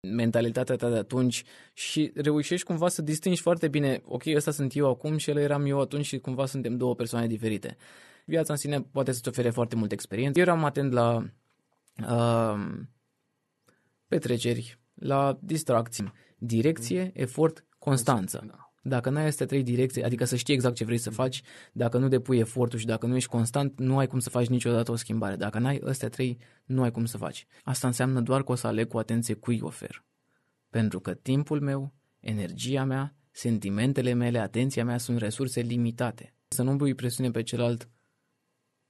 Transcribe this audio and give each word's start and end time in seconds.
mentalitatea 0.00 0.76
ta 0.76 0.88
de 0.90 0.96
atunci 0.96 1.44
și 1.72 2.12
reușești 2.14 2.66
cumva 2.66 2.88
să 2.88 3.02
distingi 3.02 3.40
foarte 3.40 3.68
bine, 3.68 4.02
ok, 4.04 4.22
ăsta 4.34 4.50
sunt 4.50 4.76
eu 4.76 4.88
acum 4.88 5.16
și 5.16 5.30
el 5.30 5.36
eram 5.36 5.66
eu 5.66 5.80
atunci 5.80 6.06
și 6.06 6.18
cumva 6.18 6.46
suntem 6.46 6.76
două 6.76 6.94
persoane 6.94 7.26
diferite. 7.26 7.76
Viața 8.24 8.52
în 8.52 8.58
sine 8.58 8.80
poate 8.80 9.12
să-ți 9.12 9.28
ofere 9.28 9.50
foarte 9.50 9.76
multe 9.76 9.94
experiențe. 9.94 10.38
Eu 10.38 10.46
eram 10.46 10.64
atent 10.64 10.92
la 10.92 11.30
uh, 12.08 12.80
petreceri, 14.08 14.78
la 14.94 15.38
distracții, 15.40 16.12
direcție, 16.38 17.10
efort, 17.14 17.64
constanță. 17.78 18.44
Da. 18.46 18.67
Dacă 18.88 19.10
n-ai 19.10 19.26
astea 19.26 19.46
trei 19.46 19.62
direcții, 19.62 20.02
adică 20.02 20.24
să 20.24 20.36
știi 20.36 20.54
exact 20.54 20.74
ce 20.74 20.84
vrei 20.84 20.98
să 20.98 21.10
faci, 21.10 21.42
dacă 21.72 21.98
nu 21.98 22.08
depui 22.08 22.38
efortul 22.38 22.78
și 22.78 22.86
dacă 22.86 23.06
nu 23.06 23.16
ești 23.16 23.28
constant, 23.28 23.78
nu 23.78 23.98
ai 23.98 24.06
cum 24.06 24.18
să 24.18 24.30
faci 24.30 24.46
niciodată 24.46 24.90
o 24.90 24.96
schimbare. 24.96 25.36
Dacă 25.36 25.58
n-ai 25.58 25.80
astea 25.86 26.08
trei, 26.08 26.38
nu 26.64 26.82
ai 26.82 26.90
cum 26.90 27.04
să 27.04 27.16
faci. 27.16 27.46
Asta 27.62 27.86
înseamnă 27.86 28.20
doar 28.20 28.42
că 28.42 28.52
o 28.52 28.54
să 28.54 28.66
aleg 28.66 28.88
cu 28.88 28.98
atenție 28.98 29.34
cui 29.34 29.60
ofer. 29.62 30.04
Pentru 30.70 31.00
că 31.00 31.14
timpul 31.14 31.60
meu, 31.60 31.94
energia 32.20 32.84
mea, 32.84 33.14
sentimentele 33.30 34.12
mele, 34.12 34.38
atenția 34.38 34.84
mea 34.84 34.98
sunt 34.98 35.18
resurse 35.18 35.60
limitate. 35.60 36.34
Să 36.48 36.62
nu 36.62 36.76
pui 36.76 36.94
presiune 36.94 37.30
pe 37.30 37.42
celălalt 37.42 37.88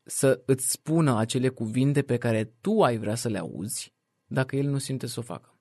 să 0.03 0.43
îți 0.47 0.71
spună 0.71 1.19
acele 1.19 1.49
cuvinte 1.49 2.03
pe 2.03 2.17
care 2.17 2.45
tu 2.61 2.83
ai 2.83 2.99
vrea 2.99 3.15
să 3.15 3.29
le 3.29 3.39
auzi, 3.39 3.95
dacă 4.27 4.57
el 4.57 4.69
nu 4.69 4.79
simte 4.79 5.07
să 5.07 5.21
o 5.21 5.23
facă. 5.23 5.58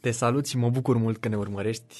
Te 0.00 0.10
salut 0.10 0.46
și 0.46 0.56
mă 0.56 0.70
bucur 0.70 0.96
mult 0.96 1.16
că 1.16 1.28
ne 1.28 1.36
urmărești 1.36 1.96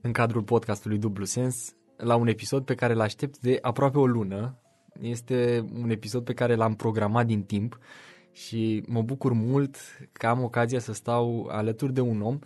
în 0.00 0.12
cadrul 0.12 0.42
podcastului 0.42 0.98
Dublu 0.98 1.24
Sens 1.24 1.74
la 1.96 2.16
un 2.16 2.26
episod 2.26 2.64
pe 2.64 2.74
care 2.74 2.92
îl 2.92 3.00
aștept 3.00 3.38
de 3.38 3.58
aproape 3.62 3.98
o 3.98 4.06
lună. 4.06 4.58
Este 5.00 5.64
un 5.82 5.90
episod 5.90 6.24
pe 6.24 6.32
care 6.32 6.54
l-am 6.54 6.74
programat 6.74 7.26
din 7.26 7.42
timp 7.42 7.78
și 8.32 8.82
mă 8.86 9.02
bucur 9.02 9.32
mult 9.32 9.76
că 10.12 10.26
am 10.26 10.42
ocazia 10.42 10.78
să 10.78 10.92
stau 10.92 11.48
alături 11.50 11.92
de 11.92 12.00
un 12.00 12.22
om 12.22 12.38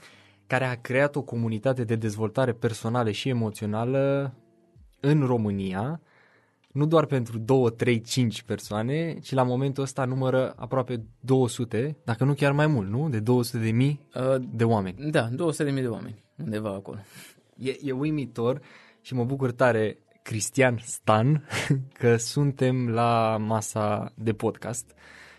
care 0.46 0.64
a 0.64 0.80
creat 0.80 1.16
o 1.16 1.22
comunitate 1.22 1.84
de 1.84 1.94
dezvoltare 1.94 2.52
personală 2.52 3.10
și 3.10 3.28
emoțională 3.28 4.34
în 5.00 5.26
România 5.26 6.00
nu 6.72 6.86
doar 6.86 7.06
pentru 7.06 7.38
2, 7.38 7.72
3, 7.72 8.00
5 8.00 8.42
persoane, 8.42 9.18
ci 9.18 9.32
la 9.32 9.42
momentul 9.42 9.82
ăsta 9.82 10.04
numără 10.04 10.54
aproape 10.56 11.04
200, 11.20 11.96
dacă 12.04 12.24
nu 12.24 12.34
chiar 12.34 12.52
mai 12.52 12.66
mult, 12.66 12.88
nu? 12.88 13.08
De 13.08 13.20
200 13.20 13.58
de 13.58 13.70
mii 13.70 14.08
uh, 14.14 14.42
de 14.52 14.64
oameni. 14.64 15.10
Da, 15.10 15.28
200 15.32 15.64
de 15.64 15.70
mii 15.70 15.82
de 15.82 15.88
oameni, 15.88 16.24
undeva 16.36 16.70
acolo. 16.70 16.98
E, 17.56 17.76
e 17.82 17.92
uimitor 17.92 18.60
și 19.00 19.14
mă 19.14 19.24
bucur 19.24 19.52
tare, 19.52 19.98
Cristian 20.22 20.78
Stan, 20.82 21.46
că 21.98 22.16
suntem 22.16 22.88
la 22.88 23.36
masa 23.36 24.12
de 24.14 24.32
podcast 24.32 24.94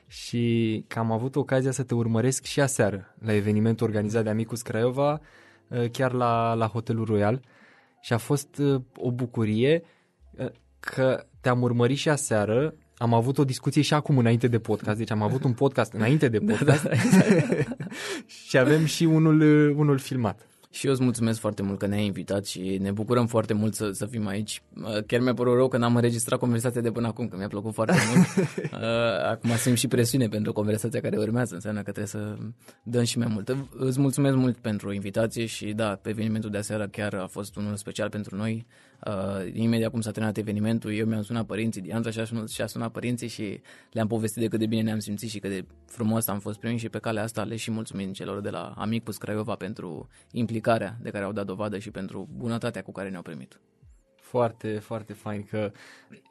și 0.08 0.86
că 0.88 1.00
am 1.00 1.12
avut 1.12 1.36
ocazia 1.36 1.72
să 1.72 1.84
te 1.84 1.94
urmăresc 1.94 2.44
și 2.44 2.62
aseară 2.62 3.16
la 3.20 3.34
evenimentul 3.34 3.88
organizat 3.88 4.24
de 4.24 4.30
Amicus 4.30 4.62
Craiova, 4.62 5.22
uh, 5.68 5.90
chiar 5.92 6.12
la, 6.12 6.54
la 6.54 6.68
Hotelul 6.68 7.06
Royal 7.06 7.42
și 8.02 8.14
a 8.14 8.18
fost 8.18 8.58
uh, 8.58 8.82
o 8.96 9.12
bucurie 9.12 9.84
uh, 10.32 10.50
că 10.82 11.26
te-am 11.42 11.62
urmărit 11.62 11.98
și 11.98 12.10
aseară, 12.10 12.74
am 12.98 13.14
avut 13.14 13.38
o 13.38 13.44
discuție 13.44 13.82
și 13.82 13.94
acum 13.94 14.18
înainte 14.18 14.48
de 14.48 14.60
podcast, 14.60 14.98
deci 14.98 15.12
am 15.12 15.22
avut 15.22 15.44
un 15.44 15.54
podcast 15.54 15.94
înainte 15.94 16.28
de 16.28 16.40
podcast 16.50 16.84
da, 16.84 16.90
da, 16.90 16.96
exact. 17.04 17.78
și 18.48 18.58
avem 18.58 18.86
și 18.86 19.04
unul, 19.04 19.42
unul 19.78 19.98
filmat. 19.98 20.46
Și 20.74 20.86
eu 20.86 20.92
îți 20.92 21.04
mulțumesc 21.04 21.40
foarte 21.40 21.62
mult 21.62 21.80
că 21.80 21.88
ne-ai 21.88 22.06
invitat 22.06 22.46
și 22.46 22.78
ne 22.82 22.92
bucurăm 22.92 23.28
foarte 23.28 23.54
mult 23.54 23.74
să, 23.74 23.92
să 23.92 24.06
fim 24.06 24.28
aici. 24.28 24.62
Uh, 24.84 25.04
chiar 25.08 25.20
mi-a 25.20 25.34
părut 25.34 25.56
rău 25.56 25.68
că 25.68 25.78
n-am 25.78 25.96
înregistrat 25.96 26.40
conversația 26.40 26.82
de 26.82 26.92
până 26.92 27.08
acum, 27.08 27.28
că 27.28 27.38
mi-a 27.38 27.48
plăcut 27.48 27.74
foarte 27.74 27.96
mult. 28.14 28.28
Uh, 28.72 29.30
acum 29.30 29.50
simt 29.50 29.78
și 29.78 29.88
presiune 29.88 30.28
pentru 30.28 30.54
conversația 30.54 31.02
care 31.02 31.18
urmează, 31.18 31.54
înseamnă 31.54 31.80
că 31.80 31.92
trebuie 31.92 32.06
să 32.06 32.38
dăm 32.84 33.04
și 33.04 33.18
mai 33.18 33.28
mult. 33.30 33.56
Îți 33.78 34.00
mulțumesc 34.00 34.36
mult 34.36 34.58
pentru 34.58 34.92
invitație 34.92 35.46
și 35.46 35.74
da, 35.74 36.00
pe 36.02 36.10
evenimentul 36.10 36.50
de 36.50 36.58
aseară 36.58 36.88
chiar 36.88 37.14
a 37.14 37.28
fost 37.28 37.56
unul 37.56 37.76
special 37.76 38.10
pentru 38.10 38.36
noi. 38.36 38.66
Uh, 39.08 39.54
imediat 39.54 39.92
cum 39.92 40.02
s-a 40.02 40.12
terminat 40.12 40.38
evenimentul, 40.38 40.94
eu 40.94 41.06
mi-am 41.06 41.22
sunat 41.22 41.46
părinții, 41.46 41.82
Dianța 41.82 42.10
și-a 42.10 42.26
sunat, 42.26 42.50
și-a 42.50 42.68
sunat 42.68 42.92
părinții 42.92 43.28
și 43.28 43.62
le-am 43.92 44.08
povestit 44.08 44.42
de 44.42 44.48
cât 44.48 44.60
de 44.60 44.66
bine 44.66 44.82
ne-am 44.82 45.00
simțit 45.00 45.30
și 45.30 45.40
cât 45.40 45.50
de 45.50 45.66
frumos 45.86 46.28
am 46.28 46.40
fost 46.40 46.60
primiți 46.60 46.82
și 46.82 46.90
pe 46.90 47.00
calea 47.00 47.24
asta 47.24 47.44
le 47.44 47.56
și 47.56 47.72
mulțumim 47.72 48.12
celor 48.12 48.42
de 48.42 48.50
la 48.50 48.74
Amicus 48.78 49.18
Craiova 49.18 49.56
pentru 49.56 50.08
implicarea 50.32 50.98
de 51.02 51.10
care 51.10 51.24
au 51.24 51.32
dat 51.32 51.46
dovadă 51.46 51.78
și 51.78 51.92
pentru 51.92 52.28
bunătatea 52.36 52.82
cu 52.82 52.92
care 52.92 53.10
ne-au 53.10 53.22
primit. 53.22 53.60
Foarte, 54.32 54.68
foarte 54.68 55.14
fain 55.14 55.44
că 55.50 55.72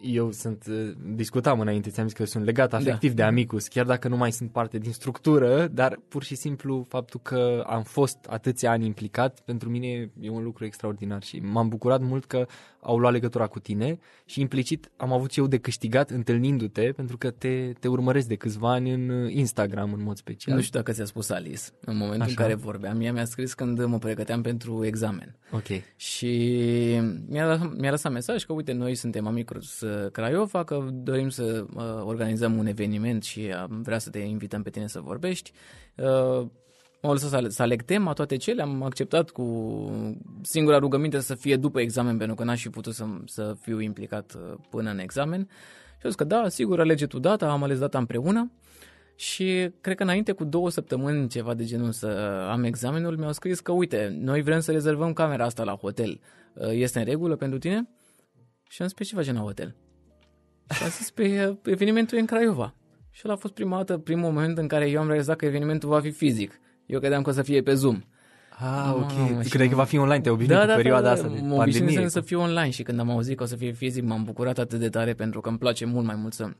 eu 0.01 0.33
sunt, 0.33 0.65
uh, 0.69 0.91
discutam 1.15 1.61
înainte, 1.61 1.91
ți-am 1.91 2.07
zis 2.07 2.17
că 2.17 2.25
sunt 2.25 2.45
legat 2.45 2.73
afectiv 2.73 3.11
da. 3.11 3.17
de 3.17 3.23
Amicus, 3.23 3.69
chiar 3.69 3.87
dacă 3.87 4.09
nu 4.09 4.17
mai 4.17 4.33
sunt 4.33 4.51
parte 4.51 4.79
din 4.79 4.93
structură, 4.93 5.67
dar 5.67 6.01
pur 6.09 6.23
și 6.23 6.35
simplu 6.35 6.87
faptul 6.89 7.21
că 7.23 7.65
am 7.67 7.83
fost 7.83 8.19
atâția 8.29 8.71
ani 8.71 8.87
implicat, 8.87 9.41
pentru 9.41 9.69
mine 9.69 10.11
e 10.21 10.31
un 10.31 10.43
lucru 10.43 10.65
extraordinar 10.65 11.23
și 11.23 11.39
m-am 11.39 11.69
bucurat 11.69 12.01
mult 12.01 12.25
că 12.25 12.47
au 12.81 12.99
luat 12.99 13.13
legătura 13.13 13.47
cu 13.47 13.59
tine 13.59 13.99
și 14.25 14.41
implicit 14.41 14.91
am 14.97 15.13
avut 15.13 15.35
eu 15.35 15.47
de 15.47 15.59
câștigat 15.59 16.11
întâlnindu-te 16.11 16.93
pentru 16.93 17.17
că 17.17 17.31
te, 17.31 17.73
te 17.81 17.89
urmăresc 17.89 18.27
de 18.27 18.35
câțiva 18.35 18.71
ani 18.73 18.93
în 18.93 19.29
Instagram 19.31 19.93
în 19.93 20.03
mod 20.03 20.17
special. 20.17 20.55
Nu 20.55 20.61
știu 20.61 20.79
dacă 20.79 20.93
ți-a 20.93 21.05
spus 21.05 21.31
Alice 21.31 21.63
în 21.81 21.97
momentul 21.97 22.21
Așa. 22.21 22.31
în 22.31 22.37
care 22.37 22.55
vorbeam. 22.55 23.01
Ea 23.01 23.13
mi-a 23.13 23.25
scris 23.25 23.55
când 23.55 23.85
mă 23.85 23.99
pregăteam 23.99 24.43
pentru 24.43 24.85
examen. 24.85 25.37
Ok. 25.51 25.67
Și 25.97 26.31
mi-a, 27.29 27.73
mi-a 27.91 27.99
lăsat 27.99 28.13
mesaj 28.13 28.45
că 28.45 28.53
uite 28.53 28.73
noi 28.73 28.95
suntem 28.95 29.27
Amicus 29.27 29.85
Craiova, 30.13 30.65
că 30.65 30.89
dorim 30.93 31.29
să 31.29 31.65
uh, 31.75 31.83
organizăm 32.05 32.59
un 32.59 32.67
eveniment 32.67 33.23
și 33.23 33.53
am 33.53 33.83
vrea 33.83 33.99
să 33.99 34.11
te 34.11 34.19
invităm 34.19 34.63
pe 34.63 34.71
tine 34.71 34.87
să 34.87 35.01
vorbești. 35.01 35.53
Uh, 35.97 36.47
M-au 37.03 37.13
lăsat 37.13 37.31
să, 37.31 37.49
să 37.49 37.63
aleg 37.63 37.83
tema, 37.83 38.13
toate 38.13 38.37
cele, 38.37 38.63
am 38.63 38.83
acceptat 38.83 39.31
cu 39.31 39.45
singura 40.43 40.79
rugăminte 40.79 41.21
să 41.21 41.35
fie 41.35 41.57
după 41.57 41.81
examen, 41.81 42.17
pentru 42.17 42.37
că 42.37 42.45
n-aș 42.45 42.63
fi 42.63 42.69
putut 42.71 42.95
să, 42.95 43.05
să 43.25 43.57
fiu 43.61 43.81
implicat 43.81 44.35
uh, 44.35 44.55
până 44.71 44.91
în 44.91 44.99
examen. 44.99 45.41
Și 45.99 46.05
au 46.05 46.09
zis 46.11 46.15
că 46.15 46.25
da, 46.25 46.49
sigur, 46.49 46.81
alege 46.81 47.07
tu 47.07 47.19
data, 47.19 47.51
am 47.51 47.63
ales 47.63 47.79
data 47.79 47.99
împreună. 47.99 48.51
Și 49.15 49.71
cred 49.81 49.97
că 49.97 50.03
înainte 50.03 50.33
cu 50.33 50.45
două 50.45 50.71
săptămâni, 50.71 51.29
ceva 51.29 51.55
de 51.55 51.65
genul, 51.65 51.93
să 51.93 52.07
am 52.51 52.65
examenul, 52.65 53.17
mi-au 53.17 53.33
scris 53.33 53.61
că, 53.61 53.73
uite, 53.73 54.17
noi 54.21 54.43
vrem 54.43 54.61
să 54.61 54.73
rezervăm 54.73 55.13
camera 55.13 55.45
asta 55.45 55.65
la 55.65 55.75
hotel. 55.75 56.21
Uh, 56.61 56.71
este 56.73 56.99
în 56.99 57.05
regulă 57.05 57.37
pentru 57.37 57.59
tine? 57.59 57.89
Și 58.69 58.83
am 58.83 58.89
zis, 58.89 58.97
pe 58.97 59.05
ce 59.05 59.15
facem 59.15 59.35
la 59.35 59.41
hotel? 59.41 59.77
Și 60.75 60.83
a 60.83 60.87
zis, 60.87 61.11
pe 61.11 61.47
uh, 61.49 61.57
evenimentul 61.65 62.17
e 62.17 62.21
în 62.21 62.27
Craiova. 62.27 62.75
Și 63.11 63.23
ăla 63.25 63.35
a 63.35 63.37
fost 63.37 63.55
prima 63.55 63.77
dată, 63.77 63.99
primul 63.99 64.33
moment 64.33 64.59
în 64.59 64.69
care 64.69 64.89
eu 64.89 65.01
am 65.01 65.07
realizat 65.07 65.37
că 65.37 65.45
evenimentul 65.45 65.89
va 65.89 66.01
fi 66.01 66.11
fizic. 66.11 66.61
Eu 66.87 66.99
credeam 66.99 67.23
că 67.23 67.31
o 67.31 67.33
să 67.33 67.43
fie 67.43 67.63
pe 67.63 67.75
Zoom. 67.75 68.03
Ah, 68.59 68.93
ok. 68.95 69.11
Ah, 69.39 69.49
Cred 69.49 69.69
că 69.69 69.75
va 69.75 69.85
fi 69.85 69.99
online, 69.99 70.21
te 70.21 70.31
obișnuit 70.31 70.59
da, 70.59 70.65
cu 70.65 70.71
da, 70.71 70.77
perioada 70.77 71.07
da, 71.07 71.11
asta 71.11 71.29
de 71.29 71.41
mă 71.41 71.57
pandemie. 71.57 72.09
să 72.09 72.21
fie 72.21 72.37
online 72.37 72.71
și 72.71 72.83
când 72.83 72.99
am 73.01 73.11
auzit 73.11 73.37
că 73.37 73.43
o 73.43 73.47
să 73.47 73.57
fie 73.57 73.73
fizic, 73.73 74.05
m-am 74.05 74.25
bucurat 74.25 74.59
atât 74.59 74.79
de 74.79 74.89
tare 74.89 75.15
pentru 75.15 75.41
că 75.41 75.49
îmi 75.49 75.59
place 75.59 75.85
mult 75.85 76.07
mai 76.07 76.15
mult 76.15 76.33
să 76.33 76.51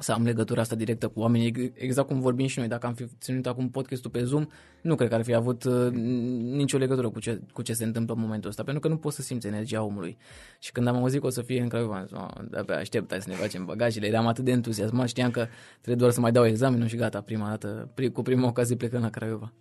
să 0.00 0.12
am 0.12 0.22
legătura 0.22 0.60
asta 0.60 0.74
directă 0.74 1.08
cu 1.08 1.20
oamenii, 1.20 1.72
exact 1.74 2.08
cum 2.08 2.20
vorbim 2.20 2.46
și 2.46 2.58
noi. 2.58 2.68
Dacă 2.68 2.86
am 2.86 2.94
fi 2.94 3.06
ținut 3.20 3.46
acum 3.46 3.70
podcastul 3.70 4.10
pe 4.10 4.24
Zoom, 4.24 4.46
nu 4.82 4.94
cred 4.94 5.08
că 5.08 5.14
ar 5.14 5.22
fi 5.22 5.34
avut 5.34 5.64
uh, 5.64 5.90
nicio 6.40 6.78
legătură 6.78 7.10
cu 7.10 7.20
ce, 7.20 7.40
cu 7.52 7.62
ce 7.62 7.72
se 7.72 7.84
întâmplă 7.84 8.14
în 8.14 8.20
momentul 8.20 8.50
ăsta, 8.50 8.62
pentru 8.62 8.80
că 8.80 8.88
nu 8.88 8.96
poți 8.96 9.16
să 9.16 9.22
simți 9.22 9.46
energia 9.46 9.82
omului. 9.82 10.16
Și 10.58 10.72
când 10.72 10.86
am 10.86 10.96
auzit 10.96 11.20
că 11.20 11.26
o 11.26 11.30
să 11.30 11.42
fie 11.42 11.60
în 11.60 11.68
Craiova, 11.68 11.96
am 11.96 12.04
zis, 12.04 12.16
oh, 12.16 12.28
de-abia 12.50 12.76
aștept, 12.76 13.10
hai 13.10 13.20
să 13.20 13.28
ne 13.28 13.34
facem 13.34 13.64
bagajele. 13.64 14.06
Eram 14.06 14.26
atât 14.26 14.44
de 14.44 14.50
entuziasmat, 14.50 15.08
știam 15.08 15.30
că 15.30 15.46
trebuie 15.72 15.96
doar 15.96 16.10
să 16.10 16.20
mai 16.20 16.32
dau 16.32 16.46
examenul 16.46 16.86
și 16.86 16.96
gata, 16.96 17.20
prima 17.20 17.48
dată, 17.48 17.94
cu 18.12 18.22
prima 18.22 18.46
ocazie 18.46 18.76
plecând 18.76 19.02
la 19.02 19.10
Craiova. 19.10 19.52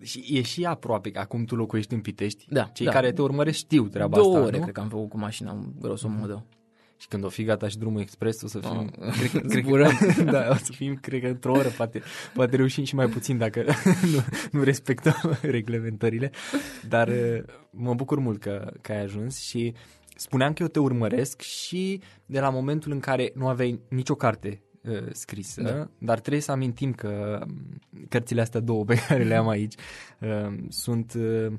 Și 0.00 0.24
e 0.30 0.42
și 0.42 0.64
aproape, 0.64 1.10
că 1.10 1.18
acum 1.18 1.44
tu 1.44 1.54
locuiești 1.54 1.94
în 1.94 2.00
Pitești. 2.00 2.46
Da. 2.48 2.62
Cei 2.62 2.86
da. 2.86 2.92
care 2.92 3.12
te 3.12 3.22
urmăresc 3.22 3.56
știu 3.56 3.88
treaba 3.88 4.16
Două 4.16 4.34
asta, 4.34 4.46
ore, 4.46 4.56
nu? 4.56 4.62
cred 4.62 4.74
că 4.74 4.80
am 4.80 4.88
făcut 4.88 5.08
cu 5.08 5.18
mașina, 5.18 5.72
grosomodă. 5.80 6.44
Mm-hmm. 6.44 6.55
Și 6.96 7.08
când 7.08 7.24
o 7.24 7.28
fi 7.28 7.44
gata 7.44 7.68
și 7.68 7.78
drumul 7.78 8.00
expres, 8.00 8.42
o 8.42 8.46
să 8.46 8.58
fim, 8.58 8.92
oh, 8.98 9.12
cred, 9.30 9.46
cred 9.46 9.64
că, 9.64 10.22
da, 10.36 10.48
o 10.50 10.54
să 10.54 10.72
fim, 10.72 10.94
cred 10.94 11.20
că 11.20 11.26
într-o 11.26 11.52
oră, 11.52 11.68
poate, 11.68 12.02
poate 12.34 12.56
reușim 12.56 12.84
și 12.84 12.94
mai 12.94 13.06
puțin 13.06 13.38
dacă 13.38 13.64
nu, 14.12 14.24
nu 14.50 14.62
respectăm 14.62 15.38
reglementările, 15.40 16.30
dar 16.88 17.08
uh, 17.08 17.42
mă 17.70 17.94
bucur 17.94 18.18
mult 18.18 18.40
că, 18.40 18.72
că 18.80 18.92
ai 18.92 19.02
ajuns 19.02 19.40
și 19.40 19.74
spuneam 20.16 20.52
că 20.52 20.62
eu 20.62 20.68
te 20.68 20.78
urmăresc 20.78 21.40
și 21.40 22.00
de 22.26 22.40
la 22.40 22.50
momentul 22.50 22.92
în 22.92 23.00
care 23.00 23.32
nu 23.34 23.48
aveai 23.48 23.80
nicio 23.88 24.14
carte 24.14 24.62
uh, 24.82 25.06
scrisă, 25.12 25.62
da. 25.62 25.88
dar 25.98 26.20
trebuie 26.20 26.42
să 26.42 26.52
amintim 26.52 26.92
că 26.92 27.42
um, 27.46 27.80
cărțile 28.08 28.40
astea 28.40 28.60
două 28.60 28.84
pe 28.84 28.94
care 29.08 29.22
le 29.22 29.34
am 29.34 29.48
aici 29.48 29.74
uh, 30.20 30.54
sunt 30.68 31.14
uh, 31.14 31.52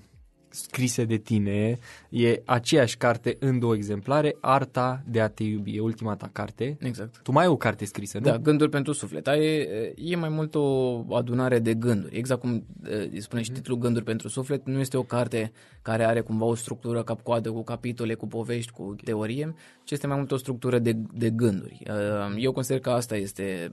scrise 0.57 1.06
de 1.06 1.18
tine, 1.18 1.77
e 2.09 2.42
aceeași 2.45 2.98
carte 2.98 3.38
în 3.39 3.59
două 3.59 3.75
exemplare, 3.75 4.36
Arta 4.39 5.04
de 5.07 5.21
a 5.21 5.27
te 5.27 5.44
iubi, 5.44 5.75
e 5.75 5.80
ultima 5.80 6.15
ta 6.15 6.30
carte. 6.31 6.77
Exact. 6.80 7.19
Tu 7.24 7.31
mai 7.31 7.44
ai 7.44 7.50
o 7.50 7.57
carte 7.57 7.86
scrisă, 7.86 8.18
nu? 8.18 8.24
Da, 8.24 8.38
Gânduri 8.38 8.69
pentru 8.69 8.94
suflet. 8.94 9.27
E, 9.27 9.94
e 9.95 10.15
mai 10.15 10.30
mult 10.30 10.56
o 10.56 11.15
adunare 11.15 11.59
de 11.59 11.74
gânduri. 11.74 12.18
Exact 12.18 12.39
cum 12.39 12.65
îi 13.12 13.21
spune 13.21 13.42
și 13.42 13.51
titlul 13.51 13.77
Gânduri 13.77 14.06
pentru 14.06 14.27
suflet, 14.27 14.65
nu 14.65 14.80
este 14.80 14.98
o 14.98 15.04
carte 15.04 15.51
care 15.81 16.04
are 16.04 16.21
cumva 16.21 16.45
o 16.45 16.56
structură 16.56 17.04
cap-coadă 17.04 17.51
cu 17.51 17.63
capitole, 17.63 18.13
cu 18.13 18.27
povești, 18.27 18.71
cu 18.71 18.95
teorie, 19.04 19.54
ci 19.83 19.92
este 19.92 20.07
mai 20.07 20.18
mult 20.18 20.31
o 20.31 20.38
structură 20.38 20.80
de, 20.80 20.94
de 21.13 21.30
gânduri. 21.30 21.83
Eu 22.38 22.51
consider 22.51 22.80
că 22.80 22.89
asta 22.89 23.15
este 23.15 23.71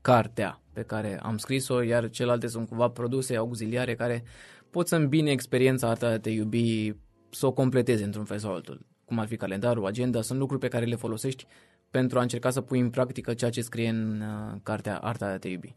cartea 0.00 0.60
pe 0.72 0.82
care 0.82 1.20
am 1.22 1.36
scris-o, 1.36 1.82
iar 1.82 2.10
celelalte 2.10 2.46
sunt 2.46 2.68
cumva 2.68 2.88
produse 2.88 3.36
auxiliare 3.36 3.94
care 3.94 4.24
pot 4.70 4.88
să 4.88 4.96
îmbine 4.96 5.30
experiența 5.30 5.92
ta 5.92 6.08
de 6.08 6.14
a 6.14 6.20
te 6.20 6.30
iubi, 6.30 6.94
să 7.30 7.46
o 7.46 7.52
completeze 7.52 8.04
într-un 8.04 8.24
fel 8.24 8.38
sau 8.38 8.52
altul. 8.52 8.86
Cum 9.04 9.18
ar 9.18 9.26
fi 9.26 9.36
calendarul, 9.36 9.86
agenda, 9.86 10.22
sunt 10.22 10.38
lucruri 10.38 10.60
pe 10.60 10.68
care 10.68 10.84
le 10.84 10.94
folosești 10.94 11.46
pentru 11.90 12.18
a 12.18 12.22
încerca 12.22 12.50
să 12.50 12.60
pui 12.60 12.80
în 12.80 12.90
practică 12.90 13.34
ceea 13.34 13.50
ce 13.50 13.60
scrie 13.60 13.88
în 13.88 14.20
uh, 14.20 14.60
cartea 14.62 14.98
Arta 14.98 15.26
de 15.26 15.32
a 15.32 15.38
te 15.38 15.48
iubi. 15.48 15.76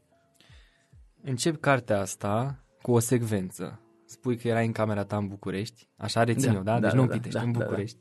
Încep 1.23 1.59
cartea 1.59 1.99
asta 1.99 2.63
cu 2.81 2.91
o 2.91 2.99
secvență. 2.99 3.81
Spui 4.05 4.37
că 4.37 4.47
erai 4.47 4.65
în 4.65 4.71
camera 4.71 5.03
ta 5.03 5.17
în 5.17 5.27
București, 5.27 5.89
așa 5.97 6.23
rețin 6.23 6.51
Da, 6.51 6.57
eu, 6.57 6.63
da? 6.63 6.73
da, 6.73 6.79
Deci 6.79 6.91
da, 6.91 6.95
nu 6.95 7.05
da, 7.05 7.13
Pitești, 7.13 7.37
da, 7.37 7.43
în 7.43 7.51
da, 7.51 7.57
da. 7.57 7.65
București. 7.65 7.97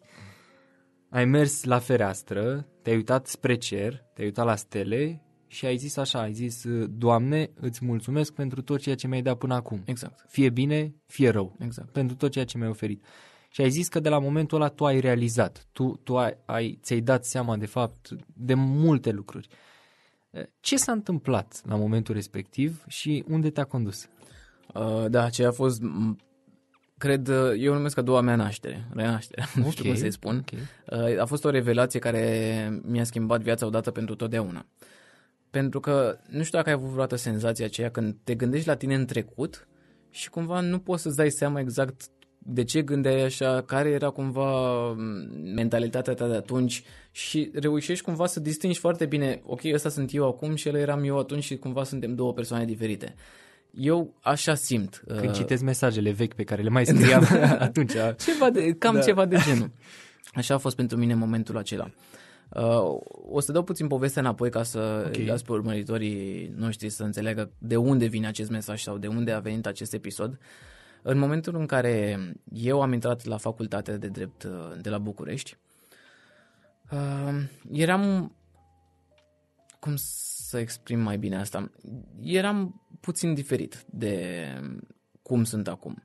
Ai 1.10 1.24
mers 1.24 1.64
la 1.64 1.78
fereastră, 1.78 2.66
te-ai 2.82 2.96
uitat 2.96 3.26
spre 3.26 3.54
cer, 3.54 4.04
te-ai 4.14 4.26
uitat 4.26 4.44
la 4.44 4.56
stele 4.56 5.22
și 5.52 5.66
ai 5.66 5.76
zis 5.76 5.96
așa, 5.96 6.20
ai 6.20 6.32
zis, 6.32 6.64
Doamne, 6.88 7.50
îți 7.54 7.84
mulțumesc 7.84 8.32
pentru 8.32 8.62
tot 8.62 8.80
ceea 8.80 8.94
ce 8.94 9.06
mi-ai 9.06 9.22
dat 9.22 9.38
până 9.38 9.54
acum. 9.54 9.82
Exact, 9.84 10.24
Fie 10.28 10.48
bine, 10.50 10.94
fie 11.06 11.28
rău. 11.28 11.56
exact. 11.58 11.90
pentru 11.92 12.16
tot 12.16 12.30
ceea 12.30 12.44
ce 12.44 12.58
mi-ai 12.58 12.70
oferit. 12.70 13.04
Și 13.52 13.60
ai 13.60 13.70
zis 13.70 13.88
că 13.88 14.00
de 14.00 14.08
la 14.08 14.18
momentul 14.18 14.60
ăla 14.60 14.68
tu 14.68 14.84
ai 14.86 15.00
realizat, 15.00 15.66
tu, 15.72 16.00
tu 16.04 16.18
ai, 16.18 16.36
ai, 16.44 16.78
ți-ai 16.82 17.00
dat 17.00 17.24
seama 17.24 17.56
de 17.56 17.66
fapt 17.66 18.08
de 18.34 18.54
multe 18.54 19.10
lucruri. 19.10 19.48
Ce 20.60 20.76
s-a 20.76 20.92
întâmplat 20.92 21.60
la 21.64 21.76
momentul 21.76 22.14
respectiv 22.14 22.84
și 22.88 23.24
unde 23.28 23.50
te-a 23.50 23.64
condus? 23.64 24.08
Uh, 24.74 25.04
da, 25.08 25.24
aceea 25.24 25.48
a 25.48 25.52
fost, 25.52 25.80
m- 25.82 26.16
cred, 26.98 27.28
uh, 27.28 27.52
eu 27.58 27.72
o 27.72 27.76
numesc 27.76 27.96
a 27.98 28.02
doua 28.02 28.20
mea 28.20 28.36
naștere, 28.36 28.86
renaștere, 28.94 29.44
nu 29.54 29.70
știu 29.70 29.84
Ok, 29.84 29.90
cum 29.90 30.00
să-i 30.00 30.12
spun. 30.12 30.36
ok. 30.36 30.58
Uh, 31.12 31.20
A 31.20 31.24
fost 31.24 31.44
o 31.44 31.50
revelație 31.50 31.98
care 32.00 32.80
mi-a 32.86 33.04
schimbat 33.04 33.40
viața 33.40 33.66
odată 33.66 33.90
pentru 33.90 34.14
totdeauna. 34.14 34.66
Pentru 35.50 35.80
că 35.80 36.18
nu 36.28 36.42
știu 36.42 36.58
dacă 36.58 36.68
ai 36.70 36.74
avut 36.74 36.88
vreodată 36.88 37.16
senzația 37.16 37.64
aceea 37.64 37.90
când 37.90 38.16
te 38.24 38.34
gândești 38.34 38.68
la 38.68 38.74
tine 38.76 38.94
în 38.94 39.06
trecut 39.06 39.68
și 40.10 40.30
cumva 40.30 40.60
nu 40.60 40.78
poți 40.78 41.02
să-ți 41.02 41.16
dai 41.16 41.30
seama 41.30 41.60
exact 41.60 42.02
de 42.38 42.64
ce 42.64 42.82
gândeai 42.82 43.22
așa, 43.22 43.62
care 43.66 43.88
era 43.88 44.10
cumva 44.10 44.80
m, 44.90 44.96
mentalitatea 45.54 46.14
ta 46.14 46.28
de 46.28 46.34
atunci 46.34 46.82
și 47.10 47.50
reușești 47.54 48.04
cumva 48.04 48.26
să 48.26 48.40
distingi 48.40 48.78
foarte 48.78 49.06
bine, 49.06 49.40
ok, 49.44 49.60
ăsta 49.72 49.88
sunt 49.88 50.14
eu 50.14 50.26
acum 50.26 50.54
și 50.54 50.68
el 50.68 50.74
eram 50.74 51.04
eu 51.04 51.18
atunci 51.18 51.42
și 51.44 51.56
cumva 51.56 51.84
suntem 51.84 52.14
două 52.14 52.32
persoane 52.32 52.64
diferite. 52.64 53.14
Eu 53.70 54.14
așa 54.22 54.54
simt. 54.54 55.02
Când 55.06 55.28
uh, 55.28 55.34
citesc 55.34 55.62
mesajele 55.62 56.10
vechi 56.10 56.34
pe 56.34 56.44
care 56.44 56.62
le 56.62 56.68
mai 56.68 56.86
scriam 56.86 57.26
atunci. 57.58 57.92
ceva 58.24 58.50
de, 58.50 58.72
cam 58.78 58.92
Da. 58.92 58.98
da. 58.98 59.04
ceva 59.04 59.26
de 59.26 59.36
genul. 59.46 59.70
Așa 60.34 60.54
a 60.54 60.58
fost 60.58 60.76
pentru 60.76 60.96
mine 60.96 61.14
momentul 61.14 61.56
acela. 61.56 61.90
Uh, 62.54 62.98
o 63.30 63.40
să 63.40 63.52
dau 63.52 63.62
puțin 63.62 63.86
povestea 63.86 64.22
înapoi 64.22 64.50
ca 64.50 64.62
să 64.62 65.02
Ok. 65.04 65.06
okay. 65.06 65.24
las 65.24 65.42
pe 65.42 65.52
urmăritorii 65.52 66.52
noștri 66.56 66.88
să 66.88 67.02
înțeleagă 67.02 67.52
de 67.58 67.76
unde 67.76 68.06
vine 68.06 68.26
acest 68.26 68.50
mesaj 68.50 68.82
sau 68.82 68.98
de 68.98 69.06
unde 69.06 69.32
a 69.32 69.40
venit 69.40 69.66
acest 69.66 69.92
episod. 69.92 70.38
În 71.02 71.18
momentul 71.18 71.56
în 71.56 71.66
care 71.66 72.18
eu 72.52 72.82
am 72.82 72.92
intrat 72.92 73.24
la 73.24 73.36
facultatea 73.36 73.96
de 73.96 74.08
drept 74.08 74.42
uh, 74.42 74.72
de 74.80 74.90
la 74.90 74.98
București, 74.98 75.56
uh, 76.90 77.42
eram 77.72 78.34
cum 79.80 79.92
să 79.96 80.58
exprim 80.58 81.00
mai 81.00 81.18
bine 81.18 81.36
asta? 81.36 81.70
Eram 82.22 82.82
puțin 83.00 83.34
diferit 83.34 83.84
de 83.90 84.44
cum 85.22 85.44
sunt 85.44 85.68
acum. 85.68 86.02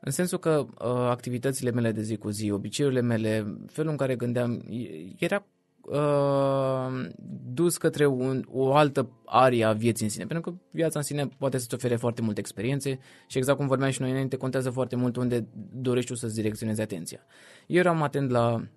În 0.00 0.10
sensul 0.10 0.38
că 0.38 0.66
uh, 0.68 0.86
activitățile 0.88 1.70
mele 1.70 1.92
de 1.92 2.02
zi 2.02 2.16
cu 2.16 2.30
zi, 2.30 2.50
obiceiurile 2.50 3.00
mele, 3.00 3.56
felul 3.66 3.90
în 3.90 3.96
care 3.96 4.16
gândeam, 4.16 4.64
e- 4.68 5.14
era 5.18 5.46
uh, 5.86 7.08
dus 7.44 7.76
către 7.76 8.06
un, 8.06 8.44
o 8.48 8.74
altă 8.74 9.10
arie 9.24 9.64
a 9.64 9.72
vieții 9.72 10.04
în 10.04 10.10
sine. 10.10 10.26
Pentru 10.26 10.50
că 10.50 10.58
viața 10.70 10.98
în 10.98 11.04
sine 11.04 11.28
poate 11.38 11.58
să-ți 11.58 11.74
ofere 11.74 11.96
foarte 11.96 12.22
multe 12.22 12.40
experiențe 12.40 12.98
și 13.26 13.38
exact 13.38 13.58
cum 13.58 13.66
vorbeam 13.66 13.90
și 13.90 14.00
noi 14.00 14.10
înainte, 14.10 14.36
contează 14.36 14.70
foarte 14.70 14.96
mult 14.96 15.16
unde 15.16 15.48
dorești 15.72 16.10
tu 16.10 16.16
să-ți 16.16 16.34
direcționezi 16.34 16.80
atenția. 16.80 17.20
Eu 17.66 17.78
eram 17.78 18.02
atent 18.02 18.30
la 18.30 18.68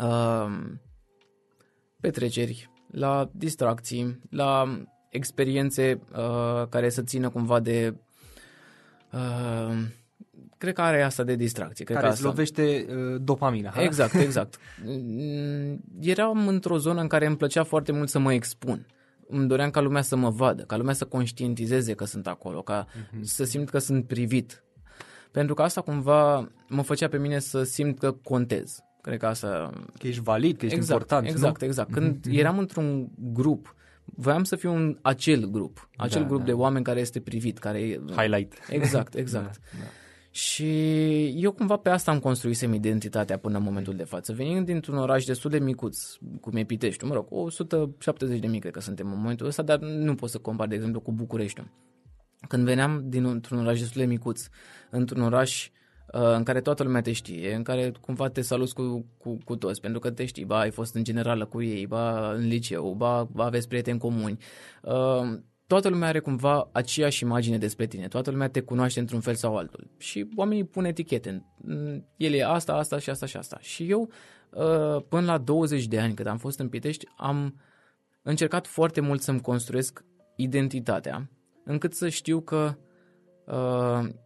uh, 0.00 0.76
petreceri, 2.00 2.70
la 2.90 3.30
distracții, 3.32 4.20
la 4.30 4.78
experiențe 5.10 6.00
uh, 6.12 6.68
care 6.68 6.88
să 6.88 7.02
țină 7.02 7.28
cumva 7.28 7.60
de... 7.60 7.94
Uh, 9.12 9.78
cred 10.58 10.74
că 10.74 10.80
are 10.80 11.02
asta 11.02 11.22
de 11.24 11.34
distracție. 11.34 11.84
Cred 11.84 11.96
care 11.96 12.08
că 12.08 12.14
îți 12.14 12.26
asta. 12.26 12.34
lovește 12.34 12.86
uh, 12.96 13.20
dopamina. 13.20 13.70
ha? 13.70 13.82
Exact, 13.88 14.14
exact. 14.14 14.58
Mm, 14.84 15.80
Eram 16.00 16.48
într-o 16.48 16.78
zonă 16.78 17.00
în 17.00 17.06
care 17.06 17.26
îmi 17.26 17.36
plăcea 17.36 17.62
foarte 17.64 17.92
mult 17.92 18.08
să 18.08 18.18
mă 18.18 18.32
expun. 18.32 18.86
Îmi 19.28 19.48
doream 19.48 19.70
ca 19.70 19.80
lumea 19.80 20.02
să 20.02 20.16
mă 20.16 20.30
vadă, 20.30 20.62
ca 20.62 20.76
lumea 20.76 20.94
să 20.94 21.04
conștientizeze 21.04 21.94
că 21.94 22.04
sunt 22.04 22.26
acolo, 22.26 22.62
ca 22.62 22.86
Mhm. 23.12 23.22
să 23.22 23.44
simt 23.44 23.70
că 23.70 23.78
sunt 23.78 24.06
privit. 24.06 24.62
Pentru 25.30 25.54
că 25.54 25.62
asta 25.62 25.80
cumva 25.80 26.48
mă 26.68 26.82
făcea 26.82 27.08
pe 27.08 27.18
mine 27.18 27.38
să 27.38 27.62
simt 27.62 27.98
că 27.98 28.12
contez. 28.12 28.78
Cred 29.00 29.18
că 29.18 29.26
asta... 29.26 29.70
Că 29.98 30.06
ești 30.06 30.22
valid, 30.22 30.56
că 30.58 30.64
ești 30.64 30.76
exact, 30.76 31.00
important, 31.00 31.26
Exact, 31.34 31.60
nu? 31.60 31.66
exact. 31.66 31.92
Când 31.92 32.26
eram 32.30 32.58
într-un 32.58 33.08
grup, 33.16 33.74
voiam 34.04 34.44
să 34.44 34.56
fiu 34.56 34.72
un 34.74 34.98
acel 35.02 35.44
grup. 35.50 35.88
Acel 35.96 36.20
Da, 36.22 36.26
grup 36.26 36.38
da. 36.40 36.44
de 36.44 36.52
oameni 36.52 36.84
care 36.84 37.00
este 37.00 37.20
privit, 37.20 37.58
care 37.58 37.80
e... 37.80 38.00
Highlight. 38.16 38.54
Exact, 38.70 39.14
exact. 39.24 39.44
Da, 39.54 39.78
da. 39.78 39.84
Și 40.38 40.70
eu 41.42 41.52
cumva 41.52 41.76
pe 41.76 41.90
asta 41.90 42.10
am 42.10 42.18
construisem 42.18 42.72
identitatea 42.72 43.38
până 43.38 43.56
în 43.56 43.62
momentul 43.62 43.96
de 43.96 44.04
față. 44.04 44.32
Venind 44.32 44.66
dintr-un 44.66 44.98
oraș 44.98 45.24
destul 45.24 45.50
de 45.50 45.58
micuț, 45.58 46.14
cum 46.40 46.56
e 46.56 46.64
Piteștiul, 46.64 47.08
mă 47.08 47.14
rog, 47.14 47.26
170 47.30 48.40
de 48.40 48.46
mii 48.46 48.60
cred 48.60 48.72
că 48.72 48.80
suntem 48.80 49.12
în 49.12 49.18
momentul 49.18 49.46
ăsta, 49.46 49.62
dar 49.62 49.78
nu 49.78 50.14
pot 50.14 50.30
să 50.30 50.38
compar, 50.38 50.68
de 50.68 50.74
exemplu, 50.74 51.00
cu 51.00 51.12
Bucureștiul. 51.12 51.70
Când 52.48 52.64
veneam 52.64 53.02
dintr-un 53.04 53.58
oraș 53.58 53.78
destul 53.80 54.00
de 54.00 54.06
micuț, 54.06 54.48
într-un 54.90 55.22
oraș 55.22 55.70
uh, 56.12 56.34
în 56.36 56.42
care 56.42 56.60
toată 56.60 56.82
lumea 56.82 57.00
te 57.00 57.12
știe, 57.12 57.54
în 57.54 57.62
care 57.62 57.92
cumva 58.00 58.28
te 58.28 58.40
saluți 58.40 58.74
cu, 58.74 59.06
cu, 59.18 59.38
cu 59.44 59.56
toți, 59.56 59.80
pentru 59.80 60.00
că 60.00 60.10
te 60.10 60.24
știi, 60.24 60.44
ba, 60.44 60.58
ai 60.58 60.70
fost 60.70 60.94
în 60.94 61.04
generală 61.04 61.46
cu 61.46 61.62
ei, 61.62 61.86
ba, 61.86 62.32
în 62.32 62.46
liceu, 62.46 62.94
ba, 62.94 63.28
ba 63.32 63.44
aveți 63.44 63.68
prieteni 63.68 63.98
comuni. 63.98 64.38
Uh, 64.82 65.38
toată 65.68 65.88
lumea 65.88 66.08
are 66.08 66.18
cumva 66.18 66.68
aceeași 66.72 67.22
imagine 67.22 67.58
despre 67.58 67.86
tine, 67.86 68.08
toată 68.08 68.30
lumea 68.30 68.48
te 68.48 68.60
cunoaște 68.60 69.00
într-un 69.00 69.20
fel 69.20 69.34
sau 69.34 69.56
altul 69.56 69.90
și 69.98 70.28
oamenii 70.36 70.64
pun 70.64 70.84
etichete. 70.84 71.44
Mm, 71.56 72.06
El 72.16 72.32
e 72.32 72.44
asta, 72.44 72.74
asta 72.74 72.98
și 72.98 73.10
asta 73.10 73.26
și 73.26 73.36
asta. 73.36 73.58
Și 73.60 73.90
eu, 73.90 74.10
uh, 74.50 75.02
până 75.08 75.26
la 75.26 75.38
20 75.38 75.86
de 75.86 75.98
ani, 76.00 76.14
când 76.14 76.28
am 76.28 76.38
fost 76.38 76.58
în 76.58 76.68
Pitești, 76.68 77.06
am 77.16 77.60
încercat 78.22 78.66
foarte 78.66 79.00
mult 79.00 79.22
să-mi 79.22 79.40
construiesc 79.40 80.04
identitatea, 80.36 81.30
încât 81.64 81.94
să 81.94 82.08
știu 82.08 82.40
că 82.40 82.74
uh, 82.76 82.87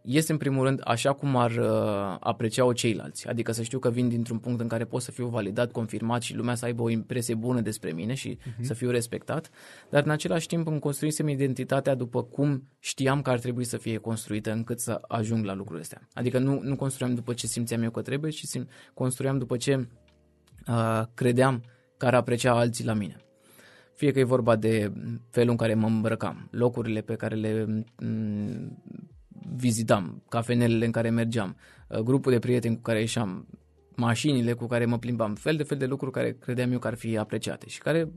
este 0.01 0.31
în 0.31 0.37
primul 0.37 0.65
rând 0.65 0.81
așa 0.83 1.13
cum 1.13 1.35
ar 1.35 1.51
uh, 1.51 2.17
aprecia-o 2.19 2.73
ceilalți. 2.73 3.27
Adică 3.27 3.51
să 3.51 3.63
știu 3.63 3.79
că 3.79 3.89
vin 3.89 4.09
dintr-un 4.09 4.37
punct 4.37 4.59
în 4.59 4.67
care 4.67 4.85
pot 4.85 5.01
să 5.01 5.11
fiu 5.11 5.27
validat, 5.27 5.71
confirmat 5.71 6.21
și 6.21 6.35
lumea 6.35 6.55
să 6.55 6.65
aibă 6.65 6.81
o 6.81 6.89
impresie 6.89 7.35
bună 7.35 7.61
despre 7.61 7.91
mine 7.91 8.13
și 8.13 8.37
uh-huh. 8.37 8.61
să 8.61 8.73
fiu 8.73 8.89
respectat, 8.89 9.49
dar 9.89 10.03
în 10.03 10.09
același 10.09 10.47
timp 10.47 10.67
îmi 10.67 10.79
construisem 10.79 11.27
identitatea 11.27 11.95
după 11.95 12.23
cum 12.23 12.67
știam 12.79 13.21
că 13.21 13.29
ar 13.29 13.39
trebui 13.39 13.63
să 13.63 13.77
fie 13.77 13.97
construită 13.97 14.51
încât 14.51 14.79
să 14.79 15.01
ajung 15.07 15.45
la 15.45 15.53
lucrurile 15.53 15.81
astea. 15.81 16.07
Adică 16.13 16.39
nu, 16.39 16.59
nu 16.63 16.75
construiam 16.75 17.15
după 17.15 17.33
ce 17.33 17.47
simțeam 17.47 17.83
eu 17.83 17.91
că 17.91 18.01
trebuie, 18.01 18.31
ci 18.31 18.43
sim- 18.45 18.67
construiam 18.93 19.37
după 19.37 19.57
ce 19.57 19.87
uh, 20.67 21.01
credeam 21.13 21.63
că 21.97 22.05
ar 22.05 22.13
aprecia 22.13 22.53
alții 22.53 22.85
la 22.85 22.93
mine. 22.93 23.17
Fie 23.93 24.11
că 24.11 24.19
e 24.19 24.23
vorba 24.23 24.55
de 24.55 24.91
felul 25.29 25.49
în 25.49 25.55
care 25.55 25.73
mă 25.73 25.87
îmbrăcam, 25.87 26.47
locurile 26.51 27.01
pe 27.01 27.15
care 27.15 27.35
le 27.35 27.65
m, 27.65 27.85
vizitam, 29.55 30.23
cafenelele 30.29 30.85
în 30.85 30.91
care 30.91 31.09
mergeam, 31.09 31.55
uh, 31.87 31.99
grupul 31.99 32.31
de 32.31 32.39
prieteni 32.39 32.75
cu 32.75 32.81
care 32.81 32.99
ieșeam, 32.99 33.47
mașinile 33.95 34.53
cu 34.53 34.65
care 34.65 34.85
mă 34.85 34.97
plimbam, 34.97 35.35
fel 35.35 35.55
de 35.55 35.63
fel 35.63 35.77
de 35.77 35.85
lucruri 35.85 36.11
care 36.11 36.37
credeam 36.39 36.71
eu 36.71 36.79
că 36.79 36.87
ar 36.87 36.95
fi 36.95 37.17
apreciate 37.17 37.67
și 37.67 37.79
care 37.79 38.11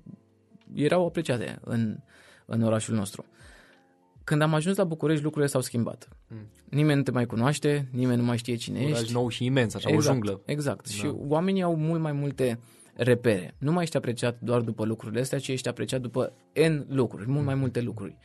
erau 0.74 1.06
apreciate 1.06 1.58
în, 1.64 1.98
în 2.46 2.62
orașul 2.62 2.94
nostru. 2.94 3.24
Când 4.24 4.42
am 4.42 4.54
ajuns 4.54 4.76
la 4.76 4.84
București, 4.84 5.22
lucrurile 5.22 5.50
s-au 5.50 5.60
schimbat. 5.60 6.08
Mm. 6.28 6.46
Nimeni 6.70 6.96
nu 6.96 7.02
te 7.02 7.10
mai 7.10 7.26
cunoaște, 7.26 7.88
nimeni 7.92 8.18
nu 8.20 8.26
mai 8.26 8.36
știe 8.36 8.54
cine 8.54 8.78
Un 8.78 8.84
ești. 8.84 8.96
oraș 8.98 9.10
nou 9.10 9.28
și 9.28 9.44
imens, 9.44 9.74
așa, 9.74 9.88
exact, 9.88 10.08
o 10.08 10.12
junglă. 10.12 10.40
Exact. 10.44 10.88
Da. 10.88 10.94
Și 10.94 11.12
oamenii 11.14 11.62
au 11.62 11.76
mult 11.76 12.00
mai 12.00 12.12
multe 12.12 12.58
repere. 12.94 13.54
Nu 13.58 13.72
mai 13.72 13.82
ești 13.82 13.96
apreciat 13.96 14.40
doar 14.40 14.60
după 14.60 14.84
lucrurile 14.84 15.20
astea, 15.20 15.38
ci 15.38 15.48
ești 15.48 15.68
apreciat 15.68 16.00
după 16.00 16.32
N 16.68 16.94
lucruri, 16.94 17.28
mult 17.28 17.44
mai 17.44 17.54
multe 17.54 17.80
lucruri. 17.80 18.16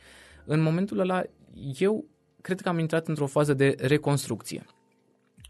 În 0.44 0.60
momentul 0.60 0.98
ăla, 0.98 1.22
eu 1.78 2.04
cred 2.42 2.60
că 2.60 2.68
am 2.68 2.78
intrat 2.78 3.08
într-o 3.08 3.26
fază 3.26 3.54
de 3.54 3.74
reconstrucție. 3.78 4.64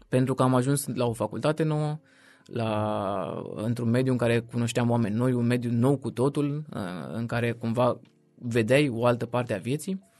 Pentru 0.09 0.33
că 0.33 0.43
am 0.43 0.55
ajuns 0.55 0.87
la 0.87 1.05
o 1.05 1.13
facultate 1.13 1.63
nouă, 1.63 1.99
la, 2.45 3.43
într-un 3.55 3.89
mediu 3.89 4.11
în 4.11 4.17
care 4.17 4.39
cunoșteam 4.39 4.89
oameni 4.89 5.15
noi, 5.15 5.33
un 5.33 5.45
mediu 5.45 5.71
nou 5.71 5.97
cu 5.97 6.11
totul, 6.11 6.65
uh, 6.73 6.79
în 7.13 7.25
care 7.25 7.51
cumva 7.51 7.99
vedeai 8.35 8.89
o 8.89 9.05
altă 9.05 9.25
parte 9.25 9.53
a 9.53 9.57
vieții 9.57 10.11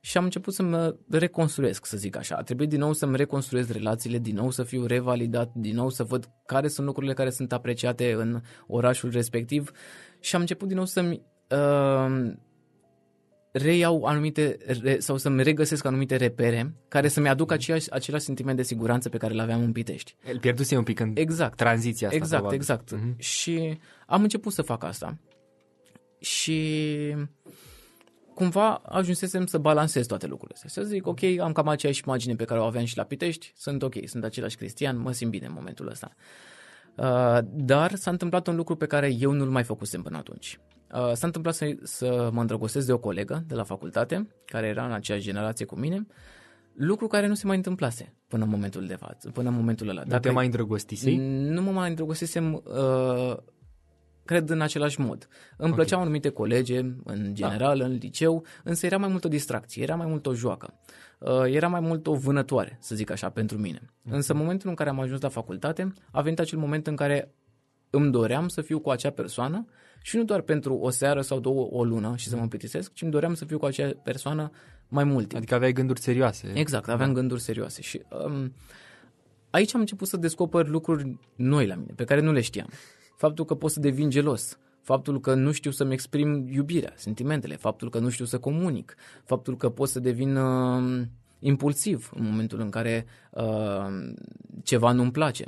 și 0.00 0.16
am 0.16 0.24
început 0.24 0.54
să 0.54 0.62
mă 0.62 0.96
reconstruiesc, 1.10 1.86
să 1.86 1.96
zic 1.96 2.16
așa. 2.16 2.36
A 2.36 2.42
trebuit 2.42 2.68
din 2.68 2.78
nou 2.78 2.92
să-mi 2.92 3.16
reconstruiesc 3.16 3.72
relațiile, 3.72 4.18
din 4.18 4.34
nou 4.34 4.50
să 4.50 4.62
fiu 4.62 4.86
revalidat, 4.86 5.50
din 5.54 5.74
nou 5.74 5.88
să 5.88 6.02
văd 6.02 6.30
care 6.46 6.68
sunt 6.68 6.86
lucrurile 6.86 7.14
care 7.14 7.30
sunt 7.30 7.52
apreciate 7.52 8.12
în 8.12 8.40
orașul 8.66 9.10
respectiv 9.10 9.70
și 10.20 10.34
am 10.34 10.40
început 10.40 10.68
din 10.68 10.76
nou 10.76 10.86
să-mi 10.86 11.22
uh, 11.50 12.32
reiau 13.56 14.04
anumite 14.04 14.56
re, 14.82 14.98
sau 14.98 15.16
să-mi 15.16 15.42
regăsesc 15.42 15.84
anumite 15.84 16.16
repere 16.16 16.74
care 16.88 17.08
să-mi 17.08 17.28
aduc 17.28 17.52
aceeași, 17.52 17.90
același 17.90 18.24
sentiment 18.24 18.56
de 18.56 18.62
siguranță 18.62 19.08
pe 19.08 19.16
care 19.16 19.34
l-aveam 19.34 19.62
în 19.62 19.72
Pitești. 19.72 20.16
El 20.26 20.38
pierduse 20.38 20.76
un 20.76 20.82
pic 20.82 21.00
în 21.00 21.12
exact. 21.14 21.56
tranziția 21.56 22.06
asta. 22.06 22.18
Exact, 22.18 22.42
probabil. 22.42 22.58
exact. 22.58 22.92
Mhm. 22.92 23.18
Și 23.18 23.78
am 24.06 24.22
început 24.22 24.52
să 24.52 24.62
fac 24.62 24.84
asta. 24.84 25.18
Și 26.20 26.90
cumva 28.34 28.74
ajunsesem 28.74 29.46
să 29.46 29.58
balansez 29.58 30.06
toate 30.06 30.26
lucrurile 30.26 30.58
astea. 30.64 30.82
Să 30.82 30.88
zic, 30.88 31.06
ok, 31.06 31.22
am 31.40 31.52
cam 31.52 31.68
aceeași 31.68 32.02
imagine 32.06 32.34
pe 32.34 32.44
care 32.44 32.60
o 32.60 32.64
aveam 32.64 32.84
și 32.84 32.96
la 32.96 33.02
Pitești, 33.04 33.52
sunt 33.56 33.82
ok, 33.82 33.94
sunt 34.04 34.24
același 34.24 34.56
cristian, 34.56 34.98
mă 34.98 35.12
simt 35.12 35.30
bine 35.30 35.46
în 35.46 35.52
momentul 35.54 35.88
ăsta. 35.88 36.14
Uh, 36.16 36.53
dar 37.42 37.94
s-a 37.94 38.10
întâmplat 38.10 38.46
un 38.46 38.56
lucru 38.56 38.76
pe 38.76 38.86
care 38.86 39.14
eu 39.18 39.32
nu-l 39.32 39.50
mai 39.50 39.62
făcusem 39.62 40.02
până 40.02 40.16
atunci. 40.16 40.58
Uh, 40.94 41.12
s-a 41.12 41.26
întâmplat 41.26 41.54
să, 41.54 41.76
să 41.82 42.30
mă 42.32 42.40
îndrăgostesc 42.40 42.86
de 42.86 42.92
o 42.92 42.98
colegă 42.98 43.44
de 43.46 43.54
la 43.54 43.62
facultate, 43.62 44.28
care 44.44 44.66
era 44.66 44.84
în 44.84 44.92
aceeași 44.92 45.24
generație 45.24 45.64
cu 45.64 45.78
mine, 45.78 46.06
lucru 46.74 47.06
care 47.06 47.26
nu 47.26 47.34
se 47.34 47.46
mai 47.46 47.56
întâmplase 47.56 48.14
până 48.28 48.44
în 48.44 48.50
momentul 48.50 48.86
de 48.86 48.94
față, 48.94 49.30
până 49.30 49.48
în 49.48 49.54
momentul 49.54 49.88
ăla. 49.88 50.02
Nu 50.06 50.18
te 50.18 50.30
mai 50.30 50.44
îndrăgostisei? 50.44 51.16
Nu 51.40 51.62
mă 51.62 51.70
mai 51.70 51.88
îndrăgostisem, 51.88 52.52
uh, 52.52 53.36
cred, 54.24 54.50
în 54.50 54.60
același 54.60 55.00
mod. 55.00 55.28
Îmi 55.56 55.70
okay. 55.70 55.72
plăceau 55.72 56.00
anumite 56.00 56.28
colege, 56.28 56.78
în 57.04 57.34
general, 57.34 57.78
da. 57.78 57.84
în 57.84 57.92
liceu, 57.92 58.44
însă 58.64 58.86
era 58.86 58.96
mai 58.96 59.08
mult 59.08 59.24
o 59.24 59.28
distracție, 59.28 59.82
era 59.82 59.94
mai 59.94 60.06
mult 60.06 60.26
o 60.26 60.34
joacă. 60.34 60.74
Uh, 61.18 61.42
era 61.46 61.68
mai 61.68 61.80
mult 61.80 62.06
o 62.06 62.14
vânătoare, 62.14 62.78
să 62.80 62.94
zic 62.94 63.10
așa, 63.10 63.30
pentru 63.30 63.58
mine. 63.58 63.80
Okay. 64.04 64.16
Însă 64.16 64.32
în 64.32 64.38
momentul 64.38 64.68
în 64.68 64.74
care 64.74 64.90
am 64.90 65.00
ajuns 65.00 65.20
la 65.20 65.28
facultate, 65.28 65.92
a 66.10 66.20
venit 66.20 66.38
acel 66.38 66.58
moment 66.58 66.86
în 66.86 66.96
care 66.96 67.34
îmi 67.90 68.10
doream 68.10 68.48
să 68.48 68.62
fiu 68.62 68.78
cu 68.78 68.90
acea 68.90 69.10
persoană 69.10 69.66
și 70.02 70.16
nu 70.16 70.24
doar 70.24 70.40
pentru 70.40 70.74
o 70.74 70.90
seară 70.90 71.20
sau 71.20 71.40
două, 71.40 71.68
o 71.70 71.84
lună 71.84 72.16
și 72.16 72.28
să 72.28 72.36
mă 72.36 72.46
plictisesc, 72.46 72.92
ci 72.92 73.02
îmi 73.02 73.10
doream 73.10 73.34
să 73.34 73.44
fiu 73.44 73.58
cu 73.58 73.64
acea 73.64 73.90
persoană 74.02 74.50
mai 74.88 75.04
mult 75.04 75.28
timp. 75.28 75.36
Adică 75.36 75.54
aveai 75.54 75.72
gânduri 75.72 76.00
serioase. 76.00 76.52
Exact, 76.54 76.88
aveam 76.88 77.08
da. 77.08 77.14
gânduri 77.14 77.40
serioase 77.40 77.82
și 77.82 78.02
um, 78.24 78.54
aici 79.50 79.74
am 79.74 79.80
început 79.80 80.08
să 80.08 80.16
descoper 80.16 80.66
lucruri 80.66 81.18
noi 81.34 81.66
la 81.66 81.74
mine, 81.74 81.92
pe 81.96 82.04
care 82.04 82.20
nu 82.20 82.32
le 82.32 82.40
știam. 82.40 82.68
Faptul 83.16 83.44
că 83.44 83.54
pot 83.54 83.70
să 83.70 83.80
devin 83.80 84.10
gelos, 84.10 84.58
faptul 84.80 85.20
că 85.20 85.34
nu 85.34 85.52
știu 85.52 85.70
să-mi 85.70 85.92
exprim 85.92 86.48
iubirea, 86.48 86.92
sentimentele, 86.96 87.56
faptul 87.56 87.90
că 87.90 87.98
nu 87.98 88.08
știu 88.08 88.24
să 88.24 88.38
comunic, 88.38 88.94
faptul 89.24 89.56
că 89.56 89.68
pot 89.70 89.88
să 89.88 90.00
devin 90.00 90.36
uh, 90.36 91.02
impulsiv 91.38 92.10
în 92.14 92.24
momentul 92.24 92.60
în 92.60 92.70
care 92.70 93.06
uh, 93.30 93.86
ceva 94.62 94.92
nu-mi 94.92 95.10
place. 95.12 95.44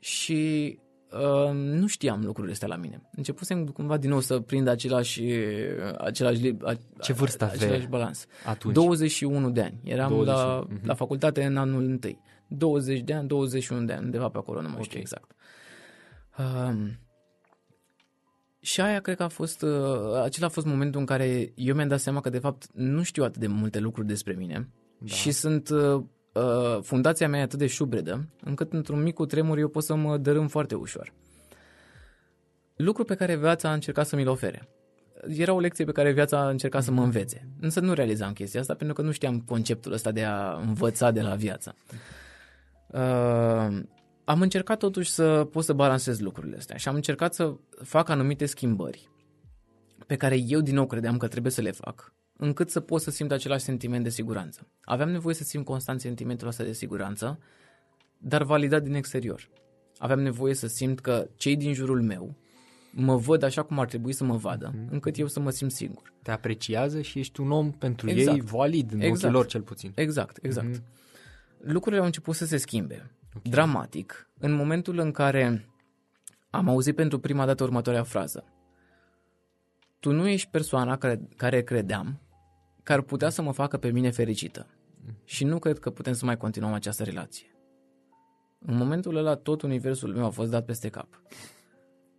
Și 0.00 0.78
Uh, 1.12 1.50
nu 1.52 1.86
știam 1.86 2.22
lucrurile 2.24 2.52
astea 2.52 2.68
la 2.68 2.76
mine. 2.76 3.02
Începusem 3.16 3.66
cumva 3.66 3.96
din 3.96 4.10
nou 4.10 4.20
să 4.20 4.40
prind 4.40 4.68
același, 4.68 5.22
același, 5.98 6.56
Ce 7.00 7.12
vârstă 7.12 7.44
același 7.52 7.86
balans. 7.86 8.26
atunci? 8.46 8.74
21 8.74 9.50
de 9.50 9.60
ani. 9.62 9.80
Eram 9.84 10.08
20. 10.08 10.34
la, 10.34 10.66
Mhm. 10.68 10.80
la 10.86 10.94
facultate 10.94 11.44
în 11.44 11.56
anul 11.56 11.84
întâi. 11.84 12.20
20 12.46 13.00
de 13.00 13.12
ani, 13.12 13.28
21 13.28 13.84
de 13.84 13.92
ani, 13.92 14.04
undeva 14.04 14.28
pe 14.28 14.38
acolo, 14.38 14.60
nu 14.60 14.68
mai 14.68 14.76
Ok. 14.78 14.84
știu 14.84 14.98
exact. 14.98 15.30
Uh, 16.38 16.72
și 18.60 18.80
aia 18.80 19.00
cred 19.00 19.16
că 19.16 19.22
a 19.22 19.28
fost, 19.28 19.62
uh, 19.62 20.22
acela 20.22 20.46
a 20.46 20.50
fost 20.50 20.66
momentul 20.66 21.00
în 21.00 21.06
care 21.06 21.52
eu 21.54 21.74
mi-am 21.74 21.88
dat 21.88 22.00
seama 22.00 22.20
că 22.20 22.30
de 22.30 22.38
fapt 22.38 22.66
nu 22.72 23.02
știu 23.02 23.24
atât 23.24 23.40
de 23.40 23.46
multe 23.46 23.78
lucruri 23.78 24.06
despre 24.06 24.34
mine 24.34 24.68
Da. 24.98 25.06
și 25.06 25.30
sunt 25.30 25.68
uh, 25.68 26.02
uh, 26.32 26.82
fundația 26.82 27.28
mea 27.28 27.40
e 27.40 27.42
atât 27.42 27.58
de 27.58 27.66
șubredă, 27.66 28.28
încât 28.40 28.72
într-un 28.72 29.02
mic 29.02 29.26
tremur 29.26 29.58
eu 29.58 29.68
pot 29.68 29.84
să 29.84 29.94
mă 29.94 30.16
dărâm 30.16 30.48
foarte 30.48 30.74
ușor. 30.74 31.12
Lucru 32.76 33.04
pe 33.04 33.14
care 33.14 33.36
viața 33.36 33.68
a 33.68 33.72
încercat 33.72 34.06
să 34.06 34.16
mi-l 34.16 34.28
ofere. 34.28 34.68
Era 35.28 35.52
o 35.52 35.60
lecție 35.60 35.84
pe 35.84 35.92
care 35.92 36.12
viața 36.12 36.38
a 36.38 36.48
încercat 36.48 36.82
să 36.82 36.90
mă 36.90 37.02
învețe. 37.02 37.48
Însă 37.60 37.80
nu 37.80 37.92
realizam 37.92 38.32
chestia 38.32 38.60
asta 38.60 38.74
pentru 38.74 38.96
că 38.96 39.02
nu 39.02 39.10
știam 39.10 39.40
conceptul 39.40 39.92
ăsta 39.92 40.10
de 40.12 40.24
a 40.24 40.52
învăța 40.52 41.10
de 41.10 41.20
la 41.20 41.34
viață. 41.34 41.74
Uh, 42.86 43.80
am 44.28 44.40
încercat 44.40 44.78
totuși 44.78 45.10
să 45.10 45.44
pot 45.44 45.64
să 45.64 45.72
balansez 45.72 46.20
lucrurile 46.20 46.56
astea 46.56 46.76
și 46.76 46.88
am 46.88 46.94
încercat 46.94 47.34
să 47.34 47.54
fac 47.82 48.08
anumite 48.08 48.46
schimbări 48.46 49.08
pe 50.06 50.16
care 50.16 50.38
eu 50.46 50.60
din 50.60 50.74
nou 50.74 50.86
credeam 50.86 51.16
că 51.16 51.28
trebuie 51.28 51.52
să 51.52 51.60
le 51.60 51.70
fac, 51.70 52.12
încât 52.36 52.70
să 52.70 52.80
pot 52.80 53.00
să 53.00 53.10
simt 53.10 53.32
același 53.32 53.64
sentiment 53.64 54.04
de 54.04 54.10
siguranță. 54.10 54.66
Aveam 54.80 55.10
nevoie 55.10 55.34
să 55.34 55.44
simt 55.44 55.64
constant 55.64 56.00
sentimentul 56.00 56.48
ăsta 56.48 56.64
de 56.64 56.72
siguranță, 56.72 57.38
dar 58.18 58.42
validat 58.42 58.82
din 58.82 58.94
exterior. 58.94 59.48
Aveam 59.98 60.20
nevoie 60.20 60.54
să 60.54 60.66
simt 60.66 61.00
că 61.00 61.28
cei 61.36 61.56
din 61.56 61.72
jurul 61.72 62.02
meu 62.02 62.34
mă 62.92 63.16
văd 63.16 63.42
așa 63.42 63.62
cum 63.62 63.78
ar 63.78 63.86
trebui 63.86 64.12
să 64.12 64.24
mă 64.24 64.36
vadă, 64.36 64.74
încât 64.90 65.18
eu 65.18 65.26
să 65.26 65.40
mă 65.40 65.50
simt 65.50 65.72
singur. 65.72 66.12
Te 66.22 66.30
apreciază 66.30 67.00
și 67.00 67.18
ești 67.18 67.40
un 67.40 67.50
om 67.50 67.70
pentru 67.70 68.10
Exact. 68.10 68.36
ei 68.36 68.44
valid, 68.44 68.92
în 68.92 69.00
Exact. 69.00 69.22
ochii 69.22 69.30
lor 69.30 69.46
cel 69.46 69.62
puțin. 69.62 69.92
Exact, 69.94 70.38
exact. 70.42 70.68
Mhm. 70.68 70.82
Lucrurile 71.60 72.00
au 72.00 72.06
început 72.06 72.34
să 72.34 72.46
se 72.46 72.56
schimbe, 72.56 73.10
dramatic, 73.42 74.30
în 74.38 74.52
momentul 74.52 74.98
în 74.98 75.10
care 75.10 75.68
am 76.50 76.68
auzit 76.68 76.94
pentru 76.94 77.18
prima 77.18 77.46
dată 77.46 77.62
următoarea 77.62 78.02
frază. 78.02 78.44
Tu 80.00 80.12
nu 80.12 80.28
ești 80.28 80.48
persoana 80.50 80.96
care, 80.96 81.28
care 81.36 81.62
credeam 81.62 82.20
că 82.82 82.92
ar 82.92 83.00
putea 83.00 83.28
să 83.28 83.42
mă 83.42 83.52
facă 83.52 83.76
pe 83.76 83.90
mine 83.90 84.10
fericită. 84.10 84.66
Și 85.24 85.44
nu 85.44 85.58
cred 85.58 85.78
că 85.78 85.90
putem 85.90 86.12
să 86.12 86.24
mai 86.24 86.36
continuăm 86.36 86.72
această 86.72 87.04
relație. 87.04 87.46
În 88.58 88.76
momentul 88.76 89.16
ăla 89.16 89.34
tot 89.34 89.62
universul 89.62 90.14
meu 90.14 90.24
a 90.24 90.30
fost 90.30 90.50
dat 90.50 90.64
peste 90.64 90.88
cap. 90.88 91.22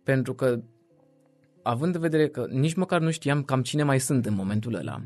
Pentru 0.02 0.34
că, 0.34 0.60
având 1.62 1.94
în 1.94 2.00
vedere 2.00 2.28
că 2.28 2.46
nici 2.50 2.74
măcar 2.74 3.00
nu 3.00 3.10
știam 3.10 3.42
cam 3.42 3.62
cine 3.62 3.82
mai 3.82 4.00
sunt 4.00 4.26
în 4.26 4.34
momentul 4.34 4.74
ăla, 4.74 5.02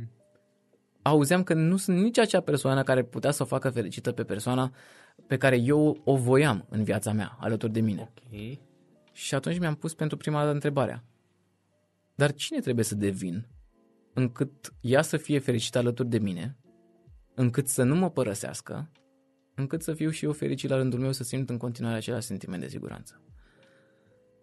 auzeam 1.03 1.43
că 1.43 1.55
nu 1.55 1.77
sunt 1.77 1.99
nici 1.99 2.19
acea 2.19 2.41
persoană 2.41 2.83
care 2.83 3.05
putea 3.05 3.31
să 3.31 3.43
o 3.43 3.47
facă 3.47 3.71
fericită 3.71 4.13
pe 4.13 4.25
persoana 4.25 4.73
pe 5.27 5.37
care 5.37 5.57
eu 5.57 6.01
o 6.05 6.17
voiam 6.17 6.67
în 6.69 6.85
viața 6.85 7.13
mea, 7.13 7.37
alături 7.41 7.73
de 7.73 7.81
mine. 7.81 8.01
Ok. 8.01 8.59
Și 9.13 9.35
atunci 9.35 9.59
mi-am 9.59 9.75
pus 9.75 9.95
pentru 9.95 10.17
prima 10.17 10.41
dată 10.41 10.53
întrebarea. 10.53 11.05
Dar 12.15 12.33
cine 12.33 12.61
trebuie 12.61 12.85
să 12.85 12.95
devin 12.95 13.47
încât 14.15 14.75
ea 14.81 15.03
să 15.03 15.17
fie 15.17 15.39
fericită 15.39 15.79
alături 15.79 16.09
de 16.09 16.19
mine, 16.19 16.57
încât 17.35 17.69
să 17.69 17.83
nu 17.83 17.95
mă 17.95 18.11
părăsească, 18.11 18.91
încât 19.55 19.83
să 19.83 19.95
fiu 19.95 20.11
și 20.11 20.25
eu 20.25 20.33
fericit 20.33 20.71
la 20.71 20.77
rândul 20.77 21.01
meu 21.01 21.13
să 21.13 21.23
simt 21.23 21.51
în 21.51 21.57
continuare 21.57 21.97
același 21.97 22.27
sentiment 22.27 22.63
de 22.63 22.69
siguranță. 22.69 23.23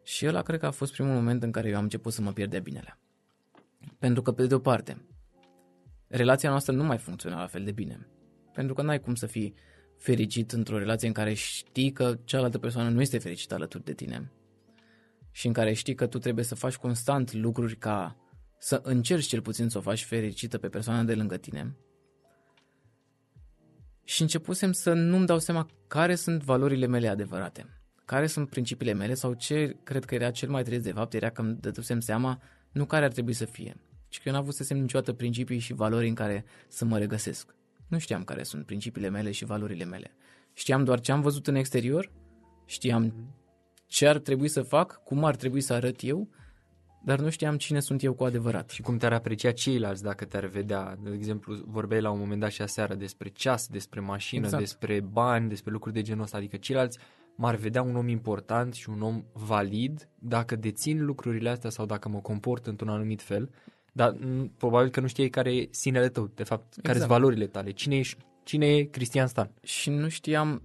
Și 0.04 0.28
ăla 0.28 0.42
cred 0.42 0.60
că 0.60 0.66
a 0.66 0.72
fost 0.72 0.92
primul 0.92 1.14
moment 1.14 1.44
în 1.44 1.52
care 1.52 1.70
eu 1.70 1.76
am 1.76 1.84
început 1.84 2.14
să 2.14 2.22
mă 2.22 2.32
pierd 2.32 2.52
de 2.52 2.60
binele. 2.60 3.00
Pentru 4.00 4.22
că, 4.22 4.32
pe 4.32 4.48
de 4.48 4.56
o 4.56 4.60
parte, 4.60 5.06
relația 6.08 6.50
noastră 6.50 6.74
nu 6.74 6.84
mai 6.84 6.98
funcționa 6.98 7.40
la 7.40 7.48
fel 7.48 7.64
de 7.64 7.72
bine. 7.72 8.08
Pentru 8.54 8.74
că 8.74 8.82
n-ai 8.82 9.00
cum 9.00 9.16
să 9.16 9.26
fii 9.26 9.54
fericit 10.02 10.52
într-o 10.52 10.78
relație 10.78 11.08
în 11.08 11.14
care 11.14 11.34
știi 11.34 11.92
că 11.92 12.18
cealaltă 12.24 12.58
persoană 12.58 12.90
nu 12.90 13.02
este 13.02 13.18
fericită 13.18 13.54
alături 13.54 13.84
de 13.84 13.94
tine 13.94 14.32
și 15.32 15.48
în 15.48 15.54
care 15.54 15.74
știi 15.74 15.96
că 15.96 16.08
tu 16.08 16.18
trebuie 16.18 16.46
să 16.46 16.56
faci 16.56 16.76
constant 16.76 17.34
lucruri 17.34 17.76
ca 17.76 18.16
să 18.60 18.82
încerci 18.84 19.26
cel 19.26 19.42
puțin 19.42 19.70
să 19.70 19.78
o 19.78 19.82
faci 19.82 20.04
fericită 20.04 20.58
pe 20.58 20.70
persoana 20.70 21.04
de 21.04 21.16
lângă 21.16 21.38
tine. 21.38 21.76
Și 24.04 24.22
începusem 24.22 24.72
să 24.72 24.94
nu-mi 24.94 25.26
dau 25.26 25.40
seama 25.40 25.68
care 25.88 26.16
sunt 26.16 26.44
valorile 26.44 26.86
mele 26.86 27.08
adevărate, 27.08 27.82
care 28.06 28.28
sunt 28.28 28.50
principiile 28.50 28.94
mele 28.94 29.14
sau 29.14 29.34
ce 29.34 29.78
cred 29.84 30.06
că 30.06 30.16
era 30.16 30.32
cel 30.32 30.50
mai 30.50 30.64
trist 30.64 30.84
de 30.84 30.92
fapt, 30.92 31.14
era 31.14 31.30
că 31.30 31.42
îmi 31.42 31.56
dădusem 31.56 32.00
seama 32.00 32.42
nu 32.72 32.86
care 32.86 33.06
ar 33.06 33.12
trebui 33.12 33.34
să 33.34 33.46
fie, 33.46 33.76
ci 34.08 34.18
că 34.18 34.30
eu 34.30 34.34
n-avusesem 34.34 34.78
niciodată 34.78 35.14
principii 35.14 35.60
și 35.60 35.74
valori 35.74 36.08
în 36.08 36.16
care 36.16 36.46
să 36.68 36.86
mă 36.86 36.98
regăsesc. 36.98 37.56
Nu 37.92 38.00
știam 38.00 38.24
care 38.24 38.44
sunt 38.44 38.66
principiile 38.66 39.10
mele 39.10 39.32
și 39.32 39.46
valorile 39.46 39.84
mele. 39.84 40.16
Știam 40.54 40.84
doar 40.84 41.00
ce 41.00 41.12
am 41.12 41.22
văzut 41.22 41.48
în 41.48 41.56
exterior, 41.56 42.12
știam 42.66 43.14
ce 43.86 44.08
ar 44.08 44.18
trebui 44.18 44.48
să 44.48 44.62
fac, 44.62 45.02
cum 45.04 45.24
ar 45.24 45.36
trebui 45.36 45.62
să 45.62 45.74
arăt 45.74 46.04
eu, 46.04 46.30
dar 47.04 47.20
nu 47.20 47.30
știam 47.30 47.58
cine 47.58 47.80
sunt 47.80 48.04
eu 48.04 48.14
cu 48.14 48.24
adevărat. 48.24 48.70
Și 48.70 48.82
cum 48.82 48.98
te-ar 48.98 49.14
aprecia 49.14 49.52
ceilalți 49.52 50.04
dacă 50.04 50.26
te-ar 50.26 50.46
vedea? 50.46 50.98
De 51.04 51.12
exemplu, 51.14 51.56
vorbeai 51.66 52.02
la 52.02 52.12
un 52.12 52.20
moment 52.20 52.40
dat 52.40 52.52
și 52.52 52.62
aseară 52.62 52.96
despre 52.96 53.30
ceas, 53.30 53.68
despre 53.68 54.00
mașină, 54.00 54.44
Exact. 54.44 54.64
despre 54.64 55.00
bani, 55.00 55.50
despre 55.50 55.72
lucruri 55.72 55.96
de 55.96 56.02
genul 56.02 56.24
ăsta. 56.24 56.38
Adică 56.38 56.58
ceilalți 56.58 56.98
m-ar 57.36 57.56
vedea 57.56 57.82
un 57.82 57.96
om 57.96 58.08
important 58.08 58.74
și 58.74 58.90
un 58.90 59.02
om 59.02 59.24
valid 59.34 60.10
dacă 60.20 60.56
dețin 60.56 61.06
lucrurile 61.06 61.50
astea 61.50 61.70
sau 61.70 61.86
dacă 61.86 62.10
mă 62.10 62.20
comport 62.20 62.68
într-un 62.68 62.90
anumit 62.90 63.22
fel. 63.22 63.50
Dar 63.92 64.12
m, 64.12 64.54
probabil 64.58 64.90
că 64.90 65.00
nu 65.00 65.08
știi 65.08 65.30
care 65.30 65.54
e 65.54 65.68
sinele 65.72 66.10
tău, 66.10 66.32
de 66.36 66.44
fapt, 66.44 66.64
care 66.64 66.82
sunt 66.82 66.96
Exact. 66.96 67.12
valorile 67.12 67.46
tale. 67.46 67.72
Cine, 67.72 67.98
ești, 67.98 68.18
cine 68.44 68.76
e 68.76 68.84
Cristian 68.84 69.28
Stan? 69.28 69.52
Și 69.64 69.90
nu 69.90 70.10
știam 70.10 70.62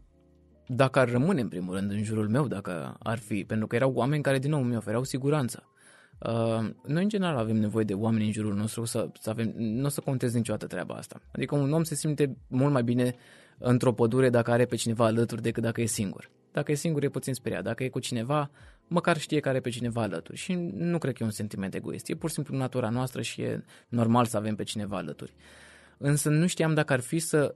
dacă 0.66 0.98
ar 0.98 1.10
rămâne 1.10 1.40
în 1.40 1.48
primul 1.48 1.74
rând 1.74 1.90
în 1.90 2.02
jurul 2.02 2.28
meu, 2.28 2.46
dacă 2.46 2.96
ar 2.98 3.18
fi, 3.18 3.44
pentru 3.44 3.66
că 3.66 3.76
erau 3.76 3.92
oameni 3.92 4.22
care 4.22 4.38
din 4.38 4.50
nou 4.50 4.62
mi 4.62 4.76
ofereau 4.76 5.04
siguranță. 5.04 5.70
Uh, 6.18 6.70
noi 6.86 7.02
în 7.02 7.08
general 7.08 7.36
avem 7.36 7.56
nevoie 7.56 7.84
de 7.84 7.94
oameni 7.94 8.24
în 8.24 8.32
jurul 8.32 8.54
nostru 8.54 8.84
să, 8.84 9.08
să 9.20 9.30
avem, 9.30 9.52
nu 9.56 9.84
o 9.84 9.88
să 9.88 10.00
contez 10.00 10.34
niciodată 10.34 10.66
treaba 10.66 10.94
asta. 10.94 11.20
Adică 11.32 11.54
un 11.54 11.72
om 11.72 11.82
se 11.82 11.94
simte 11.94 12.36
mult 12.48 12.72
mai 12.72 12.82
bine 12.82 13.14
într-o 13.58 13.92
pădure 13.92 14.30
dacă 14.30 14.50
are 14.50 14.64
pe 14.64 14.76
cineva 14.76 15.04
alături 15.04 15.42
decât 15.42 15.62
dacă 15.62 15.80
e 15.80 15.86
singur. 15.86 16.30
Dacă 16.52 16.72
e 16.72 16.74
singur 16.74 17.04
e 17.04 17.08
puțin 17.08 17.34
speriat, 17.34 17.62
dacă 17.62 17.84
e 17.84 17.88
cu 17.88 17.98
cineva, 17.98 18.50
măcar 18.88 19.18
știe 19.18 19.40
că 19.40 19.48
are 19.48 19.60
pe 19.60 19.70
cineva 19.70 20.02
alături. 20.02 20.36
Și 20.36 20.54
nu 20.74 20.98
cred 20.98 21.14
că 21.14 21.22
e 21.22 21.26
un 21.26 21.32
sentiment 21.32 21.74
egoist, 21.74 22.08
e 22.08 22.14
pur 22.14 22.28
și 22.28 22.34
simplu 22.34 22.56
natura 22.56 22.88
noastră 22.88 23.22
și 23.22 23.42
e 23.42 23.64
normal 23.88 24.24
să 24.24 24.36
avem 24.36 24.54
pe 24.54 24.62
cineva 24.62 24.96
alături. 24.96 25.34
Însă 25.98 26.28
nu 26.28 26.46
știam 26.46 26.74
dacă 26.74 26.92
ar 26.92 27.00
fi 27.00 27.18
să 27.18 27.54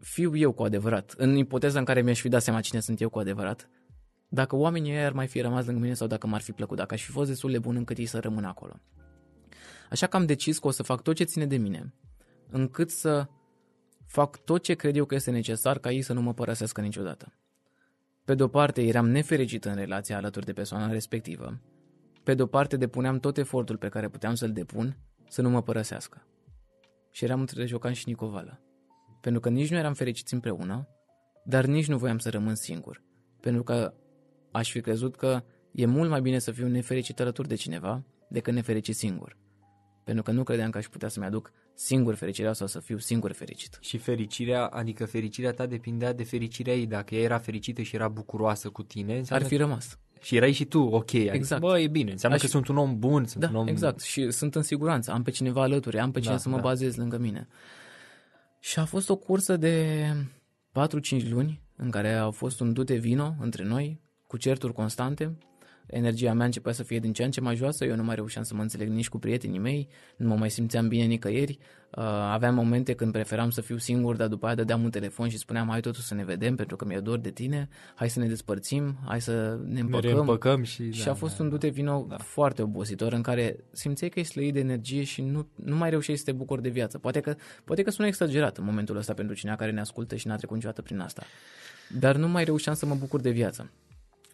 fiu 0.00 0.36
eu 0.36 0.52
cu 0.52 0.62
adevărat, 0.62 1.14
în 1.16 1.36
ipoteza 1.36 1.78
în 1.78 1.84
care 1.84 2.02
mi-aș 2.02 2.20
fi 2.20 2.28
dat 2.28 2.42
seama 2.42 2.60
cine 2.60 2.80
sunt 2.80 3.00
eu 3.00 3.08
cu 3.08 3.18
adevărat, 3.18 3.68
dacă 4.28 4.56
oamenii 4.56 4.92
ei 4.92 5.04
ar 5.04 5.12
mai 5.12 5.26
fi 5.26 5.40
rămas 5.40 5.64
lângă 5.64 5.80
mine 5.80 5.94
sau 5.94 6.06
dacă 6.06 6.26
m-ar 6.26 6.40
fi 6.40 6.52
plăcut, 6.52 6.76
dacă 6.76 6.94
aș 6.94 7.04
fi 7.04 7.10
fost 7.10 7.28
destul 7.28 7.50
de 7.50 7.58
bun 7.58 7.76
încât 7.76 7.98
ei 7.98 8.06
să 8.06 8.18
rămână 8.18 8.46
acolo. 8.46 8.80
Așa 9.90 10.06
că 10.06 10.16
am 10.16 10.26
decis 10.26 10.58
că 10.58 10.66
o 10.66 10.70
să 10.70 10.82
fac 10.82 11.02
tot 11.02 11.16
ce 11.16 11.24
ține 11.24 11.46
de 11.46 11.56
mine, 11.56 11.94
încât 12.50 12.90
să 12.90 13.26
fac 14.06 14.44
tot 14.44 14.62
ce 14.62 14.74
cred 14.74 14.96
eu 14.96 15.04
că 15.04 15.14
este 15.14 15.30
necesar 15.30 15.78
ca 15.78 15.90
ei 15.90 16.02
să 16.02 16.12
nu 16.12 16.22
mă 16.22 16.34
părăsească 16.34 16.80
niciodată. 16.80 17.32
Pe 18.28 18.34
de 18.34 18.42
o 18.42 18.48
parte, 18.48 18.82
eram 18.82 19.08
nefericit 19.08 19.64
în 19.64 19.74
relația 19.74 20.16
alături 20.16 20.44
de 20.44 20.52
persoana 20.52 20.92
respectivă. 20.92 21.60
Pe 22.22 22.34
de 22.34 22.42
o 22.42 22.46
parte, 22.46 22.76
depuneam 22.76 23.18
tot 23.18 23.36
efortul 23.36 23.76
pe 23.76 23.88
care 23.88 24.08
puteam 24.08 24.34
să-l 24.34 24.52
depun 24.52 24.96
să 25.28 25.42
nu 25.42 25.50
mă 25.50 25.62
părăsească. 25.62 26.26
Și 27.10 27.24
eram 27.24 27.40
între 27.40 27.66
Jocan 27.66 27.92
și 27.92 28.08
Nicovală. 28.08 28.60
Pentru 29.20 29.40
că 29.40 29.48
nici 29.48 29.70
nu 29.70 29.76
eram 29.76 29.94
fericiți 29.94 30.34
împreună, 30.34 30.88
dar 31.44 31.64
nici 31.64 31.88
nu 31.88 31.98
voiam 31.98 32.18
să 32.18 32.30
rămân 32.30 32.54
singur. 32.54 33.02
Pentru 33.40 33.62
că 33.62 33.94
aș 34.50 34.70
fi 34.70 34.80
crezut 34.80 35.16
că 35.16 35.42
e 35.72 35.86
mult 35.86 36.10
mai 36.10 36.20
bine 36.20 36.38
să 36.38 36.50
fiu 36.50 36.66
nefericit 36.66 37.20
alături 37.20 37.48
de 37.48 37.54
cineva 37.54 38.04
decât 38.28 38.52
nefericit 38.54 38.96
singur. 38.96 39.36
Pentru 40.08 40.26
că 40.26 40.30
nu 40.30 40.42
credeam 40.42 40.70
că 40.70 40.78
aș 40.78 40.86
putea 40.86 41.08
să-mi 41.08 41.26
aduc 41.26 41.52
singur 41.74 42.14
fericirea 42.14 42.52
sau 42.52 42.66
să 42.66 42.80
fiu 42.80 42.98
singur 42.98 43.32
fericit. 43.32 43.78
Și 43.80 43.98
fericirea, 43.98 44.66
adică 44.66 45.04
fericirea 45.06 45.52
ta 45.52 45.66
depindea 45.66 46.12
de 46.12 46.24
fericirea 46.24 46.74
ei. 46.74 46.86
Dacă 46.86 47.14
ea 47.14 47.22
era 47.22 47.38
fericită 47.38 47.82
și 47.82 47.94
era 47.94 48.08
bucuroasă 48.08 48.68
cu 48.68 48.82
tine, 48.82 49.22
ar 49.28 49.42
fi 49.42 49.56
rămas. 49.56 49.98
Și 50.20 50.36
erai 50.36 50.52
și 50.52 50.64
tu 50.64 50.78
ok. 50.78 51.14
Adică, 51.14 51.34
exact. 51.34 51.60
Bă, 51.60 51.78
e 51.78 51.88
bine. 51.88 52.10
Înseamnă 52.10 52.36
Aș... 52.36 52.42
că 52.42 52.48
sunt 52.48 52.68
un 52.68 52.76
om 52.76 52.98
bun. 52.98 53.24
Sunt 53.26 53.42
da, 53.42 53.48
un 53.48 53.54
om... 53.54 53.66
exact. 53.66 54.00
Și 54.00 54.30
sunt 54.30 54.54
în 54.54 54.62
siguranță. 54.62 55.10
Am 55.10 55.22
pe 55.22 55.30
cineva 55.30 55.62
alături. 55.62 55.98
Am 55.98 56.10
pe 56.10 56.20
cine 56.20 56.32
da, 56.32 56.38
să 56.38 56.48
mă 56.48 56.56
da. 56.56 56.62
bazez 56.62 56.96
lângă 56.96 57.18
mine. 57.18 57.48
Și 58.60 58.78
a 58.78 58.84
fost 58.84 59.08
o 59.08 59.16
cursă 59.16 59.56
de 59.56 60.06
4-5 61.20 61.28
luni 61.28 61.62
în 61.76 61.90
care 61.90 62.12
a 62.12 62.30
fost 62.30 62.60
un 62.60 62.72
dute 62.72 62.94
vino 62.94 63.34
între 63.40 63.64
noi, 63.64 64.00
cu 64.26 64.36
certuri 64.36 64.72
constante, 64.72 65.38
energia 65.90 66.32
mea 66.32 66.44
începea 66.44 66.72
să 66.72 66.82
fie 66.82 66.98
din 66.98 67.12
ce 67.12 67.24
în 67.24 67.30
ce 67.30 67.40
mai 67.40 67.56
joasă, 67.56 67.84
eu 67.84 67.96
nu 67.96 68.02
mai 68.02 68.14
reușeam 68.14 68.44
să 68.44 68.54
mă 68.54 68.62
înțeleg 68.62 68.88
nici 68.88 69.08
cu 69.08 69.18
prietenii 69.18 69.58
mei, 69.58 69.88
nu 70.16 70.28
mă 70.28 70.34
mai 70.34 70.50
simțeam 70.50 70.88
bine 70.88 71.04
nicăieri, 71.04 71.58
uh, 71.90 72.04
aveam 72.04 72.54
momente 72.54 72.94
când 72.94 73.12
preferam 73.12 73.50
să 73.50 73.60
fiu 73.60 73.76
singur, 73.76 74.16
dar 74.16 74.28
după 74.28 74.46
aia 74.46 74.54
dădeam 74.54 74.82
un 74.82 74.90
telefon 74.90 75.28
și 75.28 75.38
spuneam 75.38 75.68
hai 75.68 75.80
totul 75.80 76.02
să 76.02 76.14
ne 76.14 76.24
vedem 76.24 76.56
pentru 76.56 76.76
că 76.76 76.84
mi-e 76.84 77.00
dor 77.00 77.18
de 77.18 77.30
tine, 77.30 77.68
hai 77.94 78.10
să 78.10 78.18
ne 78.18 78.26
despărțim, 78.26 78.98
hai 79.06 79.20
să 79.20 79.58
ne 79.64 79.80
împăcăm. 79.80 80.10
Ne 80.10 80.18
împăcăm 80.18 80.62
și... 80.62 80.92
Și 80.92 81.04
da, 81.04 81.10
a 81.10 81.14
fost 81.14 81.36
da, 81.36 81.44
un 81.44 81.50
dute 81.50 81.68
vino 81.68 82.06
da. 82.08 82.16
foarte 82.16 82.62
obositor 82.62 83.12
în 83.12 83.22
care 83.22 83.64
simțeai 83.72 84.10
că 84.10 84.18
ești 84.18 84.32
slăit 84.32 84.52
de 84.52 84.60
energie 84.60 85.02
și 85.02 85.22
nu, 85.22 85.48
nu 85.54 85.76
mai 85.76 85.90
reușeai 85.90 86.16
să 86.16 86.24
te 86.24 86.32
bucuri 86.32 86.62
de 86.62 86.68
viață. 86.68 86.98
Poate 86.98 87.20
că, 87.20 87.34
poate 87.64 87.82
că 87.82 87.90
sună 87.90 88.06
exagerat 88.06 88.58
în 88.58 88.64
momentul 88.64 88.96
ăsta 88.96 89.14
pentru 89.14 89.34
cineva 89.34 89.56
care 89.56 89.70
ne 89.70 89.80
ascultă 89.80 90.16
și 90.16 90.26
n-a 90.26 90.36
trecut 90.36 90.54
niciodată 90.54 90.82
prin 90.82 90.98
asta. 90.98 91.22
Dar 91.98 92.16
nu 92.16 92.28
mai 92.28 92.44
reușeam 92.44 92.74
să 92.74 92.86
mă 92.86 92.94
bucur 92.94 93.20
de 93.20 93.30
viață. 93.30 93.70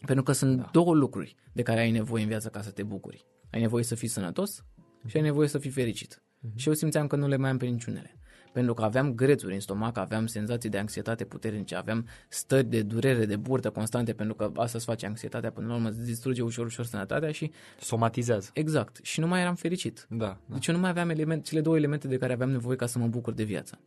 Pentru 0.06 0.24
că 0.24 0.32
sunt 0.32 0.56
da. 0.56 0.68
două 0.72 0.94
lucruri 0.94 1.36
de 1.52 1.62
care 1.62 1.80
ai 1.80 1.90
nevoie 1.90 2.22
în 2.22 2.28
viață 2.28 2.48
ca 2.48 2.62
să 2.62 2.70
te 2.70 2.82
bucuri. 2.82 3.24
Ai 3.50 3.60
nevoie 3.60 3.84
să 3.84 3.94
fii 3.94 4.08
sănătos 4.08 4.64
și 5.06 5.16
ai 5.16 5.22
nevoie 5.22 5.48
să 5.48 5.58
fii 5.58 5.70
fericit. 5.70 6.22
Uh-huh. 6.22 6.54
Și 6.54 6.68
eu 6.68 6.74
simțeam 6.74 7.06
că 7.06 7.16
nu 7.16 7.28
le 7.28 7.36
mai 7.36 7.50
am 7.50 7.56
pe 7.56 7.66
niciunele. 7.66 8.18
Pentru 8.52 8.74
că 8.74 8.82
aveam 8.82 9.14
grețuri 9.14 9.54
în 9.54 9.60
stomac, 9.60 9.96
aveam 9.96 10.26
senzații 10.26 10.70
de 10.70 10.78
anxietate 10.78 11.24
puternice, 11.24 11.74
aveam 11.74 12.06
stări 12.28 12.66
de 12.66 12.82
durere, 12.82 13.24
de 13.24 13.36
burtă 13.36 13.70
constante, 13.70 14.12
pentru 14.12 14.34
că 14.34 14.50
asta 14.56 14.76
îți 14.76 14.86
face 14.86 15.06
anxietatea, 15.06 15.50
până 15.50 15.66
la 15.66 15.74
urmă 15.74 15.88
îți 15.88 16.04
distruge 16.04 16.42
ușor, 16.42 16.66
ușor 16.66 16.84
sănătatea 16.84 17.32
și... 17.32 17.50
Somatizează. 17.80 18.50
Exact. 18.52 18.98
Și 19.02 19.20
nu 19.20 19.26
mai 19.26 19.40
eram 19.40 19.54
fericit. 19.54 20.06
Da, 20.10 20.16
da. 20.16 20.38
Deci 20.46 20.66
eu 20.66 20.74
nu 20.74 20.80
mai 20.80 20.90
aveam 20.90 21.10
element, 21.10 21.44
cele 21.44 21.60
două 21.60 21.76
elemente 21.76 22.08
de 22.08 22.16
care 22.16 22.32
aveam 22.32 22.50
nevoie 22.50 22.76
ca 22.76 22.86
să 22.86 22.98
mă 22.98 23.06
bucur 23.06 23.32
de 23.32 23.42
viață. 23.42 23.78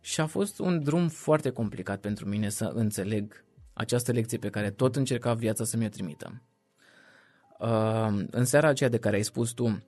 Și 0.00 0.20
a 0.20 0.26
fost 0.26 0.58
un 0.58 0.82
drum 0.82 1.08
foarte 1.08 1.50
complicat 1.50 2.00
pentru 2.00 2.28
mine 2.28 2.48
să 2.48 2.72
înțeleg 2.74 3.44
această 3.74 4.12
lecție 4.12 4.38
pe 4.38 4.48
care 4.48 4.70
tot 4.70 4.96
încerca 4.96 5.34
viața 5.34 5.64
să 5.64 5.76
mi-o 5.76 5.88
trimită. 5.88 6.42
Uh, 7.58 8.24
în 8.30 8.44
seara 8.44 8.68
aceea 8.68 8.88
de 8.90 8.98
care 8.98 9.16
ai 9.16 9.22
spus 9.22 9.50
tu, 9.50 9.82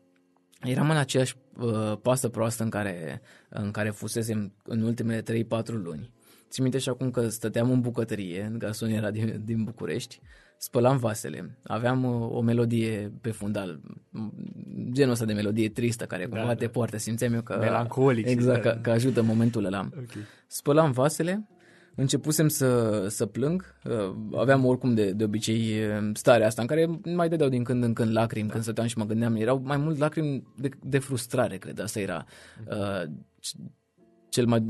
eram 0.62 0.90
în 0.90 0.96
aceeași 0.96 1.34
uh, 1.58 1.98
pasă 2.02 2.28
proastă 2.28 2.62
în 2.62 2.70
care, 2.70 3.20
în 3.48 3.70
care 3.70 3.90
fusesem 3.90 4.52
în 4.64 4.82
ultimele 4.82 5.44
3-4 5.44 5.46
luni. 5.66 6.10
Ți 6.48 6.60
minte 6.60 6.78
și 6.78 6.88
acum 6.88 7.10
că 7.10 7.28
stăteam 7.28 7.70
în 7.70 7.80
bucătărie, 7.80 8.42
în 8.42 8.58
gasoniera 8.58 9.10
din, 9.10 9.42
din 9.44 9.64
București, 9.64 10.20
spălam 10.58 10.96
vasele, 10.98 11.58
aveam 11.62 12.04
uh, 12.04 12.28
o 12.30 12.40
melodie 12.40 13.12
pe 13.20 13.30
fundal, 13.30 13.80
genul 14.92 15.12
ăsta 15.12 15.24
de 15.24 15.32
melodie 15.32 15.68
tristă 15.68 16.04
care 16.04 16.26
da, 16.26 16.36
cumva 16.36 16.52
da. 16.52 16.54
te 16.54 16.68
poartă, 16.68 16.96
simțeam 16.96 17.34
eu 17.34 17.42
că... 17.42 17.56
Melancolic. 17.60 18.26
Exact, 18.26 18.62
că, 18.62 18.78
că 18.82 18.90
ajută 18.90 19.22
momentul 19.22 19.64
ăla. 19.64 19.88
Okay. 19.92 20.22
Spălam 20.46 20.90
vasele 20.92 21.48
începusem 21.96 22.48
să, 22.48 23.04
să 23.08 23.26
plâng, 23.26 23.74
uh, 23.84 24.14
aveam 24.36 24.64
oricum 24.64 24.94
de, 24.94 25.12
de 25.12 25.24
obicei 25.24 25.58
uh, 25.58 26.10
starea 26.12 26.46
asta 26.46 26.62
în 26.62 26.68
care 26.68 27.00
mai 27.04 27.28
dădeau 27.28 27.48
din 27.48 27.64
când 27.64 27.82
în 27.82 27.92
când 27.92 28.12
lacrimi 28.12 28.46
da. 28.46 28.52
când 28.52 28.64
stăteam 28.64 28.86
și 28.86 28.98
mă 28.98 29.04
gândeam, 29.04 29.34
erau 29.34 29.60
mai 29.64 29.76
mult 29.76 29.98
lacrimi 29.98 30.42
de, 30.56 30.68
de 30.82 30.98
frustrare, 30.98 31.56
cred, 31.56 31.80
asta 31.80 32.00
era 32.00 32.24
uh, 32.68 33.10
cel 34.28 34.46
mai 34.46 34.60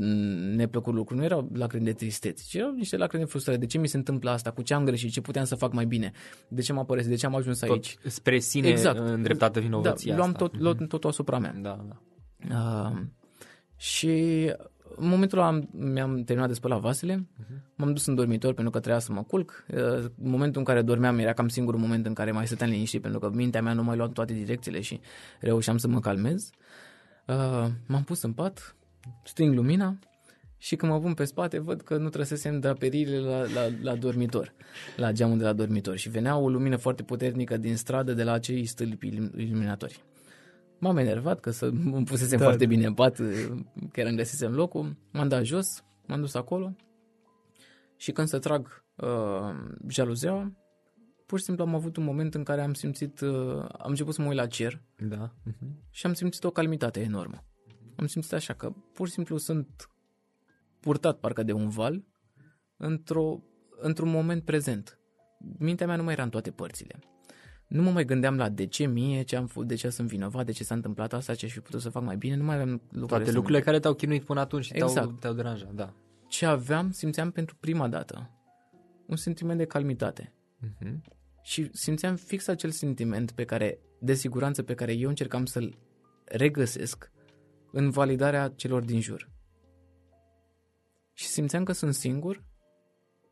neplăcut 0.55 0.93
lucru, 0.93 1.15
nu 1.15 1.23
erau 1.23 1.49
lacrimi 1.53 1.85
de 1.85 1.93
tristețe, 1.93 2.43
ci 2.47 2.53
erau 2.53 2.71
niște 2.71 2.97
lacrimi 2.97 3.23
de 3.23 3.29
frustrare. 3.29 3.57
De 3.57 3.65
ce 3.65 3.77
mi 3.77 3.87
se 3.87 3.97
întâmplă 3.97 4.29
asta? 4.29 4.51
Cu 4.51 4.61
ce 4.61 4.73
am 4.73 4.85
greșit? 4.85 5.11
Ce 5.11 5.21
puteam 5.21 5.45
să 5.45 5.55
fac 5.55 5.73
mai 5.73 5.85
bine? 5.85 6.11
De 6.47 6.61
ce 6.61 6.73
m-a 6.73 6.83
părăsit? 6.83 7.09
De 7.09 7.15
ce 7.15 7.25
am 7.25 7.35
ajuns 7.35 7.59
tot 7.59 7.69
aici? 7.69 7.97
Spre 8.05 8.39
sine 8.39 8.67
exact. 8.67 8.99
îndreptată 8.99 9.59
vinovăția 9.59 10.11
da, 10.11 10.17
luam 10.17 10.29
asta. 10.29 10.47
tot, 10.47 10.59
luam 10.59 10.75
totul 10.75 11.09
asupra 11.09 11.39
mea. 11.39 11.55
Da, 11.61 11.85
da. 11.87 12.91
Uh, 12.91 13.01
și 13.75 14.45
în 14.95 15.07
momentul 15.07 15.37
ăla 15.37 15.47
am, 15.47 15.69
mi-am 15.71 16.23
terminat 16.23 16.49
de 16.49 16.55
spălat 16.55 16.79
vasele, 16.79 17.15
uh-huh. 17.15 17.75
m-am 17.75 17.93
dus 17.93 18.05
în 18.05 18.15
dormitor 18.15 18.53
pentru 18.53 18.71
că 18.71 18.79
trebuia 18.79 19.01
să 19.01 19.11
mă 19.11 19.23
culc. 19.23 19.65
În 19.67 20.11
momentul 20.15 20.59
în 20.59 20.65
care 20.65 20.81
dormeam 20.81 21.17
era 21.17 21.33
cam 21.33 21.47
singurul 21.47 21.79
moment 21.79 22.05
în 22.05 22.13
care 22.13 22.31
mai 22.31 22.47
stăteam 22.47 22.69
liniștit 22.69 23.01
pentru 23.01 23.19
că 23.19 23.29
mintea 23.33 23.61
mea 23.61 23.73
nu 23.73 23.83
mai 23.83 23.97
lua 23.97 24.07
toate 24.07 24.33
direcțiile 24.33 24.81
și 24.81 24.99
reușeam 25.39 25.77
să 25.77 25.87
mă 25.87 25.99
calmez. 25.99 26.49
M-am 27.87 28.03
pus 28.05 28.21
în 28.21 28.33
pat, 28.33 28.75
sting 29.23 29.55
lumina 29.55 29.99
și 30.57 30.75
când 30.75 30.91
mă 30.91 30.99
pun 30.99 31.13
pe 31.13 31.23
spate 31.23 31.59
văd 31.59 31.81
că 31.81 31.97
nu 31.97 32.09
trăsesem 32.09 32.59
draperiile 32.59 33.19
la, 33.19 33.39
la, 33.39 33.67
la 33.81 33.95
dormitor, 33.95 34.53
la 34.95 35.11
geamul 35.11 35.37
de 35.37 35.43
la 35.43 35.53
dormitor 35.53 35.95
și 35.95 36.09
venea 36.09 36.37
o 36.37 36.49
lumină 36.49 36.75
foarte 36.75 37.03
puternică 37.03 37.57
din 37.57 37.75
stradă 37.75 38.13
de 38.13 38.23
la 38.23 38.31
acei 38.31 38.65
stâlpi 38.65 39.07
iluminatori. 39.35 40.01
M-am 40.79 40.97
enervat 40.97 41.39
că 41.39 41.51
să 41.51 41.65
îmi 41.65 42.03
pusesem 42.05 42.37
da. 42.37 42.43
foarte 42.43 42.65
bine 42.65 42.85
în 42.85 42.93
pat, 42.93 43.17
chiar 43.91 44.05
îmi 44.05 44.17
găsisem 44.17 44.53
locul, 44.53 44.97
m-am 45.11 45.27
dat 45.27 45.43
jos, 45.43 45.83
m-am 46.05 46.19
dus 46.19 46.33
acolo 46.33 46.75
și 47.95 48.11
când 48.11 48.27
să 48.27 48.39
trag 48.39 48.83
uh, 48.95 49.55
jaluzeaua, 49.87 50.51
pur 51.25 51.39
și 51.39 51.45
simplu 51.45 51.63
am 51.63 51.75
avut 51.75 51.97
un 51.97 52.03
moment 52.03 52.33
în 52.33 52.43
care 52.43 52.61
am 52.61 52.73
simțit, 52.73 53.19
uh, 53.19 53.65
am 53.77 53.89
început 53.89 54.13
să 54.13 54.21
mă 54.21 54.27
uit 54.27 54.37
la 54.37 54.47
cer 54.47 54.81
da. 54.97 55.33
uh-huh. 55.33 55.89
și 55.89 56.05
am 56.05 56.13
simțit 56.13 56.43
o 56.43 56.51
calmitate 56.51 56.99
enormă. 56.99 57.43
Am 57.95 58.07
simțit 58.07 58.33
așa 58.33 58.53
că 58.53 58.73
pur 58.93 59.07
și 59.07 59.13
simplu 59.13 59.37
sunt 59.37 59.89
purtat 60.79 61.19
parcă 61.19 61.43
de 61.43 61.51
un 61.51 61.69
val 61.69 62.05
într-o, 62.77 63.43
într-un 63.79 64.09
moment 64.09 64.43
prezent. 64.43 64.99
Mintea 65.59 65.87
mea 65.87 65.95
nu 65.95 66.03
mai 66.03 66.13
era 66.13 66.23
în 66.23 66.29
toate 66.29 66.51
părțile 66.51 66.99
nu 67.67 67.81
mă 67.81 67.91
mai 67.91 68.05
gândeam 68.05 68.37
la 68.37 68.49
de 68.49 68.65
ce 68.65 68.85
mie, 68.85 69.21
ce 69.21 69.35
am 69.35 69.47
făcut, 69.47 69.67
de 69.67 69.75
ce 69.75 69.89
sunt 69.89 70.07
vinovat, 70.07 70.45
de 70.45 70.51
ce 70.51 70.63
s-a 70.63 70.75
întâmplat 70.75 71.13
asta, 71.13 71.35
ce 71.35 71.45
aș 71.45 71.51
fi 71.51 71.59
putut 71.59 71.81
să 71.81 71.89
fac 71.89 72.03
mai 72.03 72.17
bine, 72.17 72.35
nu 72.35 72.43
mai 72.43 72.55
aveam 72.55 72.69
lucruri. 72.71 73.07
Toate 73.07 73.31
lucrurile 73.31 73.61
care 73.61 73.79
te-au 73.79 73.93
chinuit 73.93 74.23
până 74.23 74.39
atunci 74.39 74.65
și 74.65 74.71
exact. 74.73 74.93
te-au, 74.93 75.11
te-au 75.11 75.33
deranjat, 75.33 75.73
da. 75.73 75.93
Ce 76.27 76.45
aveam, 76.45 76.91
simțeam 76.91 77.31
pentru 77.31 77.55
prima 77.55 77.87
dată 77.87 78.31
un 79.05 79.15
sentiment 79.15 79.57
de 79.57 79.65
calmitate. 79.65 80.33
Uh-huh. 80.65 80.97
Și 81.41 81.69
simțeam 81.73 82.15
fix 82.15 82.47
acel 82.47 82.69
sentiment 82.69 83.31
pe 83.31 83.43
care, 83.43 83.79
de 83.99 84.13
siguranță 84.13 84.63
pe 84.63 84.73
care 84.73 84.93
eu 84.93 85.09
încercam 85.09 85.45
să-l 85.45 85.77
regăsesc 86.25 87.11
în 87.71 87.89
validarea 87.89 88.53
celor 88.55 88.83
din 88.83 89.01
jur. 89.01 89.29
Și 91.13 91.25
simțeam 91.25 91.63
că 91.63 91.71
sunt 91.71 91.93
singur 91.93 92.43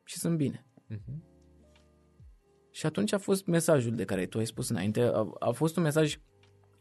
și 0.03 0.17
sunt 0.17 0.37
bine. 0.37 0.65
Uh-huh. 0.93 1.34
Și 2.75 2.85
atunci 2.85 3.13
a 3.13 3.17
fost 3.17 3.45
mesajul 3.45 3.95
de 3.95 4.05
care 4.05 4.25
tu 4.25 4.37
ai 4.37 4.45
spus 4.45 4.69
înainte, 4.69 5.01
a, 5.01 5.27
a 5.39 5.51
fost 5.51 5.77
un 5.77 5.83
mesaj 5.83 6.17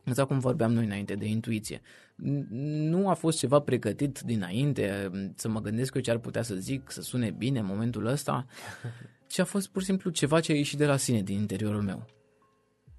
Exact 0.05 0.29
cum 0.29 0.39
vorbeam 0.39 0.73
noi 0.73 0.85
înainte 0.85 1.15
de 1.15 1.27
intuiție. 1.27 1.81
Nu 2.17 3.09
a 3.09 3.15
fost 3.15 3.39
ceva 3.39 3.61
pregătit 3.61 4.21
dinainte 4.21 5.11
să 5.35 5.49
mă 5.49 5.61
gândesc 5.61 5.95
eu 5.95 6.01
ce 6.01 6.11
ar 6.11 6.19
putea 6.19 6.43
să 6.43 6.55
zic, 6.55 6.91
să 6.91 7.03
sune 7.03 7.31
bine 7.31 7.59
în 7.59 7.67
momentul 7.67 8.07
ăsta, 8.07 8.47
ci 9.33 9.39
a 9.39 9.45
fost 9.45 9.69
pur 9.69 9.81
și 9.81 9.87
simplu 9.87 10.11
ceva 10.11 10.41
ce 10.41 10.53
a 10.53 10.55
ieșit 10.55 10.79
de 10.79 10.87
la 10.87 10.97
sine 10.97 11.23
din 11.23 11.39
interiorul 11.39 11.83
meu. 11.83 12.07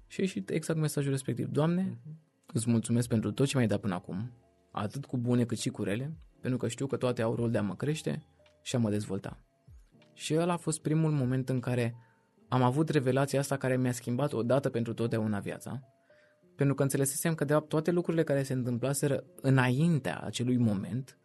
Și 0.06 0.20
a 0.20 0.22
ieșit 0.22 0.50
exact 0.50 0.78
mesajul 0.78 1.10
respectiv. 1.10 1.46
Doamne, 1.46 1.98
îți 2.46 2.70
mulțumesc 2.70 3.08
pentru 3.08 3.32
tot 3.32 3.46
ce 3.46 3.56
mi-ai 3.56 3.68
dat 3.68 3.80
până 3.80 3.94
acum, 3.94 4.32
atât 4.72 5.04
cu 5.04 5.16
bune 5.16 5.44
cât 5.44 5.58
și 5.58 5.68
cu 5.68 5.82
rele, 5.82 6.16
pentru 6.40 6.58
că 6.58 6.68
știu 6.68 6.86
că 6.86 6.96
toate 6.96 7.22
au 7.22 7.34
rol 7.34 7.50
de 7.50 7.58
a 7.58 7.62
mă 7.62 7.76
crește 7.76 8.26
și 8.62 8.76
a 8.76 8.78
mă 8.78 8.90
dezvolta. 8.90 9.40
Și 10.14 10.34
ăla 10.36 10.52
a 10.52 10.56
fost 10.56 10.80
primul 10.80 11.10
moment 11.10 11.48
în 11.48 11.60
care 11.60 12.05
am 12.48 12.62
avut 12.62 12.88
revelația 12.88 13.38
asta 13.38 13.56
care 13.56 13.76
mi-a 13.76 13.92
schimbat 13.92 14.32
odată 14.32 14.68
pentru 14.68 14.94
totdeauna 14.94 15.38
viața, 15.38 15.82
pentru 16.56 16.74
că 16.74 16.82
înțelesesem 16.82 17.34
că 17.34 17.44
de 17.44 17.52
fapt 17.52 17.68
toate 17.68 17.90
lucrurile 17.90 18.22
care 18.22 18.42
se 18.42 18.52
întâmplaseră 18.52 19.24
înaintea 19.40 20.20
acelui 20.24 20.56
moment 20.56 21.18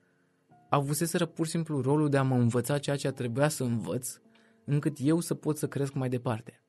avuseseră 0.70 1.26
pur 1.26 1.46
și 1.46 1.52
simplu 1.52 1.82
rolul 1.82 2.10
de 2.10 2.18
a 2.18 2.24
mă 2.24 2.36
învăța 2.36 2.78
ceea 2.78 2.96
ce 2.96 3.12
trebuia 3.12 3.50
să 3.50 3.64
învăț, 3.64 4.20
încât 4.66 4.98
eu 5.00 5.20
să 5.20 5.34
pot 5.34 5.58
să 5.58 5.68
cresc 5.68 5.94
mai 5.94 6.10
departe. 6.10 6.62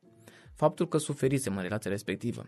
Faptul 0.55 0.89
că 0.89 0.99
suferisem 0.99 1.57
în 1.57 1.63
relația 1.63 1.91
respectivă, 1.91 2.45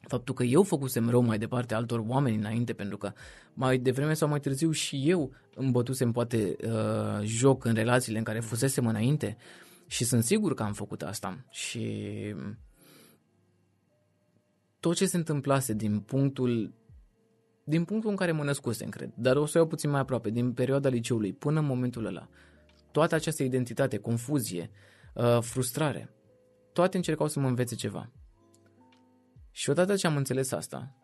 faptul 0.00 0.34
că 0.34 0.42
eu 0.42 0.62
făcusem 0.62 1.10
rău 1.10 1.20
mai 1.20 1.38
departe 1.38 1.74
altor 1.74 2.04
oameni 2.06 2.36
înainte, 2.36 2.72
pentru 2.72 2.96
că 2.96 3.12
mai 3.54 3.78
devreme 3.78 4.14
sau 4.14 4.28
mai 4.28 4.40
târziu 4.40 4.70
și 4.70 5.02
eu 5.04 5.32
îmi 5.54 5.70
bătusem 5.70 6.12
poate 6.12 6.56
uh, 6.64 7.22
joc 7.22 7.64
în 7.64 7.74
relațiile 7.74 8.18
în 8.18 8.24
care 8.24 8.40
fusesem 8.40 8.86
înainte 8.86 9.36
și 9.88 10.04
sunt 10.04 10.24
sigur 10.24 10.54
că 10.54 10.62
am 10.62 10.72
făcut 10.72 11.02
asta 11.02 11.44
și 11.50 12.34
tot 14.80 14.94
ce 14.94 15.06
se 15.06 15.16
întâmplase 15.16 15.72
din 15.72 16.00
punctul 16.00 16.72
din 17.64 17.84
punctul 17.84 18.10
în 18.10 18.16
care 18.16 18.32
mă 18.32 18.44
născusem, 18.44 18.88
cred, 18.88 19.12
dar 19.14 19.36
o 19.36 19.46
să 19.46 19.58
iau 19.58 19.66
puțin 19.66 19.90
mai 19.90 20.00
aproape, 20.00 20.30
din 20.30 20.52
perioada 20.52 20.88
liceului 20.88 21.32
până 21.32 21.58
în 21.58 21.66
momentul 21.66 22.04
ăla, 22.04 22.28
toată 22.90 23.14
această 23.14 23.42
identitate, 23.42 23.98
confuzie, 23.98 24.70
uh, 25.14 25.38
frustrare, 25.40 26.14
toate 26.72 26.96
încercau 26.96 27.28
să 27.28 27.40
mă 27.40 27.48
învețe 27.48 27.74
ceva. 27.74 28.10
Și 29.50 29.70
odată 29.70 29.96
ce 29.96 30.06
am 30.06 30.16
înțeles 30.16 30.52
asta, 30.52 30.96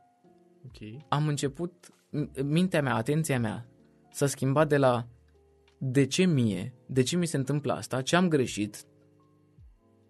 okay. 0.66 1.04
am 1.08 1.28
început, 1.28 1.88
mintea 2.44 2.82
mea, 2.82 2.94
atenția 2.94 3.38
mea, 3.38 3.66
s-a 4.10 4.26
schimbat 4.26 4.68
de 4.68 4.76
la 4.76 5.06
de 5.86 6.06
ce 6.06 6.24
mie, 6.24 6.74
de 6.86 7.02
ce 7.02 7.16
mi 7.16 7.26
se 7.26 7.36
întâmplă 7.36 7.72
asta, 7.72 8.02
ce 8.02 8.16
am 8.16 8.28
greșit, 8.28 8.84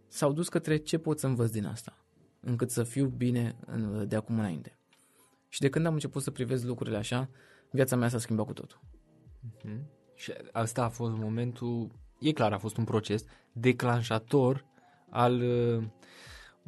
s-au 0.09 0.33
dus 0.33 0.49
către 0.49 0.77
ce 0.77 0.99
pot 0.99 1.19
să 1.19 1.27
învăț 1.27 1.51
din 1.51 1.67
asta, 1.67 2.05
încât 2.41 2.71
să 2.71 2.83
fiu 2.83 3.07
bine 3.07 3.57
de 4.07 4.17
acum 4.17 4.39
înainte. 4.39 4.79
Și 5.49 5.61
de 5.61 5.69
când 5.69 5.87
am 5.87 5.93
început 5.93 6.23
să 6.23 6.31
privesc 6.31 6.65
lucrurile 6.65 6.97
așa, 6.97 7.31
viața 7.71 7.97
mea 7.97 8.09
s-a 8.09 8.19
schimbat 8.19 8.47
cu 8.47 8.53
totul. 8.53 8.81
Uh-huh. 8.81 9.81
Și 10.15 10.33
asta 10.53 10.85
a 10.85 10.89
fost 10.89 11.15
momentul, 11.17 11.91
e 12.21 12.33
clar, 12.33 12.53
a 12.53 12.59
fost 12.59 12.77
un 12.77 12.85
proces 12.85 13.25
declanșator 13.53 14.65
al 15.11 15.41
uh, 15.41 15.85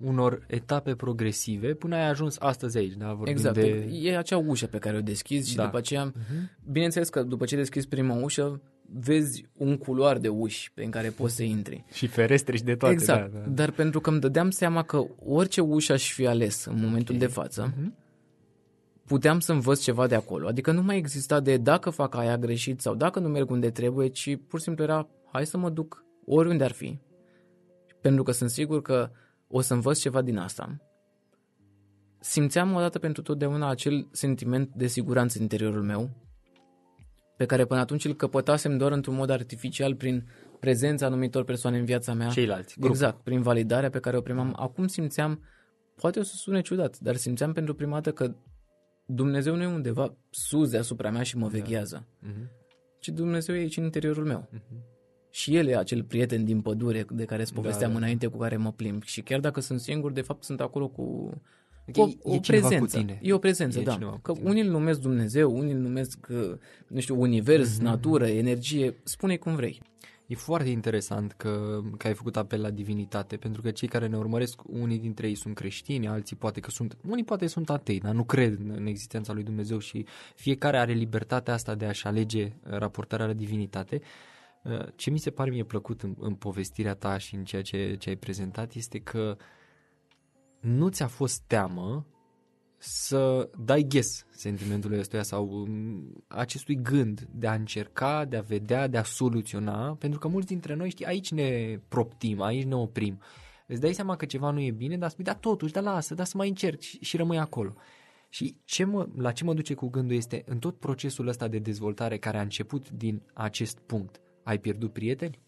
unor 0.03 0.45
etape 0.47 0.95
progresive 0.95 1.75
până 1.75 1.95
ai 1.95 2.09
ajuns 2.09 2.37
astăzi 2.39 2.79
aici. 2.79 2.93
Da? 2.93 3.13
Vorbim 3.13 3.33
exact. 3.33 3.55
De... 3.55 3.89
E 3.93 4.17
acea 4.17 4.37
ușă 4.37 4.67
pe 4.67 4.79
care 4.79 4.97
o 4.97 5.01
deschizi 5.01 5.51
și 5.51 5.57
da. 5.57 5.65
după 5.65 5.77
aceea, 5.77 6.11
uh-huh. 6.11 6.65
bineînțeles 6.71 7.09
că 7.09 7.23
după 7.23 7.45
ce 7.45 7.57
deschizi 7.57 7.89
prima 7.89 8.15
ușă, 8.15 8.61
vezi 8.93 9.47
un 9.57 9.77
culoar 9.77 10.19
de 10.19 10.29
uși 10.29 10.73
pe 10.73 10.85
care 10.85 11.09
poți 11.09 11.35
să 11.35 11.43
intri. 11.43 11.85
Și 11.93 12.07
ferestre 12.07 12.57
și 12.57 12.63
de 12.63 12.75
toate. 12.75 12.95
Exact. 12.95 13.33
Da, 13.33 13.39
da. 13.39 13.49
Dar 13.49 13.71
pentru 13.71 14.01
că 14.01 14.11
îmi 14.11 14.21
dădeam 14.21 14.51
seama 14.51 14.83
că 14.83 15.07
orice 15.25 15.61
ușă 15.61 15.93
aș 15.93 16.13
fi 16.13 16.27
ales 16.27 16.65
în 16.65 16.81
momentul 16.81 17.15
okay. 17.15 17.27
de 17.27 17.33
față, 17.33 17.73
uh-huh. 17.73 17.89
puteam 19.05 19.41
să 19.41 19.53
învăț 19.53 19.83
ceva 19.83 20.07
de 20.07 20.15
acolo. 20.15 20.47
Adică 20.47 20.73
nu 20.73 20.83
mai 20.83 20.97
exista 20.97 21.41
de 21.41 21.57
dacă 21.57 21.91
fac 21.91 22.15
aia 22.15 22.39
greșit 22.39 22.81
sau 22.81 22.95
dacă 22.95 23.19
nu 23.19 23.29
merg 23.29 23.51
unde 23.51 23.71
trebuie, 23.71 24.09
ci 24.09 24.37
pur 24.49 24.59
și 24.59 24.65
simplu 24.65 24.83
era 24.83 25.09
hai 25.33 25.47
să 25.47 25.59
mă 25.59 25.71
duc 25.71 26.05
oriunde 26.25 26.65
ar 26.65 26.73
fi. 26.73 26.99
Pentru 28.01 28.23
că 28.23 28.33
sunt 28.33 28.51
sigur 28.51 28.83
că 28.83 29.11
o 29.57 29.61
să 29.61 29.75
învăț 29.75 29.99
ceva 30.01 30.23
din 30.23 30.37
asta. 30.37 30.77
Simțeam 32.21 32.75
odată 32.75 32.99
pentru 32.99 33.23
totdeauna 33.23 33.69
acel 33.69 34.09
sentiment 34.12 34.75
de 34.75 34.87
siguranță 34.87 35.37
în 35.37 35.42
interiorul 35.42 35.83
meu, 35.83 36.11
pe 37.37 37.47
care 37.47 37.64
până 37.64 37.81
atunci 37.81 38.05
îl 38.05 38.14
căpătasem 38.14 38.77
doar 38.77 38.92
într-un 38.92 39.14
mod 39.14 39.31
artificial 39.31 39.95
prin 39.95 40.29
prezența 40.61 41.07
anumitor 41.07 41.45
persoane 41.45 41.79
în 41.79 41.85
viața 41.85 42.12
mea. 42.12 42.29
Ceilalți. 42.29 42.79
Grup. 42.79 42.90
Exact, 42.90 43.23
prin 43.23 43.42
validarea 43.42 43.90
pe 43.90 44.01
care 44.01 44.16
o 44.16 44.21
primam. 44.21 44.55
Acum 44.59 44.87
simțeam, 44.87 45.42
poate 45.95 46.19
o 46.19 46.23
să 46.23 46.35
sune 46.37 46.61
ciudat, 46.61 46.99
dar 46.99 47.16
simțeam 47.16 47.53
pentru 47.53 47.75
prima 47.75 47.95
dată 48.01 48.12
că 48.12 48.35
Dumnezeu 49.07 49.55
nu 49.55 49.62
e 49.62 49.66
undeva 49.66 50.16
sus 50.31 50.71
deasupra 50.71 51.11
mea 51.11 51.23
și 51.23 51.37
mă 51.37 51.49
da. 51.49 51.59
veghează, 51.59 52.07
da. 52.21 52.29
uh-huh. 52.29 52.49
ci 53.01 53.09
Dumnezeu 53.09 53.55
e 53.55 53.59
aici 53.59 53.77
în 53.77 53.85
interiorul 53.85 54.25
meu. 54.25 54.49
Uh-huh 54.53 54.95
și 55.37 55.57
el 55.57 55.66
e 55.66 55.77
acel 55.77 56.03
prieten 56.03 56.44
din 56.44 56.61
pădure 56.61 57.07
de 57.11 57.25
care 57.25 57.42
îți 57.42 57.55
povesteam 57.55 57.92
da, 57.92 57.99
da. 57.99 58.03
înainte 58.03 58.27
cu 58.27 58.38
care 58.38 58.57
mă 58.57 58.72
plimb. 58.72 59.03
Și 59.03 59.20
chiar 59.20 59.40
dacă 59.40 59.61
sunt 59.61 59.81
singur, 59.81 60.12
de 60.12 60.20
fapt 60.20 60.44
sunt 60.44 60.61
acolo 60.61 60.88
cu, 60.88 61.33
cu 61.92 62.01
o, 62.01 62.09
e, 62.09 62.16
o 62.22 62.38
prezență. 62.38 62.96
Cu 62.96 63.03
tine. 63.03 63.18
E 63.22 63.33
o 63.33 63.38
prezență, 63.38 63.79
e 63.79 63.83
da. 63.83 64.18
Că 64.22 64.33
unii 64.42 64.62
îl 64.62 64.70
numesc 64.70 65.01
Dumnezeu, 65.01 65.59
unii 65.59 65.72
îl 65.72 65.79
numesc, 65.79 66.27
uh, 66.31 66.55
nu 66.87 67.01
știu, 67.01 67.20
univers, 67.20 67.79
mm-hmm. 67.79 67.83
natură, 67.83 68.27
energie, 68.27 68.94
spune 69.03 69.37
cum 69.37 69.55
vrei. 69.55 69.81
E 70.27 70.35
foarte 70.35 70.68
interesant 70.68 71.33
că, 71.33 71.81
că 71.96 72.07
ai 72.07 72.14
făcut 72.14 72.37
apel 72.37 72.61
la 72.61 72.70
divinitate, 72.70 73.37
pentru 73.37 73.62
că 73.62 73.70
cei 73.70 73.88
care 73.88 74.07
ne 74.07 74.16
urmăresc, 74.16 74.61
unii 74.66 74.99
dintre 74.99 75.29
ei 75.29 75.35
sunt 75.35 75.55
creștini, 75.55 76.09
alții 76.09 76.37
poate 76.37 76.61
că 76.61 76.70
sunt, 76.70 76.96
unii 77.09 77.25
poate 77.25 77.46
sunt 77.46 77.70
atei, 77.70 78.01
dar 78.01 78.14
nu 78.14 78.25
cred 78.25 78.59
în 78.77 78.87
existența 78.87 79.33
lui 79.33 79.42
Dumnezeu 79.42 79.79
și 79.79 80.07
fiecare 80.35 80.79
are 80.79 80.92
libertatea 80.92 81.55
asta 81.55 81.75
de 81.75 81.85
a-și 81.85 82.07
alege 82.07 82.53
raportarea 82.62 83.27
la 83.27 83.33
divinitate. 83.33 84.01
Uh, 84.01 84.35
ce 84.95 85.11
mi 85.11 85.19
se 85.19 85.31
pare 85.31 85.51
mie 85.51 85.65
plăcut 85.65 86.03
în, 86.03 86.15
în 86.19 86.35
povestirea 86.35 86.95
ta 86.95 87.19
și 87.19 87.35
în 87.35 87.45
ceea 87.45 87.63
ce, 87.63 87.97
ce 87.99 88.09
ai 88.09 88.17
prezentat 88.17 88.75
este 88.75 88.99
că 88.99 89.37
nu 90.61 90.89
ți-a 90.89 91.07
fost 91.07 91.43
teamă 91.47 92.07
să 92.79 93.51
dai 93.65 93.87
ghes 93.89 94.27
sentimentului 94.31 94.99
ăstuia 94.99 95.23
sau 95.23 95.49
um, 95.49 96.25
acestui 96.29 96.83
gând 96.83 97.29
de 97.33 97.47
a 97.47 97.55
încerca, 97.55 98.25
de 98.25 98.37
a 98.37 98.41
vedea, 98.41 98.87
de 98.87 98.99
a 98.99 99.03
soluționa, 99.03 99.95
pentru 99.95 100.19
că 100.19 100.29
mulți 100.29 100.47
dintre 100.47 100.75
noi, 100.75 100.91
știi, 100.91 101.07
aici 101.07 101.31
ne 101.31 101.81
proptim, 101.89 102.41
aici 102.41 102.65
ne 102.65 102.75
oprim. 102.75 103.21
Îți 103.67 103.81
dai 103.81 103.93
seama 103.93 104.17
că 104.17 104.25
ceva 104.25 104.51
nu 104.51 104.61
e 104.61 104.71
bine, 104.71 104.97
dar 104.97 105.11
spui, 105.11 105.25
da 105.25 105.35
totuși, 105.35 105.73
da 105.73 105.81
lasă, 105.81 106.15
da 106.15 106.25
să 106.25 106.37
mai 106.37 106.49
încerc 106.49 106.81
și, 106.81 106.99
și 107.01 107.17
rămâi 107.17 107.39
acolo. 107.39 107.75
Și 108.29 108.57
ce 108.65 108.85
mă, 108.85 109.09
la 109.17 109.33
ce 109.33 109.45
mă 109.45 109.55
duce 109.55 109.75
cu 109.75 109.89
gândul 109.89 110.17
este 110.17 110.43
în 110.47 110.59
tot 110.59 110.79
procesul 110.79 111.29
ăsta 111.29 111.49
de 111.49 111.59
dezvoltare 111.59 112.19
care 112.19 112.39
a 112.39 112.43
început 112.43 112.91
din 112.91 113.23
acest 113.35 113.79
punct. 113.79 114.21
Ai 114.47 114.59
pierdut 114.59 114.93
prieteni? 114.93 115.39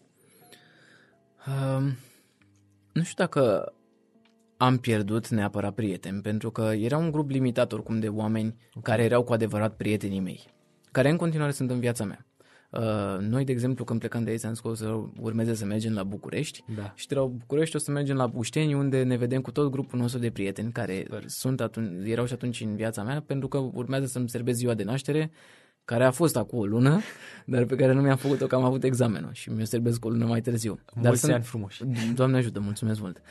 Um, 1.47 1.97
nu 2.93 3.03
știu 3.03 3.23
dacă 3.23 3.73
am 4.57 4.77
pierdut 4.77 5.27
neapărat 5.27 5.73
prieteni, 5.73 6.21
pentru 6.21 6.51
că 6.51 6.61
era 6.61 6.97
un 6.97 7.11
grup 7.11 7.29
limitat 7.29 7.71
oricum 7.71 7.99
de 7.99 8.07
oameni 8.07 8.47
okay. 8.47 8.81
care 8.81 9.03
erau 9.03 9.23
cu 9.23 9.33
adevărat 9.33 9.75
prietenii 9.75 10.19
mei, 10.19 10.45
care 10.91 11.09
în 11.09 11.17
continuare 11.17 11.51
sunt 11.51 11.69
în 11.69 11.79
viața 11.79 12.03
mea. 12.05 12.25
Uh, 12.71 13.17
noi, 13.19 13.43
de 13.43 13.51
exemplu, 13.51 13.83
când 13.83 13.99
plecăm 13.99 14.23
de 14.23 14.29
aici, 14.29 14.45
am 14.45 14.53
scos 14.53 14.77
să 14.77 14.99
urmeze 15.19 15.53
să 15.53 15.65
mergem 15.65 15.93
la 15.93 16.03
București 16.03 16.63
da. 16.75 16.93
și 16.95 17.07
de 17.07 17.15
la 17.15 17.25
București 17.25 17.75
o 17.75 17.79
să 17.79 17.91
mergem 17.91 18.15
la 18.15 18.27
Bușteni, 18.27 18.73
unde 18.73 19.03
ne 19.03 19.17
vedem 19.17 19.41
cu 19.41 19.51
tot 19.51 19.71
grupul 19.71 19.99
nostru 19.99 20.19
de 20.19 20.31
prieteni 20.31 20.71
care 20.71 21.05
sunt 21.25 21.61
atunci, 21.61 22.09
erau 22.09 22.25
și 22.25 22.33
atunci 22.33 22.61
în 22.61 22.75
viața 22.75 23.03
mea, 23.03 23.21
pentru 23.25 23.47
că 23.47 23.57
urmează 23.57 24.05
să-mi 24.05 24.29
serbez 24.29 24.55
ziua 24.55 24.73
de 24.73 24.83
naștere 24.83 25.31
care 25.89 26.03
a 26.03 26.11
fost 26.11 26.35
acum 26.35 26.59
o 26.59 26.65
lună, 26.65 26.99
dar 27.45 27.65
pe 27.65 27.75
care 27.75 27.91
nu 27.91 28.01
mi-am 28.01 28.17
făcut-o 28.17 28.47
că 28.47 28.55
am 28.55 28.63
avut 28.63 28.83
examenul 28.83 29.33
și 29.33 29.49
mi-o 29.49 29.65
serbesc 29.65 30.05
o 30.05 30.09
lună 30.09 30.25
mai 30.25 30.41
târziu. 30.41 30.79
Mulți 30.93 31.01
dar 31.01 31.15
sunt, 31.15 31.33
ani 31.33 31.43
frumoși. 31.43 31.83
Doamne 32.15 32.37
ajută, 32.37 32.59
mulțumesc 32.59 32.99
mult. 32.99 33.21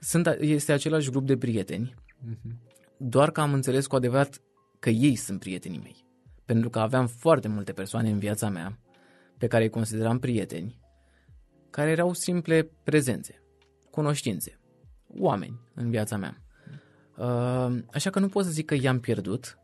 Sunt, 0.00 0.36
este 0.40 0.72
același 0.72 1.10
grup 1.10 1.26
de 1.26 1.36
prieteni, 1.36 1.94
uh-huh. 1.94 2.50
doar 2.96 3.30
că 3.30 3.40
am 3.40 3.52
înțeles 3.52 3.86
cu 3.86 3.96
adevărat 3.96 4.40
că 4.78 4.90
ei 4.90 5.16
sunt 5.16 5.38
prietenii 5.38 5.78
mei. 5.78 6.04
Pentru 6.44 6.70
că 6.70 6.78
aveam 6.78 7.06
foarte 7.06 7.48
multe 7.48 7.72
persoane 7.72 8.10
în 8.10 8.18
viața 8.18 8.48
mea 8.48 8.78
pe 9.38 9.46
care 9.46 9.62
îi 9.62 9.70
consideram 9.70 10.18
prieteni, 10.18 10.80
care 11.70 11.90
erau 11.90 12.12
simple 12.12 12.70
prezențe, 12.84 13.42
cunoștințe, 13.90 14.60
oameni 15.06 15.60
în 15.74 15.90
viața 15.90 16.16
mea. 16.16 16.42
Uh, 17.16 17.78
așa 17.92 18.10
că 18.10 18.18
nu 18.18 18.28
pot 18.28 18.44
să 18.44 18.50
zic 18.50 18.66
că 18.66 18.74
i-am 18.74 19.00
pierdut, 19.00 19.58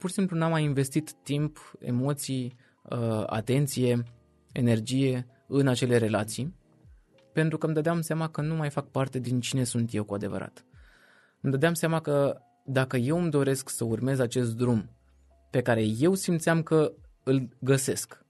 pur 0.00 0.08
și 0.08 0.14
simplu 0.14 0.36
n-am 0.36 0.50
mai 0.50 0.62
investit 0.62 1.12
timp, 1.12 1.72
emoții, 1.78 2.56
uh, 2.82 3.22
atenție, 3.26 4.02
energie 4.52 5.26
în 5.46 5.68
acele 5.68 5.96
relații, 5.96 6.54
pentru 7.32 7.58
că 7.58 7.66
îmi 7.66 7.74
dădeam 7.74 8.00
seama 8.00 8.28
că 8.28 8.40
nu 8.40 8.54
mai 8.54 8.70
fac 8.70 8.88
parte 8.90 9.18
din 9.18 9.40
cine 9.40 9.64
sunt 9.64 9.94
eu 9.94 10.04
cu 10.04 10.14
adevărat. 10.14 10.64
Îmi 11.40 11.52
dădeam 11.52 11.74
seama 11.74 12.00
că 12.00 12.40
dacă 12.64 12.96
eu 12.96 13.18
îmi 13.18 13.30
doresc 13.30 13.68
să 13.68 13.84
urmez 13.84 14.18
acest 14.18 14.56
drum 14.56 14.90
pe 15.50 15.60
care 15.60 15.82
eu 15.98 16.14
simțeam 16.14 16.62
că 16.62 16.92
îl 17.24 17.48
găsesc, 17.58 18.24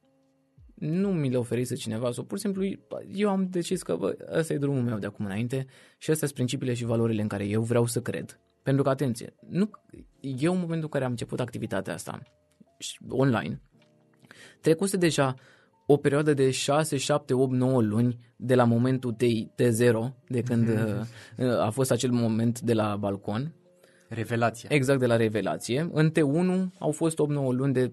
nu 0.75 1.13
mi 1.13 1.31
le 1.31 1.37
oferise 1.37 1.75
cineva 1.75 2.13
sau 2.13 2.25
pur 2.25 2.39
și 2.39 2.45
simplu 2.45 2.65
eu 3.13 3.29
am 3.29 3.49
decis 3.49 3.83
că 3.83 3.97
bă, 3.97 4.17
ăsta 4.33 4.53
e 4.53 4.59
drumul 4.59 4.83
meu 4.83 4.99
de 4.99 5.07
acum 5.07 5.25
înainte 5.25 5.67
și 5.99 6.11
astea 6.11 6.27
sunt 6.27 6.33
principiile 6.33 6.75
și 6.75 6.85
valorile 6.85 7.23
în 7.23 7.29
care 7.29 7.45
eu 7.45 7.63
vreau 7.63 7.87
să 7.87 8.01
cred 8.01 8.41
Pentru 8.63 8.83
că, 8.83 8.89
atenție, 8.89 9.35
nu, 9.49 9.71
eu 10.21 10.53
în 10.53 10.61
momentul 10.61 10.85
în 10.85 10.89
care 10.89 11.05
am 11.05 11.11
început 11.11 11.41
activitatea 11.41 11.95
asta 11.95 12.23
online, 13.09 13.61
trecuse 14.61 14.97
deja 14.97 15.35
o 15.87 15.97
perioadă 15.97 16.35
de 16.35 16.51
6, 16.51 16.97
7, 16.97 17.35
8, 17.35 17.53
9 17.53 17.83
luni 17.83 18.19
de 18.37 18.55
la 18.55 18.65
momentul 18.65 19.13
T, 19.13 19.23
T0, 19.23 20.13
de 20.29 20.43
când 20.43 20.69
mm-hmm. 20.69 21.59
a 21.61 21.71
fost 21.71 21.91
acel 21.91 22.11
moment 22.11 22.61
de 22.61 22.73
la 22.73 22.97
balcon. 22.97 23.55
Revelația. 24.09 24.69
Exact, 24.73 24.99
de 24.99 25.07
la 25.07 25.17
revelație. 25.17 25.91
În 25.93 26.11
T1 26.11 26.69
au 26.79 26.91
fost 26.91 27.17
8-9 27.17 27.19
luni 27.33 27.73
de 27.73 27.93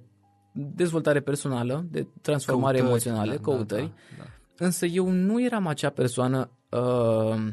dezvoltare 0.51 1.19
personală, 1.19 1.85
de 1.91 2.07
transformare 2.21 2.77
căutări, 2.77 2.89
emoțională, 2.89 3.31
da, 3.31 3.41
căutări. 3.41 3.81
Da, 3.81 3.93
da, 4.17 4.23
da. 4.23 4.65
Însă 4.65 4.85
eu 4.85 5.09
nu 5.09 5.43
eram 5.43 5.67
acea 5.67 5.89
persoană 5.89 6.49
uh, 6.69 7.47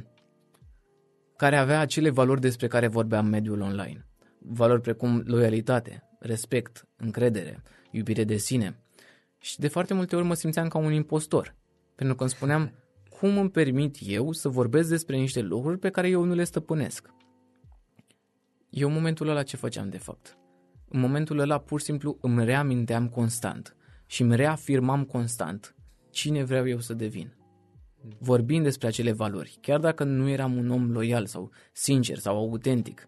care 1.36 1.56
avea 1.56 1.80
acele 1.80 2.10
valori 2.10 2.40
despre 2.40 2.66
care 2.66 2.86
vorbeam 2.86 3.26
mediul 3.26 3.60
online. 3.60 4.06
Valori 4.38 4.80
precum 4.80 5.22
loialitate, 5.26 6.08
respect, 6.18 6.88
încredere, 6.96 7.62
iubire 7.90 8.24
de 8.24 8.36
sine. 8.36 8.78
Și 9.38 9.58
de 9.58 9.68
foarte 9.68 9.94
multe 9.94 10.16
ori 10.16 10.24
mă 10.24 10.34
simțeam 10.34 10.68
ca 10.68 10.78
un 10.78 10.92
impostor. 10.92 11.54
Pentru 11.94 12.16
că 12.16 12.22
îmi 12.22 12.32
spuneam, 12.32 12.72
cum 13.18 13.38
îmi 13.38 13.50
permit 13.50 13.96
eu 14.00 14.32
să 14.32 14.48
vorbesc 14.48 14.88
despre 14.88 15.16
niște 15.16 15.40
lucruri 15.40 15.78
pe 15.78 15.90
care 15.90 16.08
eu 16.08 16.24
nu 16.24 16.34
le 16.34 16.44
stăpânesc? 16.44 17.08
Eu 18.70 18.88
în 18.88 18.94
momentul 18.94 19.28
ăla 19.28 19.42
ce 19.42 19.56
făceam 19.56 19.88
de 19.88 19.98
fapt? 19.98 20.38
În 20.88 21.00
momentul 21.00 21.38
ăla 21.38 21.58
pur 21.58 21.78
și 21.78 21.84
simplu 21.84 22.18
îmi 22.20 22.44
reaminteam 22.44 23.08
constant 23.08 23.76
și 24.06 24.22
îmi 24.22 24.36
reafirmam 24.36 25.04
constant 25.04 25.74
cine 26.10 26.44
vreau 26.44 26.68
eu 26.68 26.80
să 26.80 26.94
devin. 26.94 27.34
Vorbind 28.18 28.62
despre 28.62 28.86
acele 28.86 29.12
valori, 29.12 29.58
chiar 29.60 29.80
dacă 29.80 30.04
nu 30.04 30.28
eram 30.28 30.56
un 30.56 30.70
om 30.70 30.90
loial 30.90 31.26
sau 31.26 31.50
sincer 31.72 32.18
sau 32.18 32.36
autentic, 32.36 33.06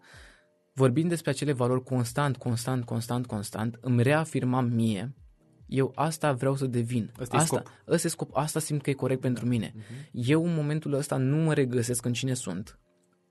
vorbind 0.73 1.09
despre 1.09 1.31
acele 1.31 1.53
valori 1.53 1.83
constant, 1.83 2.37
constant, 2.37 2.85
constant, 2.85 3.27
constant, 3.27 3.79
îmi 3.81 4.03
reafirmam 4.03 4.65
mie 4.65 5.15
eu 5.67 5.93
asta 5.95 6.33
vreau 6.33 6.57
să 6.57 6.67
devin. 6.67 7.11
Asta 7.19 7.37
asta, 7.37 7.57
scop. 7.57 7.73
Asta, 7.95 8.09
scop. 8.09 8.37
asta 8.37 8.61
simt 8.61 8.83
că 8.83 8.91
e 8.91 8.93
corect 8.93 9.21
pentru 9.21 9.45
da. 9.45 9.51
mine. 9.51 9.71
Uh-huh. 9.71 10.11
Eu 10.13 10.45
în 10.45 10.55
momentul 10.55 10.93
ăsta 10.93 11.17
nu 11.17 11.37
mă 11.37 11.55
regăsesc 11.55 12.05
în 12.05 12.13
cine 12.13 12.35
sunt, 12.35 12.79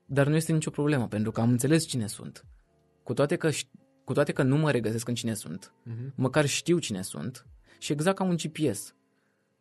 dar 0.06 0.26
nu 0.26 0.36
este 0.36 0.52
nicio 0.52 0.70
problemă, 0.70 1.08
pentru 1.08 1.30
că 1.30 1.40
am 1.40 1.50
înțeles 1.50 1.86
cine 1.86 2.06
sunt. 2.06 2.44
Cu 3.02 3.12
toate 3.12 3.36
că, 3.36 3.50
cu 4.04 4.12
toate 4.12 4.32
că 4.32 4.42
nu 4.42 4.56
mă 4.56 4.70
regăsesc 4.70 5.08
în 5.08 5.14
cine 5.14 5.34
sunt, 5.34 5.72
uh-huh. 5.72 6.14
măcar 6.14 6.46
știu 6.46 6.78
cine 6.78 7.02
sunt 7.02 7.46
și 7.78 7.92
exact 7.92 8.16
ca 8.16 8.24
un 8.24 8.36
GPS. 8.36 8.94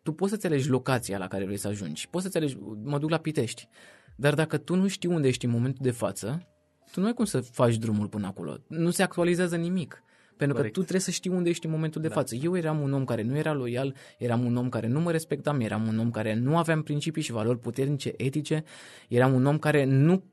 Tu 0.06 0.12
poți 0.12 0.32
să-ți 0.32 0.46
alegi 0.46 0.70
locația 0.70 1.18
la 1.18 1.28
care 1.28 1.46
vrei 1.46 1.58
să 1.58 1.68
ajungi, 1.68 2.08
poți 2.10 2.24
să-ți 2.24 2.38
alegi, 2.38 2.58
mă 2.84 2.98
duc 2.98 3.10
la 3.10 3.18
Pitești, 3.18 3.68
dar 4.16 4.34
dacă 4.34 4.58
tu 4.58 4.76
nu 4.76 4.88
știi 4.88 5.10
unde 5.10 5.28
ești 5.28 5.46
în 5.46 5.52
momentul 5.52 5.80
de 5.84 5.92
față, 5.92 6.48
tu 6.92 7.00
nu 7.00 7.06
ai 7.06 7.14
cum 7.14 7.26
să 7.26 7.42
faci 7.42 7.78
drumul 7.78 8.08
până 8.08 8.28
acolo. 8.28 8.58
Nu 8.68 8.90
se 8.90 9.04
actualizează 9.04 9.56
nimic. 9.56 10.04
Pentru 10.38 10.56
Corect. 10.56 10.74
că 10.74 10.80
tu 10.80 10.86
trebuie 10.86 11.02
să 11.02 11.12
știi 11.12 11.32
unde 11.32 11.50
ești 11.50 11.66
în 11.66 11.72
momentul 11.72 12.02
de 12.02 12.08
da. 12.08 12.14
față. 12.14 12.36
Eu 12.36 12.58
eram 12.58 12.82
un 12.82 12.94
om 12.94 13.06
care 13.06 13.22
nu 13.22 13.38
era 13.38 13.54
loial, 13.54 13.96
eram 14.18 14.46
un 14.46 14.56
om 14.56 14.70
care 14.70 14.88
nu 14.88 15.00
mă 15.00 15.12
respectam, 15.12 15.60
eram 15.60 15.88
un 15.88 16.00
om 16.00 16.12
care 16.12 16.34
nu 16.34 16.58
aveam 16.58 16.82
principii 16.84 17.22
și 17.22 17.32
valori 17.32 17.60
puternice, 17.60 18.14
etice, 18.18 18.64
eram 19.10 19.34
un 19.34 19.46
om 19.46 19.58
care 19.58 19.84
nu 19.84 20.24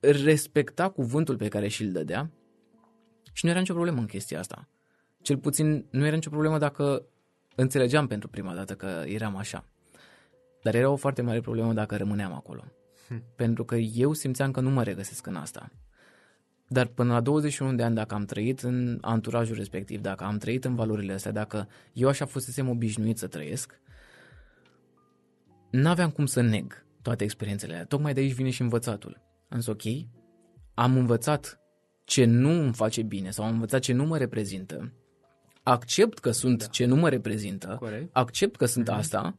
respecta 0.00 0.88
cuvântul 0.88 1.36
pe 1.36 1.48
care 1.48 1.68
și-l 1.68 1.92
dădea 1.92 2.30
și 3.32 3.44
nu 3.44 3.50
era 3.50 3.60
nicio 3.60 3.74
problemă 3.74 4.00
în 4.00 4.06
chestia 4.06 4.38
asta. 4.38 4.68
Cel 5.22 5.36
puțin 5.36 5.86
nu 5.90 6.06
era 6.06 6.14
nicio 6.14 6.30
problemă 6.30 6.58
dacă 6.58 7.06
înțelegeam 7.56 8.06
pentru 8.06 8.28
prima 8.28 8.54
dată 8.54 8.74
că 8.74 9.02
eram 9.06 9.36
așa. 9.36 9.64
Dar 10.62 10.74
era 10.74 10.90
o 10.90 10.96
foarte 10.96 11.22
mare 11.22 11.40
problemă 11.40 11.72
dacă 11.72 11.96
rămâneam 11.96 12.32
acolo. 12.32 12.64
Hm. 13.08 13.22
Pentru 13.36 13.64
că 13.64 13.74
eu 13.76 14.12
simțeam 14.12 14.50
că 14.50 14.60
nu 14.60 14.70
mă 14.70 14.82
regăsesc 14.82 15.26
în 15.26 15.36
asta. 15.36 15.70
Dar 16.68 16.86
până 16.86 17.12
la 17.12 17.20
21 17.20 17.74
de 17.74 17.82
ani, 17.82 17.94
dacă 17.94 18.14
am 18.14 18.24
trăit 18.24 18.60
în 18.60 18.98
anturajul 19.00 19.56
respectiv, 19.56 20.00
dacă 20.00 20.24
am 20.24 20.38
trăit 20.38 20.64
în 20.64 20.74
valorile 20.74 21.12
astea, 21.12 21.32
dacă 21.32 21.68
eu 21.92 22.08
așa 22.08 22.24
fusesem 22.24 22.68
obișnuit 22.68 23.18
să 23.18 23.26
trăiesc, 23.26 23.80
n-aveam 25.70 26.10
cum 26.10 26.26
să 26.26 26.40
neg 26.40 26.86
toate 27.02 27.24
experiențele 27.24 27.72
alea. 27.72 27.86
Tocmai 27.86 28.14
de 28.14 28.20
aici 28.20 28.32
vine 28.32 28.50
și 28.50 28.62
învățatul. 28.62 29.20
Însă, 29.48 29.70
ok, 29.70 29.82
am 30.74 30.96
învățat 30.96 31.60
ce 32.04 32.24
nu 32.24 32.50
îmi 32.50 32.72
face 32.72 33.02
bine 33.02 33.30
sau 33.30 33.44
am 33.44 33.52
învățat 33.52 33.80
ce 33.80 33.92
nu 33.92 34.04
mă 34.04 34.18
reprezintă, 34.18 34.92
accept 35.62 36.18
că 36.18 36.30
sunt 36.30 36.58
da. 36.58 36.66
ce 36.66 36.84
nu 36.84 36.96
mă 36.96 37.08
reprezintă, 37.08 37.76
Corect. 37.78 38.08
accept 38.12 38.56
că 38.56 38.64
sunt 38.66 38.90
mm-hmm. 38.90 38.96
asta, 38.96 39.38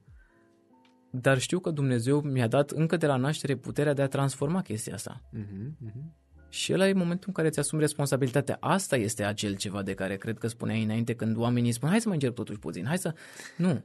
dar 1.12 1.40
știu 1.40 1.60
că 1.60 1.70
Dumnezeu 1.70 2.22
mi-a 2.22 2.48
dat 2.48 2.72
încă 2.72 2.98
de 2.98 3.06
la 3.06 3.16
naștere 3.16 3.56
puterea 3.56 3.94
de 3.94 4.02
a 4.02 4.08
transforma 4.08 4.62
chestia 4.62 4.94
asta. 4.94 5.22
Mm-hmm. 5.38 5.88
Mm-hmm. 5.88 6.22
Și 6.50 6.74
ăla 6.74 6.88
e 6.88 6.94
momentul 6.94 7.28
în 7.28 7.34
care 7.34 7.48
îți 7.48 7.60
asumi 7.60 7.82
responsabilitatea. 7.82 8.58
Asta 8.60 8.96
este 8.96 9.24
acel 9.24 9.56
ceva 9.56 9.82
de 9.82 9.94
care 9.94 10.16
cred 10.16 10.38
că 10.38 10.48
spuneai 10.48 10.84
înainte 10.84 11.16
când 11.16 11.38
oamenii 11.38 11.72
spun 11.72 11.90
hai 11.90 12.00
să 12.00 12.08
mai 12.08 12.16
încerc 12.16 12.34
totuși 12.34 12.60
puțin, 12.60 12.86
hai 12.86 12.98
să... 12.98 13.14
Nu, 13.58 13.84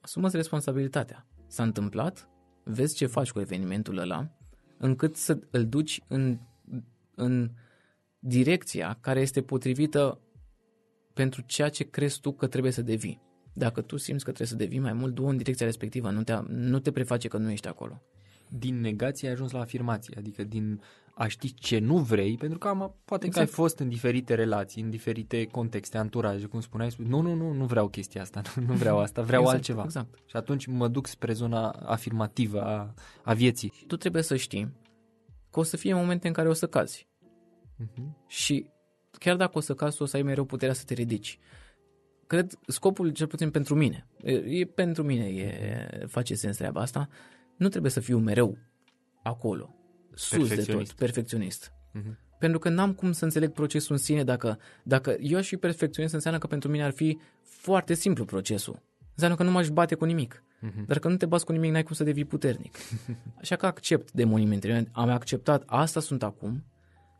asumă 0.00 0.28
responsabilitatea. 0.28 1.26
S-a 1.46 1.62
întâmplat, 1.62 2.28
vezi 2.64 2.94
ce 2.94 3.06
faci 3.06 3.30
cu 3.30 3.40
evenimentul 3.40 3.98
ăla, 3.98 4.30
încât 4.78 5.16
să 5.16 5.38
îl 5.50 5.66
duci 5.66 6.00
în, 6.08 6.38
în 7.14 7.50
direcția 8.18 8.98
care 9.00 9.20
este 9.20 9.42
potrivită 9.42 10.20
pentru 11.16 11.42
ceea 11.46 11.68
ce 11.68 11.84
crezi 11.84 12.20
tu 12.20 12.32
că 12.32 12.46
trebuie 12.46 12.72
să 12.72 12.82
devii. 12.82 13.20
Dacă 13.52 13.80
tu 13.80 13.96
simți 13.96 14.24
că 14.24 14.30
trebuie 14.30 14.58
să 14.58 14.64
devii 14.64 14.78
mai 14.78 14.92
mult, 14.92 15.14
du 15.14 15.26
în 15.26 15.36
direcția 15.36 15.66
respectivă, 15.66 16.10
nu 16.10 16.22
te, 16.22 16.38
nu 16.48 16.78
te 16.78 16.90
preface 16.90 17.28
că 17.28 17.36
nu 17.36 17.50
ești 17.50 17.68
acolo. 17.68 18.02
Din 18.48 18.80
negație 18.80 19.28
ai 19.28 19.34
ajuns 19.34 19.50
la 19.50 19.60
afirmație, 19.60 20.14
adică 20.18 20.44
din 20.44 20.82
a 21.14 21.26
ști 21.26 21.54
ce 21.54 21.78
nu 21.78 21.98
vrei, 21.98 22.36
pentru 22.36 22.58
că 22.58 22.68
am, 22.68 22.78
poate 23.04 23.26
exact. 23.26 23.32
că 23.32 23.38
ai 23.38 23.44
exact. 23.44 23.50
fost 23.50 23.78
în 23.78 23.88
diferite 23.88 24.34
relații, 24.34 24.82
în 24.82 24.90
diferite 24.90 25.44
contexte, 25.44 25.98
anturaje, 25.98 26.46
cum 26.46 26.60
spuneai, 26.60 26.90
spui, 26.90 27.06
nu, 27.08 27.20
nu, 27.20 27.34
nu, 27.34 27.52
nu 27.52 27.64
vreau 27.64 27.88
chestia 27.88 28.20
asta, 28.20 28.42
nu, 28.56 28.66
nu 28.66 28.74
vreau 28.74 28.98
asta, 28.98 29.22
vreau 29.22 29.40
exact, 29.40 29.58
altceva. 29.58 29.82
Exact. 29.84 30.14
Și 30.26 30.36
atunci 30.36 30.66
mă 30.66 30.88
duc 30.88 31.06
spre 31.06 31.32
zona 31.32 31.68
afirmativă 31.70 32.62
a, 32.62 32.94
a 33.22 33.32
vieții. 33.32 33.72
Tu 33.86 33.96
trebuie 33.96 34.22
să 34.22 34.36
știi 34.36 34.72
că 35.50 35.60
o 35.60 35.62
să 35.62 35.76
fie 35.76 35.94
momente 35.94 36.26
în 36.26 36.32
care 36.32 36.48
o 36.48 36.52
să 36.52 36.66
cazi. 36.66 37.08
Uh-huh. 37.82 38.26
Și 38.26 38.66
chiar 39.18 39.36
dacă 39.36 39.58
o 39.58 39.60
să 39.60 39.74
cazi, 39.74 40.02
o 40.02 40.04
să 40.04 40.16
ai 40.16 40.22
mereu 40.22 40.44
puterea 40.44 40.74
să 40.74 40.82
te 40.84 40.94
ridici. 40.94 41.38
Cred, 42.26 42.58
scopul, 42.66 43.10
cel 43.10 43.26
puțin 43.26 43.50
pentru 43.50 43.74
mine, 43.74 44.06
e, 44.22 44.32
e 44.32 44.64
pentru 44.64 45.02
mine 45.02 45.24
e, 45.24 46.06
face 46.06 46.34
sens 46.34 46.56
treaba 46.56 46.80
asta, 46.80 47.08
nu 47.56 47.68
trebuie 47.68 47.90
să 47.90 48.00
fiu 48.00 48.18
mereu 48.18 48.58
acolo 49.22 49.74
sus 50.14 50.48
de 50.48 50.62
tot, 50.62 50.92
perfecționist. 50.92 51.72
Uh-huh. 51.72 52.38
Pentru 52.38 52.58
că 52.58 52.68
n-am 52.68 52.92
cum 52.92 53.12
să 53.12 53.24
înțeleg 53.24 53.52
procesul 53.52 53.92
în 53.92 53.98
sine 53.98 54.24
dacă, 54.24 54.58
dacă 54.82 55.16
eu 55.20 55.38
aș 55.38 55.48
fi 55.48 55.56
perfecționist, 55.56 56.14
înseamnă 56.14 56.40
că 56.40 56.46
pentru 56.46 56.70
mine 56.70 56.84
ar 56.84 56.90
fi 56.90 57.18
foarte 57.42 57.94
simplu 57.94 58.24
procesul. 58.24 58.82
Înseamnă 59.10 59.36
că 59.36 59.42
nu 59.42 59.50
m-aș 59.50 59.68
bate 59.68 59.94
cu 59.94 60.04
nimic. 60.04 60.44
Uh-huh. 60.62 60.86
Dar 60.86 60.98
că 60.98 61.08
nu 61.08 61.16
te 61.16 61.26
bați 61.26 61.44
cu 61.44 61.52
nimic, 61.52 61.70
n-ai 61.70 61.82
cum 61.82 61.94
să 61.94 62.04
devii 62.04 62.24
puternic. 62.24 62.76
Așa 63.40 63.56
că 63.56 63.66
accept 63.66 64.12
demonii 64.12 64.52
interiori. 64.52 64.88
Am 64.92 65.08
acceptat, 65.08 65.62
asta 65.66 66.00
sunt 66.00 66.22
acum 66.22 66.64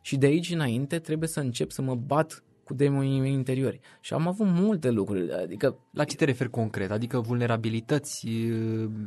și 0.07 0.17
de 0.17 0.27
aici 0.27 0.51
înainte 0.51 0.99
trebuie 0.99 1.29
să 1.29 1.41
încep 1.41 1.71
să 1.71 1.83
mă 1.83 1.95
bat 1.95 2.45
cu 2.65 2.75
demonii 2.75 3.21
mei 3.21 3.33
interiori. 3.33 3.81
Și 4.01 4.15
am 4.15 4.27
avut 4.27 4.47
multe 4.47 4.91
lucruri. 4.91 5.33
Adică... 5.33 5.79
La 5.93 6.05
ce 6.05 6.17
te 6.17 6.25
referi 6.25 6.51
concret? 6.51 6.91
Adică 6.91 7.21
vulnerabilități, 7.21 8.29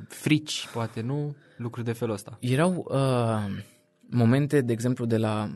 frici, 0.08 0.68
poate, 0.74 1.02
nu? 1.02 1.36
Lucruri 1.58 1.86
de 1.86 1.94
felul 1.94 2.14
ăsta. 2.14 2.38
Erau... 2.42 2.86
Uh 2.90 3.78
momente, 4.10 4.62
de 4.62 4.72
exemplu, 4.72 5.06
de 5.06 5.18
la 5.18 5.50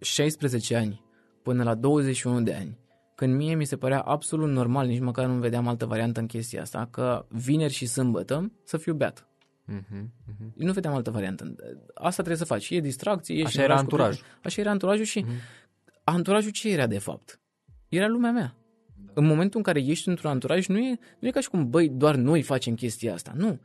16 0.00 0.76
ani 0.76 1.04
până 1.42 1.62
la 1.62 1.74
21 1.74 2.42
de 2.42 2.54
ani, 2.54 2.78
când 3.14 3.34
mie 3.34 3.54
mi 3.54 3.64
se 3.64 3.76
părea 3.76 4.00
absolut 4.00 4.50
normal, 4.50 4.86
nici 4.86 5.00
măcar 5.00 5.26
nu 5.26 5.38
vedeam 5.38 5.68
altă 5.68 5.86
variantă 5.86 6.20
în 6.20 6.26
chestia 6.26 6.60
asta, 6.60 6.88
că 6.90 7.26
vineri 7.28 7.72
și 7.72 7.86
sâmbătă 7.86 8.52
să 8.64 8.76
fiu 8.76 8.94
beat. 8.94 9.28
Uh-huh, 9.72 10.02
uh-huh. 10.02 10.52
Nu 10.54 10.72
vedeam 10.72 10.94
altă 10.94 11.10
variantă. 11.10 11.54
Asta 11.94 12.22
trebuie 12.22 12.36
să 12.36 12.44
faci. 12.44 12.70
E 12.70 12.80
distracție, 12.80 13.44
Așa 13.44 13.62
era 13.62 13.76
anturajul. 13.76 14.24
Așa 14.42 14.60
era 14.60 14.70
anturajul 14.70 15.04
și 15.04 15.24
uh-huh. 15.24 15.82
anturajul 16.04 16.50
ce 16.50 16.68
era 16.68 16.86
de 16.86 16.98
fapt? 16.98 17.40
Era 17.88 18.06
lumea 18.06 18.30
mea. 18.30 18.56
Da. 19.04 19.12
În 19.14 19.26
momentul 19.26 19.58
în 19.58 19.62
care 19.62 19.84
ești 19.84 20.08
într-un 20.08 20.30
anturaj, 20.30 20.66
nu 20.66 20.78
e, 20.78 20.98
nu 21.18 21.28
e 21.28 21.30
ca 21.30 21.40
și 21.40 21.48
cum, 21.48 21.70
băi, 21.70 21.88
doar 21.88 22.14
noi 22.14 22.42
facem 22.42 22.74
chestia 22.74 23.12
asta. 23.12 23.32
Nu 23.36 23.60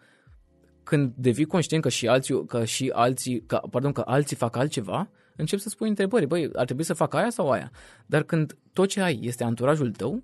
când 0.83 1.13
devii 1.15 1.45
conștient 1.45 1.83
că 1.83 1.89
și 1.89 2.07
alții, 2.07 2.45
că 2.45 2.65
și 2.65 2.91
alții, 2.93 3.45
că, 3.45 3.61
pardon, 3.69 3.91
că 3.91 4.03
alții 4.05 4.35
fac 4.35 4.55
altceva, 4.55 5.09
încep 5.35 5.59
să 5.59 5.69
spui 5.69 5.89
întrebări, 5.89 6.25
băi, 6.25 6.49
ar 6.53 6.65
trebui 6.65 6.83
să 6.83 6.93
fac 6.93 7.13
aia 7.13 7.29
sau 7.29 7.49
aia? 7.49 7.71
Dar 8.05 8.23
când 8.23 8.57
tot 8.73 8.89
ce 8.89 9.01
ai 9.01 9.19
este 9.21 9.43
anturajul 9.43 9.91
tău, 9.91 10.23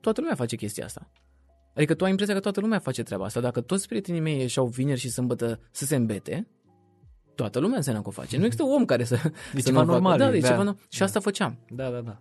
toată 0.00 0.20
lumea 0.20 0.36
face 0.36 0.56
chestia 0.56 0.84
asta. 0.84 1.10
Adică 1.74 1.94
tu 1.94 2.04
ai 2.04 2.10
impresia 2.10 2.34
că 2.34 2.40
toată 2.40 2.60
lumea 2.60 2.78
face 2.78 3.02
treaba 3.02 3.24
asta. 3.24 3.40
Dacă 3.40 3.60
toți 3.60 3.88
prietenii 3.88 4.20
mei 4.20 4.38
ieșeau 4.38 4.66
vineri 4.66 5.00
și 5.00 5.10
sâmbătă 5.10 5.60
să 5.70 5.84
se 5.84 5.96
îmbete, 5.96 6.48
toată 7.34 7.58
lumea 7.58 7.76
înseamnă 7.76 8.02
că 8.02 8.08
o 8.08 8.10
face. 8.10 8.36
Nu 8.36 8.44
există 8.44 8.64
om 8.64 8.84
care 8.84 9.04
să... 9.04 9.14
E 9.54 9.60
să 9.60 9.68
ceva 9.68 9.82
normal. 9.82 10.18
Da, 10.18 10.34
e 10.36 10.40
da. 10.40 10.48
ceva 10.48 10.72
no- 10.72 10.88
Și 10.88 10.98
da. 10.98 11.04
asta 11.04 11.20
făceam. 11.20 11.58
Da, 11.68 11.90
da, 11.90 12.00
da. 12.00 12.20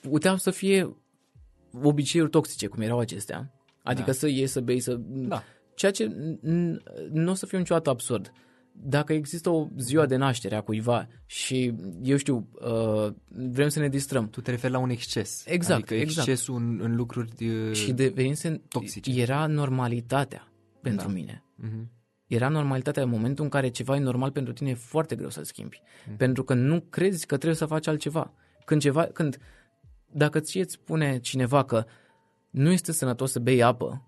Puteau 0.00 0.36
să 0.36 0.50
fie 0.50 0.96
obiceiuri 1.82 2.30
toxice, 2.30 2.66
cum 2.66 2.82
erau 2.82 2.98
acestea. 2.98 3.52
Adică 3.82 4.06
da. 4.06 4.12
să 4.12 4.26
iei, 4.26 4.46
să 4.46 4.60
bei, 4.60 4.80
să... 4.80 4.96
Da. 5.00 5.42
Ceea 5.74 5.90
ce 5.90 6.10
nu 7.10 7.30
o 7.30 7.34
să 7.34 7.46
fie 7.46 7.58
niciodată 7.58 7.90
absurd. 7.90 8.32
Dacă 8.82 9.12
există 9.12 9.50
o 9.50 9.68
ziua 9.78 10.06
de 10.06 10.16
naștere 10.16 10.54
a 10.54 10.60
cuiva 10.60 11.08
și, 11.26 11.74
eu 12.02 12.16
știu, 12.16 12.48
uh, 12.60 13.12
vrem 13.28 13.68
să 13.68 13.78
ne 13.78 13.88
distrăm. 13.88 14.28
Tu 14.28 14.40
te 14.40 14.50
referi 14.50 14.72
la 14.72 14.78
un 14.78 14.90
exces. 14.90 15.44
Exact, 15.46 15.78
adică 15.80 15.94
exact. 15.94 16.28
excesul 16.28 16.54
în, 16.54 16.78
în 16.82 16.96
lucruri 16.96 17.46
uh, 17.46 17.72
Și 17.72 17.92
devenise, 17.92 18.62
toxice. 18.68 19.20
era 19.20 19.46
normalitatea 19.46 20.48
pentru 20.82 21.06
Da. 21.06 21.12
mine. 21.12 21.44
Mhm. 21.54 21.90
Era 22.26 22.48
normalitatea 22.48 23.02
în 23.02 23.08
momentul 23.08 23.44
în 23.44 23.50
care 23.50 23.68
ceva 23.68 23.96
e 23.96 23.98
normal 23.98 24.30
pentru 24.30 24.52
tine, 24.52 24.70
e 24.70 24.74
foarte 24.74 25.16
greu 25.16 25.30
să-l 25.30 25.44
schimbi. 25.44 25.80
Mhm. 26.06 26.16
Pentru 26.16 26.44
că 26.44 26.54
nu 26.54 26.80
crezi 26.80 27.26
că 27.26 27.34
trebuie 27.36 27.58
să 27.58 27.66
faci 27.66 27.86
altceva. 27.86 28.32
Când 28.64 28.80
ceva, 28.80 29.04
când, 29.04 29.38
dacă 30.12 30.40
ție 30.40 30.60
îți 30.60 30.72
spune 30.72 31.18
cineva 31.18 31.64
că 31.64 31.84
nu 32.50 32.72
este 32.72 32.92
sănătos 32.92 33.30
să 33.30 33.38
bei 33.38 33.62
apă, 33.62 34.02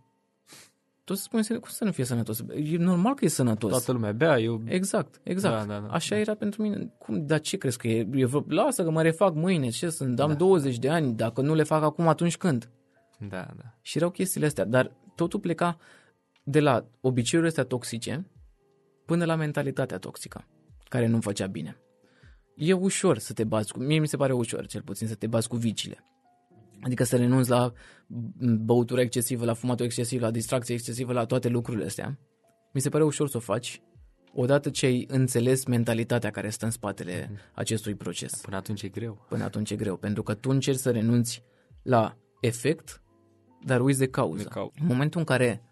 tu 1.08 1.14
să 1.14 1.22
spui, 1.22 1.58
cum 1.58 1.68
să 1.70 1.84
nu 1.84 1.92
fie 1.92 2.04
sănătos? 2.04 2.36
să 2.36 2.42
bei? 2.42 2.72
E 2.72 2.76
normal 2.76 3.14
că 3.14 3.24
e 3.24 3.28
sănătos. 3.28 3.70
Toată 3.70 3.92
lumea 3.92 4.12
bea, 4.12 4.38
eu... 4.38 4.62
Exact, 4.64 5.20
exact. 5.22 5.66
Da, 5.66 5.74
da, 5.74 5.80
da. 5.80 5.92
Așa 5.92 6.16
era 6.16 6.34
pentru 6.34 6.62
mine. 6.62 6.94
Cum, 6.98 7.26
dar 7.26 7.40
ce 7.40 7.56
crezi 7.56 7.78
că 7.78 7.88
e? 7.88 8.08
e 8.12 8.24
vreo, 8.24 8.44
lasă 8.48 8.84
că 8.84 8.90
mă 8.90 9.02
refac 9.02 9.34
mâine, 9.34 9.68
ce 9.68 9.88
sunt? 9.88 10.20
Am 10.20 10.28
Da. 10.28 10.34
20 10.34 10.78
de 10.78 10.88
ani, 10.88 11.14
dacă 11.14 11.40
nu 11.40 11.54
le 11.54 11.62
fac 11.62 11.82
acum, 11.82 12.08
atunci 12.08 12.36
când? 12.36 12.70
Da, 13.18 13.48
da. 13.56 13.74
Și 13.80 13.96
erau 13.96 14.10
chestiile 14.10 14.46
astea, 14.46 14.64
dar 14.64 14.96
totul 15.14 15.40
pleca 15.40 15.78
de 16.42 16.60
la 16.60 16.84
obiceiurile 17.00 17.48
astea 17.48 17.64
toxice 17.64 18.26
până 19.06 19.24
la 19.24 19.34
mentalitatea 19.34 19.98
toxică, 19.98 20.46
care 20.88 21.06
nu-mi 21.06 21.22
făcea 21.22 21.46
bine. 21.46 21.76
E 22.54 22.72
ușor 22.72 23.18
să 23.18 23.32
te 23.32 23.44
bazi 23.44 23.72
cu, 23.72 23.78
mie 23.78 23.98
mi 23.98 24.08
se 24.08 24.16
pare 24.16 24.32
ușor 24.32 24.66
cel 24.66 24.82
puțin 24.82 25.06
să 25.06 25.14
te 25.14 25.26
bazi 25.26 25.48
cu 25.48 25.56
vicile. 25.56 26.04
Adică 26.82 27.04
să 27.04 27.16
renunți 27.16 27.50
la 27.50 27.72
băutură 28.64 29.00
excesivă, 29.00 29.44
la 29.44 29.54
fumatul 29.54 29.84
excesiv, 29.84 30.20
la 30.20 30.30
distracție 30.30 30.74
excesivă, 30.74 31.12
la 31.12 31.24
toate 31.24 31.48
lucrurile 31.48 31.84
astea. 31.84 32.18
Mi 32.72 32.80
se 32.80 32.88
pare 32.88 33.04
ușor 33.04 33.28
să 33.28 33.36
o 33.36 33.40
faci 33.40 33.82
odată 34.34 34.70
ce 34.70 34.86
ai 34.86 35.04
înțeles 35.08 35.64
mentalitatea 35.64 36.30
care 36.30 36.50
stă 36.50 36.64
în 36.64 36.70
spatele 36.70 37.30
acestui 37.54 37.94
proces. 37.94 38.40
Până 38.40 38.56
atunci 38.56 38.82
e 38.82 38.88
greu. 38.88 39.24
Până 39.28 39.44
atunci 39.44 39.70
e 39.70 39.76
greu, 39.76 39.96
pentru 39.96 40.22
că 40.22 40.34
tu 40.34 40.50
încerci 40.50 40.78
să 40.78 40.90
renunți 40.90 41.42
la 41.82 42.16
efect, 42.40 43.02
dar 43.64 43.80
uiți 43.80 43.98
de 43.98 44.08
cauză. 44.08 44.42
De 44.42 44.48
cau- 44.48 44.72
În 44.80 44.86
momentul 44.86 45.20
în 45.20 45.26
care 45.26 45.62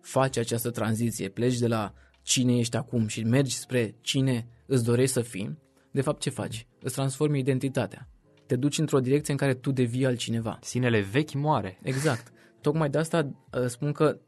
faci 0.00 0.36
această 0.36 0.70
tranziție, 0.70 1.28
pleci 1.28 1.58
de 1.58 1.66
la 1.66 1.92
cine 2.22 2.58
ești 2.58 2.76
acum 2.76 3.06
și 3.06 3.22
mergi 3.24 3.56
spre 3.56 3.94
cine 4.00 4.46
îți 4.66 4.84
dorești 4.84 5.12
să 5.12 5.20
fii, 5.20 5.58
de 5.90 6.00
fapt 6.00 6.20
ce 6.20 6.30
faci? 6.30 6.66
Îți 6.80 6.94
transformi 6.94 7.38
identitatea. 7.38 8.08
Te 8.52 8.58
duci 8.58 8.78
într-o 8.78 9.00
direcție 9.00 9.32
în 9.32 9.38
care 9.38 9.54
tu 9.54 9.70
devii 9.70 10.06
altcineva. 10.06 10.58
Sinele 10.60 11.00
vechi 11.00 11.32
moare. 11.32 11.78
Exact. 11.82 12.32
Tocmai 12.60 12.90
de 12.90 12.98
asta 12.98 13.30
uh, 13.52 13.66
spun 13.66 13.92
că 13.92 14.18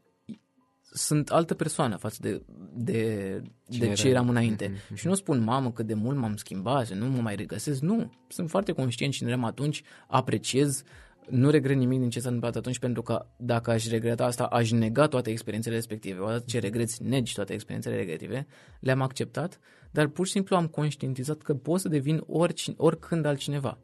sunt 0.91 1.29
altă 1.29 1.53
persoană 1.53 1.95
față 1.95 2.17
de, 2.21 2.41
de, 2.73 3.41
Cine 3.69 3.87
de 3.87 3.93
ce 3.93 4.07
era? 4.07 4.15
eram 4.15 4.29
înainte. 4.29 4.65
Mhm, 4.65 4.75
mhm. 4.87 4.95
Și 4.95 5.07
nu 5.07 5.13
spun, 5.13 5.43
mamă, 5.43 5.71
cât 5.71 5.85
de 5.85 5.93
mult 5.93 6.17
m-am 6.17 6.35
schimbat, 6.35 6.89
nu 6.89 7.05
mă 7.05 7.21
mai 7.21 7.35
regăsesc. 7.35 7.81
Nu, 7.81 8.11
sunt 8.27 8.49
foarte 8.49 8.71
conștient 8.71 9.13
cine 9.13 9.29
eram 9.29 9.43
atunci, 9.43 9.83
apreciez, 10.07 10.83
nu 11.29 11.49
regret 11.49 11.77
nimic 11.77 11.99
din 11.99 12.09
ce 12.09 12.19
s-a 12.19 12.27
întâmplat 12.27 12.55
atunci, 12.55 12.79
pentru 12.79 13.01
că 13.01 13.25
dacă 13.37 13.71
aș 13.71 13.87
regreta 13.87 14.25
asta, 14.25 14.43
aș 14.43 14.71
nega 14.71 15.07
toate 15.07 15.29
experiențele 15.29 15.75
respective. 15.75 16.19
Odată 16.19 16.43
ce 16.47 16.59
regreți, 16.59 17.03
negi 17.03 17.33
toate 17.33 17.53
experiențele 17.53 17.95
negative, 17.95 18.47
le-am 18.79 19.01
acceptat, 19.01 19.59
dar 19.91 20.07
pur 20.07 20.25
și 20.25 20.31
simplu 20.31 20.55
am 20.55 20.67
conștientizat 20.67 21.41
că 21.41 21.53
pot 21.53 21.79
să 21.79 21.87
devin 21.87 22.23
orici, 22.27 22.73
oricând 22.77 23.25
altcineva. 23.25 23.79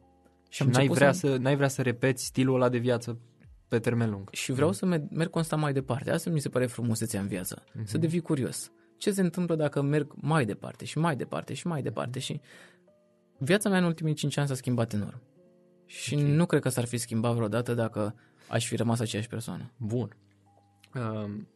Și 0.52 0.62
am 0.62 0.68
n-ai 0.68 0.76
început 0.76 0.96
vrea, 0.96 1.12
să... 1.12 1.36
n-ai 1.36 1.56
vrea 1.56 1.68
să 1.68 1.82
repeți 1.82 2.24
stilul 2.24 2.54
ăla 2.54 2.68
de 2.68 2.78
viață 2.78 3.18
pe 3.68 3.78
termen 3.78 4.10
lung. 4.10 4.28
Și 4.32 4.52
vreau 4.52 4.72
să 4.72 4.86
merg, 4.86 5.02
merg 5.10 5.30
constant 5.30 5.62
mai 5.62 5.72
departe. 5.72 6.10
Asta 6.10 6.30
mi 6.30 6.40
se 6.40 6.48
pare 6.48 6.66
frumusețea 6.66 7.20
în 7.20 7.26
viață. 7.26 7.64
Mhm. 7.72 7.86
Să 7.86 7.98
devii 7.98 8.20
curios. 8.20 8.70
Ce 8.96 9.10
se 9.12 9.20
întâmplă 9.20 9.56
dacă 9.56 9.82
merg 9.82 10.12
mai 10.14 10.44
departe 10.44 10.84
și 10.84 10.98
mai 10.98 11.16
departe 11.16 11.54
și 11.54 11.66
mai 11.66 11.82
departe 11.82 12.18
și 12.18 12.40
viața 13.38 13.68
mea 13.68 13.78
în 13.78 13.84
ultimii 13.84 14.14
5 14.14 14.36
ani 14.36 14.48
s-a 14.48 14.54
schimbat 14.54 14.92
enorm. 14.92 15.20
Și 15.86 16.14
Ok. 16.14 16.20
nu 16.20 16.46
cred 16.46 16.60
că 16.60 16.68
s-ar 16.68 16.84
fi 16.84 16.96
schimbat 16.96 17.34
vreodată 17.34 17.74
dacă 17.74 18.14
aș 18.48 18.66
fi 18.66 18.76
rămas 18.76 19.00
aceeași 19.00 19.28
persoană. 19.28 19.72
Bun. 19.76 20.16
Um, 20.94 21.48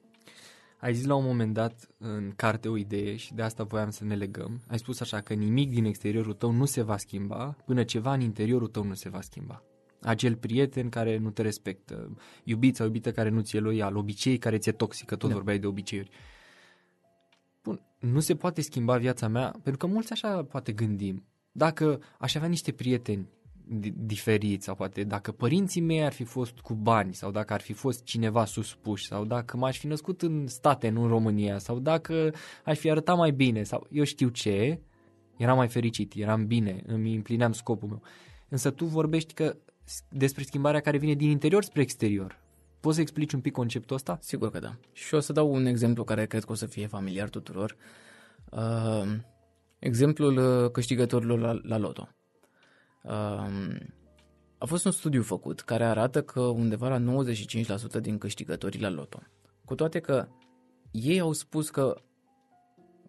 ai 0.79 0.95
zis 0.95 1.07
la 1.07 1.15
un 1.15 1.25
moment 1.25 1.55
dat 1.55 1.89
în 1.99 2.33
carte 2.37 2.69
o 2.69 2.77
idee 2.77 3.17
și 3.17 3.35
de 3.35 3.43
asta 3.43 3.63
voiam 3.65 3.91
să 3.91 4.05
ne 4.05 4.15
legăm. 4.15 4.61
Ai 4.69 4.79
spus 4.79 5.01
așa 5.01 5.21
că 5.21 5.35
nimic 5.35 5.71
din 5.71 5.85
exteriorul 5.85 6.33
tău 6.33 6.51
nu 6.51 6.65
se 6.65 6.83
va 6.83 6.97
schimba 6.97 7.57
până 7.65 7.85
ceva 7.85 8.13
în 8.13 8.21
interiorul 8.21 8.69
tău 8.69 8.85
nu 8.85 8.95
se 8.95 9.09
va 9.09 9.21
schimba. 9.21 9.63
Acel 10.03 10.37
prieten 10.37 10.89
care 10.89 11.19
nu 11.19 11.31
te 11.31 11.43
respectă, 11.43 12.17
iubit 12.45 12.77
sau 12.77 12.87
iubită 12.87 13.13
care 13.13 13.29
nu 13.29 13.41
ți-e 13.41 13.61
loial, 13.61 13.97
obicei 13.97 14.39
care 14.39 14.59
ți-e 14.59 14.73
toxică, 14.73 15.17
tot 15.17 15.29
Da. 15.29 15.35
vorbeai 15.35 15.59
de 15.59 15.67
obiceiuri. 15.67 16.11
Bun, 17.63 17.81
nu 17.99 18.21
se 18.21 18.35
poate 18.35 18.61
schimba 18.61 18.97
viața 18.97 19.29
mea, 19.29 19.51
pentru 19.63 19.87
că 19.87 19.93
mulți 19.93 20.13
așa 20.13 20.43
poate 20.45 20.73
gândim. 20.73 21.25
Dacă 21.53 22.01
aș 22.19 22.35
avea 22.35 22.49
niște 22.49 22.73
prieteni 22.73 23.29
di- 23.67 23.93
diferiți 23.97 24.65
sau 24.65 24.75
poate 24.75 25.05
dacă 25.05 25.33
părinții 25.33 25.81
mei 25.81 26.05
ar 26.05 26.13
fi 26.13 26.25
fost 26.25 26.59
cu 26.59 26.75
bani 26.75 27.15
sau 27.15 27.31
dacă 27.31 27.53
ar 27.53 27.61
fi 27.61 27.73
fost 27.73 28.05
cineva 28.05 28.45
suspuși 28.45 29.07
sau 29.07 29.25
dacă 29.25 29.57
m-aș 29.57 29.79
fi 29.79 29.87
născut 29.87 30.23
în 30.23 30.47
state, 30.47 30.89
nu 30.89 31.03
în 31.03 31.09
România 31.09 31.59
sau 31.59 31.79
dacă 31.79 32.33
aș 32.65 32.79
fi 32.79 32.91
arătat 32.91 33.17
mai 33.17 33.31
bine 33.31 33.63
sau 33.63 33.87
eu 33.91 34.05
știu 34.05 34.29
ce, 34.29 34.81
eram 35.37 35.57
mai 35.57 35.69
fericit, 35.69 36.13
eram 36.15 36.47
bine, 36.47 36.83
îmi 36.87 37.15
împlineam 37.15 37.53
scopul 37.53 37.89
meu. 37.89 38.03
Însă 38.49 38.71
tu 38.71 38.85
vorbești 38.85 39.35
că 39.35 39.57
despre 40.09 40.43
schimbarea 40.43 40.81
care 40.81 40.99
vine 40.99 41.15
din 41.15 41.31
interior 41.31 41.65
spre 41.65 41.81
exterior. 41.83 42.39
Poți 42.81 42.95
să 42.95 43.01
explici 43.01 43.33
un 43.33 43.41
pic 43.41 43.53
conceptul 43.53 43.97
ăsta? 43.97 44.19
Sigur 44.21 44.51
că 44.51 44.59
da. 44.59 44.77
Și 44.93 45.15
o 45.15 45.21
să 45.21 45.33
dau 45.33 45.53
un 45.53 45.67
exemplu 45.67 46.05
care 46.05 46.27
cred 46.27 46.45
că 46.45 46.53
o 46.53 46.55
să 46.55 46.67
fie 46.67 46.87
familiar 46.87 47.29
tuturor. 47.29 47.77
Uh, 48.51 49.17
exemplul 49.79 50.37
uh, 50.37 50.71
câștigătorilor 50.71 51.39
la, 51.39 51.59
la 51.63 51.79
loto. 51.79 52.09
Uh, 53.07 53.77
a 54.59 54.65
fost 54.65 54.85
un 54.85 54.91
studiu 54.91 55.23
făcut 55.23 55.61
care 55.61 55.85
arată 55.85 56.23
că 56.23 56.41
undeva 56.41 56.89
la 56.89 57.25
95% 57.99 58.01
din 58.01 58.19
câștigătorii 58.19 58.81
la 58.81 58.91
loto. 58.91 59.19
Cu 59.65 59.75
toate 59.75 60.01
că 60.01 60.29
ei 60.91 61.21
au 61.21 61.33
spus 61.33 61.71
că 61.71 61.97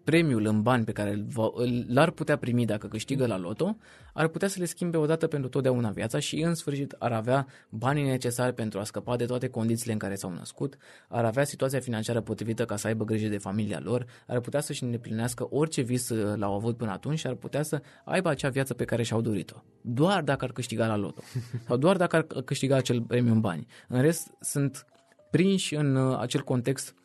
premiul 0.07 0.45
în 0.45 0.61
bani 0.61 0.83
pe 0.83 0.91
care 0.91 1.09
îl 1.09 1.25
va- 1.29 1.51
îl- 1.53 1.85
l-ar 1.87 2.11
putea 2.11 2.37
primi 2.37 2.65
dacă 2.65 2.87
câștigă 2.87 3.25
la 3.25 3.37
loto, 3.37 3.77
ar 4.13 4.27
putea 4.27 4.47
să 4.47 4.59
le 4.59 4.65
schimbe 4.65 4.97
odată 4.97 5.27
pentru 5.27 5.49
totdeauna 5.49 5.89
viața 5.89 6.19
și 6.19 6.41
în 6.41 6.55
sfârșit 6.55 6.95
ar 6.99 7.11
avea 7.11 7.47
banii 7.69 8.03
necesari 8.03 8.53
pentru 8.53 8.79
a 8.79 8.83
scăpa 8.83 9.15
de 9.15 9.25
toate 9.25 9.47
condițiile 9.47 9.93
în 9.93 9.99
care 9.99 10.15
s-au 10.15 10.31
născut, 10.31 10.77
ar 11.07 11.25
avea 11.25 11.43
situația 11.43 11.79
financiară 11.79 12.21
potrivită 12.21 12.65
ca 12.65 12.75
să 12.75 12.87
aibă 12.87 13.03
grijă 13.03 13.27
de 13.27 13.37
familia 13.37 13.79
lor, 13.83 14.05
ar 14.27 14.39
putea 14.39 14.59
să-și 14.59 14.83
îndeplinească 14.83 15.47
orice 15.49 15.81
vis 15.81 16.09
uh, 16.09 16.37
l-au 16.37 16.53
avut 16.53 16.77
până 16.77 16.91
atunci 16.91 17.19
și 17.19 17.27
ar 17.27 17.35
putea 17.35 17.63
să 17.63 17.81
aibă 18.05 18.29
acea 18.29 18.49
viață 18.49 18.73
pe 18.73 18.85
care 18.85 19.03
și-au 19.03 19.21
dorit-o. 19.21 19.63
Doar 19.81 20.23
dacă 20.23 20.45
ar 20.45 20.51
câștiga 20.51 20.87
la 20.87 20.95
loto. 20.95 21.21
Sau 21.67 21.77
doar 21.77 21.97
dacă 21.97 22.15
ar 22.15 22.41
câștiga 22.41 22.75
acel 22.75 23.01
premiu 23.01 23.31
în 23.31 23.39
bani. 23.39 23.67
În 23.87 24.01
rest, 24.01 24.27
sunt 24.39 24.85
prinși 25.31 25.75
în 25.75 25.95
uh, 25.95 26.17
acel 26.19 26.41
context 26.41 26.95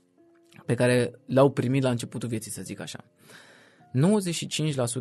pe 0.67 0.75
care 0.75 1.13
l-au 1.27 1.51
primit 1.51 1.83
la 1.83 1.91
începutul 1.91 2.29
vieții, 2.29 2.51
să 2.51 2.63
zic 2.63 2.81
așa. 2.81 3.05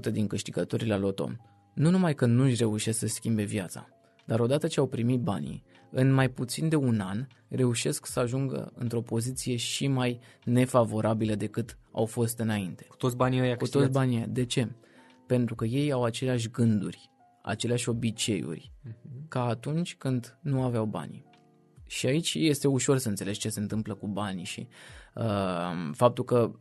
95% 0.08 0.12
din 0.12 0.28
câștigătorii 0.28 0.88
la 0.88 0.98
loto 0.98 1.32
nu 1.74 1.90
numai 1.90 2.14
că 2.14 2.26
nu 2.26 2.44
își 2.44 2.56
reușesc 2.56 3.00
să 3.00 3.08
schimbe 3.08 3.44
viața, 3.44 3.90
dar 4.26 4.40
odată 4.40 4.68
ce 4.68 4.80
au 4.80 4.88
primit 4.88 5.20
banii, 5.20 5.64
în 5.92 6.12
mai 6.12 6.30
puțin 6.30 6.70
de 6.70 6.76
un 6.76 7.00
an 7.00 7.28
reușesc 7.48 8.06
să 8.06 8.20
ajungă 8.20 8.72
într-o 8.76 9.02
poziție 9.02 9.56
și 9.56 9.88
mai 9.88 10.20
nefavorabilă 10.46 11.36
decât 11.36 11.78
au 11.92 12.06
fost 12.06 12.40
înainte. 12.40 12.86
Cu 12.90 12.96
toți 12.96 13.16
banii 13.16 13.40
ăia 13.40 13.52
Cu 13.56 13.58
toți 13.58 13.72
câștigați? 13.72 13.98
banii. 13.98 14.18
ăia. 14.18 14.26
De 14.30 14.46
ce? 14.46 14.72
Pentru 15.28 15.56
că 15.56 15.66
ei 15.66 15.92
au 15.92 16.04
aceleași 16.04 16.50
gânduri, 16.50 17.10
aceleași 17.42 17.90
obiceiuri, 17.90 18.72
ca 19.28 19.46
atunci 19.46 19.96
când 19.96 20.38
nu 20.42 20.64
aveau 20.64 20.86
banii. 20.86 21.26
Și 21.88 22.06
aici 22.06 22.34
este 22.34 22.68
ușor 22.68 22.98
să 22.98 23.10
înțelegi 23.10 23.40
ce 23.40 23.50
se 23.50 23.60
întâmplă 23.60 23.94
cu 23.94 24.08
banii 24.08 24.44
și 24.46 24.68
uh, 24.70 25.01
faptul 25.92 26.24
că 26.24 26.52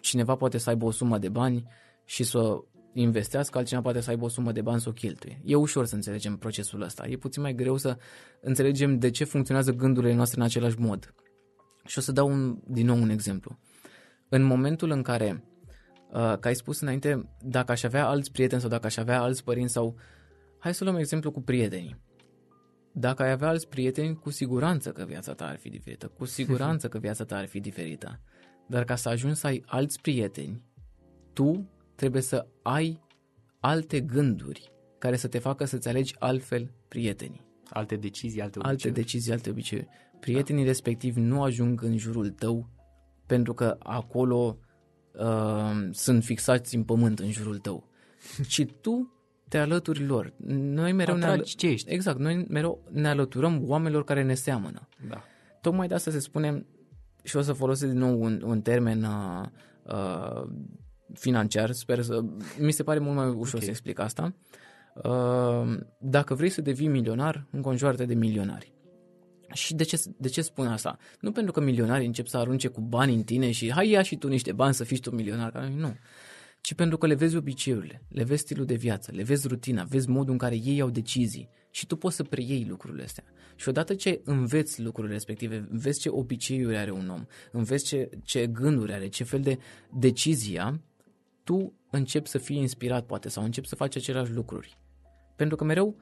cineva 0.00 0.36
poate 0.36 0.58
să 0.58 0.70
aibă 0.70 0.84
o 0.84 0.90
sumă 0.90 1.18
de 1.18 1.28
bani 1.28 1.66
și 2.04 2.24
să 2.24 2.38
o 2.38 2.64
investească, 2.92 3.58
altcineva 3.58 3.84
poate 3.84 4.00
să 4.00 4.10
aibă 4.10 4.24
o 4.24 4.28
sumă 4.28 4.52
de 4.52 4.62
bani 4.62 4.80
să 4.80 4.88
o 4.88 4.92
cheltuie. 4.92 5.40
E 5.44 5.54
ușor 5.54 5.86
să 5.86 5.94
înțelegem 5.94 6.36
procesul 6.36 6.82
ăsta. 6.82 7.06
E 7.08 7.16
puțin 7.16 7.42
mai 7.42 7.54
greu 7.54 7.76
să 7.76 7.96
înțelegem 8.40 8.98
de 8.98 9.10
ce 9.10 9.24
funcționează 9.24 9.72
gândurile 9.72 10.14
noastre 10.14 10.40
în 10.40 10.46
același 10.46 10.78
mod. 10.78 11.14
Și 11.84 11.98
o 11.98 12.00
să 12.00 12.12
dau 12.12 12.28
un, 12.28 12.58
din 12.66 12.86
nou 12.86 12.96
un 12.96 13.08
exemplu. 13.08 13.58
În 14.28 14.42
momentul 14.42 14.90
în 14.90 15.02
care, 15.02 15.44
uh, 16.08 16.12
ca 16.12 16.40
ai 16.42 16.54
spus 16.54 16.80
înainte, 16.80 17.28
dacă 17.42 17.72
aș 17.72 17.82
avea 17.82 18.06
alți 18.06 18.32
prieteni 18.32 18.60
sau 18.60 18.70
dacă 18.70 18.86
aș 18.86 18.96
avea 18.96 19.20
alți 19.20 19.44
părinți 19.44 19.72
sau... 19.72 19.96
Hai 20.58 20.74
să 20.74 20.84
luăm 20.84 20.96
exemplu 20.96 21.30
cu 21.30 21.40
prietenii. 21.40 22.00
Dacă 22.92 23.22
ai 23.22 23.30
avea 23.30 23.48
alți 23.48 23.68
prieteni, 23.68 24.16
cu 24.16 24.30
siguranță 24.30 24.92
că 24.92 25.04
viața 25.04 25.34
ta 25.34 25.46
ar 25.46 25.56
fi 25.56 25.68
diferită. 25.68 26.08
Cu 26.08 26.24
siguranță 26.24 26.88
că 26.88 26.98
viața 26.98 27.24
ta 27.24 27.36
ar 27.36 27.46
fi 27.46 27.60
diferită. 27.60 28.20
Dar 28.66 28.84
ca 28.84 28.96
să 28.96 29.08
ajungi 29.08 29.38
să 29.38 29.46
ai 29.46 29.62
alți 29.66 30.00
prieteni, 30.00 30.62
tu 31.32 31.70
trebuie 31.94 32.22
să 32.22 32.46
ai 32.62 33.00
alte 33.60 34.00
gânduri 34.00 34.72
care 34.98 35.16
să 35.16 35.28
te 35.28 35.38
facă 35.38 35.64
să-ți 35.64 35.88
alegi 35.88 36.14
altfel 36.18 36.72
prietenii. 36.88 37.48
Alte 37.70 37.96
decizii, 37.96 38.40
alte 38.40 38.58
Alte 38.58 38.70
obiceiuri. 38.70 39.00
decizii, 39.00 39.32
alte 39.32 39.50
obiceiuri. 39.50 39.88
Prietenii 40.20 40.64
respectivi 40.64 41.20
nu 41.20 41.42
ajung 41.42 41.82
în 41.82 41.96
jurul 41.98 42.30
tău 42.30 42.68
pentru 43.26 43.54
că 43.54 43.76
acolo 43.78 44.58
uh, 45.12 45.88
sunt 45.90 46.24
fixați 46.24 46.76
în 46.76 46.84
pământ 46.84 47.18
în 47.18 47.30
jurul 47.30 47.58
tău, 47.58 47.88
ci 48.48 48.66
tu 48.80 49.12
te 49.50 49.58
alături 49.58 50.04
lor. 50.06 50.32
Noi 50.46 50.92
mereu 50.92 51.16
ne 51.16 51.24
Atragi 51.24 51.56
ce 51.56 51.66
ești. 51.68 51.92
Exact, 51.92 52.18
noi 52.18 52.46
mereu 52.48 52.88
ne 52.90 53.08
alăturăm 53.08 53.62
oamenilor 53.62 54.04
care 54.04 54.22
ne 54.22 54.34
seamănă. 54.34 54.88
Da. 55.08 55.24
Tocmai 55.60 55.88
de 55.88 55.94
asta 55.94 56.10
se 56.10 56.18
spune, 56.18 56.66
și 57.22 57.36
o 57.36 57.40
să 57.40 57.52
folosesc 57.52 57.90
din 57.90 58.00
nou 58.00 58.22
un, 58.22 58.42
un 58.44 58.60
termen 58.60 59.02
uh, 59.02 59.46
uh, 59.82 60.48
financiar, 61.14 61.70
sper 61.70 62.02
să... 62.02 62.20
Mi 62.58 62.72
se 62.72 62.82
pare 62.82 62.98
mult 62.98 63.16
mai 63.16 63.26
ușor 63.26 63.54
Ok. 63.54 63.62
să 63.62 63.70
explic 63.70 63.98
asta. 63.98 64.34
Uh, 65.04 65.78
dacă 65.98 66.34
vrei 66.34 66.50
să 66.50 66.60
devii 66.60 66.88
milionar, 66.88 67.46
înconjoară-te 67.50 68.04
de 68.04 68.14
milionari. 68.14 68.72
Și 69.52 69.74
de 69.74 69.84
ce, 69.84 70.00
de 70.18 70.28
ce 70.28 70.42
spun 70.42 70.66
asta? 70.66 70.96
Nu 71.20 71.32
pentru 71.32 71.52
că 71.52 71.60
milionarii 71.60 72.06
încep 72.06 72.26
să 72.26 72.36
arunce 72.36 72.68
cu 72.68 72.80
bani 72.80 73.14
în 73.14 73.22
tine 73.22 73.50
și 73.50 73.72
hai 73.72 73.88
ia 73.88 74.02
și 74.02 74.16
tu 74.16 74.28
niște 74.28 74.52
bani 74.52 74.74
să 74.74 74.84
fii 74.84 74.96
și 74.96 75.02
tu 75.02 75.14
milionar. 75.14 75.50
Ca 75.50 75.60
noi, 75.60 75.74
Nu. 75.76 75.94
Ci 76.60 76.74
pentru 76.74 76.98
că 76.98 77.06
le 77.06 77.14
vezi 77.14 77.36
obiceiurile, 77.36 78.02
le 78.08 78.24
vezi 78.24 78.40
stilul 78.40 78.64
de 78.64 78.74
viață, 78.74 79.12
le 79.14 79.22
vezi 79.22 79.48
rutina, 79.48 79.84
vezi 79.84 80.08
modul 80.08 80.32
în 80.32 80.38
care 80.38 80.54
ei 80.54 80.76
iau 80.76 80.90
decizii 80.90 81.48
și 81.70 81.86
tu 81.86 81.96
poți 81.96 82.16
să 82.16 82.22
preiei 82.22 82.66
lucrurile 82.68 83.02
astea. 83.02 83.24
Și 83.56 83.68
odată 83.68 83.94
ce 83.94 84.20
înveți 84.24 84.82
lucrurile 84.82 85.14
respective, 85.14 85.66
înveți 85.70 86.00
ce 86.00 86.08
obiceiuri 86.08 86.76
are 86.76 86.90
un 86.90 87.08
om, 87.08 87.26
înveți 87.52 87.84
ce, 87.84 88.08
ce 88.24 88.46
gânduri 88.46 88.92
are, 88.92 89.08
ce 89.08 89.24
fel 89.24 89.40
de 89.40 89.58
decizia, 89.98 90.80
tu 91.44 91.72
începi 91.90 92.28
să 92.28 92.38
fii 92.38 92.56
inspirat 92.56 93.06
poate 93.06 93.28
sau 93.28 93.44
începi 93.44 93.68
să 93.68 93.74
faci 93.74 93.96
aceleași 93.96 94.32
lucruri. 94.32 94.78
Pentru 95.36 95.56
că 95.56 95.64
mereu 95.64 95.96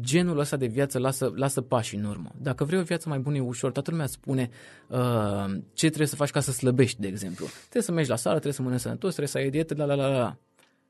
genul 0.00 0.38
ăsta 0.38 0.56
de 0.56 0.66
viață 0.66 0.98
lasă, 0.98 1.32
lasă 1.34 1.60
pași 1.60 1.94
în 1.94 2.04
urmă. 2.04 2.34
Dacă 2.40 2.64
vrei 2.64 2.80
o 2.80 2.82
viață 2.82 3.08
mai 3.08 3.18
bună, 3.18 3.36
e 3.36 3.40
ușor. 3.40 3.72
Toată 3.72 3.90
lumea 3.90 4.06
spune 4.06 4.50
uh, 4.88 5.44
ce 5.72 5.86
trebuie 5.86 6.08
să 6.08 6.16
faci 6.16 6.30
ca 6.30 6.40
să 6.40 6.52
slăbești, 6.52 7.00
de 7.00 7.06
exemplu. 7.06 7.46
Trebuie 7.60 7.82
să 7.82 7.92
mergi 7.92 8.10
la 8.10 8.16
sală, 8.16 8.34
trebuie 8.34 8.54
să 8.54 8.62
mănânci 8.62 8.80
sănătos, 8.80 9.08
trebuie 9.14 9.28
să 9.28 9.38
ai 9.38 9.50
dietă, 9.50 9.74
la 9.76 9.84
la 9.84 9.94
la 9.94 10.08
la. 10.08 10.38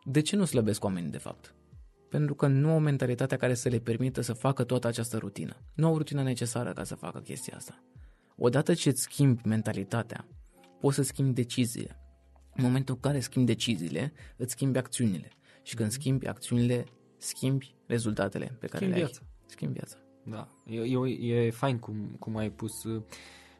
De 0.04 0.20
ce 0.20 0.36
nu 0.36 0.44
slăbesc 0.44 0.84
oamenii, 0.84 1.10
de 1.10 1.18
fapt? 1.18 1.54
Pentru 2.08 2.34
că 2.34 2.46
nu 2.46 2.70
au 2.70 2.78
mentalitatea 2.78 3.36
care 3.36 3.54
să 3.54 3.68
le 3.68 3.78
permită 3.78 4.20
să 4.20 4.32
facă 4.32 4.64
toată 4.64 4.86
această 4.86 5.16
rutină. 5.16 5.56
Nu 5.74 5.86
au 5.86 5.96
rutina 5.96 6.22
necesară 6.22 6.72
ca 6.72 6.84
să 6.84 6.94
facă 6.94 7.18
chestia 7.18 7.56
asta. 7.56 7.84
Odată 8.36 8.74
ce 8.74 8.88
îți 8.88 9.02
schimbi 9.02 9.40
mentalitatea, 9.44 10.26
poți 10.80 10.96
să 10.96 11.02
schimbi 11.02 11.32
deciziile. 11.32 11.98
În 12.56 12.64
momentul 12.64 12.94
în 12.94 13.00
care 13.00 13.20
schimbi 13.20 13.52
deciziile, 13.52 14.12
îți 14.36 14.52
schimbi 14.52 14.78
acțiunile. 14.78 15.28
Și 15.62 15.74
când 15.74 15.90
schimbi 15.90 16.26
acțiunile, 16.26 16.84
schimbi 17.24 17.74
rezultatele 17.86 18.56
pe 18.60 18.66
care 18.66 18.76
Schimbi 18.76 18.94
le 18.94 19.00
ai. 19.00 19.04
viața. 19.04 19.20
Schimbi 19.46 19.72
viața. 19.74 19.96
Da, 20.22 20.46
e, 20.66 20.80
e, 21.30 21.44
e 21.44 21.50
fain 21.50 21.78
cum, 21.78 22.16
cum 22.18 22.36
ai 22.36 22.50
pus... 22.50 22.84
uh, 22.84 23.02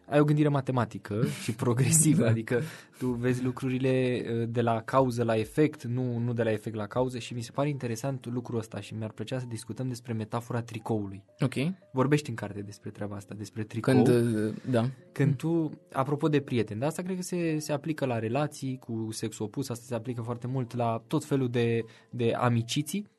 Ai 0.08 0.20
o 0.20 0.24
gândire 0.24 0.48
matematică 0.48 1.24
și 1.42 1.52
progresivă, 1.54 2.22
Da. 2.22 2.28
adică 2.30 2.60
tu 2.98 3.06
vezi 3.08 3.42
lucrurile 3.44 4.24
uh, 4.40 4.48
de 4.48 4.60
la 4.60 4.80
cauză 4.82 5.22
la 5.22 5.36
efect, 5.36 5.84
nu, 5.84 6.18
nu 6.18 6.32
de 6.32 6.42
la 6.42 6.50
efect 6.52 6.76
la 6.76 6.86
cauză 6.86 7.18
și 7.18 7.34
mi 7.34 7.40
se 7.40 7.50
pare 7.52 7.68
interesant 7.68 8.26
lucrul 8.26 8.58
ăsta 8.58 8.80
și 8.80 8.94
mi-ar 8.94 9.10
plăcea 9.10 9.38
să 9.38 9.46
discutăm 9.48 9.88
despre 9.88 10.12
metafora 10.12 10.62
tricoului. 10.62 11.24
Ok. 11.40 11.54
Vorbești 11.92 12.28
în 12.30 12.34
carte 12.36 12.60
despre 12.60 12.90
treaba 12.90 13.16
asta, 13.16 13.34
despre 13.38 13.62
tricou. 13.62 14.02
Când, 14.02 14.08
uh, 14.08 14.54
da. 14.70 14.88
Când 15.12 15.36
tu, 15.36 15.70
apropo 15.92 16.28
de 16.28 16.40
prieteni, 16.40 16.78
dar 16.80 16.88
asta 16.88 17.02
cred 17.02 17.16
că 17.16 17.22
se, 17.22 17.58
se 17.58 17.72
aplică 17.72 18.06
la 18.06 18.18
relații 18.18 18.78
cu 18.78 19.08
sex 19.10 19.38
opus, 19.38 19.68
asta 19.68 19.84
se 19.86 19.94
aplică 19.94 20.22
foarte 20.22 20.46
mult 20.46 20.74
la 20.76 21.02
tot 21.06 21.24
felul 21.24 21.48
de, 21.48 21.84
de 22.10 22.32
amiciții. 22.32 23.12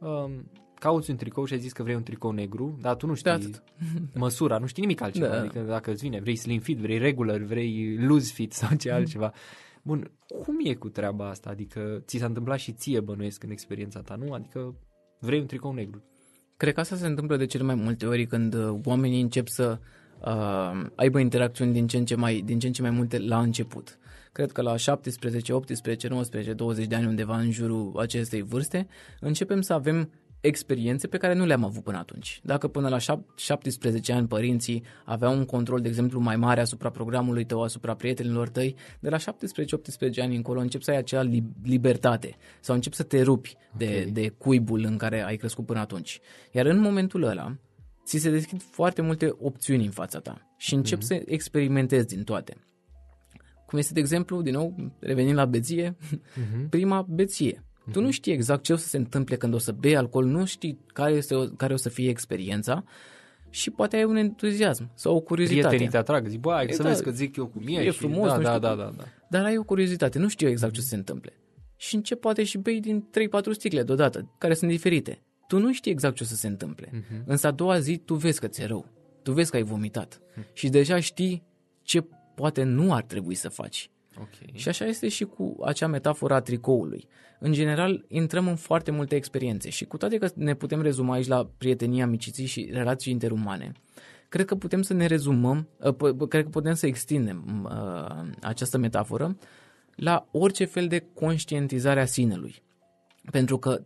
Um, 0.00 0.50
cauți 0.78 1.10
un 1.10 1.16
tricou 1.16 1.44
și 1.44 1.52
ai 1.52 1.58
zis 1.58 1.72
că 1.72 1.82
vrei 1.82 1.94
un 1.94 2.02
tricou 2.02 2.30
negru, 2.30 2.78
dar 2.80 2.96
tu 2.96 3.06
nu 3.06 3.14
știi 3.14 3.30
atât. 3.30 3.62
măsura, 4.14 4.58
nu 4.58 4.66
știi 4.66 4.82
nimic 4.82 5.00
altceva. 5.00 5.28
Da. 5.28 5.38
Adică 5.38 5.60
dacă 5.60 5.90
îți 5.90 6.02
vine, 6.02 6.20
vrei 6.20 6.36
slim 6.36 6.60
fit, 6.60 6.78
vrei 6.78 6.98
regular, 6.98 7.38
vrei 7.38 7.96
loose 7.98 8.32
fit 8.32 8.52
sau 8.52 8.76
ce 8.76 8.90
altceva. 8.90 9.32
Bun, 9.82 10.10
cum 10.26 10.56
e 10.64 10.74
cu 10.74 10.88
treaba 10.88 11.28
asta? 11.28 11.50
Adică 11.50 12.02
ți 12.06 12.18
s-a 12.18 12.26
întâmplat 12.26 12.58
și 12.58 12.72
ție 12.72 13.00
bănuiesc 13.00 13.42
în 13.42 13.50
experiența 13.50 14.00
ta, 14.00 14.14
nu? 14.14 14.32
Adică 14.32 14.74
vrei 15.20 15.40
un 15.40 15.46
tricou 15.46 15.72
negru. 15.72 16.02
Cred 16.56 16.74
că 16.74 16.80
asta 16.80 16.96
se 16.96 17.06
întâmplă 17.06 17.36
de 17.36 17.46
cele 17.46 17.62
mai 17.62 17.74
multe 17.74 18.06
ori 18.06 18.26
când 18.26 18.54
uh, 18.54 18.78
oamenii 18.84 19.20
încep 19.20 19.48
să 19.48 19.78
uh, 20.24 20.86
aibă 20.94 21.18
interacțiuni 21.18 21.72
din 21.72 21.86
ce, 21.86 21.96
în 21.96 22.04
ce, 22.04 22.14
mai, 22.14 22.42
din 22.44 22.58
ce 22.58 22.66
în 22.66 22.72
ce 22.72 22.82
mai 22.82 22.90
multe 22.90 23.18
la 23.18 23.40
început. 23.40 23.98
Cred 24.36 24.52
că 24.52 24.62
la 24.62 24.76
17, 24.76 25.52
18, 25.52 26.08
19, 26.08 26.52
20 26.52 26.86
de 26.86 26.94
ani 26.94 27.06
undeva 27.06 27.38
în 27.38 27.50
jurul 27.50 27.92
acestei 27.98 28.42
vârste 28.42 28.86
începem 29.20 29.60
să 29.60 29.72
avem 29.72 30.10
experiențe 30.40 31.06
pe 31.06 31.16
care 31.16 31.34
nu 31.34 31.44
le-am 31.44 31.64
avut 31.64 31.82
până 31.82 31.98
atunci. 31.98 32.40
Dacă 32.42 32.68
până 32.68 32.88
la 32.88 32.98
șap- 32.98 33.34
17 33.36 34.12
ani 34.12 34.26
părinții 34.26 34.82
aveau 35.04 35.36
un 35.36 35.44
control, 35.44 35.80
de 35.80 35.88
exemplu, 35.88 36.20
mai 36.20 36.36
mare 36.36 36.60
asupra 36.60 36.90
programului 36.90 37.44
tău, 37.44 37.62
asupra 37.62 37.94
prietenilor 37.94 38.48
tăi, 38.48 38.74
de 39.00 39.08
la 39.08 39.16
17-18 39.16 40.20
ani 40.22 40.36
încolo 40.36 40.60
încep 40.60 40.82
să 40.82 40.90
ai 40.90 40.96
acea 40.96 41.22
li- 41.22 41.52
libertate 41.62 42.36
sau 42.60 42.74
încep 42.74 42.92
să 42.92 43.02
te 43.02 43.22
rupi 43.22 43.56
de, 43.76 44.02
Ok. 44.06 44.12
de 44.12 44.28
cuibul 44.28 44.84
în 44.84 44.96
care 44.96 45.24
ai 45.24 45.36
crescut 45.36 45.66
până 45.66 45.78
atunci. 45.78 46.20
Iar 46.52 46.66
în 46.66 46.78
momentul 46.78 47.22
ăla, 47.22 47.56
ți 48.04 48.18
se 48.18 48.30
deschid 48.30 48.62
foarte 48.62 49.02
multe 49.02 49.34
opțiuni 49.38 49.84
în 49.84 49.90
fața 49.90 50.18
ta 50.18 50.54
și 50.56 50.74
începi 50.74 51.04
să 51.04 51.22
experimentezi 51.26 52.06
din 52.06 52.24
toate. 52.24 52.56
Cum 53.66 53.78
este, 53.78 53.92
de 53.92 54.00
exemplu, 54.00 54.42
din 54.42 54.52
nou, 54.52 54.92
revenind 54.98 55.36
la 55.36 55.44
beție, 55.44 55.96
Uh-huh. 55.96 56.68
prima 56.70 57.06
beție. 57.08 57.60
Tu 57.92 58.00
nu 58.00 58.10
știi 58.10 58.32
exact 58.32 58.62
ce 58.62 58.72
o 58.72 58.76
să 58.76 58.86
se 58.88 58.96
întâmple 58.96 59.36
când 59.36 59.54
o 59.54 59.58
să 59.58 59.72
bei 59.72 59.96
alcool, 59.96 60.24
nu 60.24 60.44
știi 60.44 60.78
care, 60.86 61.12
este 61.12 61.34
o, 61.34 61.44
care 61.46 61.72
o 61.72 61.76
să 61.76 61.88
fie 61.88 62.08
experiența 62.08 62.84
și 63.50 63.70
poate 63.70 63.96
ai 63.96 64.04
un 64.04 64.16
entuziasm 64.16 64.90
sau 64.94 65.14
o 65.16 65.20
curiozitate. 65.20 65.66
Prietenii 65.66 65.90
te 65.90 65.96
atrag, 65.96 66.26
zic, 66.26 66.40
bă, 66.40 66.52
hai 66.52 66.64
să 66.64 66.70
Exact. 66.70 66.88
vezi 66.88 67.02
că 67.02 67.10
zic 67.10 67.36
eu 67.36 67.46
cum 67.46 67.62
e. 67.66 67.80
E 67.80 67.90
și, 67.90 67.98
frumos, 67.98 68.28
da, 68.28 68.36
nu 68.36 68.42
da, 68.42 68.48
știu 68.48 68.60
da, 68.60 68.68
cum. 68.68 68.78
da, 68.78 68.92
da. 68.96 69.04
Dar 69.30 69.44
ai 69.44 69.56
o 69.56 69.62
curiozitate, 69.62 70.18
nu 70.18 70.28
știu 70.28 70.48
exact 70.48 70.72
ce 70.72 70.78
o 70.78 70.82
să 70.82 70.88
se 70.88 70.94
întâmple. 70.96 71.32
Și 71.76 71.94
încep 71.94 72.20
poate 72.20 72.44
și 72.44 72.58
bei 72.58 72.80
din 72.80 73.08
3-4 73.50 73.50
sticle 73.50 73.82
deodată, 73.82 74.34
care 74.38 74.54
sunt 74.54 74.70
diferite. 74.70 75.22
Tu 75.48 75.58
nu 75.58 75.72
știi 75.72 75.92
exact 75.92 76.14
ce 76.16 76.22
o 76.22 76.26
să 76.26 76.34
se 76.34 76.46
întâmple. 76.46 76.88
Mhm. 76.92 77.22
Însă 77.26 77.46
a 77.46 77.50
doua 77.50 77.78
zi 77.78 77.96
tu 77.96 78.14
vezi 78.14 78.40
că 78.40 78.46
ți-e 78.46 78.66
rău. 78.66 78.86
Tu 79.22 79.32
vezi 79.32 79.50
că 79.50 79.56
ai 79.56 79.62
vomitat. 79.62 80.20
Și 80.52 80.68
deja 80.68 81.00
știi 81.00 81.42
ce 81.82 82.04
poate 82.36 82.62
nu 82.62 82.94
ar 82.94 83.02
trebui 83.02 83.34
să 83.34 83.48
faci. 83.48 83.90
Ok. 84.20 84.56
Și 84.56 84.68
așa 84.68 84.84
este 84.84 85.08
și 85.08 85.24
cu 85.24 85.56
acea 85.64 85.86
metaforă 85.86 86.34
a 86.34 86.40
tricoului. 86.40 87.08
În 87.38 87.52
general, 87.52 88.04
intrăm 88.08 88.48
în 88.48 88.56
foarte 88.56 88.90
multe 88.90 89.14
experiențe 89.14 89.70
și 89.70 89.84
cu 89.84 89.96
toate 89.96 90.18
că 90.18 90.28
ne 90.34 90.54
putem 90.54 90.82
rezuma 90.82 91.14
aici 91.14 91.26
la 91.26 91.50
prietenie, 91.58 92.02
amiciții 92.02 92.46
și 92.46 92.68
relații 92.72 93.12
interumane, 93.12 93.72
cred 94.28 94.46
că 94.46 94.54
putem 94.54 94.82
să 94.82 94.92
ne 94.92 95.06
rezumăm, 95.06 95.68
uh, 95.80 95.94
p- 95.94 96.14
p- 96.14 96.28
cred 96.28 96.42
că 96.42 96.48
putem 96.48 96.74
să 96.74 96.86
extindem 96.86 97.68
uh, 97.70 98.28
această 98.42 98.78
metaforă 98.78 99.36
la 99.94 100.28
orice 100.30 100.64
fel 100.64 100.88
de 100.88 101.06
conștientizare 101.14 102.00
a 102.00 102.06
sinelui. 102.06 102.62
Pentru 103.30 103.58
că 103.58 103.84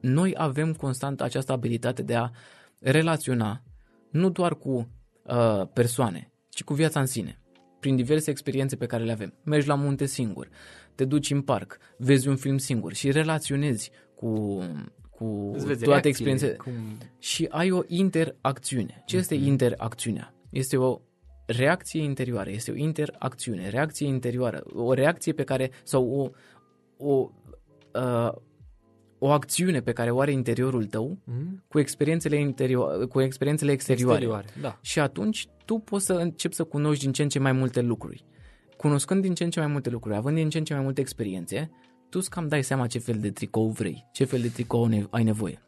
noi 0.00 0.34
avem 0.36 0.72
constant 0.72 1.20
această 1.20 1.52
abilitate 1.52 2.02
de 2.02 2.14
a 2.14 2.30
relaționa 2.80 3.62
nu 4.10 4.30
doar 4.30 4.54
cu 4.54 4.88
uh, 5.22 5.66
persoane, 5.72 6.32
ci 6.48 6.64
cu 6.64 6.74
viața 6.74 7.00
în 7.00 7.06
sine, 7.06 7.39
prin 7.80 7.96
diverse 7.96 8.30
experiențe 8.30 8.76
pe 8.76 8.86
care 8.86 9.04
le 9.04 9.12
avem. 9.12 9.34
Mergi 9.44 9.68
la 9.68 9.74
munte 9.74 10.06
singur, 10.06 10.48
te 10.94 11.04
duci 11.04 11.30
în 11.30 11.42
parc, 11.42 11.78
vezi 11.96 12.28
un 12.28 12.36
film 12.36 12.58
singur 12.58 12.92
și 12.92 13.10
relaționezi 13.10 13.90
cu, 14.14 14.58
cu 15.10 15.50
Îți 15.54 15.66
vezi 15.66 15.84
toate 15.84 16.00
reacțiile, 16.00 16.30
experiențele 16.30 16.52
Cum... 16.52 16.98
și 17.18 17.46
ai 17.50 17.70
o 17.70 17.80
interacțiune. 17.86 19.02
Ce 19.06 19.16
este 19.16 19.34
interacțiunea? 19.34 20.34
Este 20.50 20.76
o 20.76 21.00
reacție 21.46 22.02
interioară, 22.02 22.50
este 22.50 22.70
o 22.70 22.74
interacțiune, 22.74 23.68
reacție 23.68 24.06
interioară, 24.06 24.62
o 24.74 24.92
reacție 24.92 25.32
pe 25.32 25.44
care, 25.44 25.70
sau 25.82 26.10
o, 26.10 26.30
o, 27.06 27.30
uh, 27.94 28.32
o 29.22 29.28
acțiune 29.30 29.80
pe 29.80 29.92
care 29.92 30.10
o 30.10 30.20
are 30.20 30.32
interiorul 30.32 30.84
tău 30.84 31.18
Mm? 31.24 31.64
cu 31.68 31.78
experiențele, 31.78 32.36
interio- 32.54 33.06
cu 33.08 33.20
experiențele 33.20 33.72
exterioare. 33.72 34.14
Exterioare, 34.24 34.46
da. 34.60 34.78
Și 34.82 35.00
atunci 35.00 35.46
tu 35.64 35.78
poți 35.78 36.04
să 36.04 36.12
începi 36.12 36.54
să 36.54 36.64
cunoști 36.64 37.02
din 37.02 37.12
ce 37.12 37.22
în 37.22 37.28
ce 37.28 37.38
mai 37.38 37.52
multe 37.52 37.80
lucruri. 37.80 38.24
Cunoscând 38.76 39.22
din 39.22 39.34
ce 39.34 39.44
în 39.44 39.50
ce 39.50 39.58
mai 39.60 39.68
multe 39.68 39.90
lucruri, 39.90 40.16
având 40.16 40.36
din 40.36 40.48
ce 40.48 40.58
în 40.58 40.64
ce 40.64 40.74
mai 40.74 40.82
multe 40.82 41.00
experiențe, 41.00 41.70
tu 42.08 42.18
îți 42.20 42.30
cam 42.30 42.48
dai 42.48 42.62
seama 42.64 42.86
ce 42.86 42.98
fel 42.98 43.18
de 43.18 43.30
tricou 43.30 43.68
vrei, 43.68 44.06
ce 44.12 44.24
fel 44.24 44.40
de 44.40 44.48
tricou 44.48 44.86
ne- 44.86 45.06
ai 45.10 45.22
nevoie. 45.24 45.62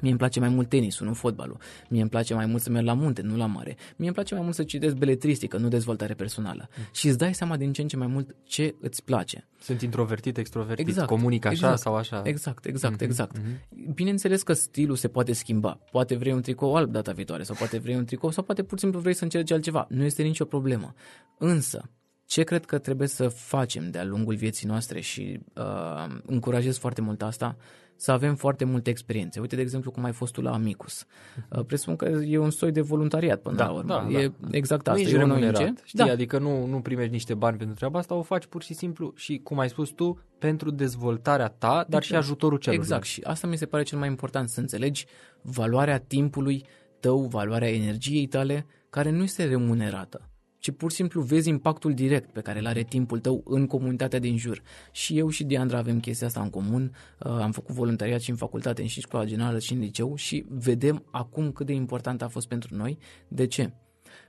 Mie 0.00 0.10
îmi 0.10 0.18
place 0.18 0.40
mai 0.40 0.48
mult 0.48 0.68
tenisul, 0.68 1.06
nu 1.06 1.12
fotbalul. 1.14 1.56
Mie 1.88 2.00
îmi 2.00 2.10
place 2.10 2.34
mai 2.34 2.46
mult 2.46 2.62
să 2.62 2.70
merg 2.70 2.86
la 2.86 2.92
munte, 2.94 3.22
nu 3.22 3.36
la 3.36 3.46
mare. 3.46 3.76
Mie 3.96 4.06
îmi 4.06 4.14
place 4.14 4.34
mai 4.34 4.42
mult 4.42 4.54
să 4.54 4.62
citesc 4.62 4.94
beletristică, 4.94 5.56
nu 5.56 5.68
dezvoltare 5.68 6.14
personală. 6.14 6.68
Și 6.92 7.08
îți 7.08 7.18
dai 7.18 7.34
seama 7.34 7.56
din 7.56 7.72
ce 7.72 7.82
în 7.82 7.88
ce 7.88 7.96
mai 7.96 8.06
mult 8.06 8.34
ce 8.44 8.74
îți 8.80 9.04
place. 9.04 9.48
Sunt 9.60 9.82
introvertit, 9.82 10.36
extrovertit, 10.38 10.86
Exact, 10.88 11.08
comunic 11.08 11.44
așa 11.44 11.54
exact, 11.54 11.78
sau 11.78 11.94
așa. 11.94 12.22
Exact, 12.24 12.64
exact, 12.64 12.94
Mhm, 12.94 13.04
exact. 13.04 13.36
mhm. 13.38 13.94
Bineînțeles 13.94 14.42
că 14.42 14.52
stilul 14.52 14.96
se 14.96 15.08
poate 15.08 15.32
schimba. 15.32 15.78
Poate 15.90 16.14
vrei 16.16 16.32
un 16.32 16.40
tricou 16.42 16.74
alb 16.76 16.90
data 16.92 17.12
viitoare 17.12 17.42
sau 17.42 17.54
poate 17.58 17.78
vrei 17.78 17.96
un 17.96 18.04
tricou 18.04 18.30
sau 18.30 18.42
poate 18.44 18.62
pur 18.62 18.78
și 18.78 18.82
simplu 18.82 19.00
vrei 19.00 19.14
să 19.14 19.24
încerci 19.24 19.50
altceva. 19.52 19.86
Nu 19.88 20.04
este 20.04 20.22
nicio 20.22 20.44
problemă. 20.44 20.94
Însă, 21.38 21.90
ce 22.26 22.42
cred 22.42 22.64
că 22.64 22.78
trebuie 22.78 23.08
să 23.08 23.28
facem 23.28 23.90
de-a 23.90 24.04
lungul 24.04 24.34
vieții 24.34 24.66
noastre 24.66 25.00
și 25.00 25.40
uh, 25.54 26.18
încurajez 26.26 26.78
foarte 26.78 27.00
mult 27.00 27.22
asta, 27.22 27.56
să 28.00 28.12
avem 28.12 28.34
foarte 28.34 28.64
multe 28.64 28.90
experiențe. 28.90 29.40
Uite, 29.40 29.56
de 29.56 29.62
exemplu, 29.62 29.90
cum 29.90 30.04
ai 30.04 30.12
fost 30.12 30.32
tu 30.32 30.40
la 30.40 30.52
Amicus. 30.52 31.04
Uh, 31.50 31.64
presupun 31.64 31.96
că 31.96 32.04
e 32.04 32.38
un 32.38 32.50
soi 32.50 32.72
de 32.72 32.80
voluntariat 32.80 33.40
până 33.40 33.56
Da, 33.56 33.64
la 33.66 33.72
urmă. 33.72 34.06
da, 34.10 34.18
e 34.18 34.28
da. 34.40 34.48
exact 34.50 34.86
Nu 34.86 34.92
asta. 34.92 35.04
ești 35.04 35.14
e 35.14 35.22
un 35.22 35.28
remunerat, 35.28 35.60
ONG. 35.62 35.78
știi? 35.84 35.98
Da. 36.04 36.10
Adică 36.12 36.38
nu, 36.38 36.66
nu 36.66 36.80
primești 36.80 37.12
niște 37.12 37.34
bani 37.34 37.56
pentru 37.56 37.76
treaba 37.76 37.98
asta, 37.98 38.14
o 38.14 38.22
faci 38.22 38.46
pur 38.46 38.62
și 38.62 38.74
simplu 38.74 39.12
și, 39.16 39.40
cum 39.42 39.58
ai 39.58 39.68
spus 39.68 39.88
tu, 39.90 40.18
pentru 40.38 40.70
dezvoltarea 40.70 41.48
ta, 41.48 41.86
dar 41.88 42.02
și 42.02 42.14
ajutorul 42.14 42.58
celorlalți. 42.58 42.92
Exact, 42.92 43.06
și 43.12 43.20
asta 43.24 43.46
mi 43.46 43.56
se 43.56 43.66
pare 43.66 43.82
cel 43.82 43.98
mai 43.98 44.08
important, 44.08 44.48
să 44.48 44.60
înțelegi 44.60 45.06
valoarea 45.42 45.98
timpului 45.98 46.64
tău, 47.00 47.20
valoarea 47.20 47.72
energiei 47.72 48.26
tale, 48.26 48.66
care 48.90 49.10
nu 49.10 49.22
este 49.22 49.44
remunerată, 49.44 50.28
ci 50.58 50.70
pur 50.70 50.90
și 50.90 50.96
simplu 50.96 51.20
vezi 51.20 51.48
impactul 51.48 51.94
direct 51.94 52.32
pe 52.32 52.40
care 52.40 52.58
îl 52.58 52.66
are 52.66 52.82
timpul 52.82 53.18
tău 53.18 53.42
în 53.46 53.66
comunitatea 53.66 54.18
din 54.18 54.36
jur. 54.36 54.62
Și 54.92 55.18
eu 55.18 55.28
și 55.28 55.44
Diandra 55.44 55.78
avem 55.78 56.00
chestia 56.00 56.26
asta 56.26 56.40
în 56.40 56.50
comun, 56.50 56.94
uh, 57.18 57.30
am 57.30 57.52
făcut 57.52 57.74
voluntariat 57.74 58.20
și 58.20 58.30
în 58.30 58.36
facultate, 58.36 58.86
și 58.86 58.96
în 58.96 59.02
școala 59.02 59.24
generală, 59.24 59.58
și 59.58 59.72
în 59.72 59.78
liceu 59.78 60.14
și 60.14 60.44
vedem 60.48 61.04
acum 61.10 61.52
cât 61.52 61.66
de 61.66 61.72
important 61.72 62.22
a 62.22 62.28
fost 62.28 62.48
pentru 62.48 62.76
noi. 62.76 62.98
De 63.28 63.46
ce? 63.46 63.72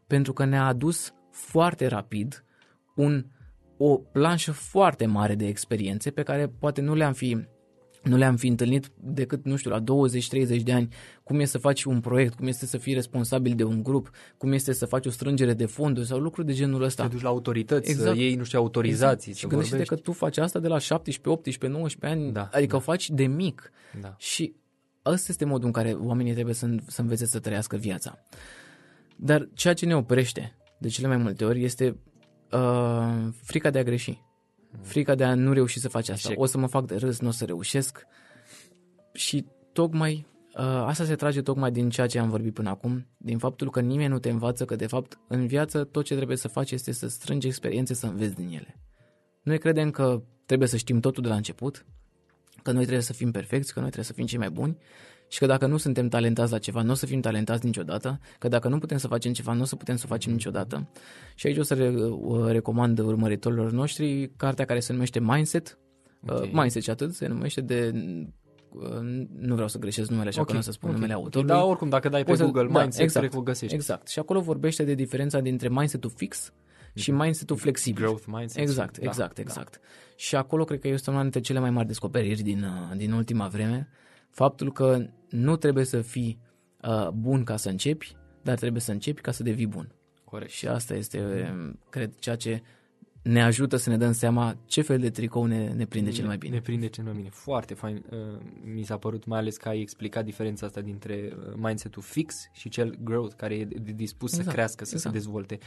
Pentru 0.07 0.33
că 0.33 0.45
ne-a 0.45 0.65
adus 0.65 1.13
foarte 1.31 1.87
rapid 1.87 2.43
un, 2.95 3.25
o 3.77 3.97
planșă 3.97 4.51
foarte 4.51 5.05
mare 5.05 5.35
de 5.35 5.47
experiențe 5.47 6.11
pe 6.11 6.23
care 6.23 6.47
poate 6.47 6.81
nu 6.81 6.93
le-am 6.93 7.13
fi 7.13 7.47
nu 8.03 8.17
le-am 8.17 8.35
fi 8.35 8.47
întâlnit 8.47 8.91
decât, 9.01 9.45
nu 9.45 9.55
știu, 9.55 9.69
la 9.71 9.83
20-30 9.83 10.63
de 10.63 10.71
ani, 10.73 10.87
cum 11.23 11.39
este 11.39 11.51
să 11.51 11.57
faci 11.57 11.83
un 11.83 11.99
proiect, 11.99 12.33
cum 12.33 12.47
este 12.47 12.65
să 12.65 12.77
fii 12.77 12.93
responsabil 12.93 13.55
de 13.55 13.63
un 13.63 13.83
grup, 13.83 14.09
cum 14.37 14.51
este 14.51 14.73
să 14.73 14.85
faci 14.85 15.05
o 15.05 15.09
strângere 15.09 15.53
de 15.53 15.65
fonduri 15.65 16.07
sau 16.07 16.19
lucruri 16.19 16.47
de 16.47 16.53
genul 16.53 16.81
ăsta. 16.81 17.03
Te 17.03 17.09
duci 17.09 17.21
la 17.21 17.29
autorități, 17.29 17.89
Exact. 17.89 18.15
să 18.15 18.21
iei, 18.21 18.35
nu 18.35 18.43
știu, 18.43 18.59
autorizații, 18.59 19.31
Exact. 19.31 19.35
Și 19.35 19.41
să 19.41 19.47
gândește 19.47 19.75
vorbești. 19.75 19.93
că 19.95 20.01
tu 20.01 20.11
faci 20.11 20.37
asta 20.37 20.59
de 20.59 20.67
la 20.67 20.77
17, 20.77 21.29
18, 21.29 21.79
19 21.79 22.19
ani, 22.19 22.33
Da, 22.33 22.49
adică 22.51 22.71
da. 22.71 22.77
o 22.77 22.79
faci 22.79 23.09
de 23.09 23.25
mic. 23.25 23.71
Da. 24.01 24.15
Și 24.17 24.55
ăsta 25.05 25.25
este 25.29 25.45
modul 25.45 25.65
în 25.65 25.71
care 25.71 25.91
oamenii 25.91 26.33
trebuie 26.33 26.53
să, 26.55 26.67
să 26.87 27.01
învețe 27.01 27.25
să 27.25 27.39
trăiască 27.39 27.75
viața. 27.77 28.19
Dar 29.15 29.49
ceea 29.53 29.73
ce 29.73 29.85
ne 29.85 29.95
oprește 29.95 30.57
de 30.79 30.87
cele 30.87 31.07
mai 31.07 31.17
multe 31.17 31.45
ori 31.45 31.63
este 31.63 31.97
uh, 32.51 33.27
frica 33.43 33.69
de 33.69 33.79
a 33.79 33.83
greși. 33.83 34.19
Frica 34.81 35.15
de 35.15 35.23
a 35.23 35.33
nu 35.33 35.53
reuși 35.53 35.79
să 35.79 35.89
faci 35.89 36.09
asta. 36.09 36.27
Eșec. 36.27 36.41
O 36.41 36.45
să 36.45 36.57
mă 36.57 36.67
fac 36.67 36.85
de 36.85 36.95
râs, 36.95 37.19
nu 37.19 37.27
o 37.27 37.31
să 37.31 37.45
reușesc. 37.45 38.05
Și 39.13 39.45
tocmai 39.73 40.25
uh, 40.55 40.63
asta 40.63 41.03
se 41.03 41.15
trage 41.15 41.41
tocmai 41.41 41.71
din 41.71 41.89
ceea 41.89 42.07
ce 42.07 42.19
am 42.19 42.29
vorbit 42.29 42.53
până 42.53 42.69
acum, 42.69 43.07
din 43.17 43.37
faptul 43.37 43.69
că 43.69 43.79
nimeni 43.81 44.09
nu 44.09 44.19
te 44.19 44.29
învață 44.29 44.65
că 44.65 44.75
de 44.75 44.87
fapt 44.87 45.19
în 45.27 45.47
viață 45.47 45.83
tot 45.83 46.05
ce 46.05 46.15
trebuie 46.15 46.37
să 46.37 46.47
faci 46.47 46.71
este 46.71 46.91
să 46.91 47.07
strângi 47.07 47.47
experiențe, 47.47 47.93
să 47.93 48.05
înveți 48.05 48.35
din 48.35 48.47
ele. 48.47 48.79
Noi 49.41 49.57
credem 49.57 49.91
că 49.91 50.21
trebuie 50.45 50.67
să 50.67 50.77
știm 50.77 50.99
totul 50.99 51.23
de 51.23 51.29
la 51.29 51.35
început, 51.35 51.85
că 52.63 52.71
noi 52.71 52.83
trebuie 52.83 53.03
să 53.03 53.13
fim 53.13 53.31
perfecți, 53.31 53.73
că 53.73 53.79
noi 53.79 53.89
trebuie 53.89 54.09
să 54.09 54.13
fim 54.13 54.25
cei 54.25 54.37
mai 54.37 54.49
buni 54.49 54.77
și 55.29 55.39
că 55.39 55.45
dacă 55.45 55.65
nu 55.65 55.77
suntem 55.77 56.07
talentați 56.07 56.51
la 56.51 56.57
ceva, 56.57 56.81
nu 56.81 56.91
o 56.91 56.93
să 56.93 57.05
fim 57.05 57.19
talentați 57.19 57.65
niciodată, 57.65 58.19
că 58.39 58.47
dacă 58.47 58.67
nu 58.67 58.77
putem 58.79 58.97
să 58.97 59.07
facem 59.07 59.33
ceva, 59.33 59.53
nu 59.53 59.61
o 59.61 59.65
să 59.65 59.75
putem 59.75 59.95
să 59.95 60.07
facem 60.07 60.31
niciodată. 60.31 60.87
Și 61.35 61.47
aici 61.47 61.57
o 61.57 61.63
să 61.63 61.73
re- 61.73 61.89
uh, 62.09 62.45
recomand 62.51 62.99
urmăritorilor 62.99 63.71
noștri 63.71 64.31
cartea 64.37 64.65
care 64.65 64.79
se 64.79 64.91
numește 64.93 65.19
Mindset, 65.19 65.77
Ok. 66.27 66.31
okay. 66.35 66.49
Mindset 66.53 66.83
și 66.83 66.89
atât, 66.89 67.13
se 67.13 67.27
numește 67.27 67.61
de 67.61 67.91
uh, 68.69 68.99
nu 69.39 69.53
vreau 69.53 69.67
să 69.67 69.77
greșesc 69.77 70.09
numele, 70.09 70.29
așa 70.29 70.41
Ok, 70.41 70.47
că 70.47 70.53
nu 70.53 70.59
o 70.59 70.61
să 70.61 70.71
spun 70.71 70.89
ok, 70.89 70.95
numele 70.95 71.13
ok. 71.15 71.23
autorului. 71.23 71.55
Da, 71.55 71.63
oricum, 71.63 71.89
dacă 71.89 72.09
dai 72.09 72.19
pe 72.21 72.25
Poți 72.27 72.39
să- 72.39 72.45
Google 72.45 72.69
da, 72.71 72.79
Mindset, 72.79 73.01
exact, 73.01 73.19
cred 73.25 73.31
că 73.33 73.39
o 73.39 73.43
găsești. 73.43 73.75
Exact. 73.75 74.07
Și 74.07 74.19
acolo 74.19 74.39
vorbește 74.41 74.83
de 74.83 74.93
diferența 74.93 75.39
dintre 75.39 75.69
mindset-ul 75.69 76.11
fix 76.15 76.53
și 76.93 77.11
mindset-ul 77.11 77.57
flexibil. 77.57 78.03
Growth 78.03 78.23
mindset. 78.27 78.61
Exact, 78.61 78.97
Da, 78.99 79.05
exact, 79.07 79.35
da. 79.35 79.41
exact. 79.41 79.79
Și 80.15 80.35
acolo 80.35 80.63
cred 80.63 80.79
că 80.79 80.87
este 80.87 81.09
una 81.09 81.21
dintre 81.21 81.39
cele 81.39 81.59
mai 81.59 81.69
mari 81.69 81.87
descoperiri 81.87 82.41
din, 82.41 82.63
uh, 82.63 82.97
din 82.97 83.11
ultima 83.11 83.47
vreme, 83.47 83.89
faptul 84.29 84.71
că 84.71 85.05
nu 85.29 85.55
trebuie 85.55 85.85
să 85.85 86.01
fii 86.01 86.39
uh, 86.83 87.09
bun 87.09 87.43
ca 87.43 87.57
să 87.57 87.69
începi, 87.69 88.15
dar 88.41 88.57
trebuie 88.57 88.81
să 88.81 88.91
începi 88.91 89.21
ca 89.21 89.31
să 89.31 89.43
devii 89.43 89.67
bun. 89.67 89.91
Corect. 90.23 90.51
Și 90.51 90.67
asta 90.67 90.93
este, 90.95 91.47
um, 91.53 91.79
cred, 91.89 92.15
ceea 92.19 92.35
ce 92.35 92.61
ne 93.21 93.43
ajută 93.43 93.75
să 93.75 93.89
ne 93.89 93.97
dăm 93.97 94.11
seama 94.11 94.57
ce 94.65 94.81
fel 94.81 94.99
de 94.99 95.09
tricou 95.09 95.45
ne, 95.45 95.67
ne 95.73 95.85
prinde 95.85 96.09
cel 96.09 96.25
mai 96.25 96.37
bine. 96.37 96.53
Ne 96.55 96.61
prinde 96.61 96.87
cel 96.87 97.03
mai 97.03 97.13
bine. 97.13 97.29
Foarte 97.29 97.73
fain. 97.73 98.05
Uh, 98.11 98.17
Mi 98.63 98.83
s-a 98.83 98.97
părut 98.97 99.25
mai 99.25 99.39
ales 99.39 99.57
că 99.57 99.69
ai 99.69 99.81
explicat 99.81 100.25
diferența 100.25 100.65
asta 100.65 100.81
dintre 100.81 101.33
uh, 101.37 101.53
mindset-ul 101.55 102.01
fix 102.01 102.35
și 102.51 102.69
cel 102.69 102.97
growth, 103.03 103.35
care 103.35 103.55
e 103.55 103.65
de- 103.65 103.91
dispus 103.91 104.29
să 104.29 104.35
Exact, 104.37 104.55
crească, 104.55 104.83
să 104.83 104.89
se 104.89 104.95
exact. 104.95 105.15
dezvolte. 105.15 105.57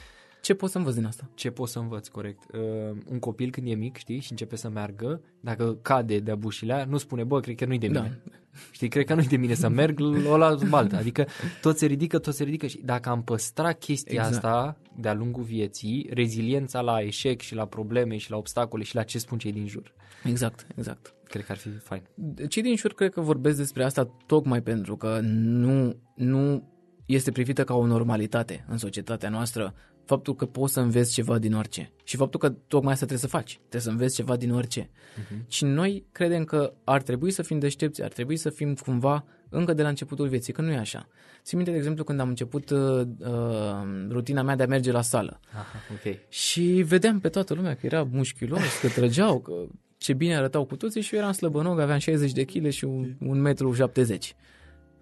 Ce 0.41 0.55
poți 0.55 0.73
să 0.73 0.79
învăț 0.79 0.95
din 0.95 1.05
asta? 1.05 1.31
Ce 1.35 1.51
pot 1.51 1.69
să 1.69 1.79
învăț, 1.79 2.09
corect? 2.09 2.43
Uh, 2.55 2.97
un 3.09 3.19
copil 3.19 3.51
când 3.51 3.69
e 3.69 3.75
mic, 3.75 3.97
știi, 3.97 4.21
și 4.21 4.31
începe 4.31 4.57
să 4.57 4.69
meargă, 4.69 5.21
dacă 5.41 5.79
cade 5.83 6.19
de-a 6.19 6.37
bușilea, 6.37 6.85
nu 6.85 6.97
spune, 6.97 7.25
bă, 7.25 7.41
cred 7.41 7.57
că 7.57 7.65
nu-i 7.65 7.79
de 7.79 7.89
Da. 7.89 8.09
Mine. 8.53 8.65
Știi, 8.71 8.89
cred 8.89 9.05
că 9.05 9.15
nu-i 9.15 9.27
de 9.27 9.37
mine 9.37 9.55
să 9.55 9.69
merg, 9.69 10.01
o 10.31 10.37
la 10.37 10.57
baltă. 10.69 10.97
Adică 10.97 11.27
tot 11.61 11.79
se 11.79 11.87
ridică, 11.87 12.19
tot 12.19 12.35
se 12.35 12.45
ridică 12.45 12.67
și 12.67 12.81
dacă 12.85 13.09
am 13.09 13.23
păstrat 13.23 13.79
chestia 13.79 14.23
Exact. 14.23 14.35
asta 14.35 14.77
de-a 14.97 15.15
lungul 15.15 15.43
vieții, 15.43 16.09
reziliența 16.13 16.81
la 16.81 17.01
eșec 17.01 17.41
și 17.41 17.55
la 17.55 17.67
probleme 17.67 18.17
și 18.17 18.31
la 18.31 18.37
obstacole 18.37 18.83
și 18.83 18.95
la 18.95 19.03
ce 19.03 19.19
spun 19.19 19.39
cei 19.39 19.53
din 19.53 19.67
jur, 19.67 19.95
Exact, 20.25 20.67
exact. 20.77 21.15
cred 21.25 21.45
că 21.45 21.53
ar 21.53 21.59
fi 21.59 21.69
fain. 21.69 22.03
Cei 22.49 22.63
din 22.63 22.77
jur 22.77 22.95
cred 22.95 23.13
că 23.13 23.21
vorbesc 23.21 23.57
despre 23.57 23.85
asta 23.85 24.17
tocmai 24.27 24.63
pentru 24.63 24.97
că 24.97 25.19
nu, 25.23 25.97
nu 26.15 26.71
este 27.07 27.31
privită 27.33 27.65
ca 27.65 27.75
o 27.75 27.87
normalitate 27.87 28.65
în 28.69 28.79
societatea 28.79 29.29
noastră 29.29 29.75
faptul 30.13 30.35
că 30.35 30.47
poți 30.47 30.73
să 30.73 30.81
înveți 30.81 31.13
ceva 31.13 31.39
din 31.39 31.55
orice 31.55 31.93
și 32.05 32.17
faptul 32.17 32.41
că 32.41 32.49
tocmai 32.49 32.93
asta 32.93 33.07
trebuie 33.07 33.29
să 33.31 33.37
faci, 33.37 33.53
trebuie 33.59 33.81
să 33.81 33.91
înveți 33.91 34.15
ceva 34.15 34.37
din 34.37 34.53
orice. 34.53 34.91
Uh-huh. 34.91 35.47
Și 35.49 35.65
noi 35.65 36.07
credem 36.13 36.45
că 36.45 36.73
ar 36.85 37.03
trebui 37.03 37.31
să 37.31 37.43
fim 37.43 37.59
deștepți, 37.59 38.03
ar 38.03 38.13
trebui 38.13 38.37
să 38.37 38.51
fim 38.51 38.75
cumva 38.75 39.25
încă 39.49 39.73
de 39.73 39.83
la 39.83 39.89
începutul 39.89 40.29
vieții, 40.29 40.53
că 40.53 40.63
nu 40.63 40.71
e 40.71 40.77
așa. 40.77 41.09
Țin 41.43 41.57
minte, 41.57 41.73
de 41.73 41.79
exemplu, 41.79 42.05
când 42.05 42.21
am 42.21 42.29
început 42.29 42.71
uh, 42.71 43.07
uh, 43.19 44.07
rutina 44.09 44.43
mea 44.43 44.57
de 44.57 44.63
a 44.63 44.67
merge 44.67 44.93
la 44.93 45.03
sală 45.03 45.41
Aha, 45.53 45.79
ok. 45.93 46.29
și 46.29 46.63
vedeam 46.63 47.21
pe 47.21 47.29
toată 47.29 47.55
lumea 47.55 47.75
că 47.75 47.87
era 47.87 48.09
mușchiulos, 48.11 48.79
că 48.81 48.89
trăgeau, 48.89 49.41
că 49.41 49.53
ce 49.97 50.13
bine 50.13 50.37
arătau 50.37 50.65
cu 50.65 50.77
toții 50.77 51.01
și 51.01 51.15
eu 51.15 51.21
eram 51.21 51.33
slăbănog, 51.33 51.79
aveam 51.79 51.99
60 51.99 52.33
de 52.33 52.45
kg 52.45 52.69
și 52.69 52.85
un, 52.85 53.15
un 53.21 53.41
metru 53.41 53.73
70. 53.73 54.35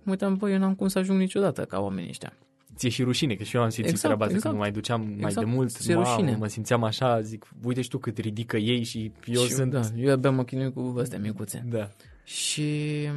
Mă 0.02 0.11
uitam, 0.11 0.36
băi, 0.36 0.52
eu 0.52 0.58
n-am 0.58 0.74
cum 0.74 0.88
să 0.88 0.98
ajung 0.98 1.18
niciodată 1.18 1.64
ca 1.64 1.80
oamenii 1.80 2.08
ăștia. 2.08 2.32
Ție 2.81 2.89
și 2.89 3.03
rușine, 3.03 3.35
că 3.35 3.43
și 3.43 3.57
eu 3.57 3.62
am 3.62 3.68
simțit 3.68 3.93
Exact, 3.93 4.05
treaba 4.05 4.24
asta 4.24 4.35
exact. 4.37 4.55
când 4.55 4.55
mă 4.55 4.61
mai 4.61 4.72
duceam 4.72 5.01
mai 5.01 5.31
Exact, 5.31 5.47
de 5.47 5.53
mult, 5.53 5.70
ți-e 5.70 5.95
mamă, 5.95 6.07
rușine. 6.14 6.37
mă 6.37 6.47
simțeam 6.47 6.83
așa, 6.85 7.20
zic, 7.20 7.49
uite 7.64 7.81
și 7.83 7.89
tu 7.89 7.99
cât 7.99 8.18
ridică 8.18 8.57
ei 8.57 8.83
și 8.83 9.12
eu 9.26 9.43
și, 9.43 9.53
sunt... 9.53 9.70
Da, 9.72 9.81
eu 9.97 10.12
abia 10.12 10.31
mă 10.31 10.45
chinui 10.45 10.72
cu 10.72 10.97
astea 11.01 11.18
micuțe. 11.18 11.64
da. 11.70 11.89
Și 12.24 13.09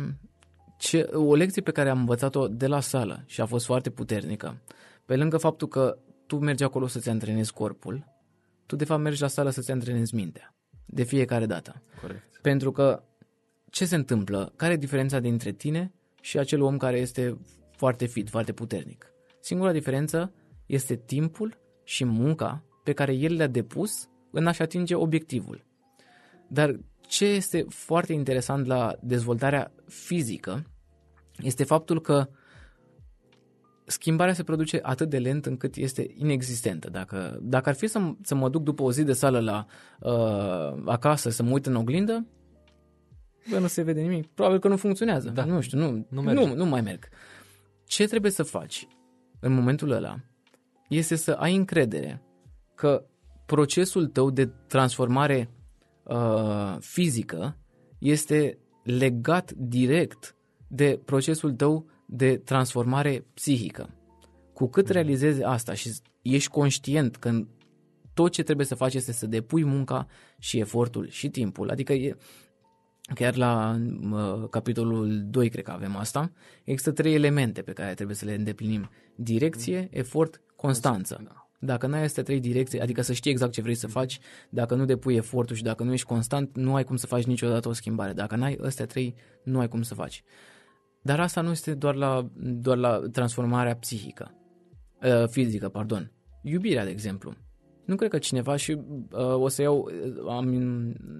ce, 0.78 1.01
o 1.14 1.36
lecție 1.36 1.61
pe 1.61 1.72
care 1.72 1.89
am 1.89 1.99
învățat-o 1.99 2.47
de 2.47 2.68
la 2.68 2.80
sală 2.80 3.24
și 3.26 3.41
a 3.41 3.45
fost 3.45 3.66
foarte 3.66 3.89
puternică, 3.89 4.61
pe 5.05 5.16
lângă 5.16 5.38
faptul 5.38 5.68
că 5.68 5.97
tu 6.28 6.38
mergi 6.38 6.64
acolo 6.64 6.88
să-ți 6.88 7.09
antrenezi 7.09 7.53
corpul, 7.53 8.05
tu 8.66 8.76
de 8.76 8.86
fapt 8.86 9.01
mergi 9.01 9.22
la 9.22 9.28
sală 9.28 9.49
să-ți 9.49 9.72
antrenezi 9.72 10.16
mintea. 10.16 10.55
De 10.86 11.03
fiecare 11.03 11.45
dată. 11.45 11.82
Corect. 12.01 12.39
Pentru 12.41 12.72
că 12.72 13.03
ce 13.70 13.86
se 13.86 13.95
întâmplă? 13.95 14.53
Care 14.55 14.74
e 14.74 14.78
diferența 14.78 15.20
dintre 15.20 15.51
tine 15.51 15.93
și 16.22 16.38
acel 16.39 16.61
om 16.61 16.78
care 16.78 16.97
este 16.97 17.38
foarte 17.76 18.05
fit, 18.05 18.30
foarte 18.30 18.51
puternic? 18.53 19.12
Singura 19.43 19.71
diferență 19.71 20.33
este 20.65 20.95
timpul 20.95 21.57
și 21.83 22.05
munca 22.05 22.63
pe 22.83 22.93
care 22.93 23.13
el 23.13 23.33
le-a 23.33 23.47
depus 23.47 24.09
în 24.31 24.47
a-și 24.47 24.61
atinge 24.61 24.95
obiectivul. 24.95 25.65
Dar 26.47 26.79
ce 27.01 27.25
este 27.25 27.65
foarte 27.69 28.13
interesant 28.13 28.65
la 28.65 28.95
dezvoltarea 29.01 29.71
fizică 29.87 30.65
este 31.37 31.63
faptul 31.63 32.01
că 32.01 32.29
schimbarea 33.85 34.33
se 34.33 34.43
produce 34.43 34.79
atât 34.81 35.09
de 35.09 35.17
lent 35.17 35.45
încât 35.45 35.75
este 35.75 36.13
inexistentă. 36.15 36.89
Dacă, 36.89 37.39
dacă 37.41 37.69
ar 37.69 37.75
fi 37.75 37.87
să, 37.87 38.13
să 38.21 38.35
mă 38.35 38.49
duc 38.49 38.63
după 38.63 38.83
o 38.83 38.91
zi 38.91 39.03
de 39.03 39.13
sală 39.13 39.39
la 39.39 39.65
uh, 39.99 40.83
acasă 40.85 41.29
să 41.29 41.43
mă 41.43 41.51
uit 41.51 41.65
în 41.65 41.75
oglindă, 41.75 42.25
bă, 43.49 43.59
nu 43.59 43.67
se 43.67 43.81
vede 43.81 44.01
nimic. 44.01 44.27
Probabil 44.27 44.59
că 44.59 44.67
nu 44.67 44.77
funcționează. 44.77 45.29
Da. 45.29 45.43
Nu 45.43 45.61
știu, 45.61 45.77
nu, 45.77 45.91
Nu 45.91 46.05
nu, 46.09 46.21
merge. 46.21 46.45
nu, 46.45 46.55
nu 46.55 46.65
mai 46.65 46.81
merg. 46.81 47.07
Ce 47.85 48.07
trebuie 48.07 48.31
să 48.31 48.43
faci 48.43 48.87
în 49.43 49.53
momentul 49.53 49.91
ăla 49.91 50.15
este 50.89 51.15
să 51.15 51.31
ai 51.31 51.55
încredere 51.55 52.21
că 52.75 53.05
procesul 53.45 54.07
tău 54.07 54.29
de 54.29 54.45
transformare 54.45 55.49
uh, 56.03 56.75
fizică 56.79 57.57
este 57.99 58.57
legat 58.83 59.51
direct 59.51 60.35
de 60.67 61.01
procesul 61.05 61.51
tău 61.51 61.85
de 62.05 62.37
transformare 62.37 63.25
psihică. 63.33 63.89
Cu 64.53 64.67
cât 64.67 64.89
realizezi 64.89 65.43
asta 65.43 65.73
și 65.73 65.91
ești 66.21 66.49
conștient 66.49 67.15
că 67.15 67.45
tot 68.13 68.31
ce 68.31 68.43
trebuie 68.43 68.65
să 68.65 68.75
faci 68.75 68.93
este 68.93 69.11
să 69.11 69.27
depui 69.27 69.63
munca 69.63 70.07
și 70.39 70.59
efortul 70.59 71.09
și 71.09 71.29
timpul, 71.29 71.69
adică 71.69 71.93
e, 71.93 72.17
chiar 73.16 73.36
la 73.36 73.82
uh, 74.12 74.49
capitolul 74.49 75.24
2 75.26 75.49
cred 75.49 75.64
că 75.64 75.72
avem 75.72 75.95
asta, 75.95 76.32
există 76.64 76.91
trei 76.91 77.14
elemente 77.14 77.62
pe 77.62 77.72
care 77.74 77.93
trebuie 77.93 78.16
să 78.16 78.26
le 78.26 78.34
îndeplinim. 78.34 78.89
Direcție, 79.16 79.88
efort, 79.91 80.41
constanță. 80.56 81.22
Da. 81.24 81.47
Dacă 81.60 81.88
n-ai 81.88 82.04
astea 82.04 82.24
trei 82.24 82.39
direcții, 82.39 82.80
adică 82.80 83.01
să 83.01 83.14
știi 83.14 83.32
exact 83.32 83.51
ce 83.51 83.62
vrei 83.62 83.76
să 83.76 83.88
faci, 83.88 84.20
dacă 84.49 84.76
nu 84.76 84.86
depui 84.86 85.16
efortul 85.16 85.56
și 85.56 85.64
dacă 85.64 85.84
nu 85.84 85.93
ești 85.93 86.08
constant, 86.08 86.56
nu 86.56 86.76
ai 86.76 86.84
cum 86.84 86.95
să 86.95 87.08
faci 87.08 87.24
niciodată 87.24 87.68
o 87.68 87.74
schimbare. 87.74 88.14
Dacă 88.14 88.36
n-ai 88.36 88.58
astea 88.64 88.86
trei, 88.86 89.16
nu 89.43 89.60
ai 89.60 89.68
cum 89.68 89.82
să 89.82 89.93
faci. 89.93 90.24
Dar 91.01 91.20
asta 91.20 91.41
nu 91.41 91.51
este 91.51 91.74
doar 91.74 91.95
la, 91.95 92.30
doar 92.36 92.78
la 92.78 93.01
transformarea 93.12 93.76
psihică, 93.76 94.32
uh, 95.01 95.28
fizică, 95.28 95.70
pardon. 95.70 96.12
Iubirea, 96.41 96.84
de 96.84 96.89
exemplu. 96.89 97.34
Nu 97.86 97.95
cred 97.95 98.09
că 98.09 98.17
cineva 98.17 98.55
și 98.55 98.71
uh, 98.71 99.34
o 99.34 99.47
să 99.47 99.61
iau, 99.61 99.89
uh, 100.05 100.29
am, 100.29 100.47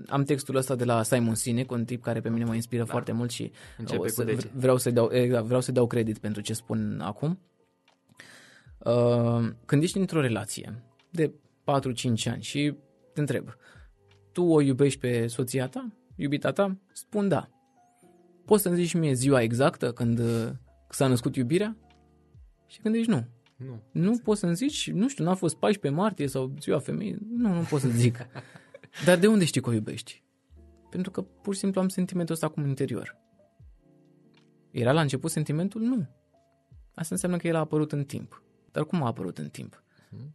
am 0.08 0.24
textul 0.24 0.56
ăsta 0.56 0.76
de 0.76 0.84
la 0.84 1.04
Simon 1.04 1.36
Sinek, 1.36 1.72
un 1.72 1.86
tip 1.86 2.04
care 2.04 2.22
pe 2.22 2.30
mine 2.30 2.46
mă 2.46 2.56
inspiră 2.56 2.84
da. 2.84 2.92
foarte 2.92 3.12
mult 3.12 3.30
și 3.30 3.52
Începe 3.78 4.08
să, 4.08 4.24
cu 4.24 4.36
vreau, 4.54 4.78
să 4.78 4.92
dau, 4.92 5.10
exact, 5.12 5.46
vreau 5.46 5.62
să 5.62 5.72
dau 5.72 5.88
credit 5.88 6.18
pentru 6.18 6.42
ce 6.42 6.54
spun 6.54 7.00
acum. 7.02 7.40
Uh, 8.78 9.50
când 9.66 9.84
ești 9.84 9.98
într-o 9.98 10.22
relație 10.22 10.84
de 11.10 11.32
4-5 11.32 11.34
ani 12.26 12.42
și 12.42 12.76
te 13.14 13.20
întreb, 13.20 13.56
tu 14.32 14.44
o 14.44 14.62
iubești 14.62 15.00
pe 15.00 15.28
soția 15.28 15.68
ta, 15.68 15.88
iubita 16.16 16.52
ta? 16.52 16.78
Spun 16.92 17.28
da. 17.28 17.50
Poți 18.46 18.62
să-mi 18.62 18.76
zici 18.76 18.94
mie 18.94 19.14
ziua 19.14 19.42
exactă 19.42 19.92
când 19.92 20.20
uh, 20.20 20.50
s-a 20.90 21.08
născut 21.08 21.36
iubirea? 21.36 21.78
Și 22.68 22.80
când 22.80 22.96
ești 22.96 23.10
nu. 23.10 23.28
Nu. 23.66 23.82
Nu 23.92 24.18
poți 24.18 24.40
să-mi 24.40 24.56
zici, 24.56 24.92
nu 24.92 25.10
știu, 25.10 25.24
n-a 25.24 25.36
fost 25.36 25.56
14 25.56 26.02
martie 26.02 26.28
sau 26.28 26.54
ziua 26.60 26.80
femeii? 26.80 27.18
Nu, 27.36 27.54
nu 27.54 27.62
pot 27.70 27.82
să 27.82 27.88
zic. 27.88 28.18
Dar 29.06 29.18
de 29.18 29.28
unde 29.28 29.46
știi 29.46 29.62
că 29.62 29.70
o 29.70 29.74
iubești? 29.74 30.24
Pentru 30.90 31.12
că 31.12 31.22
pur 31.22 31.54
și 31.54 31.60
simplu 31.60 31.82
am 31.82 31.90
sentimentul 31.90 32.34
ăsta 32.34 32.46
acum 32.46 32.64
în 32.64 32.70
interior. 32.70 33.18
Era 34.72 34.92
la 34.92 35.02
început 35.02 35.32
sentimentul? 35.32 35.82
Nu. 35.82 36.08
Asta 36.94 37.14
înseamnă 37.14 37.38
că 37.38 37.48
el 37.48 37.56
a 37.56 37.60
apărut 37.60 37.92
în 37.92 38.04
timp. 38.04 38.44
Dar 38.72 38.84
cum 38.84 39.04
a 39.04 39.08
apărut 39.08 39.38
în 39.38 39.50
timp? 39.50 39.84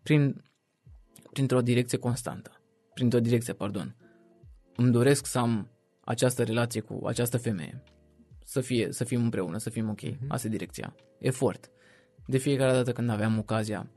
Prin, 0.03 0.45
printr-o 1.33 1.61
direcție 1.61 1.99
constantă. 1.99 2.61
Printr-o 2.95 3.20
direcție, 3.20 3.53
pardon. 3.53 3.97
Îmi 4.76 4.91
doresc 4.93 5.26
să 5.26 5.39
am 5.39 5.68
această 6.05 6.43
relație 6.43 6.81
cu 6.81 7.07
această 7.07 7.39
femeie. 7.39 7.83
Să, 8.45 8.61
fie, 8.61 8.93
să 8.93 9.05
fim 9.05 9.22
împreună, 9.22 9.59
să 9.59 9.70
fim 9.70 9.89
ok. 9.89 10.01
Asta 10.29 10.47
e 10.47 10.51
direcția. 10.51 10.95
Efort. 11.18 11.70
De 12.31 12.39
fiecare 12.39 12.72
dată 12.72 12.93
când 12.93 13.11
aveam 13.11 13.39
ocazia, 13.39 13.91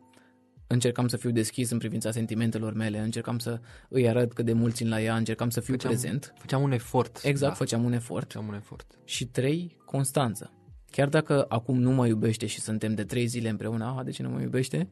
încercam 0.68 1.08
să 1.08 1.18
fiu 1.18 1.32
deschis 1.32 1.70
în 1.70 1.78
privința 1.78 2.12
sentimentelor 2.12 2.74
mele, 2.74 3.00
încercam 3.00 3.40
să 3.40 3.60
îi 3.90 4.08
arăt 4.10 4.34
cât 4.34 4.46
de 4.46 4.54
mult 4.54 4.76
țin 4.76 4.90
la 4.90 5.02
ea, 5.02 5.16
încercam 5.16 5.50
să 5.50 5.60
fiu 5.60 5.74
Făceam- 5.74 5.92
prezent. 5.92 6.34
Făceam 6.38 6.62
un 6.62 6.72
efort. 6.72 7.20
Exact, 7.24 7.52
Da, 7.52 7.58
făceam 7.58 7.84
un 7.84 7.94
efort. 7.94 8.32
făceam 8.32 8.48
un 8.48 8.54
efort. 8.54 8.92
Și 9.04 9.26
trei, 9.26 9.78
constanță. 9.86 10.52
Chiar 10.92 11.10
dacă 11.10 11.46
acum 11.48 11.80
nu 11.80 11.92
mă 11.92 12.08
iubește 12.08 12.46
și 12.46 12.60
suntem 12.60 12.94
de 12.96 13.04
trei 13.04 13.26
zile 13.26 13.50
împreună, 13.50 13.86
aha, 13.86 14.04
de 14.04 14.12
ce 14.12 14.24
nu 14.24 14.30
mă 14.30 14.42
iubește? 14.42 14.90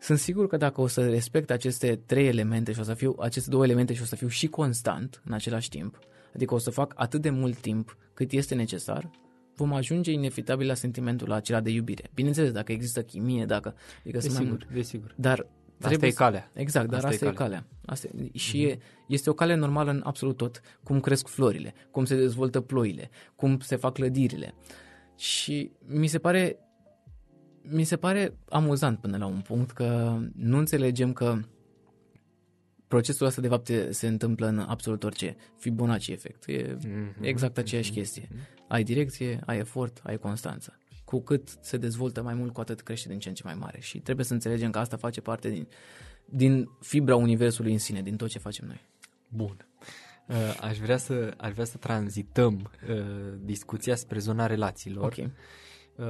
Sunt 0.00 0.18
sigur 0.18 0.46
că 0.46 0.56
dacă 0.56 0.80
o 0.80 0.86
să 0.86 1.08
respect 1.08 1.50
aceste 1.50 2.00
trei 2.06 2.26
elemente 2.26 2.72
și 2.72 2.80
o 2.80 2.82
să 2.82 2.94
fiu, 2.94 3.16
aceste 3.20 3.50
două 3.50 3.64
elemente 3.64 3.94
și 3.94 4.02
o 4.02 4.04
să 4.04 4.16
fiu 4.16 4.28
și 4.28 4.46
constant 4.46 5.22
în 5.24 5.32
același 5.32 5.68
timp, 5.68 5.98
adică 6.34 6.54
o 6.54 6.58
să 6.58 6.70
fac 6.70 6.92
atât 6.96 7.20
de 7.22 7.30
mult 7.30 7.56
timp 7.60 7.96
cât 8.14 8.32
este 8.32 8.54
necesar, 8.54 9.10
vom 9.58 9.72
ajunge 9.72 10.12
inevitabil 10.12 10.66
la 10.66 10.74
sentimentul 10.74 11.32
acela 11.32 11.60
de 11.60 11.70
iubire. 11.70 12.10
Bineînțeles, 12.14 12.50
dacă 12.52 12.72
există 12.72 13.02
chimie, 13.02 13.44
dacă... 13.44 13.74
Adică 14.00 14.20
sunt 14.20 14.32
mai 14.32 14.42
Desigur, 14.42 14.64
mult. 14.66 14.74
desigur. 14.76 15.14
Dar 15.16 15.38
Asta 15.38 15.88
trebuie 15.88 16.08
e 16.08 16.12
să- 16.12 16.18
calea. 16.18 16.50
Exact, 16.54 16.86
dar 16.88 16.96
Asta 16.96 17.08
asta, 17.08 17.24
e 17.24 17.28
e 17.28 17.32
calea. 17.32 17.66
Asta 17.86 18.08
e, 18.32 18.38
și 18.38 18.62
e, 18.62 18.78
este 19.08 19.30
o 19.30 19.32
cale 19.32 19.54
normală 19.54 19.90
în 19.90 20.00
absolut 20.04 20.36
tot. 20.36 20.60
Cum 20.82 21.00
cresc 21.00 21.26
florile, 21.28 21.74
cum 21.90 22.04
se 22.04 22.16
dezvoltă 22.16 22.60
ploile, 22.60 23.10
cum 23.36 23.58
se 23.58 23.76
fac 23.76 23.92
clădirile. 23.94 24.54
Și 25.16 25.72
mi 25.86 26.06
se 26.06 26.18
pare 26.18 26.58
mi 27.70 27.84
se 27.84 27.96
pare 27.96 28.38
amuzant 28.48 28.98
până 28.98 29.16
la 29.16 29.26
un 29.26 29.40
punct 29.40 29.70
că 29.70 30.18
nu 30.34 30.58
înțelegem 30.58 31.12
că 31.12 31.38
procesul 32.88 33.26
ăsta 33.26 33.40
de 33.40 33.48
fapt 33.48 33.68
e- 33.68 33.90
se 33.90 34.06
întâmplă 34.06 34.46
în 34.46 34.58
absolut 34.58 35.04
orice. 35.04 35.36
Fibonacci 35.56 36.08
efect. 36.08 36.48
E 36.48 36.76
Mhm. 36.84 37.14
exact 37.20 37.58
aceeași 37.58 37.90
chestie. 37.90 38.28
Ai 38.68 38.82
direcție, 38.82 39.40
ai 39.46 39.58
efort, 39.58 40.00
ai 40.02 40.18
constanță. 40.18 40.78
Cu 41.04 41.20
cât 41.22 41.58
se 41.60 41.76
dezvoltă 41.76 42.22
mai 42.22 42.34
mult, 42.34 42.52
cu 42.52 42.60
atât 42.60 42.80
crește 42.80 43.08
din 43.08 43.18
ce 43.18 43.28
în 43.28 43.34
ce 43.34 43.42
mai 43.44 43.54
mare. 43.54 43.80
Și 43.80 43.98
trebuie 43.98 44.24
să 44.24 44.32
înțelegem 44.32 44.70
că 44.70 44.78
asta 44.78 44.96
face 44.96 45.20
parte 45.20 45.48
din, 45.50 45.68
din 46.24 46.68
fibra 46.80 47.16
universului 47.16 47.72
în 47.72 47.78
sine, 47.78 48.02
din 48.02 48.16
tot 48.16 48.28
ce 48.28 48.38
facem 48.38 48.66
noi. 48.66 48.88
Bun. 49.28 49.66
Uh, 50.28 50.58
Aș 50.60 50.78
vrea 50.78 50.96
să, 50.96 51.34
aș 51.36 51.52
vrea 51.52 51.64
să 51.64 51.76
tranzităm 51.76 52.70
uh, 52.88 53.34
discuția 53.40 53.94
spre 53.96 54.18
zona 54.18 54.46
relațiilor. 54.46 55.04
Ok. 55.04 55.30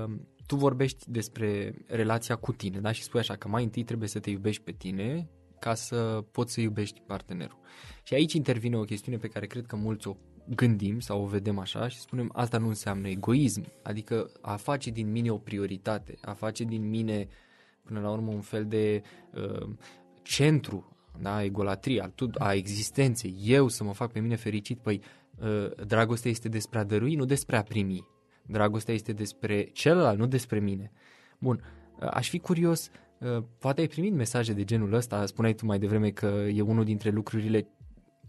Um, 0.05 0.29
tu 0.47 0.57
vorbești 0.57 1.05
despre 1.11 1.75
relația 1.87 2.37
cu 2.37 2.53
tine, 2.53 2.79
da? 2.81 2.93
Și 2.93 3.03
spui 3.03 3.21
așa 3.21 3.37
că 3.37 3.49
mai 3.49 3.65
întâi 3.65 3.85
trebuie 3.85 4.09
să 4.09 4.19
te 4.19 4.31
iubești 4.31 4.63
pe 4.63 4.73
tine 4.73 5.29
ca 5.61 5.75
să 5.75 6.25
poți 6.31 6.53
să 6.53 6.61
iubești 6.61 7.01
partenerul. 7.07 7.59
Și 8.03 8.15
aici 8.15 8.33
intervine 8.33 8.77
o 8.77 8.83
chestiune 8.83 9.19
pe 9.19 9.29
care 9.29 9.47
cred 9.47 9.67
că 9.67 9.77
mulți 9.77 10.09
o 10.09 10.17
gândim 10.55 11.01
sau 11.01 11.23
o 11.23 11.27
vedem 11.27 11.59
așa 11.59 11.89
și 11.89 11.99
spunem 11.99 12.31
asta 12.33 12.59
nu 12.59 12.69
înseamnă 12.69 13.09
egoism, 13.09 13.65
adică 13.83 14.31
a 14.41 14.57
face 14.57 14.91
din 14.91 15.11
mine 15.11 15.31
o 15.31 15.39
prioritate, 15.39 16.19
a 16.21 16.33
face 16.33 16.65
din 16.65 16.89
mine 16.89 17.29
până 17.85 18.01
la 18.01 18.11
urmă 18.11 18.33
un 18.33 18.41
fel 18.41 18.65
de 18.65 19.03
uh, 19.35 19.69
centru, 20.23 20.97
da, 21.21 21.43
egolatria 21.43 22.05
a, 22.05 22.09
tut- 22.09 22.37
a 22.39 22.55
existenței, 22.55 23.37
eu 23.45 23.69
să 23.69 23.85
mă 23.85 23.93
fac 23.93 24.13
pe 24.13 24.21
mine 24.21 24.37
fericit, 24.37 24.79
păi 24.79 25.01
uh, 25.39 25.85
dragostea 25.87 26.31
este 26.31 26.49
despre 26.49 26.79
a 26.79 26.85
dărui, 26.85 27.15
nu 27.15 27.25
despre 27.25 27.57
a 27.57 27.63
primi. 27.63 28.07
Dragostea 28.43 28.95
este 28.95 29.13
despre 29.13 29.63
celălalt, 29.63 30.19
nu 30.19 30.27
despre 30.27 30.59
mine. 30.59 30.93
Bun, 31.39 31.65
uh, 32.01 32.09
aș 32.11 32.29
fi 32.29 32.39
curios, 32.39 32.87
uh, 32.87 33.08
poate 33.59 33.81
ai 33.81 33.87
primit 33.87 34.13
mesaje 34.13 34.53
de 34.53 34.65
genul 34.65 34.93
ăsta, 34.93 35.27
spuneai 35.27 35.55
tu 35.55 35.67
mai 35.67 35.79
devreme 35.79 36.11
că 36.11 36.27
e 36.27 36.61
unul 36.61 36.85
dintre 36.85 37.11
lucrurile 37.11 37.69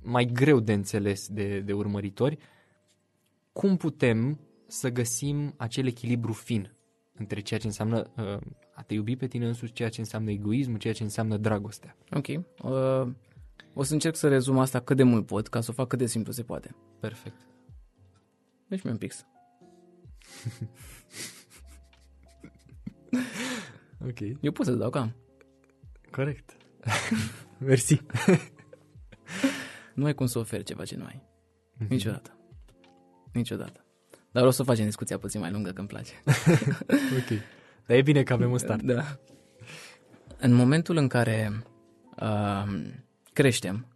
mai 0.02 0.26
greu 0.26 0.60
de 0.60 0.74
înțeles 0.74 1.28
de, 1.28 1.60
de 1.60 1.74
urmăritori. 1.74 2.38
Cum 3.52 3.78
putem 3.78 4.40
să 4.68 4.90
găsim 4.90 5.54
acel 5.58 5.88
echilibru 5.88 6.34
fin 6.34 6.74
între 7.14 7.40
ceea 7.40 7.60
ce 7.60 7.66
înseamnă 7.66 8.12
uh, 8.18 8.38
a 8.74 8.82
te 8.82 8.94
iubi 8.94 9.16
pe 9.16 9.28
tine 9.28 9.48
însuși, 9.48 9.72
ceea 9.72 9.90
ce 9.90 10.00
înseamnă 10.00 10.32
egoismul, 10.32 10.78
ceea 10.78 10.94
ce 10.94 11.04
înseamnă 11.04 11.38
dragostea? 11.38 11.98
Ok. 12.12 12.28
Uh, 12.28 12.44
o 13.74 13.84
să 13.84 13.94
încerc 13.94 14.16
să 14.16 14.28
rezum 14.28 14.60
asta 14.60 14.80
cât 14.80 14.98
de 14.98 15.04
mult 15.04 15.26
pot, 15.26 15.48
ca 15.48 15.62
să 15.62 15.72
o 15.72 15.74
fac 15.74 15.88
cât 15.88 16.00
de 16.00 16.06
simplu 16.06 16.32
se 16.32 16.44
poate. 16.44 16.76
Perfect. 17.00 17.48
Deci 18.68 18.82
mi 18.82 18.92
un 18.92 18.98
pix. 18.98 19.26
Ok. 24.06 24.20
Eu 24.42 24.52
pot 24.52 24.66
să 24.66 24.72
dau 24.72 24.90
cam. 24.90 25.16
Corect. 26.12 26.58
Mersi. 27.58 28.02
Nu 29.94 30.06
ai 30.06 30.14
cum 30.14 30.26
să 30.26 30.40
oferi 30.40 30.64
ceva 30.64 30.86
ce 30.86 30.96
nu 30.96 31.06
ai. 31.06 31.24
Mhm. 31.78 31.88
Niciodată. 31.90 32.38
Niciodată. 33.34 33.84
Dar 34.32 34.46
o 34.46 34.50
să 34.50 34.64
facem 34.64 34.86
discuția 34.86 35.18
puțin 35.18 35.40
mai 35.40 35.52
lungă, 35.52 35.72
că 35.72 35.80
îmi 35.80 35.88
place. 35.88 36.14
ok. 37.20 37.40
Dar 37.88 37.98
e 37.98 38.02
bine 38.02 38.24
că 38.24 38.34
avem 38.34 38.52
un 38.52 38.58
start. 38.58 38.82
Da. 38.82 39.20
În 40.40 40.54
momentul 40.54 40.98
în 40.98 41.08
care 41.08 41.64
uh, 42.22 42.92
creștem, 43.34 43.88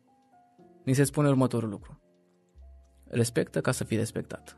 ni 0.83 0.93
se 0.93 1.03
spune 1.03 1.27
următorul 1.27 1.69
lucru. 1.69 2.01
Respectă 3.03 3.61
ca 3.61 3.71
să 3.71 3.83
fii 3.83 3.97
respectat. 3.97 4.57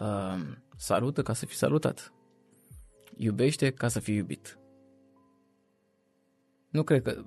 Uh, 0.00 0.40
salută 0.76 1.22
ca 1.22 1.32
să 1.32 1.46
fii 1.46 1.56
salutat. 1.56 2.12
Iubește 3.16 3.70
ca 3.70 3.88
să 3.88 4.00
fii 4.00 4.16
iubit. 4.16 4.58
Nu 6.70 6.82
cred 6.82 7.02
că 7.02 7.24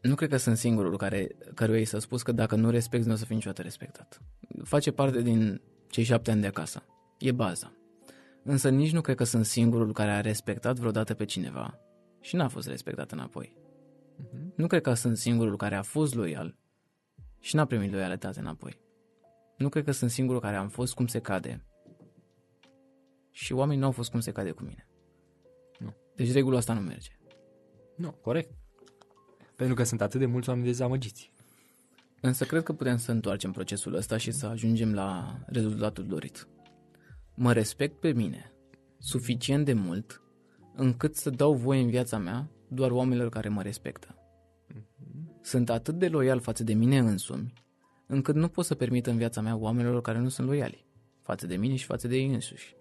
nu 0.00 0.14
cred 0.14 0.28
că 0.28 0.36
sunt 0.36 0.56
singurul 0.56 0.96
care, 0.96 1.36
căruia 1.54 1.80
i 1.80 1.84
s-a 1.84 1.98
spus 1.98 2.22
că 2.22 2.32
dacă 2.32 2.56
nu 2.56 2.70
respecti, 2.70 3.06
nu 3.06 3.12
o 3.12 3.16
să 3.16 3.24
fii 3.24 3.34
niciodată 3.34 3.62
respectat. 3.62 4.20
Face 4.62 4.90
parte 4.90 5.22
din 5.22 5.60
cei 5.88 6.04
șapte 6.04 6.30
ani 6.30 6.40
de 6.40 6.46
acasă. 6.46 6.82
E 7.18 7.32
baza. 7.32 7.72
Însă 8.42 8.68
nici 8.68 8.92
nu 8.92 9.00
cred 9.00 9.16
că 9.16 9.24
sunt 9.24 9.44
singurul 9.44 9.92
care 9.92 10.10
a 10.10 10.20
respectat 10.20 10.76
vreodată 10.78 11.14
pe 11.14 11.24
cineva 11.24 11.78
și 12.20 12.36
n-a 12.36 12.48
fost 12.48 12.68
respectat 12.68 13.12
înapoi. 13.12 13.56
Mhm. 14.16 14.52
Nu 14.56 14.66
cred 14.66 14.82
că 14.82 14.94
sunt 14.94 15.16
singurul 15.16 15.56
care 15.56 15.74
a 15.74 15.82
fost 15.82 16.14
loial 16.14 16.56
și 17.40 17.56
n-a 17.56 17.64
primit 17.64 17.92
loialitate 17.92 18.40
înapoi. 18.40 18.80
Nu 19.56 19.68
cred 19.68 19.84
că 19.84 19.90
sunt 19.90 20.10
singurul 20.10 20.40
care 20.40 20.56
am 20.56 20.68
fost 20.68 20.94
cum 20.94 21.06
se 21.06 21.18
cade 21.18 21.64
și 23.36 23.52
oamenii 23.52 23.80
nu 23.80 23.86
au 23.86 23.92
fost 23.92 24.10
cum 24.10 24.20
se 24.20 24.32
cade 24.32 24.50
cu 24.50 24.62
mine. 24.62 24.88
Nu. 25.78 25.94
Deci 26.14 26.32
regula 26.32 26.56
asta 26.56 26.72
nu 26.72 26.80
merge. 26.80 27.10
Nu, 27.96 28.10
corect. 28.10 28.50
Pentru 29.56 29.74
că 29.74 29.82
sunt 29.82 30.00
atât 30.00 30.20
de 30.20 30.26
mulți 30.26 30.48
oameni 30.48 30.66
dezamăgiți. 30.66 31.32
Însă 32.20 32.44
cred 32.44 32.62
că 32.62 32.72
putem 32.72 32.96
să 32.96 33.10
întoarcem 33.10 33.52
procesul 33.52 33.94
ăsta 33.94 34.16
și 34.16 34.30
să 34.30 34.46
ajungem 34.46 34.94
la 34.94 35.38
rezultatul 35.46 36.06
dorit. 36.06 36.48
Mă 37.34 37.52
respect 37.52 38.00
pe 38.00 38.12
mine 38.12 38.52
suficient 38.98 39.64
de 39.64 39.72
mult 39.72 40.22
încât 40.74 41.16
să 41.16 41.30
dau 41.30 41.54
voie 41.54 41.80
în 41.80 41.90
viața 41.90 42.18
mea 42.18 42.50
doar 42.68 42.90
oamenilor 42.90 43.28
care 43.28 43.48
mă 43.48 43.62
respectă. 43.62 44.14
Sunt 45.40 45.70
atât 45.70 45.98
de 45.98 46.08
loial 46.08 46.40
față 46.40 46.64
de 46.64 46.74
mine 46.74 46.98
însumi, 46.98 47.52
încât 48.06 48.34
nu 48.34 48.48
pot 48.48 48.64
să 48.64 48.74
permit 48.74 49.06
în 49.06 49.16
viața 49.16 49.40
mea 49.40 49.56
oamenilor 49.56 50.00
care 50.00 50.18
nu 50.18 50.28
sunt 50.28 50.46
loiali 50.46 50.86
față 51.22 51.46
de 51.46 51.56
mine 51.56 51.76
și 51.76 51.84
față 51.84 52.08
de 52.08 52.16
ei 52.16 52.32
însuși. 52.32 52.76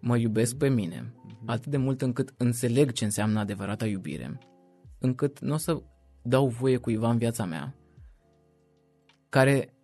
Mă 0.00 0.16
iubesc 0.16 0.56
pe 0.56 0.68
mine 0.68 1.14
atât 1.46 1.70
de 1.70 1.76
mult 1.76 2.02
încât 2.02 2.34
înțeleg 2.36 2.92
ce 2.92 3.04
înseamnă 3.04 3.38
adevărata 3.38 3.86
iubire, 3.86 4.38
încât 4.98 5.40
nu 5.40 5.54
o 5.54 5.56
să 5.56 5.82
dau 6.22 6.48
voie 6.48 6.76
cuiva 6.76 7.10
în 7.10 7.18
viața 7.18 7.44
mea 7.44 7.74
care 9.28 9.74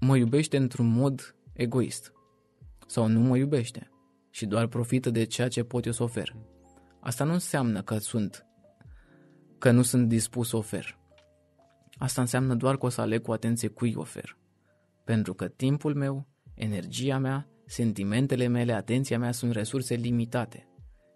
mă 0.00 0.16
iubește 0.16 0.56
într-un 0.56 0.86
mod 0.86 1.36
egoist 1.52 2.12
sau 2.86 3.06
nu 3.06 3.20
mă 3.20 3.36
iubește 3.36 3.90
și 4.30 4.46
doar 4.46 4.66
profită 4.66 5.10
de 5.10 5.24
ceea 5.24 5.48
ce 5.48 5.64
pot 5.64 5.84
eu 5.84 5.92
să 5.92 6.02
ofer. 6.02 6.36
Asta 7.00 7.24
nu 7.24 7.32
înseamnă 7.32 7.82
că 7.82 7.98
sunt 7.98 8.46
că 9.58 9.70
nu 9.70 9.82
sunt 9.82 10.08
dispus 10.08 10.48
să 10.48 10.56
ofer. 10.56 10.98
Asta 11.98 12.20
înseamnă 12.20 12.54
doar 12.54 12.76
că 12.76 12.86
o 12.86 12.88
să 12.88 13.00
aleg 13.00 13.22
cu 13.22 13.32
atenție 13.32 13.68
cui 13.68 13.94
ofer. 13.96 14.38
Pentru 15.04 15.34
că 15.34 15.48
timpul 15.48 15.94
meu, 15.94 16.28
energia 16.54 17.18
mea, 17.18 17.48
sentimentele 17.66 18.46
mele, 18.46 18.72
atenția 18.72 19.18
mea 19.18 19.32
sunt 19.32 19.52
resurse 19.52 19.94
limitate. 19.94 20.66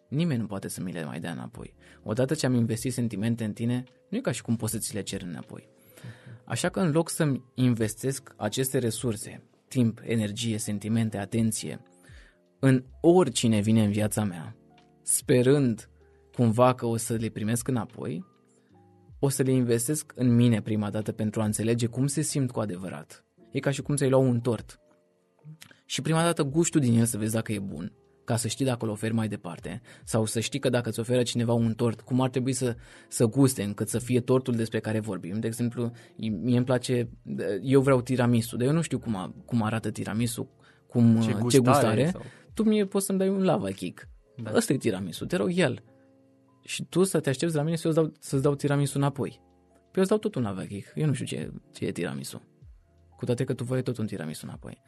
Nimeni 0.08 0.40
nu 0.40 0.46
poate 0.46 0.68
să 0.68 0.82
mi 0.82 0.92
le 0.92 1.04
mai 1.04 1.20
dea 1.20 1.32
înapoi. 1.32 1.74
Odată 2.02 2.34
ce 2.34 2.46
am 2.46 2.54
investit 2.54 2.92
sentimente 2.92 3.44
în 3.44 3.52
tine, 3.52 3.84
nu 4.10 4.16
e 4.16 4.20
ca 4.20 4.30
și 4.30 4.42
cum 4.42 4.56
poți 4.56 4.72
să 4.72 4.78
ți 4.78 4.94
le 4.94 5.02
cer 5.02 5.22
înapoi. 5.22 5.68
Așa 6.44 6.68
că 6.68 6.80
în 6.80 6.90
loc 6.90 7.08
să-mi 7.08 7.44
investesc 7.54 8.34
aceste 8.36 8.78
resurse, 8.78 9.42
timp, 9.68 10.00
energie, 10.04 10.58
sentimente, 10.58 11.18
atenție, 11.18 11.80
în 12.58 12.84
oricine 13.00 13.60
vine 13.60 13.84
în 13.84 13.90
viața 13.90 14.24
mea, 14.24 14.56
sperând 15.02 15.90
cumva 16.32 16.74
că 16.74 16.86
o 16.86 16.96
să 16.96 17.14
le 17.14 17.28
primesc 17.28 17.68
înapoi, 17.68 18.24
o 19.18 19.28
să 19.28 19.42
le 19.42 19.50
investesc 19.50 20.12
în 20.14 20.34
mine 20.34 20.62
prima 20.62 20.90
dată 20.90 21.12
pentru 21.12 21.40
a 21.40 21.44
înțelege 21.44 21.86
cum 21.86 22.06
se 22.06 22.20
simt 22.20 22.50
cu 22.50 22.60
adevărat. 22.60 23.24
E 23.50 23.60
ca 23.60 23.70
și 23.70 23.82
cum 23.82 23.96
ți-ai 23.96 24.10
lua 24.10 24.18
un 24.18 24.40
tort. 24.40 24.80
Și 25.86 26.02
prima 26.02 26.22
dată 26.22 26.42
gustul 26.42 26.80
din 26.80 26.98
el 26.98 27.04
să 27.04 27.18
vezi 27.18 27.32
dacă 27.32 27.52
e 27.52 27.58
bun, 27.58 27.92
ca 28.24 28.36
să 28.36 28.48
știi 28.48 28.64
dacă 28.64 28.84
îl 28.84 28.90
oferi 28.90 29.14
mai 29.14 29.28
departe, 29.28 29.80
sau 30.04 30.24
să 30.24 30.40
știi 30.40 30.58
că 30.58 30.68
dacă 30.68 30.88
îți 30.88 31.00
oferă 31.00 31.22
cineva 31.22 31.52
un 31.52 31.74
tort, 31.74 32.00
cum 32.00 32.20
ar 32.20 32.28
trebui 32.30 32.52
să, 32.52 32.76
să 33.08 33.24
guste 33.26 33.62
încât 33.62 33.88
să 33.88 33.98
fie 33.98 34.20
tortul 34.20 34.54
despre 34.54 34.80
care 34.80 35.00
vorbim. 35.00 35.40
De 35.40 35.46
exemplu, 35.46 35.92
mie 36.16 36.56
îmi 36.56 36.64
place, 36.64 37.08
eu 37.62 37.80
vreau 37.80 38.00
tiramisu, 38.02 38.56
dar 38.56 38.66
eu 38.66 38.72
nu 38.72 38.80
știu 38.80 38.98
cum, 38.98 39.16
a, 39.16 39.34
cum 39.44 39.62
arată 39.62 39.90
tiramisu, 39.90 40.50
cum, 40.86 41.20
ce 41.20 41.32
gustare, 41.32 41.48
ce 41.48 41.58
gustare. 41.58 42.10
Sau... 42.10 42.22
tu 42.54 42.62
mie 42.62 42.86
poți 42.86 43.06
să-mi 43.06 43.18
dai 43.18 43.28
un 43.28 43.44
lava 43.44 43.70
kick. 43.70 44.08
Da. 44.42 44.52
Ăsta 44.54 44.72
e 44.72 44.76
tiramisu, 44.76 45.26
te 45.26 45.36
rog 45.36 45.50
el 45.54 45.82
și 46.62 46.84
tu 46.84 47.02
să 47.04 47.20
te 47.20 47.28
aștepți 47.28 47.54
la 47.54 47.62
mine 47.62 47.76
să-ți 47.76 47.94
dau, 47.94 48.12
să 48.18 48.36
dau 48.36 48.54
tiramisu 48.54 48.96
înapoi. 48.98 49.40
Păi 49.70 49.94
eu 49.94 50.02
îți 50.02 50.08
dau 50.08 50.18
tot 50.18 50.34
un 50.34 50.44
avechic. 50.44 50.92
Eu 50.94 51.06
nu 51.06 51.12
știu 51.12 51.26
ce, 51.26 51.52
ce 51.72 51.86
e 51.86 51.92
tiramisu. 51.92 52.42
Cu 53.16 53.24
toate 53.24 53.44
că 53.44 53.54
tu 53.54 53.64
vrei 53.64 53.82
tot 53.82 53.98
un 53.98 54.06
tiramisu 54.06 54.46
înapoi. 54.46 54.82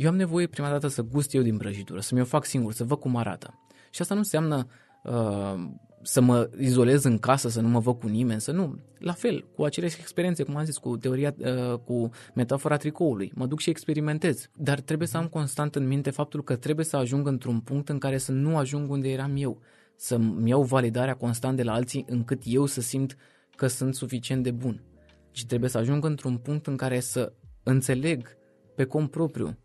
Eu 0.00 0.08
am 0.08 0.16
nevoie 0.16 0.46
prima 0.46 0.68
dată 0.68 0.88
să 0.88 1.02
gust 1.02 1.34
eu 1.34 1.42
din 1.42 1.56
prăjitură, 1.56 2.00
să 2.00 2.14
mi-o 2.14 2.24
fac 2.24 2.44
singur, 2.44 2.72
să 2.72 2.84
văd 2.84 2.98
cum 2.98 3.16
arată. 3.16 3.58
Și 3.90 4.00
asta 4.00 4.14
nu 4.14 4.20
înseamnă 4.20 4.66
uh, 5.04 5.54
să 6.02 6.20
mă 6.20 6.50
izolez 6.58 7.04
în 7.04 7.18
casă, 7.18 7.48
să 7.48 7.60
nu 7.60 7.68
mă 7.68 7.78
văd 7.78 7.98
cu 7.98 8.06
nimeni, 8.06 8.40
să 8.40 8.52
nu. 8.52 8.78
La 8.98 9.12
fel, 9.12 9.46
cu 9.54 9.64
aceleași 9.64 9.96
experiențe, 10.00 10.42
cum 10.42 10.56
am 10.56 10.64
zis, 10.64 10.78
cu 10.78 10.96
teoria, 10.96 11.34
uh, 11.38 11.78
cu 11.78 12.10
metafora 12.34 12.76
tricoului. 12.76 13.32
Mă 13.34 13.46
duc 13.46 13.60
și 13.60 13.70
experimentez. 13.70 14.48
Dar 14.56 14.80
trebuie 14.80 15.08
să 15.08 15.16
am 15.16 15.26
constant 15.26 15.74
în 15.74 15.86
minte 15.86 16.10
faptul 16.10 16.42
că 16.42 16.56
trebuie 16.56 16.84
să 16.84 16.96
ajung 16.96 17.26
într-un 17.26 17.60
punct 17.60 17.88
în 17.88 17.98
care 17.98 18.18
să 18.18 18.32
nu 18.32 18.56
ajung 18.56 18.90
unde 18.90 19.08
eram 19.08 19.32
eu 19.36 19.60
să-mi 19.96 20.48
iau 20.50 20.62
validarea 20.62 21.14
constant 21.14 21.56
de 21.56 21.62
la 21.62 21.72
alții 21.72 22.04
încât 22.08 22.42
eu 22.44 22.66
să 22.66 22.80
simt 22.80 23.16
că 23.56 23.66
sunt 23.66 23.94
suficient 23.94 24.42
de 24.42 24.50
bun. 24.50 24.82
Și 25.30 25.46
trebuie 25.46 25.70
să 25.70 25.78
ajung 25.78 26.04
într-un 26.04 26.36
punct 26.36 26.66
în 26.66 26.76
care 26.76 27.00
să 27.00 27.32
înțeleg 27.62 28.36
pe 28.74 28.84
cont 28.84 29.10
propriu 29.10 29.58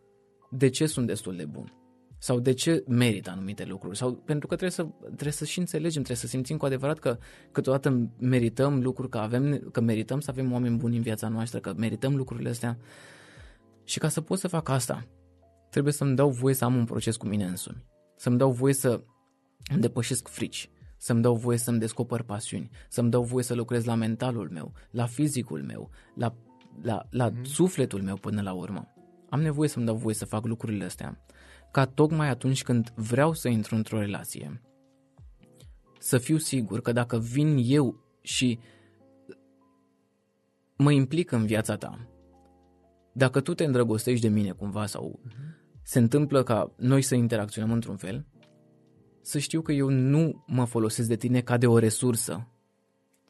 de 0.58 0.70
ce 0.70 0.86
sunt 0.86 1.08
destul 1.08 1.36
de 1.36 1.46
bun? 1.46 1.74
Sau 2.18 2.40
de 2.40 2.54
ce 2.54 2.84
merit 2.88 3.28
anumite 3.28 3.66
lucruri? 3.66 3.98
Sau 3.98 4.14
pentru 4.14 4.48
că 4.48 4.56
trebuie 4.56 4.76
să, 4.76 4.88
trebuie 5.06 5.32
să 5.32 5.46
și 5.46 5.60
înțelegem, 5.60 6.04
trebuie 6.04 6.18
să 6.18 6.28
simțim 6.28 6.58
cu 6.58 6.66
adevărat 6.66 7.00
că 7.00 7.18
câteodată 7.52 8.10
merităm 8.20 8.82
lucruri, 8.82 9.10
că, 9.10 9.18
avem, 9.18 9.70
că 9.72 9.82
merităm 9.82 10.20
să 10.20 10.32
avem 10.32 10.52
oameni 10.52 10.78
buni 10.78 10.96
în 10.96 11.02
viața 11.02 11.28
noastră, 11.28 11.60
că 11.60 11.74
merităm 11.78 12.16
lucrurile 12.16 12.50
astea. 12.50 12.78
Și 13.84 14.00
ca 14.00 14.10
să 14.10 14.22
pot 14.22 14.40
să 14.40 14.48
fac 14.48 14.70
asta 14.70 15.08
trebuie 15.76 15.94
să-mi 15.94 16.16
dau 16.16 16.30
voie 16.30 16.54
să 16.54 16.66
am 16.66 16.76
un 16.76 16.86
proces 16.86 17.16
cu 17.16 17.28
mine 17.28 17.46
însumi, 17.46 17.86
să-mi 18.16 18.38
dau 18.38 18.52
voie 18.52 18.74
să 18.74 19.04
îmi 19.72 19.82
depășesc 19.82 20.28
frici, 20.28 20.70
să-mi 20.98 21.22
dau 21.22 21.36
voie 21.36 21.58
să-mi 21.58 21.80
descoper 21.80 22.22
pasiuni, 22.22 22.70
să-mi 22.90 23.10
dau 23.10 23.24
voie 23.24 23.44
să 23.44 23.54
lucrez 23.54 23.86
la 23.86 23.96
mentalul 23.96 24.50
meu, 24.52 24.74
la 24.92 25.06
fizicul 25.06 25.64
meu, 25.64 25.90
la, 26.16 26.36
la, 26.82 27.06
la 27.10 27.32
mm-hmm. 27.32 27.42
sufletul 27.44 28.02
meu 28.02 28.16
până 28.16 28.42
la 28.42 28.54
urmă. 28.54 28.95
Am 29.36 29.42
nevoie 29.42 29.70
să-mi 29.70 29.86
dau 29.86 29.96
voie 29.96 30.16
să 30.16 30.26
fac 30.26 30.46
lucrurile 30.46 30.86
astea, 30.86 31.26
ca 31.72 31.86
tocmai 31.86 32.30
atunci 32.30 32.64
când 32.64 32.92
vreau 32.96 33.34
să 33.34 33.48
intru 33.48 33.76
într-o 33.76 34.00
relație, 34.00 34.62
să 36.00 36.18
fiu 36.18 36.38
sigur 36.38 36.82
că 36.82 36.92
dacă 36.92 37.18
vin 37.18 37.58
eu 37.64 38.04
și 38.22 38.60
mă 40.76 40.92
implic 40.92 41.32
în 41.32 41.46
viața 41.46 41.76
ta, 41.76 42.10
dacă 43.14 43.42
tu 43.42 43.54
te 43.54 43.64
îndrăgostești 43.64 44.28
de 44.28 44.34
mine 44.34 44.52
cumva 44.52 44.86
sau 44.86 45.20
mm-hmm. 45.20 45.82
se 45.84 46.00
întâmplă 46.00 46.44
ca 46.44 46.74
noi 46.78 47.02
să 47.02 47.16
interacționăm 47.16 47.72
într-un 47.72 47.98
fel, 47.98 48.26
să 49.22 49.40
știu 49.40 49.62
că 49.62 49.72
eu 49.72 49.90
nu 49.90 50.44
mă 50.48 50.66
folosesc 50.66 51.08
de 51.08 51.16
tine 51.16 51.42
ca 51.42 51.58
de 51.58 51.68
o 51.68 51.78
resursă 51.78 52.48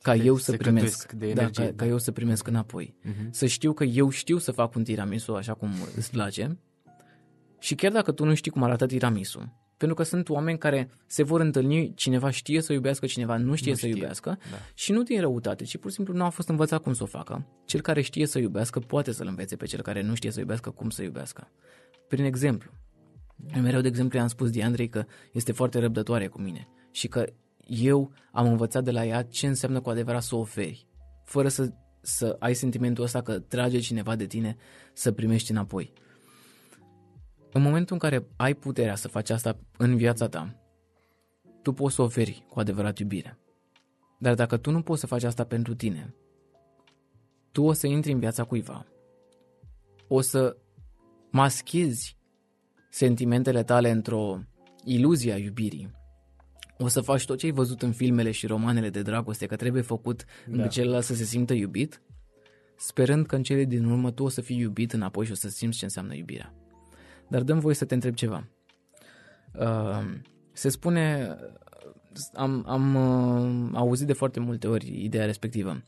ca 0.05 0.15
deci 0.15 0.25
eu 0.25 0.35
să 0.35 0.57
primesc, 0.57 1.11
de 1.11 1.29
energie, 1.29 1.63
da, 1.63 1.69
ca, 1.69 1.75
da. 1.75 1.83
ca 1.83 1.85
eu 1.85 1.97
să 1.97 2.11
primesc 2.11 2.47
înapoi. 2.47 2.95
Uh-huh. 3.05 3.29
Să 3.29 3.45
știu 3.45 3.73
că 3.73 3.83
eu 3.83 4.09
știu 4.09 4.37
să 4.37 4.51
fac 4.51 4.75
un 4.75 4.83
tiramisu 4.83 5.33
așa 5.33 5.53
cum 5.53 5.69
îți 5.95 6.11
place 6.11 6.59
și 7.59 7.75
chiar 7.75 7.91
dacă 7.91 8.11
tu 8.11 8.25
nu 8.25 8.33
știi 8.33 8.51
cum 8.51 8.63
arată 8.63 8.85
tiramisu, 8.85 9.53
pentru 9.77 9.95
că 9.95 10.03
sunt 10.03 10.29
oameni 10.29 10.57
care 10.57 10.89
se 11.07 11.23
vor 11.23 11.41
întâlni, 11.41 11.93
cineva 11.95 12.29
știe 12.29 12.61
să 12.61 12.73
iubească, 12.73 13.05
cineva 13.05 13.37
nu 13.37 13.55
știe 13.55 13.71
nu 13.71 13.77
să 13.77 13.85
știe. 13.85 13.99
iubească 13.99 14.37
da. 14.51 14.57
și 14.73 14.91
nu 14.91 15.03
din 15.03 15.19
răutate, 15.19 15.63
ci 15.63 15.77
pur 15.77 15.89
și 15.89 15.95
simplu 15.95 16.13
nu 16.13 16.23
a 16.23 16.29
fost 16.29 16.49
învățat 16.49 16.81
cum 16.81 16.93
să 16.93 17.03
o 17.03 17.05
facă. 17.05 17.47
Cel 17.65 17.81
care 17.81 18.01
știe 18.01 18.25
să 18.25 18.39
iubească 18.39 18.79
poate 18.79 19.11
să-l 19.11 19.27
învețe 19.27 19.55
pe 19.55 19.65
cel 19.65 19.81
care 19.81 20.01
nu 20.01 20.15
știe 20.15 20.31
să 20.31 20.39
iubească 20.39 20.69
cum 20.69 20.89
să 20.89 21.03
iubească. 21.03 21.51
Prin 22.07 22.25
exemplu, 22.25 22.71
eu 23.55 23.61
mereu, 23.61 23.81
de 23.81 23.87
exemplu, 23.87 24.17
i-am 24.17 24.27
spus 24.27 24.49
Diandrei 24.49 24.89
că 24.89 25.05
este 25.31 25.51
foarte 25.51 25.79
răbdătoare 25.79 26.27
cu 26.27 26.41
mine 26.41 26.67
și 26.91 27.07
că 27.07 27.25
eu 27.66 28.11
am 28.32 28.47
învățat 28.47 28.84
de 28.84 28.91
la 28.91 29.05
ea 29.05 29.24
ce 29.24 29.47
înseamnă 29.47 29.82
cu 29.82 29.89
adevărat 29.89 30.24
să 30.24 30.36
oferi, 30.36 30.88
fără 31.24 31.47
să, 31.47 31.74
să 32.01 32.36
ai 32.39 32.53
sentimentul 32.53 33.03
ăsta 33.03 33.22
că 33.22 33.39
trage 33.39 33.80
cineva 33.80 34.16
de 34.16 34.26
tine 34.26 34.55
să 34.93 35.11
primești 35.11 35.51
înapoi. 35.51 35.93
În 37.51 37.61
momentul 37.61 37.93
în 37.93 38.09
care 38.09 38.28
ai 38.36 38.53
puterea 38.53 38.95
să 38.95 39.07
faci 39.07 39.30
asta 39.30 39.59
în 39.78 39.97
viața 39.97 40.28
ta, 40.28 40.59
tu 41.61 41.74
poți 41.74 41.95
să 41.95 42.01
oferi 42.01 42.45
cu 42.49 42.59
adevărat 42.59 42.99
iubire. 42.99 43.39
Dar 44.20 44.34
dacă 44.34 44.57
tu 44.57 44.72
nu 44.72 44.82
poți 44.82 44.99
să 44.99 45.07
faci 45.07 45.24
asta 45.24 45.43
pentru 45.43 45.76
tine, 45.76 46.16
tu 47.51 47.63
o 47.63 47.74
să 47.74 47.88
intri 47.88 48.11
în 48.11 48.20
viața 48.20 48.43
cuiva, 48.43 48.86
o 50.07 50.22
să 50.22 50.57
maschezi 51.32 52.18
sentimentele 52.89 53.63
tale 53.63 53.89
într-o 53.89 54.39
iluzie 54.84 55.34
a 55.34 55.38
iubirii, 55.38 55.91
o 56.80 56.88
să 56.88 57.01
faci 57.01 57.26
tot 57.26 57.38
ce 57.38 57.45
ai 57.45 57.51
văzut 57.51 57.82
în 57.82 57.91
filmele 57.91 58.32
și 58.32 58.47
romanele 58.47 58.89
de 58.89 59.01
dragoste, 59.01 59.45
că 59.45 59.55
trebuie 59.55 59.82
făcut 59.82 60.26
da. 60.26 60.55
încât 60.55 60.71
celălalt 60.71 61.03
să 61.03 61.15
se 61.15 61.23
simtă 61.23 61.53
iubit, 61.53 62.01
sperând 62.78 63.26
că 63.26 63.36
în 63.36 63.43
cele 63.43 63.63
din 63.63 63.86
urmă 63.86 64.11
tu 64.11 64.23
o 64.23 64.30
să 64.30 64.41
fii 64.41 64.57
iubit 64.57 64.93
înapoi 64.93 65.26
și 65.26 65.32
o 65.32 65.36
să 65.36 65.49
simți 65.49 65.78
ce 65.78 65.84
înseamnă 65.84 66.15
iubirea. 66.15 66.53
Dar 67.28 67.41
dăm 67.41 67.59
voie 67.59 67.76
să 67.76 67.86
te 67.86 67.93
întreb 67.93 68.13
ceva. 68.13 68.47
Uh, 69.59 70.03
se 70.51 70.69
spune, 70.69 71.36
am, 72.34 72.63
am 72.67 72.95
uh, 72.95 73.69
auzit 73.73 74.07
de 74.07 74.13
foarte 74.13 74.39
multe 74.39 74.67
ori 74.67 75.03
ideea 75.03 75.26
respectivă, 75.26 75.84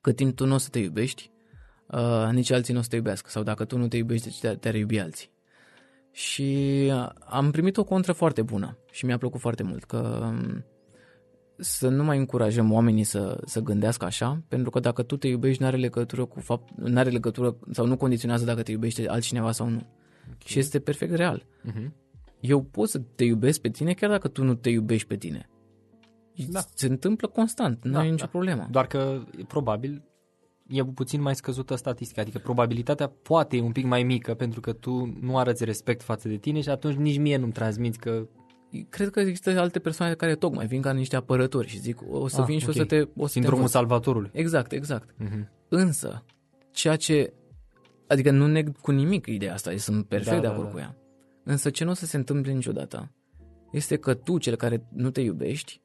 că 0.00 0.12
timp 0.12 0.36
tu 0.36 0.46
nu 0.46 0.54
o 0.54 0.58
să 0.58 0.68
te 0.68 0.78
iubești, 0.78 1.30
uh, 1.86 2.28
nici 2.32 2.50
alții 2.50 2.72
nu 2.72 2.78
o 2.78 2.82
să 2.82 2.88
te 2.88 2.96
iubească, 2.96 3.30
sau 3.30 3.42
dacă 3.42 3.64
tu 3.64 3.78
nu 3.78 3.88
te 3.88 3.96
iubești, 3.96 4.40
te, 4.40 4.54
te-ar 4.54 4.74
iubi 4.74 4.98
alții. 4.98 5.30
Și 6.12 6.90
am 7.18 7.50
primit 7.50 7.76
o 7.76 7.84
contră 7.84 8.12
foarte 8.12 8.42
bună 8.42 8.78
și 8.90 9.04
mi-a 9.04 9.18
plăcut 9.18 9.40
foarte 9.40 9.62
mult 9.62 9.84
că 9.84 10.20
um, 10.22 10.64
să 11.58 11.88
nu 11.88 12.04
mai 12.04 12.18
încurajăm 12.18 12.72
oamenii 12.72 13.04
să, 13.04 13.40
să 13.44 13.60
gândească 13.60 14.04
așa, 14.04 14.42
pentru 14.48 14.70
că 14.70 14.80
dacă 14.80 15.02
tu 15.02 15.16
te 15.16 15.28
iubești, 15.28 15.62
nu 15.62 15.68
are 15.68 15.76
legătură 15.76 16.24
cu 16.24 16.40
fapt, 16.40 16.70
nu 16.76 16.98
are 16.98 17.10
legătură 17.10 17.56
sau 17.70 17.86
nu 17.86 17.96
condiționează 17.96 18.44
dacă 18.44 18.62
te 18.62 18.70
iubește 18.70 19.08
altcineva 19.08 19.52
sau 19.52 19.68
nu. 19.68 19.76
Okay. 20.24 20.38
Și 20.44 20.58
este 20.58 20.78
perfect 20.78 21.14
real. 21.14 21.44
Uh-huh. 21.70 21.90
Eu 22.40 22.62
pot 22.62 22.88
să 22.88 22.98
te 22.98 23.24
iubesc 23.24 23.60
pe 23.60 23.68
tine 23.68 23.92
chiar 23.92 24.10
dacă 24.10 24.28
tu 24.28 24.44
nu 24.44 24.54
te 24.54 24.70
iubești 24.70 25.06
pe 25.06 25.16
tine. 25.16 25.48
Da. 26.48 26.60
Se 26.74 26.86
întâmplă 26.86 27.28
constant, 27.28 27.84
nu 27.84 27.92
da, 27.92 27.98
ai 27.98 28.10
nicio 28.10 28.24
da. 28.24 28.30
problemă. 28.30 28.68
Doar 28.70 28.86
că 28.86 29.22
probabil 29.48 30.07
e 30.68 30.84
puțin 30.84 31.20
mai 31.20 31.34
scăzută 31.34 31.74
statistica, 31.74 32.20
adică 32.20 32.38
probabilitatea 32.38 33.12
poate 33.22 33.56
e 33.56 33.60
un 33.60 33.72
pic 33.72 33.84
mai 33.84 34.02
mică 34.02 34.34
pentru 34.34 34.60
că 34.60 34.72
tu 34.72 35.16
nu 35.20 35.38
arăți 35.38 35.64
respect 35.64 36.02
față 36.02 36.28
de 36.28 36.36
tine 36.36 36.60
și 36.60 36.68
atunci 36.68 36.96
nici 36.96 37.18
mie 37.18 37.36
nu-mi 37.36 37.52
transmiți 37.52 37.98
că 37.98 38.28
cred 38.88 39.10
că 39.10 39.20
există 39.20 39.60
alte 39.60 39.78
persoane 39.78 40.14
care 40.14 40.34
tocmai 40.34 40.66
vin 40.66 40.80
ca 40.80 40.92
niște 40.92 41.16
apărători 41.16 41.68
și 41.68 41.78
zic 41.78 41.98
o 42.10 42.28
să 42.28 42.40
ah, 42.40 42.46
vin 42.46 42.58
și 42.58 42.68
okay. 42.68 42.80
o 42.80 42.82
să 42.82 42.88
te... 42.88 43.08
O 43.16 43.26
să 43.26 43.32
Sindromul 43.32 43.64
te 43.64 43.70
salvatorului. 43.70 44.30
Exact, 44.32 44.72
exact. 44.72 45.12
Uh-huh. 45.12 45.48
Însă, 45.68 46.24
ceea 46.70 46.96
ce... 46.96 47.32
Adică 48.06 48.30
nu 48.30 48.46
neg 48.46 48.78
cu 48.80 48.90
nimic 48.90 49.26
ideea 49.26 49.52
asta, 49.52 49.76
sunt 49.76 50.06
perfect 50.06 50.34
da, 50.34 50.40
de 50.40 50.46
da, 50.46 50.52
acord 50.52 50.66
da, 50.66 50.74
da. 50.74 50.74
cu 50.74 50.78
ea. 50.78 50.96
Însă 51.44 51.70
ce 51.70 51.84
nu 51.84 51.90
o 51.90 51.94
să 51.94 52.06
se 52.06 52.16
întâmple 52.16 52.52
niciodată 52.52 53.12
este 53.70 53.96
că 53.96 54.14
tu, 54.14 54.38
cel 54.38 54.56
care 54.56 54.86
nu 54.92 55.10
te 55.10 55.20
iubești, 55.20 55.80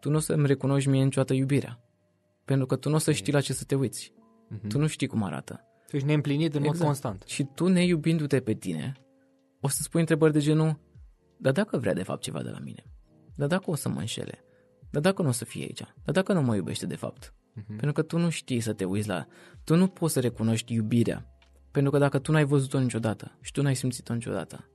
tu 0.00 0.10
nu 0.10 0.16
o 0.16 0.20
să-mi 0.20 0.46
recunoști 0.46 0.88
mie 0.88 1.04
niciodată 1.04 1.34
iubirea. 1.34 1.80
Pentru 2.44 2.66
că 2.66 2.76
tu 2.76 2.88
nu 2.88 2.94
o 2.94 2.98
să 2.98 3.12
știi 3.12 3.32
la 3.32 3.40
ce 3.40 3.52
să 3.52 3.64
te 3.64 3.74
uiți. 3.74 4.12
Mhm. 4.48 4.68
Tu 4.68 4.78
nu 4.78 4.86
știi 4.86 5.06
cum 5.06 5.22
arată. 5.22 5.60
Tu 5.86 5.96
ești 5.96 6.08
neîmplinit 6.08 6.54
în 6.54 6.60
mod 6.60 6.68
Exact. 6.68 6.86
constant. 6.86 7.22
Și 7.26 7.44
tu, 7.54 7.68
neiubindu-te 7.68 8.40
pe 8.40 8.52
tine, 8.54 8.92
o 9.60 9.68
să 9.68 9.82
spui 9.82 10.00
întrebări 10.00 10.32
de 10.32 10.40
genul, 10.40 10.78
dar 11.36 11.52
dacă 11.52 11.78
vrea 11.78 11.94
de 11.94 12.02
fapt 12.02 12.22
ceva 12.22 12.42
de 12.42 12.50
la 12.50 12.58
mine? 12.58 12.82
Dar 13.36 13.48
dacă 13.48 13.70
o 13.70 13.74
să 13.74 13.88
mă 13.88 13.98
înșele? 14.00 14.44
Dar 14.90 15.02
dacă 15.02 15.22
nu 15.22 15.28
o 15.28 15.32
să 15.32 15.44
fie 15.44 15.62
aici? 15.62 15.82
Dar 16.04 16.14
dacă 16.14 16.32
nu 16.32 16.42
mă 16.42 16.54
iubește 16.54 16.86
de 16.86 16.96
fapt? 16.96 17.34
Mhm. 17.54 17.66
Pentru 17.66 17.92
că 17.92 18.02
tu 18.02 18.18
nu 18.18 18.28
știi 18.28 18.60
să 18.60 18.72
te 18.72 18.84
uiți 18.84 19.08
la... 19.08 19.26
Tu 19.64 19.76
nu 19.76 19.86
poți 19.86 20.12
să 20.12 20.20
recunoști 20.20 20.72
iubirea. 20.74 21.26
Pentru 21.70 21.90
că 21.90 21.98
dacă 21.98 22.18
tu 22.18 22.32
n-ai 22.32 22.44
văzut-o 22.44 22.78
niciodată 22.80 23.38
și 23.40 23.52
tu 23.52 23.62
n-ai 23.62 23.74
simțit-o 23.76 24.14
niciodată, 24.14 24.68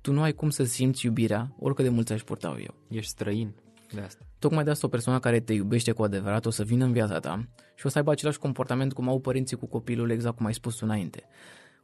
tu 0.00 0.12
nu 0.12 0.22
ai 0.22 0.32
cum 0.32 0.50
să 0.50 0.64
simți 0.64 1.06
iubirea 1.06 1.54
oricât 1.58 1.84
de 1.84 1.90
mult 1.90 2.10
aș 2.10 2.22
purta 2.22 2.56
eu. 2.58 2.74
Ești 2.88 3.10
străin 3.10 3.54
de 3.94 4.00
asta. 4.00 4.24
Tocmai 4.38 4.64
de 4.64 4.70
asta 4.70 4.86
o 4.86 4.90
persoană 4.90 5.18
care 5.18 5.40
te 5.40 5.52
iubește 5.52 5.92
cu 5.92 6.02
adevărat 6.02 6.46
o 6.46 6.50
să 6.50 6.62
vină 6.62 6.84
în 6.84 6.92
viața 6.92 7.18
ta 7.18 7.48
și 7.74 7.86
o 7.86 7.88
să 7.88 7.98
aibă 7.98 8.10
același 8.10 8.38
comportament 8.38 8.92
cum 8.92 9.08
au 9.08 9.20
părinții 9.20 9.56
cu 9.56 9.66
copilul, 9.66 10.10
exact 10.10 10.36
cum 10.36 10.46
ai 10.46 10.54
spus 10.54 10.74
tu 10.74 10.80
înainte. 10.84 11.22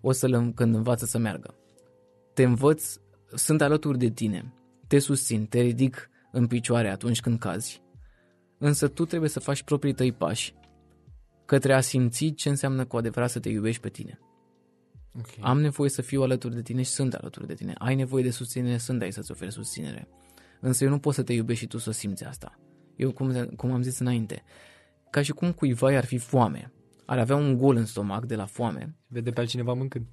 O 0.01 0.13
să-l 0.13 0.53
când 0.55 0.75
învață 0.75 1.07
să 1.07 1.19
meargă. 1.19 1.55
Te 2.35 2.43
învăț, 2.43 2.97
sunt 3.35 3.61
alături 3.61 3.99
de 3.99 4.09
tine, 4.09 4.55
te 4.87 4.99
susțin, 4.99 5.47
te 5.47 5.61
ridic 5.61 6.11
în 6.33 6.47
picioare 6.47 6.89
atunci 6.89 7.21
când 7.21 7.39
cazi, 7.39 7.83
însă 8.59 8.89
tu 8.89 9.05
trebuie 9.05 9.31
să 9.31 9.41
faci 9.41 9.63
proprii 9.63 9.95
tăi 9.95 10.13
pași 10.13 10.55
către 11.45 11.75
a 11.75 11.81
simți 11.81 12.27
ce 12.27 12.49
înseamnă 12.49 12.85
cu 12.85 12.97
adevărat 12.97 13.31
să 13.31 13.41
te 13.41 13.49
iubești 13.49 13.81
pe 13.81 13.89
tine. 13.89 14.19
Okay. 15.19 15.39
Am 15.41 15.61
nevoie 15.61 15.91
să 15.91 16.03
fiu 16.03 16.23
alături 16.23 16.55
de 16.55 16.63
tine 16.63 16.83
și 16.83 16.91
sunt 16.91 17.15
alături 17.15 17.47
de 17.47 17.55
tine. 17.55 17.75
Ai 17.79 17.95
nevoie 17.95 18.23
de 18.23 18.31
susținere, 18.31 18.77
sunt 18.77 19.03
aici 19.03 19.13
să-ți 19.13 19.31
ofer 19.31 19.51
susținere. 19.51 20.09
Însă 20.61 20.85
eu 20.85 20.91
nu 20.91 20.99
pot 20.99 21.15
să 21.15 21.23
te 21.23 21.33
iubești 21.33 21.63
și 21.63 21.69
tu 21.69 21.79
să 21.79 21.89
o 21.89 21.93
simți 21.93 22.25
asta. 22.25 22.59
Eu, 22.97 23.13
cum, 23.13 23.45
cum 23.57 23.73
am 23.73 23.83
zis 23.83 23.99
înainte, 23.99 24.43
ca 25.11 25.23
și 25.23 25.33
cum 25.33 25.53
cuiva 25.53 25.87
ar 25.97 26.05
fi 26.05 26.19
foame, 26.19 26.73
ar 27.07 27.19
avea 27.19 27.37
un 27.37 27.57
gol 27.57 27.77
în 27.77 27.85
stomac 27.85 28.25
de 28.27 28.35
la 28.37 28.45
foame, 28.45 28.95
Vede 29.07 29.31
pe 29.31 29.41
altcineva 29.41 29.73
mâncând. 29.73 30.07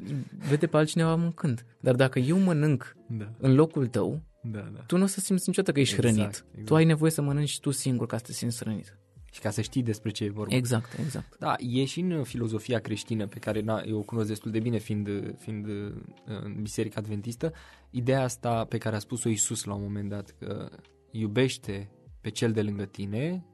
vede 0.49 0.67
pe 0.67 0.77
altcineva 0.77 1.15
mâncând. 1.15 1.65
Dar 1.81 1.95
dacă 1.95 2.19
eu 2.19 2.37
mănânc 2.39 2.95
Da, 3.07 3.31
în 3.37 3.55
locul 3.55 3.87
tău, 3.87 4.21
da, 4.43 4.59
da. 4.59 4.79
tu 4.79 4.97
nu 4.97 5.03
o 5.03 5.07
să 5.07 5.19
simți 5.19 5.43
niciodată 5.47 5.73
că 5.73 5.79
ești 5.79 5.95
Exact, 5.95 6.15
hrănit. 6.15 6.33
exact. 6.51 6.65
Tu 6.65 6.75
ai 6.75 6.85
nevoie 6.85 7.11
să 7.11 7.21
mănânci 7.21 7.59
tu 7.59 7.71
singur 7.71 8.07
ca 8.07 8.17
să 8.17 8.23
te 8.25 8.31
simți 8.31 8.57
hrănit. 8.59 8.97
Și 9.37 9.43
ca 9.43 9.49
să 9.49 9.61
știi 9.61 9.83
despre 9.83 10.11
ce 10.11 10.23
e 10.23 10.29
vorba. 10.29 10.55
Exact, 10.55 10.99
exact. 10.99 11.37
Da, 11.39 11.55
e 11.59 11.85
și 11.85 11.99
în 11.99 12.23
filozofia 12.23 12.79
creștină 12.79 13.27
pe 13.27 13.39
care 13.39 13.61
na, 13.61 13.83
eu 13.87 13.97
o 13.97 14.01
cunosc 14.01 14.27
destul 14.27 14.51
de 14.51 14.59
bine 14.59 14.77
fiind, 14.77 15.35
fiind 15.39 15.67
uh, 15.67 15.93
în 16.25 16.57
Biserica 16.61 16.99
Adventistă, 16.99 17.53
ideea 17.89 18.23
asta 18.23 18.65
pe 18.65 18.77
care 18.77 18.95
a 18.95 18.99
spus-o 18.99 19.29
Iisus 19.29 19.63
la 19.63 19.73
un 19.73 19.81
moment 19.81 20.09
dat, 20.09 20.35
că 20.39 20.69
iubește 21.11 21.89
pe 22.21 22.29
cel 22.29 22.51
de 22.51 22.61
lângă 22.61 22.85
tine 22.85 23.45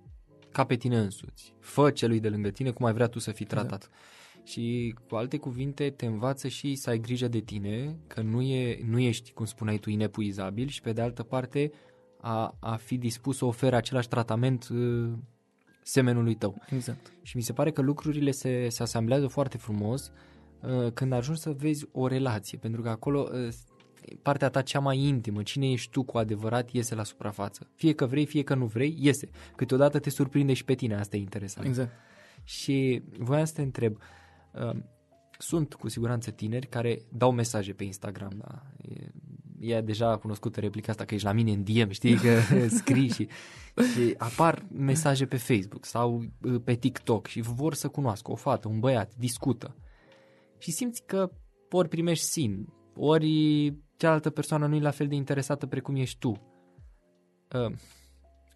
ca 0.51 0.63
pe 0.63 0.75
tine 0.75 0.97
însuți. 0.99 1.53
Fă 1.59 1.89
celui 1.89 2.19
de 2.19 2.29
lângă 2.29 2.49
tine 2.49 2.71
cum 2.71 2.85
ai 2.85 2.93
vrea 2.93 3.07
tu 3.07 3.19
să 3.19 3.31
fii 3.31 3.45
tratat. 3.45 3.89
Și 4.43 4.95
cu 5.09 5.15
alte 5.15 5.37
cuvinte 5.37 5.89
te 5.89 6.05
învață 6.05 6.47
și 6.47 6.75
să 6.75 6.89
ai 6.89 6.99
grijă 6.99 7.27
de 7.27 7.39
tine, 7.39 7.97
că 8.07 8.21
nu, 8.21 8.41
e, 8.41 8.83
nu 8.85 8.99
ești, 8.99 9.31
cum 9.31 9.45
spuneai 9.45 9.77
tu, 9.77 9.89
inepuizabil 9.89 10.67
și 10.67 10.81
pe 10.81 10.93
de 10.93 11.01
altă 11.01 11.23
parte 11.23 11.71
a, 12.21 12.57
a 12.59 12.75
fi 12.75 12.97
dispus 12.97 13.37
să 13.37 13.45
ofere 13.45 13.75
același 13.75 14.07
tratament 14.07 14.67
uh, 14.67 15.13
semenului 15.83 16.35
tău. 16.35 16.61
Exact. 16.69 17.11
Și 17.21 17.37
mi 17.37 17.41
se 17.41 17.53
pare 17.53 17.71
că 17.71 17.81
lucrurile 17.81 18.31
se, 18.31 18.69
se 18.69 18.81
asamblează 18.81 19.27
foarte 19.27 19.57
frumos 19.57 20.11
uh, 20.61 20.91
când 20.91 21.11
ajungi 21.11 21.41
să 21.41 21.51
vezi 21.51 21.85
o 21.91 22.07
relație, 22.07 22.57
pentru 22.57 22.81
că 22.81 22.89
acolo 22.89 23.29
uh, 23.31 23.53
partea 24.21 24.49
ta 24.49 24.61
cea 24.61 24.79
mai 24.79 24.97
intimă, 24.99 25.43
cine 25.43 25.71
ești 25.71 25.91
tu 25.91 26.03
cu 26.03 26.17
adevărat, 26.17 26.71
iese 26.71 26.95
la 26.95 27.03
suprafață. 27.03 27.69
Fie 27.75 27.93
că 27.93 28.05
vrei, 28.05 28.25
fie 28.25 28.43
că 28.43 28.55
nu 28.55 28.65
vrei, 28.65 28.97
iese. 28.99 29.29
Câteodată 29.55 29.99
te 29.99 30.09
surprinde 30.09 30.53
și 30.53 30.65
pe 30.65 30.73
tine, 30.73 30.95
asta 30.95 31.15
e 31.15 31.19
interesant. 31.19 31.67
Exact. 31.67 31.91
Și 32.43 33.01
voiam 33.17 33.45
să 33.45 33.53
te 33.53 33.61
întreb, 33.61 33.97
uh, 34.53 34.75
sunt 35.37 35.73
cu 35.73 35.89
siguranță 35.89 36.31
tineri 36.31 36.67
care 36.67 37.01
dau 37.09 37.31
mesaje 37.31 37.73
pe 37.73 37.83
Instagram, 37.83 38.31
da? 38.37 38.61
E, 38.81 39.11
e 39.63 39.81
deja 39.81 40.17
cunoscută 40.17 40.59
replica 40.59 40.91
asta 40.91 41.05
că 41.05 41.13
ești 41.13 41.25
la 41.25 41.33
mine 41.33 41.51
în 41.51 41.63
DM, 41.63 41.89
știi, 41.89 42.15
că 42.15 42.39
scrii 42.79 43.09
și, 43.09 43.27
și 43.93 44.15
apar 44.17 44.65
mesaje 44.71 45.25
pe 45.25 45.37
Facebook 45.37 45.85
sau 45.85 46.23
uh, 46.41 46.61
pe 46.63 46.73
TikTok 46.73 47.27
și 47.27 47.41
vor 47.41 47.73
să 47.73 47.87
cunoască 47.87 48.31
o 48.31 48.35
fată, 48.35 48.67
un 48.67 48.79
băiat, 48.79 49.15
discută. 49.15 49.75
Și 50.57 50.71
simți 50.71 51.03
că 51.05 51.31
ori 51.69 51.87
primești 51.87 52.25
sin, 52.25 52.67
ori 52.95 53.73
cealaltă 53.97 54.29
persoană 54.29 54.67
nu 54.67 54.75
e 54.75 54.79
la 54.79 54.91
fel 54.91 55.07
de 55.07 55.15
interesată 55.15 55.67
precum 55.67 55.95
ești 55.95 56.19
tu. 56.19 56.29
Uh, 57.55 57.75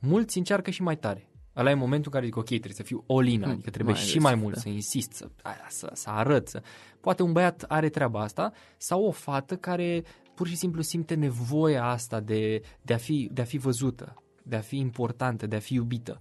mulți 0.02 0.38
încearcă 0.38 0.70
și 0.70 0.82
mai 0.82 0.98
tare. 0.98 1.30
Ăla 1.56 1.70
e 1.70 1.74
momentul 1.74 2.06
în 2.06 2.12
care 2.12 2.26
zic, 2.26 2.36
ok, 2.36 2.46
trebuie 2.46 2.74
să 2.74 2.84
fiu 2.84 3.04
all-in, 3.08 3.42
Hmm, 3.42 3.52
adică 3.52 3.70
trebuie 3.70 3.94
mai 3.94 4.04
și 4.04 4.18
ales, 4.18 4.24
mai 4.24 4.36
mult 4.36 4.54
da. 4.54 4.60
să 4.60 4.70
insist, 4.70 5.12
să, 5.12 5.30
aia, 5.42 5.66
să, 5.70 5.90
să 5.94 6.10
arăt. 6.10 6.48
Să... 6.48 6.62
Poate 7.02 7.24
un 7.24 7.32
băiat 7.32 7.66
are 7.68 7.90
treaba 7.90 8.22
asta 8.22 8.52
sau 8.78 9.04
o 9.04 9.12
fată 9.12 9.56
care 9.56 10.04
pur 10.38 10.48
și 10.48 10.56
simplu 10.56 10.82
simte 10.82 11.14
nevoia 11.14 11.86
asta 11.86 12.20
de, 12.20 12.62
de, 12.82 12.94
a, 12.94 12.98
fi, 12.98 13.30
de 13.34 13.42
a 13.42 13.46
fi 13.46 13.58
văzută, 13.58 14.24
de 14.44 14.56
a 14.56 14.60
fi 14.60 14.78
importantă, 14.78 15.48
de 15.48 15.56
a 15.56 15.60
fi 15.60 15.74
iubită. 15.74 16.20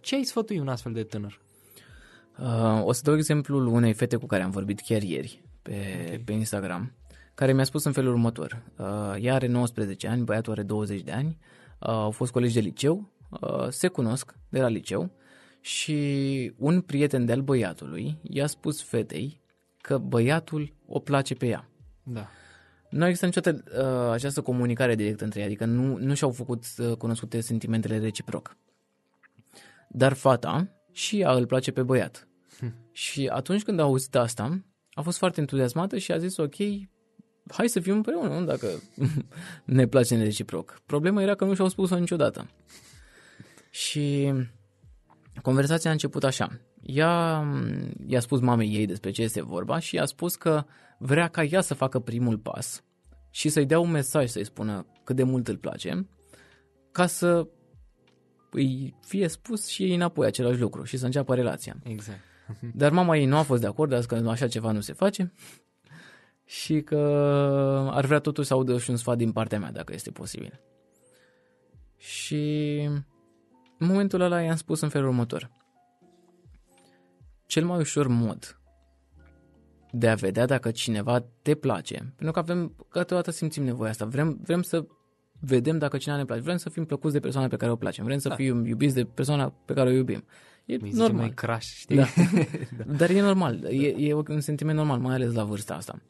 Ce 0.00 0.14
ai 0.14 0.22
sfătui 0.22 0.58
un 0.58 0.68
astfel 0.68 0.92
de 0.92 1.02
tânăr? 1.02 1.40
Uh, 2.38 2.84
o 2.84 2.92
să 2.92 3.00
dau 3.04 3.14
exemplul 3.14 3.66
unei 3.66 3.92
fete 3.92 4.16
cu 4.16 4.26
care 4.26 4.42
am 4.42 4.50
vorbit 4.50 4.80
chiar 4.80 5.02
ieri 5.02 5.42
pe, 5.62 6.02
okay. 6.06 6.22
pe 6.24 6.32
Instagram, 6.32 6.92
care 7.34 7.52
mi-a 7.52 7.64
spus 7.64 7.84
în 7.84 7.92
felul 7.92 8.12
următor. 8.12 8.62
Uh, 8.78 9.14
ea 9.20 9.34
are 9.34 9.46
19 9.46 10.08
ani, 10.08 10.24
băiatul 10.24 10.52
are 10.52 10.62
20 10.62 11.00
de 11.00 11.12
ani, 11.12 11.38
uh, 11.78 11.88
au 11.88 12.10
fost 12.10 12.32
colegi 12.32 12.54
de 12.54 12.60
liceu, 12.60 13.12
uh, 13.30 13.68
se 13.68 13.88
cunosc 13.88 14.34
de 14.48 14.60
la 14.60 14.68
liceu 14.68 15.10
și 15.60 16.52
un 16.56 16.80
prieten 16.80 17.24
de-al 17.24 17.40
băiatului 17.40 18.18
i-a 18.22 18.46
spus 18.46 18.82
fetei 18.82 19.40
că 19.80 19.98
băiatul 19.98 20.72
o 20.86 20.98
place 20.98 21.34
pe 21.34 21.46
ea. 21.46 21.68
Da. 22.02 22.28
Nu 22.92 23.06
există 23.06 23.26
niciodată 23.26 23.62
uh, 23.66 24.12
această 24.12 24.40
comunicare 24.40 24.94
directă 24.94 25.24
între 25.24 25.40
ei, 25.40 25.46
adică 25.46 25.64
nu, 25.64 25.96
nu 25.96 26.14
și-au 26.14 26.30
făcut 26.30 26.64
uh, 26.78 26.96
cunoscute 26.96 27.40
sentimentele 27.40 27.98
reciproc. 27.98 28.56
Dar 29.88 30.12
fata 30.12 30.68
și 30.90 31.20
ea 31.20 31.32
îl 31.32 31.46
place 31.46 31.70
pe 31.70 31.82
băiat. 31.82 32.28
Hm. 32.58 32.74
Și 32.92 33.26
atunci 33.32 33.62
când 33.62 33.78
a 33.78 33.82
auzit 33.82 34.16
asta, 34.16 34.64
a 34.92 35.02
fost 35.02 35.18
foarte 35.18 35.40
entuziasmată 35.40 35.98
și 35.98 36.12
a 36.12 36.18
zis, 36.18 36.36
ok, 36.36 36.54
hai 37.48 37.68
să 37.68 37.80
fim 37.80 37.94
împreună, 37.94 38.38
nu? 38.38 38.44
dacă 38.44 38.66
ne 39.64 39.86
place 39.86 40.16
reciproc. 40.16 40.80
Problema 40.86 41.22
era 41.22 41.34
că 41.34 41.44
nu 41.44 41.54
și-au 41.54 41.68
spus-o 41.68 41.98
niciodată. 41.98 42.50
Și 43.70 44.32
conversația 45.42 45.90
a 45.90 45.92
început 45.92 46.24
așa. 46.24 46.60
Ea 46.82 47.44
i-a 48.06 48.20
spus 48.20 48.40
mamei 48.40 48.74
ei 48.74 48.86
despre 48.86 49.10
ce 49.10 49.22
este 49.22 49.42
vorba 49.42 49.78
și 49.78 49.94
i-a 49.94 50.04
spus 50.04 50.36
că 50.36 50.64
vrea 51.02 51.28
ca 51.28 51.42
ea 51.42 51.60
să 51.60 51.74
facă 51.74 51.98
primul 51.98 52.38
pas 52.38 52.84
și 53.30 53.48
să-i 53.48 53.66
dea 53.66 53.78
un 53.78 53.90
mesaj 53.90 54.28
să-i 54.28 54.44
spună 54.44 54.86
cât 55.04 55.16
de 55.16 55.22
mult 55.22 55.48
îl 55.48 55.56
place 55.56 56.08
ca 56.92 57.06
să 57.06 57.48
îi 58.50 58.94
fie 59.00 59.28
spus 59.28 59.66
și 59.66 59.82
ei 59.82 59.94
înapoi 59.94 60.26
același 60.26 60.60
lucru 60.60 60.82
și 60.82 60.96
să 60.96 61.04
înceapă 61.04 61.34
relația. 61.34 61.76
Exact. 61.82 62.20
Dar 62.80 62.92
mama 62.92 63.16
ei 63.16 63.26
nu 63.26 63.36
a 63.36 63.42
fost 63.42 63.60
de 63.60 63.66
acord, 63.66 63.92
a 63.92 63.96
zis 63.96 64.06
că 64.06 64.14
așa 64.14 64.48
ceva 64.48 64.72
nu 64.72 64.80
se 64.80 64.92
face 64.92 65.32
și 66.44 66.80
că 66.80 66.98
ar 67.92 68.04
vrea 68.04 68.18
totuși 68.18 68.46
să 68.46 68.54
audă 68.54 68.78
și 68.78 68.90
un 68.90 68.96
sfat 68.96 69.16
din 69.16 69.32
partea 69.32 69.58
mea, 69.58 69.72
dacă 69.72 69.92
este 69.92 70.10
posibil. 70.10 70.60
Și 71.96 72.80
în 73.78 73.86
momentul 73.86 74.20
ăla 74.20 74.40
i-am 74.40 74.56
spus 74.56 74.80
în 74.80 74.88
felul 74.88 75.08
următor. 75.08 75.50
Cel 77.46 77.64
mai 77.64 77.78
ușor 77.78 78.06
mod 78.06 78.61
de 79.92 80.08
a 80.08 80.14
vedea 80.14 80.46
dacă 80.46 80.70
cineva 80.70 81.24
te 81.42 81.54
place, 81.54 81.94
pentru 81.94 82.30
că 82.30 82.38
avem, 82.38 82.74
câteodată 82.88 83.30
simțim 83.30 83.64
nevoia 83.64 83.90
asta, 83.90 84.04
vrem, 84.04 84.38
vrem 84.42 84.62
să 84.62 84.86
vedem 85.40 85.78
dacă 85.78 85.96
cineva 85.96 86.18
ne 86.20 86.24
place, 86.26 86.40
vrem 86.42 86.56
să 86.56 86.68
fim 86.68 86.84
plăcuți 86.84 87.12
de 87.12 87.20
persoana 87.20 87.48
pe 87.48 87.56
care 87.56 87.70
o 87.70 87.76
placem, 87.76 88.04
vrem 88.04 88.18
să 88.18 88.28
Da. 88.28 88.34
fim 88.34 88.64
iubiți 88.64 88.94
de 88.94 89.04
persoana 89.04 89.50
pe 89.64 89.72
care 89.74 89.88
o 89.88 89.92
iubim. 89.92 90.24
E 90.64 90.76
Mi 90.76 90.90
zice 90.90 91.02
normal. 91.02 91.20
mai 91.20 91.30
crash, 91.34 91.66
știi? 91.66 91.96
Da. 91.96 92.06
Dar 92.98 93.10
e 93.10 93.20
normal, 93.20 93.64
e, 93.64 93.94
e 93.98 94.14
un 94.14 94.40
sentiment 94.40 94.76
normal, 94.78 94.98
mai 94.98 95.14
ales 95.14 95.32
la 95.32 95.44
vârsta 95.44 95.74
asta. 95.74 96.02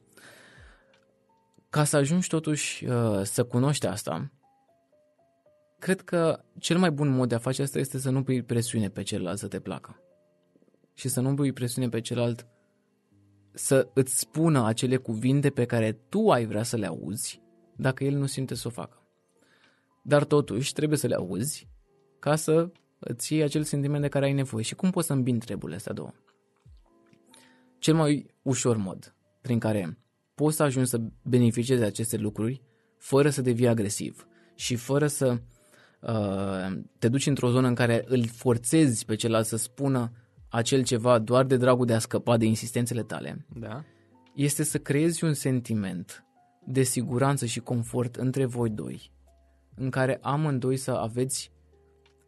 Ca 1.71 1.85
să 1.85 1.97
ajungi 1.97 2.29
totuși 2.29 2.85
uh, 2.85 3.21
să 3.23 3.45
cunoști 3.45 3.87
asta, 3.87 4.31
cred 5.79 6.01
că 6.01 6.45
cel 6.59 6.79
mai 6.79 6.91
bun 6.91 7.09
mod 7.09 7.29
de 7.29 7.35
a 7.35 7.39
face 7.39 7.63
asta 7.63 7.79
este 7.79 7.99
să 7.99 8.11
nu 8.11 8.23
pui 8.23 8.43
presiune 8.43 8.89
pe 8.89 9.03
celălalt 9.03 9.39
să 9.39 9.49
te 9.49 9.61
placă. 9.61 9.97
Și 10.95 11.09
să 11.09 11.21
nu 11.21 11.35
pui 11.35 11.53
presiune 11.53 11.89
pe 11.89 12.01
celălalt 12.01 12.47
să 13.55 13.89
îți 13.95 14.19
spună 14.19 14.67
acele 14.67 14.97
cuvinte 14.97 15.51
pe 15.51 15.65
care 15.65 15.93
tu 15.93 16.31
ai 16.31 16.47
vrea 16.47 16.63
să 16.63 16.77
le 16.77 16.87
auzi, 16.87 17.43
dacă 17.77 18.05
el 18.05 18.15
nu 18.15 18.27
simte 18.27 18.55
să 18.55 18.69
o 18.69 18.71
facă. 18.71 18.97
Dar 20.03 20.25
totuși 20.25 20.73
trebuie 20.73 20.99
să 20.99 21.07
le 21.07 21.15
auzi 21.15 21.69
ca 22.19 22.37
să 22.37 22.71
îți 22.99 23.33
iei 23.33 23.43
acel 23.43 23.63
sentiment 23.63 24.03
de 24.03 24.09
care 24.09 24.25
ai 24.25 24.33
nevoie. 24.33 24.65
Și 24.65 24.75
cum 24.75 24.91
poți 24.91 25.07
să 25.07 25.13
îmbini 25.13 25.39
treburile 25.39 25.77
astea 25.77 25.93
două? 25.93 26.13
Cel 27.79 27.95
mai 27.95 28.27
ușor 28.43 28.77
mod 28.77 29.15
prin 29.41 29.59
care 29.59 29.99
poți 30.35 30.57
să 30.57 30.63
ajungi 30.63 30.89
să 30.89 31.01
beneficiezi 31.23 31.81
de 31.81 31.87
aceste 31.87 32.17
lucruri 32.17 32.63
fără 32.99 33.31
să 33.31 33.43
devii 33.43 33.69
agresiv 33.69 34.27
și 34.55 34.77
fără 34.77 35.07
să 35.07 35.41
uh, 36.01 36.81
te 36.99 37.09
duci 37.09 37.27
într-o 37.27 37.51
zonă 37.51 37.69
în 37.69 37.75
care 37.75 38.05
îl 38.07 38.27
forțezi 38.27 39.05
pe 39.05 39.15
celălalt 39.15 39.47
să 39.47 39.57
spună 39.57 40.13
acel 40.53 40.83
ceva 40.85 41.19
doar 41.19 41.45
de 41.45 41.57
dragul 41.57 41.87
de 41.87 41.95
a 41.95 41.99
scăpa 41.99 42.37
de 42.37 42.45
insistențele 42.45 43.03
tale, 43.03 43.47
Da. 43.59 43.85
este 44.35 44.63
să 44.63 44.79
creezi 44.79 45.25
un 45.25 45.35
sentiment 45.35 46.25
de 46.67 46.83
siguranță 46.83 47.47
și 47.47 47.61
confort 47.61 48.17
între 48.17 48.45
voi 48.45 48.71
doi, 48.71 49.11
în 49.75 49.91
care 49.91 50.19
amândoi 50.23 50.77
să 50.77 50.91
aveți 50.91 51.51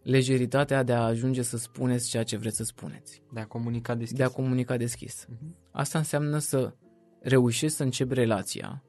lejeritatea 0.03 0.83
de 0.83 0.93
a 0.93 1.03
ajunge 1.05 1.43
să 1.43 1.57
spuneți 1.57 2.09
ceea 2.09 2.23
ce 2.23 2.37
vreți 2.37 2.57
să 2.57 2.65
spuneți, 2.65 3.23
De 3.33 3.41
a 3.41 3.47
comunica 3.47 3.95
deschis. 3.95 4.17
de 4.19 4.23
a 4.25 4.29
comunica 4.29 4.77
deschis. 4.77 5.27
Mhm. 5.29 5.57
Asta 5.73 5.99
înseamnă 5.99 6.39
să 6.39 6.75
reușești 7.21 7.77
să 7.77 7.83
începi 7.83 8.15
relația 8.15 8.85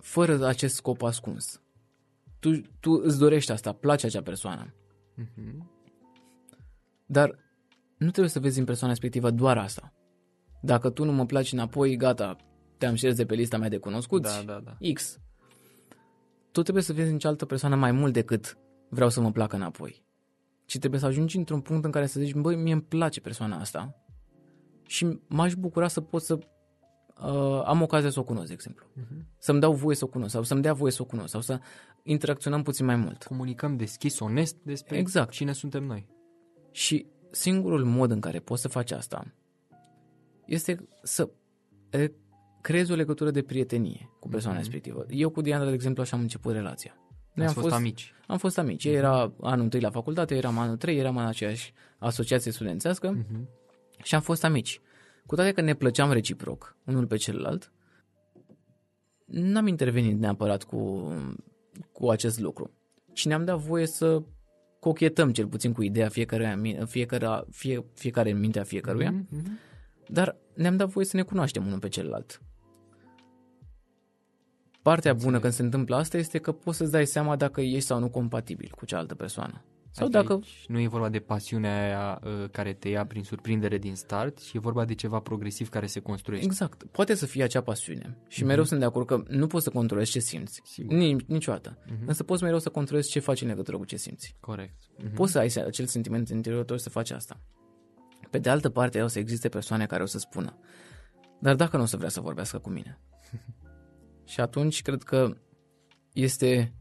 fără 0.00 0.46
acest 0.46 0.74
scop 0.74 1.02
ascuns. 1.02 1.60
Tu, 2.40 2.50
tu 2.80 2.90
îți 2.90 3.18
dorești 3.18 3.52
asta, 3.52 3.72
place 3.72 4.06
acea 4.06 4.22
persoană, 4.22 4.74
Mhm. 5.14 5.70
Dar 7.08 7.38
nu 7.96 8.10
trebuie 8.10 8.28
să 8.28 8.40
vezi 8.40 8.58
în 8.58 8.64
persoana 8.64 8.92
respectivă 8.92 9.30
doar 9.30 9.58
asta. 9.58 9.92
Dacă 10.62 10.90
tu 10.90 11.04
nu 11.04 11.12
mă 11.12 11.26
placi 11.26 11.52
înapoi, 11.52 11.96
gata, 11.96 12.36
te-am 12.78 12.94
șters 12.94 13.16
de 13.16 13.26
pe 13.26 13.34
lista 13.34 13.56
mea 13.58 13.68
de 13.68 13.78
cunoscuți, 13.78 14.46
Da, 14.46 14.52
da, 14.52 14.60
da. 14.64 14.92
X. 14.92 15.18
Tu 16.52 16.62
trebuie 16.62 16.82
să 16.82 16.92
vezi 16.92 17.10
în 17.10 17.18
cealaltă 17.18 17.44
persoană 17.44 17.76
mai 17.76 17.92
mult 17.92 18.12
decât 18.12 18.58
vreau 18.88 19.10
să 19.10 19.20
mă 19.20 19.32
placă 19.32 19.56
înapoi. 19.56 20.04
Ci 20.64 20.78
trebuie 20.78 21.00
să 21.00 21.06
ajungi 21.06 21.36
într-un 21.36 21.60
punct 21.60 21.84
în 21.84 21.90
care 21.90 22.06
să 22.06 22.20
zici, 22.20 22.34
băi, 22.34 22.56
mie 22.56 22.72
îmi 22.72 22.82
place 22.82 23.20
persoana 23.20 23.58
asta 23.58 24.02
și 24.86 25.20
m-aș 25.26 25.54
bucura 25.54 25.88
să 25.88 26.00
pot 26.00 26.22
să 26.22 26.34
uh, 26.34 27.62
am 27.64 27.82
ocazia 27.82 28.10
să 28.10 28.18
o 28.20 28.24
cunosc, 28.24 28.46
de 28.46 28.52
exemplu. 28.52 28.86
Mhm. 28.94 29.26
Să-mi 29.38 29.60
dau 29.60 29.72
voie 29.72 29.96
să 29.96 30.04
o 30.04 30.08
cunosc 30.08 30.32
sau 30.32 30.42
să-mi 30.42 30.62
dea 30.62 30.72
voie 30.72 30.92
să 30.92 31.02
o 31.02 31.04
cunosc 31.04 31.30
sau 31.30 31.40
să 31.40 31.60
interacționăm 32.02 32.62
puțin 32.62 32.86
mai 32.86 32.96
mult. 32.96 33.22
Comunicăm 33.24 33.76
deschis, 33.76 34.18
onest 34.18 34.56
despre 34.62 34.96
Exact. 34.96 35.30
cine 35.30 35.52
suntem 35.52 35.84
noi. 35.84 36.08
Și 36.78 37.06
singurul 37.30 37.84
mod 37.84 38.10
în 38.10 38.20
care 38.20 38.38
poți 38.38 38.62
să 38.62 38.68
faci 38.68 38.90
asta 38.90 39.34
este 40.46 40.88
să 41.02 41.28
e, 41.90 42.10
creezi 42.60 42.92
o 42.92 42.94
legătură 42.94 43.30
de 43.30 43.42
prietenie 43.42 44.10
cu 44.20 44.28
persoana 44.28 44.58
Mhm. 44.58 44.66
respectivă. 44.66 45.06
Eu 45.10 45.30
cu 45.30 45.40
Diana, 45.40 45.64
de 45.64 45.72
exemplu, 45.72 46.02
așa 46.02 46.16
am 46.16 46.22
început 46.22 46.52
relația. 46.52 46.94
Noi 47.34 47.46
Ați 47.46 47.56
am 47.56 47.62
fost, 47.62 47.74
amici. 47.74 48.12
Am 48.26 48.38
fost 48.38 48.58
amici. 48.58 48.84
Ea 48.84 48.92
era 48.92 49.32
anul 49.40 49.64
întâi 49.64 49.80
la 49.80 49.90
facultate, 49.90 50.32
eu 50.32 50.38
eram 50.38 50.58
anul 50.58 50.76
3, 50.76 50.96
eram 50.98 51.16
în 51.16 51.26
aceeași 51.26 51.72
asociație 51.98 52.52
studențească 52.52 53.10
Mhm. 53.10 53.48
și 54.02 54.14
am 54.14 54.20
fost 54.20 54.44
amici. 54.44 54.80
Cu 55.26 55.34
toate 55.34 55.52
că 55.52 55.60
ne 55.60 55.74
plăceam 55.74 56.12
reciproc, 56.12 56.76
unul 56.86 57.06
pe 57.06 57.16
celălalt, 57.16 57.72
n-am 59.24 59.66
intervenit 59.66 60.18
neapărat 60.18 60.62
cu, 60.62 61.12
cu 61.92 62.10
acest 62.10 62.38
lucru. 62.40 62.70
Și 63.12 63.26
ne-am 63.26 63.44
dat 63.44 63.58
voie 63.58 63.86
să 63.86 64.22
cochetăm 64.88 65.32
cel 65.32 65.46
puțin 65.46 65.72
cu 65.72 65.82
ideea 65.82 66.08
fiecare, 66.08 66.58
fiecare, 66.86 67.44
fie, 67.50 67.84
fiecare 67.94 68.30
în 68.30 68.38
mintea 68.38 68.62
fiecăruia, 68.62 69.10
Mhm, 69.10 69.26
mhm. 69.30 69.58
dar 70.08 70.36
ne-am 70.54 70.76
dat 70.76 70.88
voie 70.88 71.06
să 71.06 71.16
ne 71.16 71.22
cunoaștem 71.22 71.66
unul 71.66 71.78
pe 71.78 71.88
celălalt. 71.88 72.40
Partea 74.82 75.14
bună 75.14 75.38
când 75.38 75.52
se 75.52 75.62
întâmplă 75.62 75.96
asta 75.96 76.16
este 76.16 76.38
că 76.38 76.52
poți 76.52 76.76
să-ți 76.76 76.90
dai 76.90 77.06
seama 77.06 77.36
dacă 77.36 77.60
ești 77.60 77.80
sau 77.80 77.98
nu 77.98 78.08
compatibil 78.08 78.72
cu 78.76 78.84
cealaltă 78.84 79.14
persoană. 79.14 79.64
Sau 79.98 80.06
Adică 80.06 80.22
dacă 80.22 80.32
aici 80.32 80.64
Nu 80.68 80.80
e 80.80 80.88
vorba 80.88 81.08
de 81.08 81.18
pasiunea 81.18 81.82
aia 81.82 82.20
uh, 82.24 82.48
care 82.50 82.72
te 82.72 82.88
ia 82.88 83.06
prin 83.06 83.22
surprindere 83.22 83.78
din 83.78 83.94
start, 83.94 84.38
ci 84.38 84.52
e 84.52 84.58
vorba 84.58 84.84
de 84.84 84.94
ceva 84.94 85.20
progresiv 85.20 85.68
care 85.68 85.86
se 85.86 86.00
construiește. 86.00 86.46
Exact. 86.46 86.84
Poate 86.84 87.14
să 87.14 87.26
fie 87.26 87.42
acea 87.42 87.60
pasiune. 87.60 88.18
Și 88.28 88.44
mereu 88.44 88.64
sunt 88.64 88.80
de 88.80 88.86
acord 88.86 89.06
că 89.06 89.22
nu 89.28 89.46
poți 89.46 89.64
să 89.64 89.70
controlezi 89.70 90.10
ce 90.10 90.18
simți. 90.18 90.60
Sigur. 90.64 90.94
Nici, 90.94 91.24
niciodată. 91.26 91.78
Mhm. 91.86 92.02
Însă 92.06 92.22
poți 92.22 92.42
mereu 92.42 92.58
să 92.58 92.68
controlezi 92.68 93.10
ce 93.10 93.18
faci 93.18 93.40
în 93.40 93.48
legătură 93.48 93.76
cu 93.76 93.84
ce 93.84 93.96
simți. 93.96 94.36
Corect. 94.40 94.74
Mhm. 94.98 95.14
Poți 95.14 95.32
să 95.32 95.38
ai 95.38 95.52
acel 95.66 95.86
sentiment 95.86 96.28
interior 96.28 96.64
tău 96.64 96.76
și 96.76 96.82
să 96.82 96.90
faci 96.90 97.10
asta. 97.10 97.40
Pe 98.30 98.38
de 98.38 98.50
altă 98.50 98.68
parte, 98.68 99.02
o 99.02 99.06
să 99.06 99.18
existe 99.18 99.48
persoane 99.48 99.86
care 99.86 100.02
o 100.02 100.06
să 100.06 100.18
spună 100.18 100.58
dar 101.38 101.54
dacă 101.54 101.76
nu 101.76 101.82
o 101.82 101.86
să 101.86 101.96
vrea 101.96 102.08
să 102.08 102.20
vorbească 102.20 102.58
cu 102.58 102.70
mine? 102.70 103.00
și 104.32 104.40
atunci 104.40 104.82
cred 104.82 105.02
că 105.02 105.36
este 106.12 106.74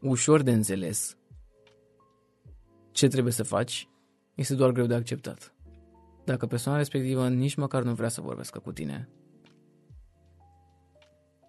ușor 0.00 0.42
de 0.42 0.52
înțeles 0.52 1.16
ce 2.92 3.08
trebuie 3.08 3.32
să 3.32 3.42
faci, 3.42 3.88
este 4.34 4.54
doar 4.54 4.70
greu 4.70 4.86
de 4.86 4.94
acceptat. 4.94 5.54
Dacă 6.24 6.46
persoana 6.46 6.78
respectivă 6.78 7.28
nici 7.28 7.54
măcar 7.54 7.82
nu 7.82 7.94
vrea 7.94 8.08
să 8.08 8.20
vorbească 8.20 8.58
cu 8.58 8.72
tine, 8.72 9.08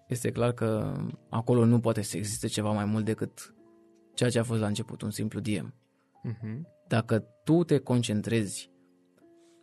este 0.08 0.30
clar 0.30 0.52
că 0.52 0.96
acolo 1.28 1.64
nu 1.64 1.80
poate 1.80 2.02
să 2.02 2.16
existe 2.16 2.46
ceva 2.46 2.70
mai 2.70 2.84
mult 2.84 3.04
decât 3.04 3.54
ceea 4.14 4.30
ce 4.30 4.38
a 4.38 4.42
fost 4.42 4.60
la 4.60 4.66
început, 4.66 5.02
un 5.02 5.10
simplu 5.10 5.40
DM. 5.40 5.74
Mhm. 6.22 6.68
Dacă 6.88 7.24
tu 7.44 7.64
te 7.64 7.78
concentrezi 7.78 8.72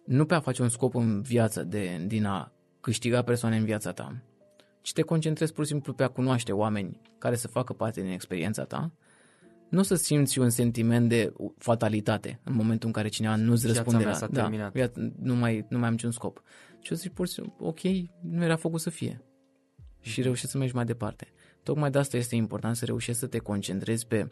nu 0.05 0.25
pe 0.25 0.33
a 0.33 0.39
face 0.39 0.61
un 0.61 0.69
scop 0.69 0.95
în 0.95 1.21
viață 1.21 1.63
de, 1.63 2.03
din 2.07 2.25
a 2.25 2.51
câștiga 2.81 3.21
persoane 3.21 3.57
în 3.57 3.65
viața 3.65 3.91
ta, 3.91 4.21
ci 4.81 4.93
te 4.93 5.01
concentrezi 5.01 5.53
pur 5.53 5.63
și 5.63 5.69
simplu 5.69 5.93
pe 5.93 6.03
a 6.03 6.07
cunoaște 6.07 6.51
oameni 6.51 7.01
care 7.17 7.35
să 7.35 7.47
facă 7.47 7.73
parte 7.73 8.01
din 8.01 8.11
experiența 8.11 8.63
ta, 8.63 8.91
nu 9.71 9.79
o 9.79 9.83
să 9.83 9.95
simți 9.95 10.39
un 10.39 10.49
sentiment 10.49 11.09
de 11.09 11.33
fatalitate 11.57 12.39
în 12.43 12.53
momentul 12.53 12.87
în 12.87 12.93
care 12.93 13.07
cineva 13.07 13.35
nu-ți 13.35 13.61
Viața 13.61 13.77
răspunde 13.77 14.03
mea 14.03 14.13
la... 14.13 14.17
s-a 14.17 14.27
da, 14.27 14.41
terminat. 14.41 14.71
viața, 14.73 15.01
nu, 15.19 15.35
mai, 15.35 15.65
nu 15.69 15.77
mai 15.77 15.87
am 15.87 15.93
niciun 15.93 16.11
scop. 16.11 16.41
Și 16.79 16.91
o 16.91 16.95
să 16.95 17.01
zici 17.01 17.11
pur 17.13 17.27
și 17.27 17.33
simplu, 17.33 17.55
ok, 17.59 17.79
nu 18.21 18.43
era 18.43 18.55
făcut 18.55 18.81
să 18.81 18.89
fie. 18.89 19.23
Și 19.99 20.21
reușești 20.21 20.49
să 20.49 20.57
mergi 20.57 20.75
mai 20.75 20.85
departe. 20.85 21.27
Tocmai 21.63 21.91
de 21.91 21.97
asta 21.97 22.17
este 22.17 22.35
important 22.35 22.75
să 22.75 22.85
reușești 22.85 23.19
să 23.19 23.27
te 23.27 23.37
concentrezi 23.37 24.07
pe 24.07 24.31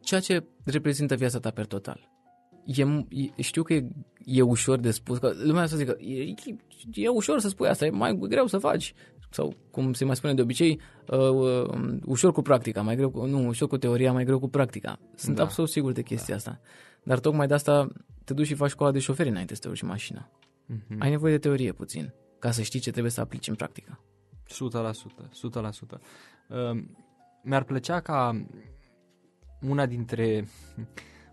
ceea 0.00 0.20
ce 0.20 0.44
reprezintă 0.64 1.14
viața 1.14 1.38
ta 1.38 1.50
per 1.50 1.66
total. 1.66 2.10
E, 2.76 2.86
e, 3.36 3.42
știu 3.42 3.62
că 3.62 3.72
e, 3.72 3.88
e 4.24 4.42
ușor 4.42 4.78
de 4.78 4.90
spus, 4.90 5.18
că 5.18 5.32
lumea 5.42 5.66
să 5.66 5.76
zică, 5.76 5.96
e, 6.00 6.22
e, 6.22 6.34
e 6.94 7.08
ușor 7.08 7.38
să 7.38 7.48
spui 7.48 7.68
asta, 7.68 7.86
e 7.86 7.90
mai 7.90 8.18
greu 8.18 8.46
să 8.46 8.58
faci. 8.58 8.94
Sau, 9.30 9.54
cum 9.70 9.92
se 9.92 10.04
mai 10.04 10.16
spune 10.16 10.34
de 10.34 10.42
obicei, 10.42 10.80
uh, 11.08 11.18
uh, 11.18 11.98
ușor 12.04 12.32
cu 12.32 12.42
practica, 12.42 12.82
mai 12.82 12.96
greu 12.96 13.10
cu, 13.10 13.24
nu, 13.24 13.46
ușor 13.46 13.68
cu 13.68 13.76
teoria, 13.76 14.12
mai 14.12 14.24
greu 14.24 14.38
cu 14.38 14.48
practica. 14.48 14.98
Sunt 15.14 15.36
Da. 15.36 15.42
absolut 15.42 15.70
sigur 15.70 15.92
de 15.92 16.02
chestia 16.02 16.34
asta. 16.34 16.60
Dar 17.02 17.18
tocmai 17.18 17.46
de 17.46 17.54
asta 17.54 17.88
te 18.24 18.34
duci 18.34 18.46
și 18.46 18.54
faci 18.54 18.70
școala 18.70 18.92
de 18.92 18.98
șoferi 18.98 19.28
înainte 19.28 19.54
să 19.54 19.60
te 19.60 19.68
urci 19.68 19.82
în 19.82 19.88
mașină. 19.88 20.30
Mhm. 20.66 20.96
Ai 20.98 21.10
nevoie 21.10 21.32
de 21.32 21.38
teorie 21.38 21.72
puțin, 21.72 22.14
ca 22.38 22.50
să 22.50 22.62
știi 22.62 22.80
ce 22.80 22.90
trebuie 22.90 23.12
să 23.12 23.20
aplici 23.20 23.48
în 23.48 23.54
practică. 23.54 24.00
100%, 24.46 25.28
100%. 25.32 26.00
Uh, 26.48 26.82
mi-ar 27.42 27.64
plăcea 27.64 28.00
ca 28.00 28.46
una 29.60 29.86
dintre 29.86 30.48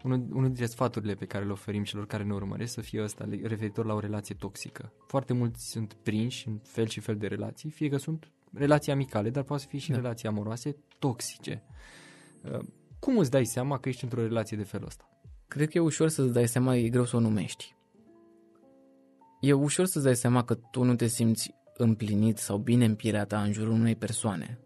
unul, 0.06 0.26
unul 0.30 0.46
dintre 0.46 0.66
sfaturile 0.66 1.14
pe 1.14 1.26
care 1.26 1.46
le 1.46 1.52
oferim 1.52 1.84
celor 1.84 2.06
care 2.06 2.24
ne 2.24 2.34
urmăresc 2.34 2.74
să 2.74 2.82
fie 2.82 3.04
ăsta 3.04 3.24
le- 3.24 3.40
referitor 3.44 3.86
la 3.86 3.94
o 3.94 4.00
relație 4.00 4.36
toxică. 4.36 4.94
Foarte 5.08 5.34
mulți 5.34 5.70
sunt 5.70 5.94
prinși 5.94 6.48
în 6.48 6.58
fel 6.64 6.88
și 6.88 7.00
fel 7.00 7.16
de 7.18 7.28
relații, 7.28 7.70
fie 7.70 7.90
că 7.90 7.98
sunt 7.98 8.32
relații 8.54 8.92
amicale, 8.92 9.30
dar 9.30 9.44
poate 9.44 9.62
să 9.62 9.68
fie 9.70 9.80
și 9.80 9.90
Da. 9.90 9.96
relații 9.96 10.28
amoroase 10.28 10.76
toxice. 11.00 11.64
Uh, 12.52 12.60
cum 13.00 13.18
îți 13.18 13.32
dai 13.32 13.46
seama 13.46 13.78
că 13.80 13.90
ești 13.90 14.04
într-o 14.04 14.22
relație 14.22 14.58
de 14.58 14.64
felul 14.64 14.86
ăsta? 14.88 15.10
Cred 15.48 15.70
că 15.70 15.78
e 15.78 15.82
ușor 15.82 16.10
să-ți 16.10 16.34
dai 16.34 16.48
seama, 16.48 16.76
e 16.76 16.90
greu 16.90 17.06
să 17.06 17.16
o 17.16 17.20
numești. 17.20 17.76
E 19.42 19.54
ușor 19.54 19.86
să-ți 19.86 20.06
dai 20.06 20.16
seama 20.16 20.44
că 20.44 20.54
tu 20.54 20.84
nu 20.84 20.96
te 20.96 21.08
simți 21.08 21.54
împlinit 21.78 22.38
sau 22.38 22.58
bine 22.58 22.86
în 22.86 22.96
pielea 22.96 23.26
ta 23.26 23.42
în 23.42 23.52
jurul 23.52 23.72
unei 23.74 23.96
persoane. 23.96 24.60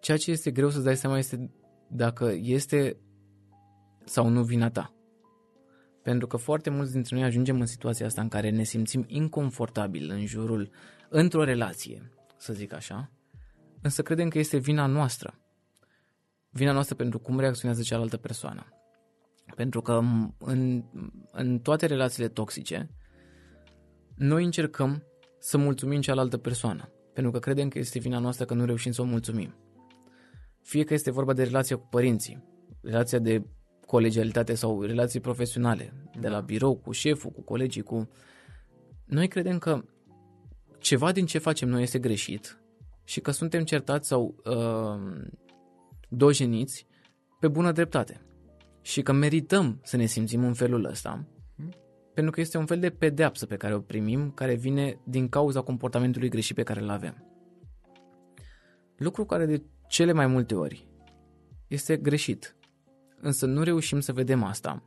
Ceea 0.00 0.16
ce 0.16 0.30
este 0.30 0.50
greu 0.50 0.70
să-ți 0.70 0.84
dai 0.84 0.96
seama 0.96 1.18
este 1.18 1.50
dacă 1.88 2.34
este 2.42 2.96
sau 4.04 4.28
nu 4.28 4.42
vina 4.42 4.70
ta. 4.70 4.94
Pentru 6.02 6.26
că 6.26 6.36
foarte 6.36 6.70
mulți 6.70 6.92
dintre 6.92 7.16
noi 7.16 7.24
ajungem 7.24 7.60
în 7.60 7.66
situația 7.66 8.06
asta 8.06 8.20
în 8.20 8.28
care 8.28 8.50
ne 8.50 8.62
simțim 8.62 9.04
inconfortabil 9.06 10.10
în 10.10 10.26
jurul, 10.26 10.70
într-o 11.08 11.44
relație, 11.44 12.10
să 12.36 12.52
zic 12.52 12.72
așa, 12.72 13.10
însă 13.82 14.02
credem 14.02 14.28
că 14.28 14.38
este 14.38 14.56
vina 14.56 14.86
noastră. 14.86 15.38
Vina 16.50 16.72
noastră 16.72 16.94
pentru 16.94 17.18
cum 17.18 17.40
reacționează 17.40 17.82
cealaltă 17.82 18.16
persoană. 18.16 18.66
Pentru 19.56 19.80
că 19.80 20.00
în, 20.38 20.84
în 21.32 21.58
toate 21.58 21.86
relațiile 21.86 22.28
toxice, 22.28 22.88
noi 24.16 24.44
încercăm 24.44 25.02
să 25.38 25.58
mulțumim 25.58 26.00
cealaltă 26.00 26.36
persoană, 26.36 26.92
pentru 27.12 27.32
că 27.32 27.38
credem 27.38 27.68
că 27.68 27.78
este 27.78 27.98
vina 27.98 28.18
noastră 28.18 28.44
că 28.44 28.54
nu 28.54 28.64
reușim 28.64 28.92
să 28.92 29.02
o 29.02 29.04
mulțumim. 29.04 29.54
Fie 30.62 30.84
că 30.84 30.94
este 30.94 31.10
vorba 31.10 31.32
de 31.32 31.42
relația 31.42 31.76
cu 31.76 31.86
părinții, 31.90 32.44
relația 32.82 33.18
de 33.18 33.46
colegialitate 33.86 34.54
sau 34.54 34.82
relații 34.82 35.20
profesionale, 35.20 35.92
de 36.20 36.28
la 36.28 36.40
birou, 36.40 36.76
cu 36.76 36.92
șeful, 36.92 37.30
cu 37.30 37.42
colegii, 37.42 37.82
cu... 37.82 38.08
Noi 39.04 39.28
credem 39.28 39.58
că 39.58 39.84
ceva 40.78 41.12
din 41.12 41.26
ce 41.26 41.38
facem 41.38 41.68
noi 41.68 41.82
este 41.82 41.98
greșit 41.98 42.58
și 43.04 43.20
că 43.20 43.30
suntem 43.30 43.64
certați 43.64 44.08
sau 44.08 44.34
uh, 44.44 45.24
dojeniți 46.08 46.86
pe 47.40 47.48
bună 47.48 47.72
dreptate 47.72 48.20
și 48.82 49.02
că 49.02 49.12
merităm 49.12 49.80
să 49.82 49.96
ne 49.96 50.06
simțim 50.06 50.44
în 50.44 50.54
felul 50.54 50.84
ăsta 50.84 51.26
pentru 52.14 52.32
că 52.32 52.40
este 52.40 52.58
un 52.58 52.66
fel 52.66 52.80
de 52.80 52.90
pedeapsă 52.90 53.46
pe 53.46 53.56
care 53.56 53.74
o 53.74 53.80
primim 53.80 54.30
care 54.30 54.54
vine 54.54 54.98
din 55.04 55.28
cauza 55.28 55.60
comportamentului 55.60 56.28
greșit 56.28 56.54
pe 56.54 56.62
care 56.62 56.80
îl 56.80 56.88
avem. 56.88 57.24
Lucru 58.96 59.24
care 59.24 59.46
de 59.46 59.62
cele 59.88 60.12
mai 60.12 60.26
multe 60.26 60.54
ori 60.54 60.88
este 61.68 61.96
greșit. 61.96 62.56
Însă 63.24 63.46
nu 63.46 63.62
reușim 63.62 64.00
să 64.00 64.12
vedem 64.12 64.42
asta. 64.42 64.82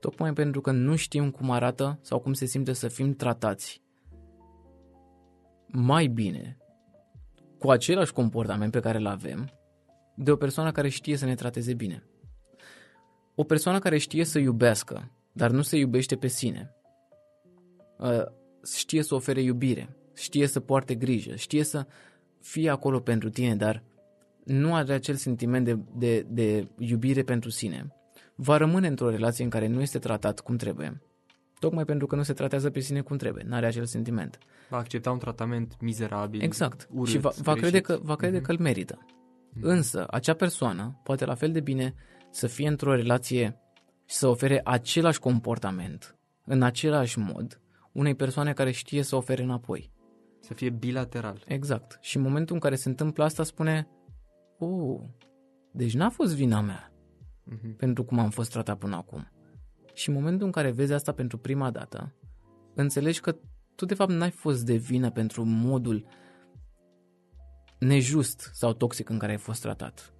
Tocmai 0.00 0.32
pentru 0.32 0.60
că 0.60 0.70
nu 0.70 0.96
știm 0.96 1.30
cum 1.30 1.50
arată 1.50 1.98
sau 2.00 2.18
cum 2.18 2.32
se 2.32 2.44
simte 2.44 2.72
să 2.72 2.88
fim 2.88 3.14
tratați 3.14 3.82
mai 5.66 6.06
bine 6.06 6.56
cu 7.58 7.70
același 7.70 8.12
comportament 8.12 8.72
pe 8.72 8.80
care 8.80 8.98
îl 8.98 9.06
avem 9.06 9.50
de 10.16 10.30
o 10.30 10.36
persoană 10.36 10.72
care 10.72 10.88
știe 10.88 11.16
să 11.16 11.24
ne 11.24 11.34
trateze 11.34 11.74
bine. 11.74 12.06
O 13.34 13.44
persoană 13.44 13.78
care 13.78 13.98
știe 13.98 14.24
să 14.24 14.38
iubească, 14.38 15.10
dar 15.32 15.50
nu 15.50 15.62
se 15.62 15.76
iubește 15.76 16.16
pe 16.16 16.26
sine, 16.26 16.74
ă, 18.00 18.32
știe 18.76 19.02
să 19.02 19.14
ofere 19.14 19.42
iubire, 19.42 19.96
știe 20.14 20.46
să 20.46 20.60
poarte 20.60 20.94
grijă, 20.94 21.34
știe 21.34 21.64
să 21.64 21.86
fie 22.40 22.70
acolo 22.70 23.00
pentru 23.00 23.30
tine, 23.30 23.56
dar 23.56 23.82
nu 24.44 24.74
are 24.74 24.92
acel 24.92 25.14
sentiment 25.14 25.64
de, 25.64 25.78
de, 25.96 26.26
de 26.28 26.68
iubire 26.78 27.22
pentru 27.22 27.50
sine, 27.50 27.94
va 28.34 28.56
rămâne 28.56 28.86
într-o 28.86 29.10
relație 29.10 29.44
în 29.44 29.50
care 29.50 29.66
nu 29.66 29.80
este 29.80 29.98
tratat 29.98 30.40
cum 30.40 30.56
trebuie. 30.56 31.02
Tocmai 31.58 31.84
pentru 31.84 32.06
că 32.06 32.16
nu 32.16 32.22
se 32.22 32.32
tratează 32.32 32.70
pe 32.70 32.80
sine 32.80 33.00
cum 33.00 33.16
trebuie, 33.16 33.44
nu 33.46 33.54
are 33.54 33.66
acel 33.66 33.84
sentiment. 33.84 34.38
Va 34.68 34.76
accepta 34.76 35.10
un 35.10 35.18
tratament 35.18 35.76
mizerabil. 35.80 36.42
Exact. 36.42 36.88
Urât, 36.90 37.08
și 37.08 37.18
va, 37.18 37.30
va 37.42 37.54
crede, 37.54 37.80
că, 37.80 37.98
va 38.02 38.16
crede 38.16 38.36
Mhm. 38.36 38.44
că 38.44 38.52
îl 38.52 38.58
merită. 38.58 38.98
Însă, 39.60 40.06
acea 40.10 40.34
persoană 40.34 41.00
poate 41.02 41.24
la 41.24 41.34
fel 41.34 41.52
de 41.52 41.60
bine 41.60 41.94
să 42.30 42.46
fie 42.46 42.68
într-o 42.68 42.94
relație 42.94 43.56
și 44.06 44.16
să 44.16 44.26
ofere 44.26 44.60
același 44.64 45.18
comportament, 45.18 46.16
în 46.44 46.62
același 46.62 47.18
mod, 47.18 47.60
unei 47.92 48.14
persoane 48.14 48.52
care 48.52 48.70
știe 48.70 49.02
să 49.02 49.16
ofere 49.16 49.42
înapoi. 49.42 49.90
Să 50.40 50.54
fie 50.54 50.70
bilateral. 50.70 51.42
Exact. 51.46 51.98
Și 52.00 52.16
în 52.16 52.22
momentul 52.22 52.54
în 52.54 52.60
care 52.60 52.74
se 52.74 52.88
întâmplă 52.88 53.24
asta, 53.24 53.42
spune, 53.42 53.88
oh, 54.64 55.00
deci 55.72 55.94
n-a 55.94 56.10
fost 56.10 56.34
vina 56.34 56.60
mea 56.60 56.86
Mhm. 57.44 57.76
pentru 57.76 58.04
cum 58.04 58.18
am 58.18 58.30
fost 58.30 58.50
tratat 58.50 58.78
până 58.78 58.96
acum. 58.96 59.30
Și 59.94 60.08
în 60.08 60.14
momentul 60.14 60.46
în 60.46 60.52
care 60.52 60.70
vezi 60.70 60.92
asta 60.92 61.12
pentru 61.12 61.38
prima 61.38 61.70
dată, 61.70 62.14
înțelegi 62.74 63.20
că 63.20 63.36
tu 63.74 63.84
de 63.84 63.94
fapt 63.94 64.10
n-ai 64.10 64.30
fost 64.30 64.64
de 64.64 64.74
vină 64.76 65.10
pentru 65.10 65.44
modul 65.44 66.06
nejust 67.78 68.50
sau 68.52 68.72
toxic 68.72 69.08
în 69.08 69.18
care 69.18 69.32
ai 69.32 69.38
fost 69.38 69.60
tratat. 69.62 70.14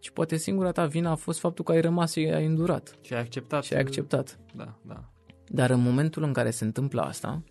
Și 0.00 0.12
poate 0.12 0.36
singura 0.36 0.72
ta 0.72 0.86
vină 0.86 1.08
a 1.08 1.14
fost 1.14 1.38
faptul 1.40 1.64
că 1.64 1.72
ai 1.72 1.80
rămas 1.80 2.12
și 2.12 2.18
ai 2.18 2.46
îndurat 2.46 2.98
Și 3.00 3.14
ai 3.14 3.20
acceptat. 3.20 3.64
și 3.64 3.74
ai 3.74 3.80
acceptat. 3.80 4.38
Da, 4.54 4.78
da. 4.86 5.12
Dar 5.48 5.70
în 5.70 5.80
momentul 5.82 6.22
în 6.22 6.32
care 6.32 6.50
se 6.50 6.64
întâmplă 6.64 7.00
asta, 7.02 7.42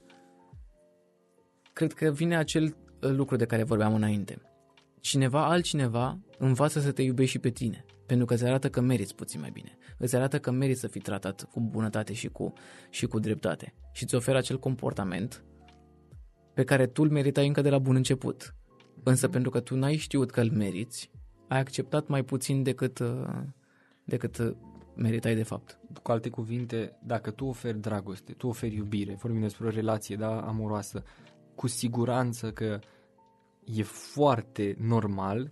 cred 1.74 1.94
că 1.94 2.10
vine 2.12 2.38
acel 2.38 2.64
uh, 2.64 3.10
lucru 3.10 3.36
de 3.36 3.46
care 3.46 3.64
vorbeam 3.64 3.94
înainte. 3.94 4.42
Cineva, 5.04 5.46
altcineva, 5.46 6.20
învață 6.38 6.80
să 6.80 6.92
te 6.92 7.02
iubești 7.02 7.32
și 7.32 7.40
pe 7.40 7.50
tine, 7.50 7.86
pentru 8.06 8.26
că 8.26 8.34
îți 8.34 8.46
arată 8.46 8.70
că 8.70 8.82
meriți 8.82 9.16
puțin 9.16 9.40
mai 9.40 9.50
bine. 9.50 9.78
Îți 9.98 10.16
arată 10.16 10.40
că 10.40 10.52
meriți 10.52 10.80
să 10.80 10.88
fii 10.88 11.02
tratat 11.02 11.44
cu 11.52 11.62
bunătate 11.62 12.14
și 12.14 12.28
cu, 12.28 12.54
și 12.90 13.06
cu 13.06 13.20
dreptate. 13.20 13.74
Și 13.92 14.04
îți 14.04 14.16
oferă 14.16 14.38
acel 14.38 14.60
comportament 14.60 15.44
pe 16.54 16.64
care 16.64 16.88
tu 16.88 17.02
îl 17.02 17.10
meritai 17.10 17.48
încă 17.48 17.62
de 17.62 17.70
la 17.70 17.80
bun 17.80 17.96
început. 17.96 18.56
Însă 19.04 19.28
pentru 19.28 19.50
că 19.50 19.60
tu 19.60 19.76
n-ai 19.76 19.96
știut 19.96 20.32
că 20.32 20.42
îl 20.42 20.52
meriți, 20.52 21.12
ai 21.48 21.60
acceptat 21.60 22.08
mai 22.08 22.24
puțin 22.24 22.64
decât, 22.64 23.00
uh, 23.00 23.44
decât 24.04 24.38
uh, 24.38 24.56
meritai 24.96 25.36
de 25.36 25.44
fapt. 25.44 25.80
Cu 26.04 26.12
alte 26.12 26.30
cuvinte, 26.30 27.00
dacă 27.06 27.32
tu 27.32 27.46
oferi 27.46 27.80
dragoste, 27.80 28.34
tu 28.34 28.48
oferi 28.48 28.76
iubire, 28.76 29.16
vorbim 29.16 29.42
despre 29.42 29.66
o 29.66 29.70
relație 29.70 30.16
da, 30.16 30.42
amoroasă, 30.42 31.04
cu 31.56 31.68
siguranță 31.68 32.52
că 32.52 32.80
e 33.66 33.84
foarte 33.84 34.76
normal 34.80 35.52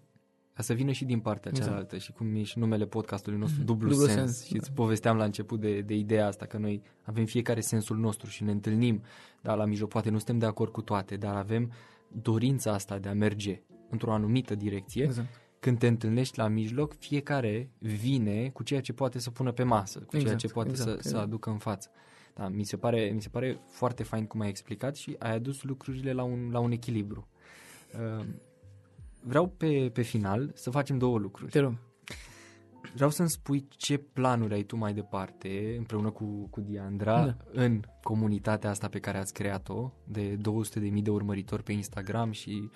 ca 0.54 0.62
să 0.62 0.74
vină 0.74 0.92
și 0.92 1.06
din 1.06 1.20
partea 1.20 1.52
Exact. 1.52 1.70
cealaltă 1.70 1.98
și 1.98 2.12
cum 2.12 2.36
e 2.36 2.44
și 2.44 2.60
numele 2.60 2.86
podcastului 2.86 3.40
nostru, 3.40 3.64
dublu, 3.64 3.90
Dublu 3.90 4.06
sens. 4.06 4.18
sens, 4.18 4.46
Și 4.46 4.52
da. 4.52 4.58
îți 4.62 4.72
povesteam 4.72 5.18
la 5.18 5.24
început 5.24 5.60
de, 5.60 5.82
de 5.82 5.96
ideea 5.96 6.28
asta, 6.28 6.46
că 6.46 6.58
noi 6.58 6.82
avem 7.04 7.26
fiecare 7.26 7.60
sensul 7.60 7.98
nostru 7.98 8.30
și 8.30 8.44
ne 8.44 8.52
întâlnim, 8.52 9.02
dar 9.42 9.58
la 9.58 9.66
mijloc 9.66 9.90
poate 9.90 10.10
nu 10.10 10.18
suntem 10.18 10.38
de 10.38 10.46
acord 10.46 10.72
cu 10.72 10.82
toate, 10.82 11.16
dar 11.16 11.36
avem 11.36 11.72
dorința 12.08 12.74
asta 12.74 12.98
de 12.98 13.10
a 13.10 13.14
merge 13.14 13.62
într-o 13.90 14.14
anumită 14.14 14.56
direcție 14.56 15.04
Exact. 15.04 15.42
când 15.60 15.78
te 15.80 15.88
întâlnești 15.88 16.38
la 16.38 16.48
mijloc, 16.48 16.94
fiecare 17.00 17.70
vine 17.78 18.50
cu 18.50 18.64
ceea 18.64 18.82
ce 18.82 18.94
poate 18.94 19.20
să 19.20 19.32
pună 19.32 19.52
pe 19.52 19.64
masă, 19.64 20.00
cu 20.00 20.06
ceea 20.10 20.22
Exact, 20.22 20.40
ce 20.40 20.48
poate 20.48 20.70
exact, 20.70 20.90
să, 20.90 20.96
să 20.96 21.08
exact. 21.08 21.24
aducă 21.26 21.50
în 21.50 21.58
față. 21.58 21.90
Da, 22.36 22.50
mi 22.50 22.64
se, 22.64 22.78
pare, 22.78 23.12
mi 23.14 23.22
se 23.22 23.30
pare 23.30 23.60
foarte 23.68 24.04
fain 24.04 24.26
cum 24.26 24.40
ai 24.42 24.50
explicat 24.50 24.96
și 24.96 25.16
ai 25.20 25.36
adus 25.36 25.64
lucrurile 25.64 26.14
la 26.14 26.24
un, 26.24 26.50
la 26.52 26.60
un 26.60 26.72
echilibru. 26.72 27.28
Uh, 28.00 28.26
vreau 29.24 29.48
pe, 29.48 29.90
pe 29.94 30.02
final 30.02 30.52
să 30.54 30.70
facem 30.70 30.98
două 30.98 31.18
lucruri. 31.18 31.52
Te 31.52 31.60
rog. 31.60 31.74
Vreau 32.96 33.10
să-mi 33.10 33.30
spui 33.30 33.68
ce 33.70 33.98
planuri 33.98 34.54
ai 34.54 34.64
tu 34.64 34.76
mai 34.78 34.94
departe, 34.94 35.76
împreună 35.78 36.10
cu, 36.10 36.48
cu 36.50 36.60
Diandra, 36.62 37.26
Da. 37.26 37.36
în 37.54 37.80
comunitatea 38.04 38.70
asta 38.70 38.88
pe 38.88 39.00
care 39.00 39.18
ați 39.18 39.34
creat-o, 39.34 39.92
de 40.08 40.38
200.000 40.38 41.02
de 41.04 41.10
urmăritori 41.10 41.64
pe 41.64 41.72
Instagram 41.72 42.32
și 42.32 42.70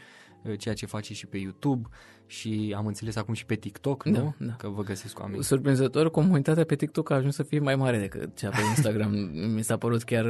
uh, 0.43 0.57
ceea 0.59 0.73
ce 0.75 0.85
faci 0.85 1.11
și 1.11 1.25
pe 1.27 1.37
YouTube 1.37 1.87
și 2.25 2.73
am 2.77 2.85
înțeles 2.85 3.15
acum 3.15 3.33
și 3.33 3.45
pe 3.45 3.55
TikTok, 3.55 4.03
Da, 4.03 4.19
nu? 4.21 4.35
da. 4.39 4.53
Că 4.53 4.67
vă 4.69 4.83
găsesc 4.83 5.19
oameni. 5.19 5.43
Surprinzător, 5.43 6.11
comunitatea 6.11 6.63
pe 6.65 6.75
TikTok 6.75 7.09
a 7.09 7.15
ajuns 7.15 7.35
să 7.35 7.43
fie 7.43 7.59
mai 7.59 7.75
mare 7.75 7.99
decât 7.99 8.37
cea 8.37 8.49
pe 8.49 8.61
Instagram. 8.75 9.11
Mi 9.53 9.61
s-a 9.63 9.77
părut 9.77 10.03
chiar, 10.03 10.25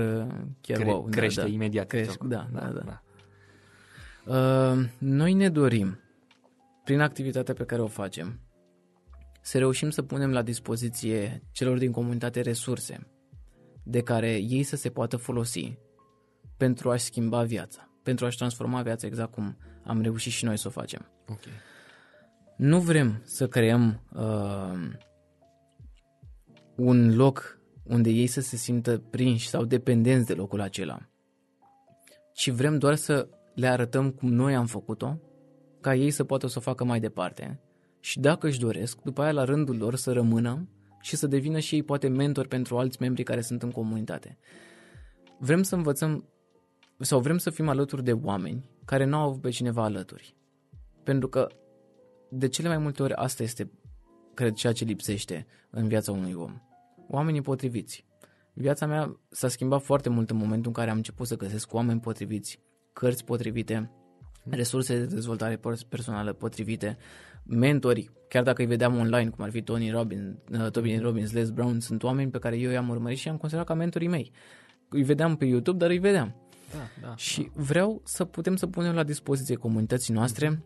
chiar 0.62 0.78
Cre- 0.80 0.90
wow. 0.92 1.08
crește 1.12 1.42
da, 1.42 1.48
da. 1.48 1.54
imediat 1.54 1.88
Crește, 1.88 2.12
TikTok. 2.12 2.28
da, 2.28 2.48
da, 2.52 2.68
da. 2.86 3.02
Uh, 4.26 4.90
noi 4.98 5.34
ne 5.34 5.50
dorim, 5.50 6.00
prin 6.84 7.00
activitatea 7.00 7.54
pe 7.54 7.66
care 7.66 7.82
o 7.82 7.88
facem, 7.88 8.40
să 9.42 9.58
reușim 9.58 9.90
să 9.90 10.02
punem 10.02 10.32
la 10.32 10.42
dispoziție 10.42 11.44
celor 11.52 11.78
din 11.78 11.92
comunitate 11.92 12.42
resurse 12.42 13.08
de 13.84 14.02
care 14.02 14.36
ei 14.36 14.64
să 14.64 14.76
se 14.76 14.90
poată 14.90 15.18
folosi 15.18 15.78
pentru 16.58 16.92
a-și 16.92 17.04
schimba 17.04 17.44
viața, 17.44 17.90
pentru 18.04 18.26
a-și 18.26 18.38
transforma 18.38 18.82
viața 18.82 19.08
exact 19.08 19.32
cum 19.32 19.58
am 19.84 20.02
reușit 20.02 20.32
și 20.32 20.46
noi 20.46 20.58
să 20.58 20.68
o 20.68 20.72
facem. 20.72 21.12
Ok. 21.28 21.40
Nu 22.58 22.80
vrem 22.80 23.22
să 23.26 23.48
creăm 23.48 24.02
uh, 24.14 24.98
un 26.76 27.16
loc 27.16 27.60
unde 27.84 28.10
ei 28.10 28.28
să 28.28 28.42
se 28.42 28.56
simtă 28.56 28.98
prinși 28.98 29.48
sau 29.48 29.66
dependenți 29.66 30.28
de 30.28 30.34
locul 30.34 30.62
acela, 30.62 31.10
ci 32.34 32.50
vrem 32.50 32.78
doar 32.78 32.96
să 32.96 33.30
le 33.56 33.68
arătăm 33.68 34.12
cum 34.12 34.34
noi 34.34 34.56
am 34.56 34.66
făcut-o, 34.66 35.18
ca 35.82 35.96
ei 35.96 36.12
să 36.12 36.24
poată 36.24 36.48
să 36.48 36.58
o 36.58 36.62
facă 36.62 36.84
mai 36.84 37.00
departe 37.00 37.60
și 38.00 38.20
dacă 38.20 38.48
își 38.48 38.60
doresc, 38.60 39.02
după 39.02 39.22
aia 39.22 39.32
la 39.32 39.44
rândul 39.44 39.78
lor 39.78 39.96
să 39.96 40.12
rămână 40.12 40.70
și 41.02 41.16
să 41.16 41.28
devină 41.28 41.60
și 41.60 41.76
ei 41.76 41.84
poate 41.84 42.08
mentori 42.08 42.48
pentru 42.48 42.78
alți 42.78 42.98
membri 43.02 43.24
care 43.24 43.42
sunt 43.42 43.64
în 43.64 43.72
comunitate. 43.72 44.38
Vrem 45.40 45.64
să 45.64 45.76
învățăm 45.76 46.30
sau 47.00 47.20
vrem 47.20 47.38
să 47.38 47.50
fim 47.50 47.70
alături 47.70 48.04
de 48.04 48.14
oameni 48.14 48.70
care 48.86 49.06
nu 49.06 49.18
au 49.18 49.28
avut 49.28 49.42
pe 49.42 49.50
cineva 49.50 49.84
alături. 49.84 50.36
Pentru 51.04 51.28
că 51.28 51.48
de 52.30 52.48
cele 52.48 52.68
mai 52.68 52.78
multe 52.78 53.04
ori 53.04 53.14
asta 53.14 53.44
este, 53.44 53.72
cred, 54.34 54.54
ceea 54.54 54.74
ce 54.74 54.84
lipsește 54.84 55.46
în 55.70 55.88
viața 55.88 56.12
unui 56.12 56.34
om. 56.34 56.62
Oamenii 57.10 57.42
potriviți. 57.42 58.06
Viața 58.54 58.86
mea 58.86 59.20
s-a 59.30 59.48
schimbat 59.48 59.82
foarte 59.82 60.10
mult 60.10 60.30
în 60.30 60.38
momentul 60.38 60.68
în 60.68 60.74
care 60.74 60.90
am 60.90 60.96
început 60.96 61.28
să 61.28 61.36
găsesc 61.36 61.74
oameni 61.74 62.00
potriviți, 62.00 62.62
cărți 62.96 63.26
potrivite, 63.26 63.92
resurse 64.50 64.98
de 64.98 65.06
dezvoltare 65.06 65.56
pers- 65.56 65.84
personală 65.84 66.34
potrivite, 66.34 66.98
mentori, 67.46 68.12
chiar 68.30 68.44
dacă 68.44 68.62
îi 68.62 68.68
vedeam 68.68 68.98
online, 68.98 69.30
cum 69.30 69.44
ar 69.44 69.50
fi 69.50 69.62
Tony 69.62 69.92
Robbins, 69.92 70.36
uh, 70.52 70.72
Tony 70.72 70.98
Robbins, 70.98 71.32
Les 71.32 71.50
Brown, 71.50 71.80
sunt 71.80 72.04
oameni 72.04 72.32
pe 72.32 72.40
care 72.40 72.58
eu 72.58 72.72
i-am 72.72 72.90
urmărit 72.90 73.18
și 73.18 73.28
i-am 73.28 73.38
considerat 73.38 73.68
ca 73.68 73.74
mentorii 73.74 74.08
mei. 74.08 74.32
Îi 74.90 75.04
vedeam 75.04 75.36
pe 75.36 75.46
YouTube, 75.46 75.78
dar 75.78 75.90
îi 75.90 75.98
vedeam. 75.98 76.36
Da, 76.72 77.08
da. 77.08 77.16
Și 77.16 77.52
vreau 77.54 78.02
să 78.06 78.26
putem 78.26 78.56
să 78.56 78.68
punem 78.68 78.94
la 78.94 79.04
dispoziție 79.04 79.56
comunității 79.56 80.14
noastre 80.14 80.64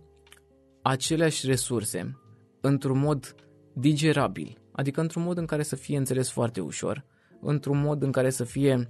aceleași 0.81 1.45
resurse 1.45 2.17
într-un 2.61 2.99
mod 2.99 3.35
digerabil, 3.73 4.57
adică 4.71 5.01
într-un 5.01 5.23
mod 5.23 5.37
în 5.37 5.45
care 5.45 5.63
să 5.63 5.75
fie 5.75 5.97
înțeles 5.97 6.31
foarte 6.31 6.61
ușor, 6.61 7.05
într-un 7.41 7.81
mod 7.81 8.01
în 8.01 8.11
care 8.11 8.29
să 8.29 8.43
fie 8.43 8.89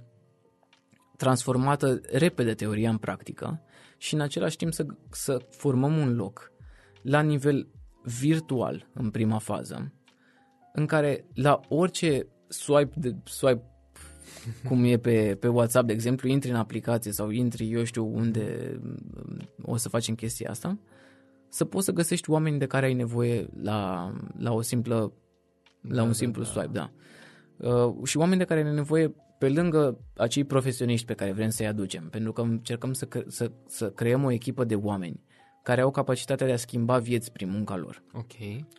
transformată 1.20 2.00
repede 2.12 2.54
teoria 2.54 2.90
în 2.90 2.96
practică 2.96 3.62
și 3.96 4.14
în 4.14 4.20
același 4.20 4.56
timp 4.56 4.72
să, 4.72 4.86
să 5.10 5.38
formăm 5.48 5.96
un 5.96 6.14
loc 6.14 6.52
la 7.02 7.20
nivel 7.20 7.68
virtual 8.02 8.88
în 8.94 9.10
prima 9.10 9.38
fază, 9.38 9.92
în 10.72 10.86
care 10.86 11.24
la 11.34 11.60
orice 11.68 12.26
swipe, 12.48 12.94
de, 12.96 13.16
swipe 13.24 13.62
cum 14.68 14.84
e 14.84 14.96
pe, 14.96 15.36
pe 15.40 15.48
WhatsApp, 15.48 15.86
de 15.86 15.92
exemplu, 15.92 16.28
intri 16.28 16.50
în 16.50 16.56
aplicație 16.56 17.12
sau 17.12 17.30
intri, 17.30 17.70
eu 17.70 17.84
știu, 17.84 18.06
unde 18.14 18.76
mm, 18.82 19.48
o 19.62 19.76
să 19.76 19.88
facem 19.88 20.14
chestia 20.14 20.50
asta, 20.50 20.78
să 21.48 21.64
poți 21.64 21.84
să 21.84 21.92
găsești 21.92 22.30
oameni 22.30 22.58
de 22.58 22.66
care 22.66 22.86
ai 22.86 22.94
nevoie 22.94 23.48
la, 23.62 24.12
la 24.38 24.52
o 24.52 24.60
simplă 24.60 25.12
la 25.80 25.94
Da, 25.94 26.02
un 26.02 26.08
da, 26.08 26.14
simplu 26.14 26.42
da. 26.42 26.48
swipe, 26.48 26.72
da. 26.72 26.90
Uh, 27.60 27.94
și 28.04 28.16
oameni 28.16 28.38
de 28.38 28.44
care 28.44 28.62
ai 28.62 28.74
nevoie 28.74 29.14
pe 29.38 29.48
lângă 29.48 29.98
acei 30.16 30.44
profesioniști 30.44 31.06
pe 31.06 31.14
care 31.14 31.32
vrem 31.32 31.48
să-i 31.48 31.66
aducem, 31.66 32.08
pentru 32.10 32.32
că 32.32 32.40
încercăm 32.40 32.92
să, 32.92 33.04
cre- 33.04 33.24
să, 33.28 33.50
să 33.66 33.90
creăm 33.90 34.24
o 34.24 34.30
echipă 34.30 34.64
de 34.64 34.74
oameni 34.74 35.20
care 35.62 35.80
au 35.80 35.90
capacitatea 35.90 36.46
de 36.46 36.52
a 36.52 36.56
schimba 36.56 36.98
vieți 36.98 37.32
prin 37.32 37.50
munca 37.50 37.76
lor. 37.76 38.02
Ok. 38.12 38.32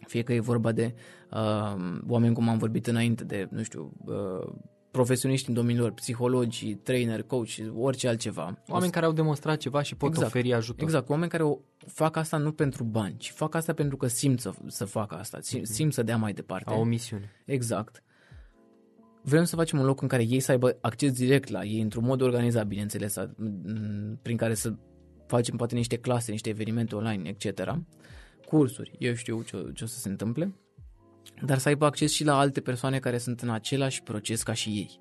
Fie 0.08 0.22
că 0.22 0.34
e 0.34 0.40
vorba 0.40 0.72
de 0.72 0.94
uh, 1.32 2.00
oameni 2.08 2.34
cum 2.34 2.50
am 2.50 2.58
vorbit 2.58 2.88
înainte, 2.88 3.24
de, 3.24 3.48
nu 3.50 3.64
știu, 3.64 3.94
uh, 4.06 4.54
profesioniști 4.92 5.50
în 5.50 5.56
domeniul 5.56 5.84
lor, 5.84 5.94
psihologi, 5.94 6.76
trainer, 6.76 7.24
coach, 7.24 7.50
orice 7.76 8.08
altceva. 8.08 8.58
Oameni 8.68 8.92
care 8.92 9.06
au 9.06 9.12
demonstrat 9.12 9.58
ceva 9.58 9.82
și 9.82 9.96
pot 9.96 10.10
Exact. 10.10 10.28
oferi 10.28 10.54
ajutor. 10.54 10.84
Exact, 10.84 11.10
oameni 11.10 11.30
care 11.30 11.44
o 11.44 11.58
fac 11.88 12.16
asta 12.16 12.38
nu 12.38 12.52
pentru 12.52 12.84
bani, 12.84 13.18
ci 13.18 13.32
fac 13.32 13.56
asta 13.56 13.74
pentru 13.74 13.98
că 13.98 14.08
simt 14.08 14.40
să, 14.40 14.52
să 14.68 14.86
facă 14.86 15.16
asta, 15.16 15.40
sim- 15.40 15.64
simt 15.64 15.94
să 15.94 16.04
dea 16.04 16.18
mai 16.18 16.34
departe. 16.34 16.74
Au 16.74 16.80
o 16.80 16.84
misiune. 16.84 17.32
Exact. 17.46 18.04
Vrem 19.24 19.44
să 19.44 19.56
facem 19.56 19.80
un 19.80 19.86
loc 19.86 20.02
în 20.02 20.08
care 20.08 20.24
ei 20.24 20.40
să 20.40 20.52
aibă 20.52 20.78
acces 20.82 21.12
direct 21.12 21.50
la 21.50 21.64
ei, 21.64 21.82
într-un 21.82 22.04
mod 22.06 22.22
organizat, 22.22 22.68
bineînțeles, 22.68 23.16
a- 23.18 23.34
m- 23.34 24.22
prin 24.22 24.38
care 24.38 24.54
să 24.54 24.74
facem 25.28 25.56
poate 25.56 25.76
niște 25.76 25.96
clase, 25.98 26.32
niște 26.32 26.50
evenimente 26.50 26.96
online, 26.96 27.30
etc. 27.30 27.78
Cursuri, 28.46 28.92
eu 29.00 29.14
știu 29.14 29.42
ce, 29.42 29.72
ce 29.74 29.84
o 29.84 29.88
să 29.88 30.00
se 30.00 30.10
întâmple, 30.10 30.56
dar 31.46 31.58
să 31.58 31.68
aibă 31.68 31.86
acces 31.86 32.12
și 32.12 32.24
la 32.24 32.38
alte 32.40 32.62
persoane 32.62 33.00
care 33.00 33.18
sunt 33.18 33.42
în 33.42 33.50
același 33.50 34.04
proces 34.04 34.44
ca 34.44 34.54
și 34.54 34.70
ei. 34.70 35.00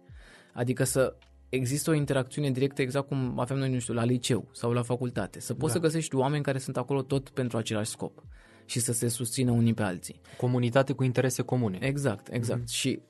Adică 0.55 0.84
să 0.84 1.16
există 1.48 1.90
o 1.90 1.94
interacțiune 1.94 2.51
directă 2.51 2.82
exact 2.82 3.09
cum 3.09 3.38
avem 3.38 3.59
noi, 3.59 3.72
nu 3.72 3.78
știu, 3.78 3.94
la 3.94 4.05
liceu 4.05 4.48
sau 4.52 4.72
la 4.72 4.82
facultate. 4.82 5.40
Să 5.40 5.55
poți 5.55 5.72
Da. 5.74 5.78
să 5.80 5.84
găsești 5.86 6.14
oameni 6.14 6.42
care 6.42 6.59
sunt 6.59 6.76
acolo 6.76 7.02
tot 7.02 7.28
pentru 7.28 7.56
același 7.56 7.90
scop 7.90 8.22
și 8.64 8.80
să 8.80 8.92
se 8.92 9.09
susțină 9.09 9.51
unii 9.51 9.74
pe 9.74 9.82
alții. 9.82 10.20
Comunitate 10.36 10.92
cu 10.92 11.05
interese 11.05 11.42
comune. 11.42 11.78
Exact, 11.80 12.28
exact. 12.32 12.60
Mm-hmm. 12.62 12.72
Și 12.74 13.01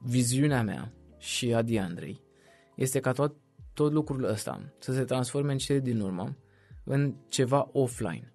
viziunea 0.00 0.62
mea 0.62 0.92
și 1.18 1.54
a 1.54 1.62
Diandrei 1.62 2.20
este 2.76 3.00
ca 3.00 3.12
tot, 3.12 3.36
tot 3.74 3.92
lucrul 3.92 4.24
ăsta 4.24 4.72
să 4.78 4.92
se 4.92 5.04
transforme 5.04 5.52
în 5.52 5.58
cele 5.58 5.80
din 5.80 6.00
urmă 6.00 6.36
în 6.84 7.14
ceva 7.28 7.68
offline. 7.72 8.32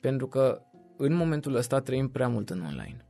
Pentru 0.00 0.26
că 0.28 0.62
în 0.96 1.14
momentul 1.14 1.54
ăsta 1.54 1.80
trăim 1.80 2.08
prea 2.08 2.28
mult 2.28 2.50
în 2.50 2.60
online. 2.60 3.06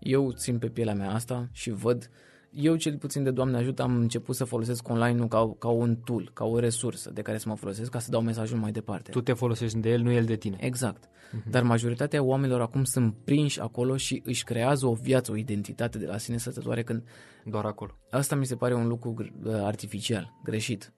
Eu 0.00 0.32
țin 0.32 0.58
pe 0.58 0.68
pielea 0.68 0.94
mea 0.94 1.10
asta 1.10 1.48
și 1.52 1.70
văd, 1.70 2.10
eu 2.54 2.76
cel 2.76 2.96
puțin 2.98 3.22
de 3.22 3.30
Doamne 3.30 3.56
ajută 3.56 3.82
am 3.82 3.96
început 3.96 4.36
să 4.36 4.44
folosesc 4.44 4.88
online-ul 4.88 5.28
ca, 5.28 5.54
ca 5.58 5.68
un 5.68 5.96
tool, 5.96 6.30
ca 6.32 6.44
o 6.44 6.58
resursă 6.58 7.10
de 7.10 7.22
care 7.22 7.38
să 7.38 7.48
mă 7.48 7.54
folosesc 7.56 7.90
ca 7.90 7.98
să 7.98 8.10
dau 8.10 8.20
mesajul 8.20 8.58
mai 8.58 8.72
departe. 8.72 9.10
Tu 9.10 9.20
te 9.20 9.32
folosești 9.32 9.78
de 9.78 9.90
el, 9.90 10.00
nu 10.00 10.10
el 10.12 10.24
de 10.24 10.36
tine. 10.36 10.56
Exact. 10.60 11.08
Dar 11.50 11.62
majoritatea 11.62 12.22
oamenilor 12.22 12.60
acum 12.60 12.84
sunt 12.84 13.14
prinși 13.24 13.60
acolo 13.60 13.96
și 13.96 14.22
își 14.24 14.44
creează 14.44 14.86
o 14.86 14.92
viață, 14.94 15.32
o 15.32 15.36
identitate 15.36 15.98
de 15.98 16.06
la 16.06 16.18
sine 16.18 16.36
stătătoare 16.36 16.82
când 16.82 17.02
Doar 17.44 17.64
acolo. 17.64 17.98
asta 18.10 18.36
mi 18.36 18.46
se 18.46 18.56
pare 18.56 18.74
un 18.74 18.88
lucru 18.88 19.14
gr- 19.22 19.44
uh, 19.46 19.54
artificial, 19.54 20.32
greșit. 20.44 20.92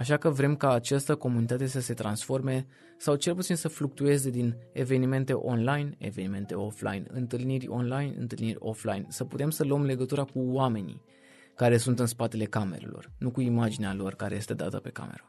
Așa 0.00 0.16
că 0.16 0.30
vrem 0.30 0.56
ca 0.56 0.72
această 0.72 1.16
comunitate 1.16 1.66
să 1.66 1.80
se 1.80 1.94
transforme 1.94 2.66
sau 2.96 3.14
cel 3.14 3.34
puțin 3.34 3.56
să 3.56 3.68
fluctueze 3.68 4.30
din 4.30 4.56
evenimente 4.72 5.32
online, 5.32 5.94
evenimente 5.98 6.54
offline, 6.54 7.02
întâlniri 7.08 7.68
online, 7.68 8.14
întâlniri 8.18 8.56
offline, 8.58 9.04
să 9.08 9.24
putem 9.24 9.50
să 9.50 9.64
luăm 9.64 9.84
legătura 9.84 10.24
cu 10.24 10.38
oamenii 10.38 11.02
care 11.54 11.76
sunt 11.76 11.98
în 11.98 12.06
spatele 12.06 12.44
camerelor, 12.44 13.12
nu 13.18 13.30
cu 13.30 13.40
imaginea 13.40 13.94
lor 13.94 14.14
care 14.14 14.34
este 14.34 14.54
dată 14.54 14.78
pe 14.78 14.90
cameră. 14.90 15.24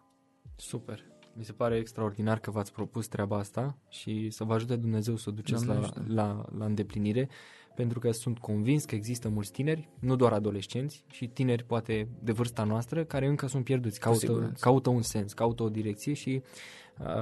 Super. 0.55 1.03
Mi 1.33 1.43
se 1.43 1.51
pare 1.51 1.75
extraordinar 1.75 2.39
că 2.39 2.51
v-ați 2.51 2.71
propus 2.71 3.07
treaba 3.07 3.37
asta 3.37 3.77
și 3.89 4.29
să 4.29 4.43
vă 4.43 4.53
ajute 4.53 4.75
Dumnezeu 4.75 5.15
să 5.15 5.29
o 5.29 5.31
duceți 5.31 5.65
Doamne 5.65 5.81
la, 5.81 5.87
ajută. 5.87 6.13
la, 6.13 6.45
la 6.57 6.65
îndeplinire, 6.65 7.29
pentru 7.75 7.99
că 7.99 8.11
sunt 8.11 8.39
convins 8.39 8.85
că 8.85 8.95
există 8.95 9.29
mulți 9.29 9.51
tineri, 9.51 9.89
nu 9.99 10.15
doar 10.15 10.33
adolescenți, 10.33 11.03
și 11.11 11.27
tineri 11.27 11.63
poate 11.63 12.07
de 12.23 12.31
vârsta 12.31 12.63
noastră, 12.63 13.03
care 13.03 13.27
încă 13.27 13.47
sunt 13.47 13.63
pierduți, 13.63 13.99
caută, 13.99 14.19
siguranță. 14.19 14.57
caută 14.59 14.89
un 14.89 15.01
sens, 15.01 15.33
caută 15.33 15.63
o 15.63 15.69
direcție 15.69 16.13
și 16.13 16.41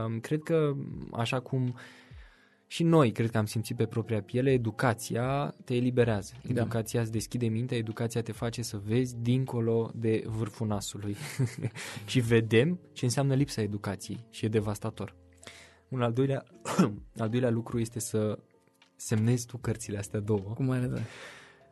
um, 0.05 0.19
cred 0.19 0.43
că 0.43 0.73
așa 1.11 1.39
cum 1.39 1.75
și 2.71 2.83
noi 2.83 3.11
cred 3.11 3.31
că 3.31 3.37
am 3.37 3.45
simțit 3.45 3.75
pe 3.75 3.85
propria 3.85 4.21
piele, 4.21 4.51
educația 4.51 5.55
te 5.63 5.75
eliberează. 5.75 6.33
Da. 6.43 6.61
Educația 6.61 7.01
îți 7.01 7.11
deschide 7.11 7.47
mintea, 7.47 7.77
educația 7.77 8.21
te 8.21 8.31
face 8.31 8.61
să 8.61 8.81
vezi 8.85 9.15
dincolo 9.17 9.91
de 9.95 10.23
vârful 10.25 10.67
nasului. 10.67 11.15
și 12.05 12.19
vedem 12.19 12.79
ce 12.93 13.05
înseamnă 13.05 13.33
lipsa 13.33 13.61
educației 13.61 14.25
și 14.29 14.45
e 14.45 14.47
devastator. 14.47 15.15
Un 15.87 16.01
al 16.01 16.13
doilea, 16.13 16.43
al 17.23 17.29
doilea 17.29 17.49
lucru 17.49 17.79
este 17.79 17.99
să 17.99 18.39
semnezi 18.99 19.45
tu 19.45 19.57
cărțile 19.57 19.97
astea 19.97 20.19
două. 20.19 20.53
Cum 20.53 20.69
are 20.69 20.85
de... 20.85 21.01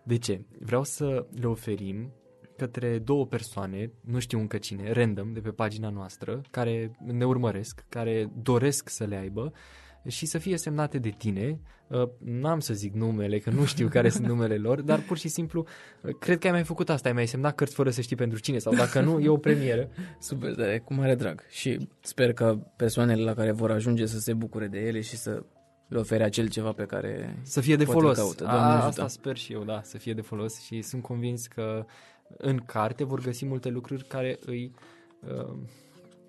De 0.04 0.18
ce? 0.18 0.42
Vreau 0.60 0.84
să 0.84 1.26
le 1.40 1.48
oferim 1.48 2.12
către 2.58 3.00
două 3.00 3.26
persoane, 3.26 3.92
nu 4.02 4.20
știu 4.20 4.40
încă 4.40 4.58
cine, 4.58 4.92
random, 4.92 5.34
de 5.34 5.40
pe 5.40 5.50
pagina 5.50 5.90
noastră, 5.90 6.42
care 6.52 6.98
ne 7.06 7.26
urmăresc, 7.26 7.86
care 7.90 8.32
doresc 8.42 8.90
să 8.90 9.06
le 9.06 9.16
aibă 9.16 9.54
și 10.08 10.26
să 10.26 10.38
fie 10.38 10.58
semnate 10.58 10.98
de 10.98 11.10
tine. 11.10 11.60
Uh, 11.88 12.10
N-am 12.18 12.60
să 12.60 12.74
zic 12.74 12.94
numele, 12.94 13.40
că 13.40 13.50
nu 13.50 13.66
știu 13.66 13.88
care 13.88 14.10
sunt 14.10 14.28
numele 14.28 14.58
lor, 14.58 14.82
dar 14.82 15.00
pur 15.00 15.18
și 15.18 15.28
simplu, 15.28 15.66
uh, 16.02 16.16
cred 16.20 16.40
că 16.40 16.48
ai 16.48 16.54
mai 16.54 16.64
făcut 16.64 16.90
asta, 16.90 17.08
ai 17.08 17.14
mai 17.14 17.28
semnat 17.28 17.56
cărți 17.56 17.76
fără 17.76 17.90
să 17.90 18.02
știi 18.02 18.16
pentru 18.16 18.40
cine 18.40 18.58
sau 18.58 18.74
dacă 18.74 19.02
nu, 19.02 19.20
e 19.20 19.28
o 19.28 19.38
premieră. 19.38 19.90
Super 20.20 20.56
tare, 20.56 20.80
cu 20.80 20.94
mare 20.94 21.16
drag. 21.16 21.44
Și 21.50 21.88
sper 22.02 22.34
că 22.34 22.58
persoanele 22.76 23.24
la 23.24 23.34
care 23.34 23.52
vor 23.52 23.72
ajunge 23.72 24.06
să 24.06 24.20
se 24.20 24.34
bucure 24.34 24.68
de 24.68 24.80
ele 24.80 25.02
și 25.02 25.18
să 25.18 25.44
le 25.88 25.98
ofere 26.00 26.24
acel 26.24 26.50
ceva 26.50 26.72
pe 26.72 26.86
care... 26.86 27.40
Să 27.42 27.62
fie 27.62 27.76
de 27.76 27.84
Poate 27.84 28.00
folos. 28.00 28.18
caută, 28.18 28.48
A, 28.48 28.52
Doamne 28.52 28.72
ajută. 28.72 28.88
asta 28.88 29.08
sper 29.08 29.38
și 29.38 29.54
eu, 29.54 29.64
da, 29.64 29.82
să 29.84 29.98
fie 29.98 30.14
de 30.14 30.22
folos 30.22 30.60
și 30.62 30.82
sunt 30.82 31.02
convins 31.02 31.48
că 31.48 31.86
în 32.38 32.58
carte 32.58 33.04
vor 33.04 33.22
găsi 33.22 33.46
multe 33.46 33.70
lucruri 33.70 34.04
care 34.04 34.40
îi, 34.46 34.74
uh, 35.28 35.58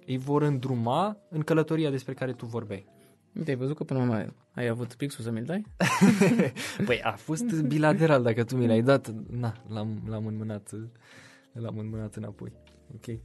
îi 0.07 0.19
vor 0.19 0.43
îndruma 0.43 1.17
în 1.31 1.41
călătoria 1.43 1.91
despre 1.91 2.15
care 2.15 2.33
tu 2.33 2.47
vorbeai. 2.47 2.87
Uite, 3.37 3.51
ai 3.51 3.57
văzut 3.57 3.77
că 3.77 3.85
până 3.85 3.99
mai 4.05 4.33
ai 4.55 4.67
avut 4.67 4.95
pixul 4.95 5.25
să 5.25 5.31
mi-l 5.31 5.45
dai? 5.45 5.65
Păi 6.87 7.01
a 7.03 7.13
fost 7.13 7.45
bilateral, 7.63 8.23
dacă 8.23 8.45
tu 8.45 8.57
mi 8.57 8.67
l-ai 8.67 8.83
dat, 8.83 9.09
na, 9.31 9.55
l-am, 9.69 10.03
l-am 10.09 10.27
înmânat, 10.27 10.71
l-am 11.53 11.79
înmânat 11.79 12.15
înapoi. 12.15 12.53
Ok. 12.95 13.19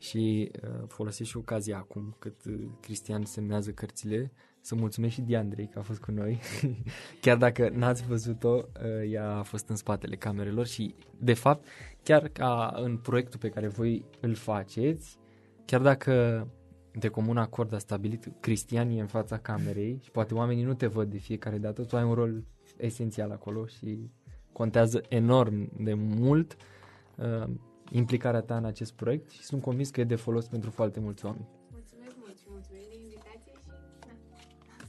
Și 0.00 0.50
uh, 0.62 0.84
folosesc 0.86 1.30
și 1.30 1.36
ocazia 1.36 1.76
acum, 1.76 2.16
cât 2.18 2.44
uh, 2.44 2.54
Cristian 2.80 3.24
semnează 3.24 3.70
cărțile, 3.70 4.32
să 4.60 4.74
mulțumesc 4.74 5.12
și 5.12 5.20
Diandrei 5.20 5.68
că 5.68 5.78
a 5.78 5.82
fost 5.82 6.00
cu 6.00 6.10
noi. 6.10 6.40
chiar 7.20 7.36
dacă 7.36 7.68
n-ați 7.68 8.06
văzut-o, 8.06 8.54
uh, 8.54 9.10
ea 9.10 9.30
a 9.30 9.42
fost 9.42 9.68
în 9.68 9.76
spatele 9.76 10.16
camerelor 10.16 10.66
și, 10.66 10.94
de 11.18 11.34
fapt, 11.34 11.66
chiar 12.02 12.28
ca 12.28 12.72
în 12.82 12.96
proiectul 12.96 13.38
pe 13.38 13.48
care 13.48 13.68
voi 13.68 14.04
îl 14.20 14.34
faceți, 14.34 15.18
chiar 15.64 15.80
dacă 15.80 16.46
de 16.92 17.08
comun 17.08 17.36
acord 17.36 17.74
a 17.74 17.78
stabilit 17.78 18.32
Cristian 18.40 18.90
e 18.90 19.00
în 19.00 19.06
fața 19.06 19.38
camerei 19.38 19.98
și 20.02 20.10
poate 20.10 20.34
oamenii 20.34 20.64
nu 20.64 20.74
te 20.74 20.86
văd 20.86 21.10
de 21.10 21.18
fiecare 21.18 21.58
dată, 21.58 21.84
tu 21.84 21.96
ai 21.96 22.04
un 22.04 22.14
rol 22.14 22.44
esențial 22.76 23.30
acolo 23.30 23.66
și 23.66 24.10
contează 24.52 25.02
enorm 25.08 25.84
de 25.84 25.94
mult 25.94 26.56
uh, 27.16 27.50
implicarea 27.90 28.40
ta 28.40 28.56
în 28.56 28.64
acest 28.64 28.92
proiect 28.92 29.30
și 29.30 29.42
sunt 29.42 29.62
convins 29.62 29.90
că 29.90 30.00
e 30.00 30.04
de 30.04 30.14
folos 30.14 30.46
pentru 30.46 30.70
foarte 30.70 31.00
mulți 31.00 31.24
oameni. 31.24 31.46
Mulțumesc 31.72 32.16
mult 32.18 32.36
și 32.38 32.44
mulțumesc 32.48 32.88
de 32.90 32.96
invitație 33.02 33.52
și 33.60 33.66
na, 33.68 33.76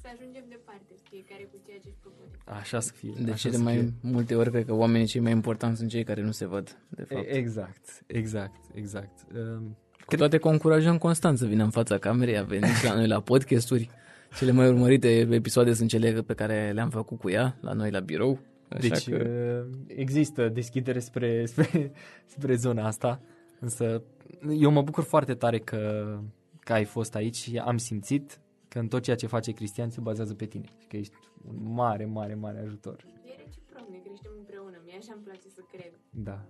să 0.01 0.07
ajungem 0.13 0.43
departe, 0.49 0.93
fiecare 1.09 1.43
cu 1.51 1.57
ceea 1.65 1.77
ce 1.83 1.87
își 1.87 1.97
propune. 2.01 2.29
Așa 2.59 2.79
să 2.79 2.91
fie. 2.95 3.13
De 3.19 3.31
așa 3.31 3.39
cele 3.41 3.55
să 3.55 3.61
mai 3.63 3.77
fie. 3.77 3.93
multe 4.01 4.35
ori, 4.35 4.49
cred 4.49 4.65
că 4.65 4.73
oamenii 4.73 5.07
cei 5.07 5.21
mai 5.21 5.31
importanti 5.31 5.77
sunt 5.77 5.89
cei 5.89 6.03
care 6.03 6.21
nu 6.21 6.31
se 6.31 6.45
văd, 6.45 6.77
de 6.89 7.03
fapt. 7.03 7.25
E- 7.25 7.35
Exact, 7.35 8.03
exact, 8.07 8.59
exact. 8.73 9.15
Um, 9.35 9.77
Cu 10.05 10.15
toate 10.15 10.37
că 10.37 10.47
o 10.47 10.51
încurajăm 10.51 10.97
constant 10.97 11.37
să 11.37 11.45
vină 11.45 11.63
în 11.63 11.69
fața 11.69 11.97
camerei, 11.97 12.37
a 12.37 12.43
venit 12.43 12.69
și 12.75 12.85
la 12.85 12.93
noi 12.95 13.07
la 13.07 13.19
podcasturi. 13.21 13.89
Cele 14.37 14.51
mai 14.51 14.67
urmărite 14.69 15.07
episoade 15.19 15.73
sunt 15.73 15.89
cele 15.89 16.21
pe 16.21 16.33
care 16.33 16.71
le-am 16.73 16.89
făcut 16.89 17.19
cu 17.19 17.29
ea, 17.29 17.57
la 17.61 17.73
noi 17.73 17.91
la 17.91 17.99
birou. 17.99 18.39
Așa 18.71 18.87
Deci 18.87 19.09
că... 19.09 19.63
uh, 19.67 19.77
există 19.87 20.49
deschidere 20.49 20.99
spre, 20.99 21.45
spre, 21.51 21.91
spre 22.25 22.55
zona 22.55 22.85
asta, 22.85 23.21
însă 23.59 24.03
eu 24.49 24.71
mă 24.71 24.81
bucur 24.81 25.03
foarte 25.03 25.33
tare 25.33 25.59
că, 25.59 26.17
că 26.59 26.73
ai 26.73 26.85
fost 26.85 27.15
aici 27.15 27.35
și 27.35 27.57
am 27.57 27.77
simțit 27.77 28.39
că 28.67 28.79
în 28.79 28.87
tot 28.87 29.03
ceea 29.03 29.15
ce 29.15 29.27
face 29.27 29.51
Cristian 29.51 29.89
se 29.89 30.01
bazează 30.01 30.33
pe 30.33 30.45
tine 30.45 30.65
și 30.79 30.87
că 30.87 30.97
ești 30.97 31.15
un 31.47 31.73
mare, 31.73 32.05
mare, 32.05 32.35
mare 32.35 32.59
ajutor. 32.59 33.05
E 33.25 33.35
reciproc, 33.43 33.89
ne 33.89 33.97
creștem 33.97 34.31
împreună, 34.37 34.81
mie 34.85 34.95
așa 34.97 35.13
îmi 35.15 35.23
place 35.23 35.49
să 35.49 35.61
cred. 35.71 35.91
Da, 36.09 36.45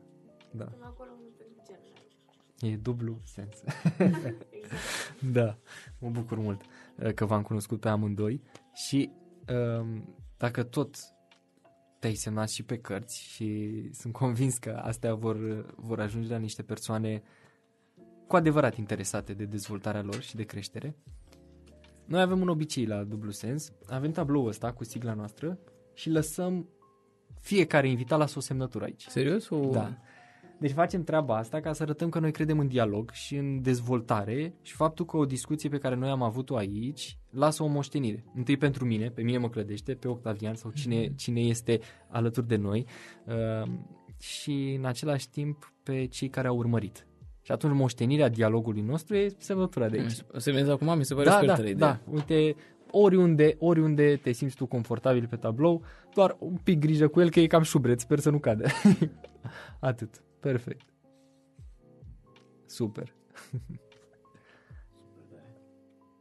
da, 0.51 0.65
Suntem 0.69 0.87
acolo 0.87 1.09
unul 1.17 1.33
pentru 1.37 1.61
celălalt. 1.65 2.73
e 2.73 2.77
dublu 2.77 3.19
sens. 3.23 3.63
Exact. 3.97 4.45
Da, 5.31 5.57
mă 5.99 6.09
bucur 6.09 6.37
mult 6.37 6.61
uh, 6.95 7.13
că 7.13 7.25
v-am 7.25 7.41
cunoscut 7.41 7.79
pe 7.79 7.89
amândoi 7.89 8.41
și 8.73 9.11
um, 9.79 10.15
dacă 10.37 10.63
tot 10.63 10.95
te-ai 12.01 12.15
semnat 12.15 12.49
și 12.49 12.63
pe 12.63 12.77
cărți 12.77 13.21
și 13.23 13.89
sunt 13.93 14.13
convins 14.13 14.57
că 14.57 14.81
astea 14.83 15.13
vor, 15.13 15.65
vor 15.75 15.99
ajunge 15.99 16.29
la 16.29 16.37
niște 16.37 16.61
persoane 16.63 17.23
cu 18.27 18.35
adevărat 18.35 18.77
interesate 18.77 19.33
de 19.33 19.45
dezvoltarea 19.45 20.01
lor 20.01 20.21
și 20.21 20.35
de 20.35 20.43
creștere. 20.43 20.95
Noi 22.05 22.21
avem 22.21 22.41
un 22.41 22.47
obicei 22.47 22.85
la 22.85 23.03
dublu 23.03 23.31
sens, 23.31 23.71
avem 23.87 24.11
tabloul 24.11 24.47
ăsta 24.47 24.73
cu 24.73 24.83
sigla 24.83 25.13
noastră 25.13 25.59
și 25.93 26.09
lăsăm 26.09 26.69
fiecare 27.39 27.89
invitat 27.89 28.17
la 28.19 28.25
o 28.35 28.39
semnătură 28.39 28.83
aici. 28.83 29.05
Serios? 29.07 29.49
O... 29.49 29.69
Da. 29.71 29.97
Deci 30.61 30.71
facem 30.71 31.03
treaba 31.03 31.37
asta 31.37 31.59
ca 31.59 31.73
să 31.73 31.83
arătăm 31.83 32.09
că 32.09 32.19
noi 32.19 32.31
credem 32.31 32.59
în 32.59 32.67
dialog 32.67 33.11
și 33.11 33.35
în 33.35 33.61
dezvoltare 33.61 34.53
și 34.61 34.73
faptul 34.73 35.05
că 35.05 35.17
o 35.17 35.25
discuție 35.25 35.69
pe 35.69 35.77
care 35.77 35.95
noi 35.95 36.09
am 36.09 36.21
avut-o 36.21 36.55
aici 36.55 37.17
lasă 37.29 37.63
o 37.63 37.67
moștenire. 37.67 38.23
Întâi 38.35 38.57
pentru 38.57 38.85
mine, 38.85 39.09
pe 39.09 39.21
mine 39.21 39.37
mă 39.37 39.49
clădește, 39.49 39.93
pe 39.93 40.07
Octavian 40.07 40.55
sau 40.55 40.71
cine, 40.71 41.01
Mhm. 41.01 41.15
cine 41.15 41.39
este 41.41 41.79
alături 42.09 42.47
de 42.47 42.55
noi 42.55 42.85
uh, 43.25 43.71
și 44.19 44.75
în 44.79 44.85
același 44.85 45.29
timp 45.29 45.73
pe 45.83 46.05
cei 46.05 46.29
care 46.29 46.47
au 46.47 46.57
urmărit. 46.57 47.07
Și 47.41 47.51
atunci 47.51 47.75
moștenirea 47.75 48.29
dialogului 48.29 48.81
nostru 48.81 49.15
e 49.15 49.27
semnătura 49.37 49.89
de 49.89 49.99
aici. 49.99 50.17
O 50.33 50.39
să 50.39 50.51
vezi 50.51 50.69
acum, 50.69 50.97
mi 50.97 51.05
se 51.05 51.13
pare 51.13 51.25
Da, 51.25 51.31
super 51.31 51.47
da, 51.47 51.53
tare 51.55 51.73
da. 51.73 51.73
ideea. 51.73 52.01
Uite, 52.11 52.55
oriunde, 52.91 53.55
oriunde 53.59 54.15
te 54.23 54.31
simți 54.31 54.55
tu 54.55 54.65
confortabil 54.65 55.27
pe 55.27 55.35
tablou, 55.35 55.81
doar 56.13 56.35
un 56.39 56.57
pic 56.63 56.79
grijă 56.79 57.07
cu 57.07 57.19
el 57.21 57.29
că 57.29 57.39
e 57.39 57.47
cam 57.47 57.61
șubret, 57.63 57.99
sper 57.99 58.19
să 58.19 58.29
nu 58.29 58.39
cadă. 58.39 58.65
Atât. 59.79 60.23
Perfect. 60.41 60.85
Super. 62.65 63.13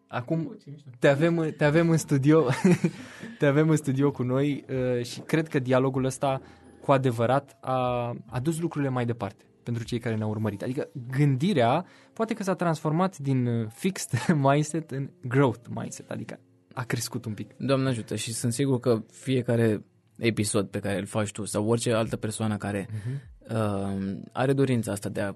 Acum 0.09 0.57
te 0.99 1.09
avem, 1.09 1.55
te 1.57 1.65
avem 1.65 1.91
în 1.91 1.97
studio, 1.97 2.47
te 3.39 3.47
avem 3.47 3.71
în 3.71 3.77
studio 3.77 4.11
cu 4.11 4.23
noi 4.23 4.65
uh, 4.69 5.05
și 5.05 5.21
cred 5.21 5.49
că 5.49 5.59
dialogul 5.59 6.05
ăsta 6.05 6.41
cu 6.81 6.93
adevărat 6.93 7.59
a, 7.61 8.13
a 8.27 8.41
dus 8.41 8.59
lucrurile 8.59 8.91
mai 8.91 9.05
departe 9.05 9.45
pentru 9.63 9.85
cei 9.85 9.99
care 9.99 10.17
ne-au 10.17 10.31
urmărit. 10.31 10.63
Adică 10.63 10.89
gândirea 11.11 11.87
poate 12.13 12.35
că 12.35 12.43
s-a 12.43 12.55
transformat 12.55 13.19
din 13.19 13.47
uh, 13.47 13.67
fixed 13.73 14.19
mindset 14.47 14.91
în 14.91 15.11
growth 15.23 15.69
mindset, 15.69 16.11
adică 16.11 16.41
a 16.73 16.83
crescut 16.83 17.25
un 17.25 17.35
pic. 17.35 17.57
Doamne 17.57 17.89
ajută 17.89 18.17
și 18.17 18.33
sunt 18.33 18.53
sigur 18.53 18.81
că 18.81 19.03
fiecare 19.11 19.85
episod 20.17 20.69
pe 20.69 20.79
care 20.79 20.99
îl 20.99 21.07
faci 21.07 21.31
tu 21.31 21.45
sau 21.45 21.69
orice 21.69 21.93
altă 21.93 22.17
persoană 22.17 22.57
care 22.57 22.87
uh-huh. 22.87 23.40
Uh, 23.51 24.17
are 24.33 24.53
dorința 24.53 24.93
asta 24.93 25.09
de 25.09 25.21
a 25.21 25.35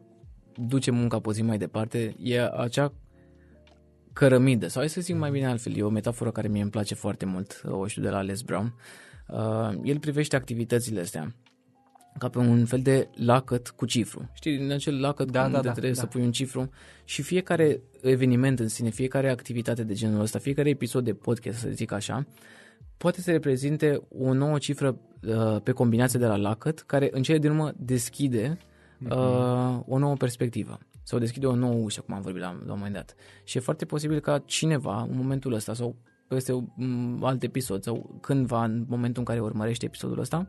duce 0.56 0.90
munca 0.90 1.20
pe 1.20 1.32
zi 1.32 1.42
mai 1.42 1.58
departe, 1.58 2.16
e 2.22 2.50
acea 2.56 2.92
cărămidă, 4.12 4.68
sau 4.68 4.80
hai 4.80 4.90
să 4.90 5.00
zic 5.00 5.16
mai 5.16 5.30
bine 5.30 5.46
altfel, 5.46 5.76
e 5.76 5.82
o 5.82 5.88
metaforă 5.88 6.30
care 6.30 6.48
mie 6.48 6.62
îmi 6.62 6.70
place 6.70 6.94
foarte 6.94 7.24
mult, 7.24 7.62
o 7.64 7.86
știu 7.86 8.02
de 8.02 8.08
la 8.08 8.20
Les 8.20 8.40
Brown. 8.40 8.74
Uh, 9.28 9.80
el 9.82 9.98
privește 9.98 10.36
activitățile 10.36 11.00
astea 11.00 11.34
ca 12.18 12.28
pe 12.28 12.38
un 12.38 12.64
fel 12.64 12.80
de 12.82 13.08
lacăt 13.14 13.68
cu 13.68 13.86
cifru. 13.86 14.30
Știi, 14.34 14.56
din 14.56 14.72
acel 14.72 15.00
lacăt 15.00 15.30
Da, 15.30 15.44
unde 15.44 15.56
da, 15.56 15.62
da, 15.62 15.70
trebuie 15.70 15.92
da. 15.92 16.00
să 16.00 16.06
pui 16.06 16.22
un 16.22 16.32
cifru 16.32 16.70
și 17.04 17.22
fiecare 17.22 17.80
eveniment 18.02 18.60
în 18.60 18.68
sine, 18.68 18.90
fiecare 18.90 19.30
activitate 19.30 19.84
de 19.84 19.94
genul 19.94 20.20
ăsta, 20.20 20.38
fiecare 20.38 20.68
episod 20.68 21.04
de 21.04 21.14
podcast, 21.14 21.58
să 21.58 21.68
zic 21.70 21.92
așa, 21.92 22.26
poate 23.04 23.20
să 23.20 23.30
reprezinte 23.30 24.00
o 24.18 24.32
nouă 24.32 24.58
cifră 24.58 24.98
uh, 25.26 25.60
pe 25.62 25.72
combinație 25.72 26.18
de 26.18 26.26
la 26.26 26.36
lacăt, 26.36 26.80
care 26.80 27.08
în 27.12 27.22
cele 27.22 27.38
din 27.38 27.50
urmă 27.50 27.72
deschide 27.76 28.58
uh, 29.10 29.80
o 29.86 29.98
nouă 29.98 30.14
perspectivă 30.14 30.78
sau 31.02 31.18
deschide 31.18 31.46
o 31.46 31.54
nouă 31.54 31.74
ușă, 31.74 32.00
cum 32.00 32.14
am 32.14 32.20
vorbit 32.20 32.40
la, 32.42 32.46
la 32.48 32.72
un 32.72 32.78
moment 32.78 32.94
dat. 32.94 33.14
Și 33.44 33.56
e 33.56 33.60
foarte 33.60 33.84
posibil 33.84 34.20
ca 34.20 34.38
cineva, 34.38 35.02
în 35.02 35.16
momentul 35.16 35.52
ăsta 35.52 35.74
sau 35.74 35.96
peste 36.28 36.52
un 36.52 37.20
alt 37.22 37.42
episod 37.42 37.82
sau 37.82 38.18
cândva, 38.20 38.64
în 38.64 38.84
momentul 38.88 39.18
în 39.18 39.24
care 39.24 39.40
urmărește 39.40 39.84
episodul 39.84 40.18
ăsta, 40.18 40.46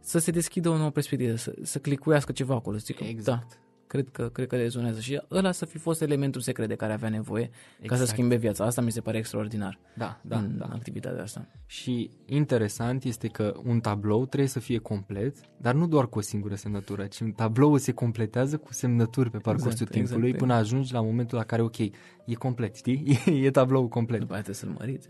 să 0.00 0.18
se 0.18 0.30
deschidă 0.30 0.68
o 0.68 0.76
nouă 0.76 0.90
perspectivă, 0.90 1.36
să, 1.36 1.54
să 1.62 1.78
clicuiască 1.78 2.32
ceva 2.32 2.54
acolo, 2.54 2.76
să 2.76 2.84
zică, 2.86 3.04
Exact. 3.04 3.48
da, 3.48 3.56
cred 3.92 4.08
că, 4.12 4.28
cred 4.28 4.46
că 4.46 4.56
rezonează 4.56 5.00
și 5.00 5.20
ăla 5.30 5.52
să 5.52 5.64
fi 5.64 5.78
fost 5.78 6.02
elementul 6.02 6.40
secret 6.40 6.68
de 6.68 6.74
care 6.74 6.92
avea 6.92 7.08
nevoie 7.08 7.42
exact. 7.42 7.78
ca 7.80 7.86
să 7.94 8.00
Exact. 8.00 8.10
schimbe 8.18 8.34
viața. 8.36 8.64
Asta 8.64 8.80
mi 8.80 8.90
se 8.92 9.00
pare 9.00 9.18
extraordinar 9.18 9.78
Da, 9.96 10.20
da, 10.22 10.36
în 10.38 10.58
da. 10.58 10.64
activitatea 10.64 11.22
asta. 11.22 11.46
Și 11.66 12.10
interesant 12.26 13.04
este 13.04 13.28
că 13.28 13.54
un 13.64 13.80
tablou 13.80 14.26
trebuie 14.26 14.48
să 14.48 14.60
fie 14.60 14.78
complet, 14.78 15.36
dar 15.60 15.74
nu 15.74 15.86
doar 15.86 16.06
cu 16.08 16.18
o 16.18 16.20
singură 16.20 16.54
semnătură, 16.54 17.04
ci 17.06 17.20
un 17.20 17.30
tablou 17.32 17.76
se 17.76 17.92
completează 17.92 18.56
cu 18.56 18.72
semnături 18.72 19.30
pe 19.30 19.38
parcursul 19.38 19.70
Exact, 19.72 19.90
timpului 19.90 20.28
exact. 20.28 20.44
până 20.46 20.54
ajungi 20.58 20.92
la 20.92 21.00
momentul 21.02 21.38
la 21.38 21.44
care, 21.44 21.62
ok, 21.62 21.78
e 21.78 21.92
complet, 22.38 22.76
știi? 22.76 23.04
E, 23.26 23.30
e 23.30 23.50
tablou 23.50 23.88
complet. 23.88 24.20
După 24.20 24.32
aia 24.32 24.42
trebuie 24.42 24.62
să-l 24.64 24.76
măriți. 24.78 25.08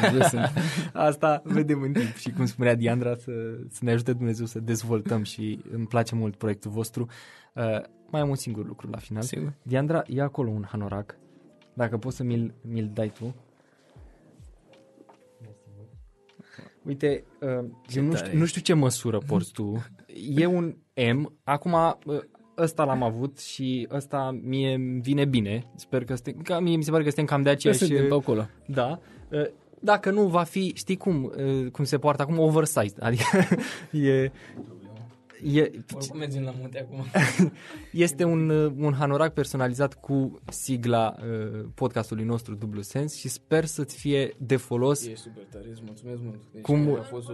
Trebuie 0.00 0.22
să- 0.22 0.50
Asta 1.08 1.42
vedem 1.44 1.82
în 1.82 1.92
timp 1.92 2.14
și 2.14 2.30
cum 2.30 2.46
spunea 2.46 2.74
Diandra 2.74 3.14
să, 3.14 3.32
să 3.70 3.78
ne 3.82 3.90
ajute 3.90 4.12
Dumnezeu 4.12 4.46
să 4.46 4.58
dezvoltăm 4.60 5.22
și 5.22 5.60
îmi 5.72 5.86
place 5.86 6.14
mult 6.14 6.36
proiectul 6.36 6.70
vostru. 6.70 7.06
Uh, 7.54 7.80
mai 8.10 8.20
am 8.20 8.28
un 8.28 8.34
singur 8.34 8.66
lucru 8.66 8.88
la 8.90 8.98
final. 8.98 9.22
Sigur. 9.22 9.52
Diandra, 9.62 10.02
ia 10.06 10.24
acolo 10.24 10.50
un 10.50 10.64
hanorac. 10.68 11.18
Dacă 11.74 11.96
poți 11.96 12.16
să 12.16 12.22
mi-l, 12.22 12.54
mi-l 12.62 12.90
dai 12.94 13.08
tu. 13.08 13.34
Uite, 16.82 17.24
uh, 17.40 17.64
Ce 17.88 17.98
eu 17.98 18.04
nu 18.04 18.12
tare 18.12 18.26
știu, 18.26 18.38
nu 18.38 18.44
știu 18.44 18.60
ce 18.60 18.72
măsură 18.74 19.18
porți 19.26 19.52
tu. 19.52 19.86
E 20.36 20.46
un 20.46 20.76
M. 21.14 21.38
Acum, 21.44 21.72
uh, 21.72 22.18
ăsta 22.58 22.84
l-am 22.84 23.02
avut 23.02 23.38
și 23.38 23.88
ăsta 23.90 24.38
mie 24.42 24.74
îmi 24.74 25.00
vine 25.00 25.24
bine. 25.24 25.70
Sper 25.76 26.04
că 26.04 26.14
suntem, 26.14 26.42
că 26.42 26.60
mie 26.60 26.76
mi 26.76 26.82
se 26.84 26.90
pare 26.90 27.02
că 27.02 27.08
suntem 27.08 27.36
cam 27.36 27.42
de 27.42 27.48
Ce 27.48 27.54
aceeași... 27.54 27.78
suntem 27.78 28.08
pe 28.08 28.14
acolo? 28.14 28.46
Da. 28.66 29.00
Uh, 29.30 29.46
Dacă 29.80 30.10
nu, 30.10 30.26
va 30.26 30.42
fi, 30.42 30.72
știi 30.74 30.96
cum, 30.96 31.32
uh, 31.36 31.70
cum 31.70 31.84
se 31.84 31.98
poartă 31.98 32.22
acum, 32.22 32.38
oversized. 32.38 32.96
Adică 33.00 33.24
e... 34.08 34.32
E, 35.42 35.70
Oricum 35.94 36.18
mergem 36.18 36.42
la 36.42 36.54
munte 36.60 36.80
acum. 36.80 37.04
este 37.92 38.24
un, 38.24 38.48
uh, 38.48 38.72
un 38.76 38.92
hanorac 38.92 39.32
personalizat 39.32 39.94
cu 39.94 40.40
sigla 40.48 41.14
uh, 41.18 41.64
podcastului 41.74 42.24
nostru 42.24 42.54
Dublu 42.54 42.80
Sens 42.80 43.14
și 43.14 43.28
sper 43.28 43.64
să-ți 43.64 43.96
fie 43.96 44.34
de 44.38 44.56
folos. 44.56 45.06
E 45.06 45.14
super 45.14 45.44
tare, 45.52 45.68
îți 45.70 45.82
mulțumesc 45.84 46.20
mult. 46.22 46.40
Deci 46.52 46.62
Cum- 46.62 46.94
a 46.98 47.02
fost 47.02 47.28
o... 47.28 47.32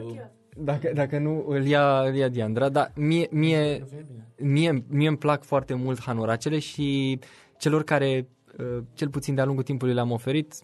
Dacă, 0.57 0.91
dacă 0.95 1.19
nu, 1.19 1.45
îl 1.49 1.67
ia, 1.67 2.01
îl 2.01 2.15
ia 2.15 2.29
Diandra, 2.29 2.69
dar 2.69 2.93
mie, 2.97 3.29
mie, 3.31 3.85
mie, 4.37 4.85
mie 4.89 5.09
îmi 5.09 5.17
plac 5.17 5.45
foarte 5.45 5.75
mult 5.75 6.01
hanoracele 6.01 6.59
și 6.59 7.19
celor 7.59 7.85
care, 7.85 8.29
uh, 8.59 8.83
cel 8.93 9.09
puțin 9.09 9.35
de-a 9.35 9.45
lungul 9.45 9.65
timpului 9.65 9.95
le-am 9.95 10.11
oferit, 10.11 10.55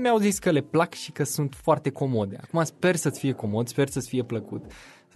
mi-au 0.00 0.18
zis 0.18 0.38
că 0.38 0.50
le 0.50 0.60
plac 0.60 0.92
și 0.92 1.12
că 1.12 1.24
sunt 1.24 1.54
foarte 1.54 1.90
comode. 1.90 2.38
Acum 2.42 2.64
sper 2.64 2.96
să-ți 2.96 3.18
fie 3.18 3.32
comod, 3.32 3.68
sper 3.68 3.88
să-ți 3.88 4.08
fie 4.08 4.22
plăcut. 4.22 4.64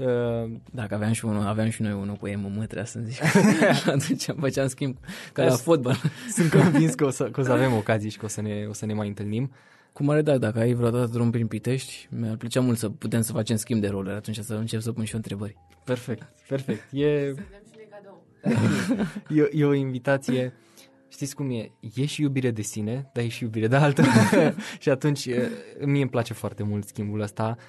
Uh, 0.00 0.50
Dacă 0.70 0.94
aveam 0.94 1.12
și, 1.12 1.24
unul, 1.24 1.46
aveam 1.46 1.68
și 1.68 1.82
noi 1.82 1.92
unul 1.92 2.14
cu 2.14 2.28
MM, 2.28 2.54
trebuia 2.56 2.84
să 2.84 3.00
zic. 3.02 3.22
Atunci 3.94 4.24
făceam 4.38 4.66
schimb 4.66 4.96
ca 5.32 5.44
la 5.44 5.50
fotbal. 5.56 5.96
sunt 6.32 6.50
convins 6.50 6.94
că 6.94 7.04
o 7.04 7.10
să, 7.10 7.24
că 7.24 7.40
o 7.40 7.44
să 7.44 7.52
avem 7.52 7.72
ocazii 7.82 8.10
și 8.10 8.18
că 8.18 8.24
o 8.24 8.28
să 8.28 8.40
ne, 8.42 8.66
o 8.68 8.72
să 8.72 8.86
ne 8.86 8.94
mai 8.94 9.08
întâlnim. 9.08 9.52
Cu 9.92 10.04
mare 10.04 10.22
drag, 10.22 10.38
dacă 10.38 10.58
ai 10.58 10.72
vreodată 10.72 11.06
drum 11.12 11.30
prin 11.30 11.46
Pitești, 11.46 12.08
mi-ar 12.10 12.36
plăcea 12.36 12.60
mult 12.60 12.78
să 12.78 12.88
putem 12.88 13.20
să 13.20 13.32
facem 13.32 13.56
schimb 13.56 13.80
de 13.80 13.88
roluri, 13.88 14.14
atunci 14.14 14.38
să 14.38 14.54
încep 14.54 14.80
să 14.80 14.92
pun 14.92 15.04
și 15.04 15.10
eu 15.12 15.16
întrebări. 15.18 15.56
Perfect, 15.84 16.32
perfect. 16.48 16.92
E, 16.92 17.32
Să 17.34 17.42
dăm 17.50 17.62
și 17.70 17.76
noi 17.76 17.88
cadou. 17.90 19.44
e, 19.44 19.48
e 19.52 19.64
o 19.64 19.72
invitație. 19.74 20.52
Știți 21.08 21.34
cum 21.34 21.50
e? 21.50 21.70
E 21.94 22.06
și 22.06 22.22
iubire 22.22 22.50
de 22.50 22.62
sine, 22.62 23.10
dar 23.12 23.24
e 23.24 23.28
și 23.28 23.42
iubire 23.42 23.66
de 23.66 23.76
altă. 23.76 24.02
și 24.78 24.90
atunci 24.90 25.26
e, 25.26 25.48
mie 25.84 26.00
îmi 26.00 26.10
place 26.10 26.32
foarte 26.34 26.62
mult 26.62 26.86
schimbul 26.86 27.20
ăsta, 27.20 27.56
e, 27.56 27.62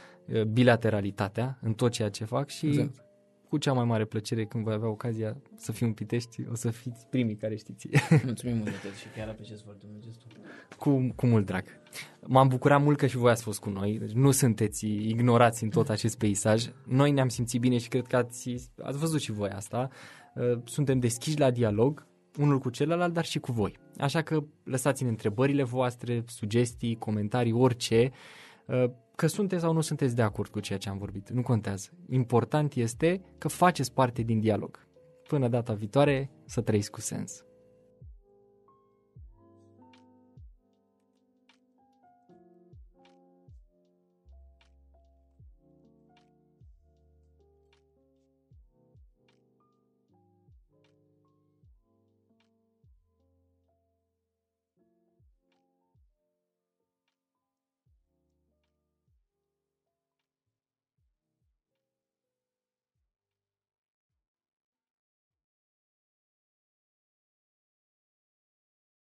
bilateralitatea 0.47 1.57
în 1.61 1.73
tot 1.73 1.91
ceea 1.91 2.09
ce 2.09 2.25
fac 2.25 2.49
și 2.49 2.67
Exact. 2.67 3.03
cu 3.49 3.57
cea 3.57 3.73
mai 3.73 3.85
mare 3.85 4.05
plăcere 4.05 4.45
când 4.45 4.63
voi 4.63 4.73
avea 4.73 4.89
ocazia 4.89 5.37
să 5.55 5.71
fiu 5.71 5.85
în 5.85 5.93
Pitești, 5.93 6.45
o 6.51 6.55
să 6.55 6.69
fiți 6.71 7.07
primii 7.09 7.35
care 7.35 7.55
știți. 7.55 7.87
Mulțumim 8.25 8.55
mult 8.55 8.69
de 8.69 8.75
tot 8.83 8.93
și 8.93 9.05
chiar 9.15 9.27
apreciez 9.27 9.61
foarte 9.61 9.85
mult 9.91 10.03
gestul. 10.03 10.31
cu, 10.77 11.11
cu 11.15 11.25
mult 11.25 11.45
drag. 11.45 11.63
M-am 12.27 12.47
bucurat 12.47 12.81
mult 12.81 12.97
că 12.97 13.07
și 13.07 13.17
voi 13.17 13.31
ați 13.31 13.43
fost 13.43 13.59
cu 13.59 13.69
noi. 13.69 13.97
Deci 13.99 14.11
nu 14.11 14.31
sunteți 14.31 14.85
ignorați 14.87 15.63
în 15.63 15.69
tot 15.69 15.89
acest 15.89 16.17
peisaj. 16.17 16.65
Noi 16.87 17.11
ne-am 17.11 17.27
simțit 17.29 17.59
bine 17.59 17.77
și 17.77 17.87
cred 17.89 18.07
că 18.07 18.15
ați, 18.15 18.71
ați 18.81 18.97
văzut 18.97 19.19
și 19.21 19.31
voi 19.31 19.49
asta. 19.49 19.89
Uh, 20.35 20.59
Suntem 20.65 20.99
deschiși 20.99 21.39
la 21.39 21.51
dialog, 21.51 22.07
unul 22.37 22.59
cu 22.59 22.69
celălalt, 22.69 23.13
dar 23.13 23.25
și 23.25 23.39
cu 23.39 23.51
voi. 23.51 23.77
Așa 23.97 24.21
că 24.21 24.43
lăsați-ne 24.63 25.09
întrebările 25.09 25.63
voastre, 25.63 26.23
sugestii, 26.27 26.95
comentarii, 26.95 27.51
orice. 27.51 28.11
Uh, 29.21 29.27
Că 29.27 29.27
sunteți 29.27 29.61
sau 29.61 29.73
nu 29.73 29.81
sunteți 29.81 30.15
de 30.15 30.21
acord 30.21 30.49
cu 30.49 30.59
ceea 30.59 30.79
ce 30.79 30.89
am 30.89 30.97
vorbit. 30.97 31.29
Nu 31.29 31.41
contează. 31.41 31.89
Important 32.09 32.73
este 32.73 33.21
că 33.37 33.47
faceți 33.47 33.93
parte 33.93 34.21
din 34.21 34.39
dialog. 34.39 34.87
Până 35.27 35.47
data 35.47 35.73
viitoare, 35.73 36.31
să 36.45 36.61
trăiți 36.61 36.91
cu 36.91 37.01
sens. 37.01 37.43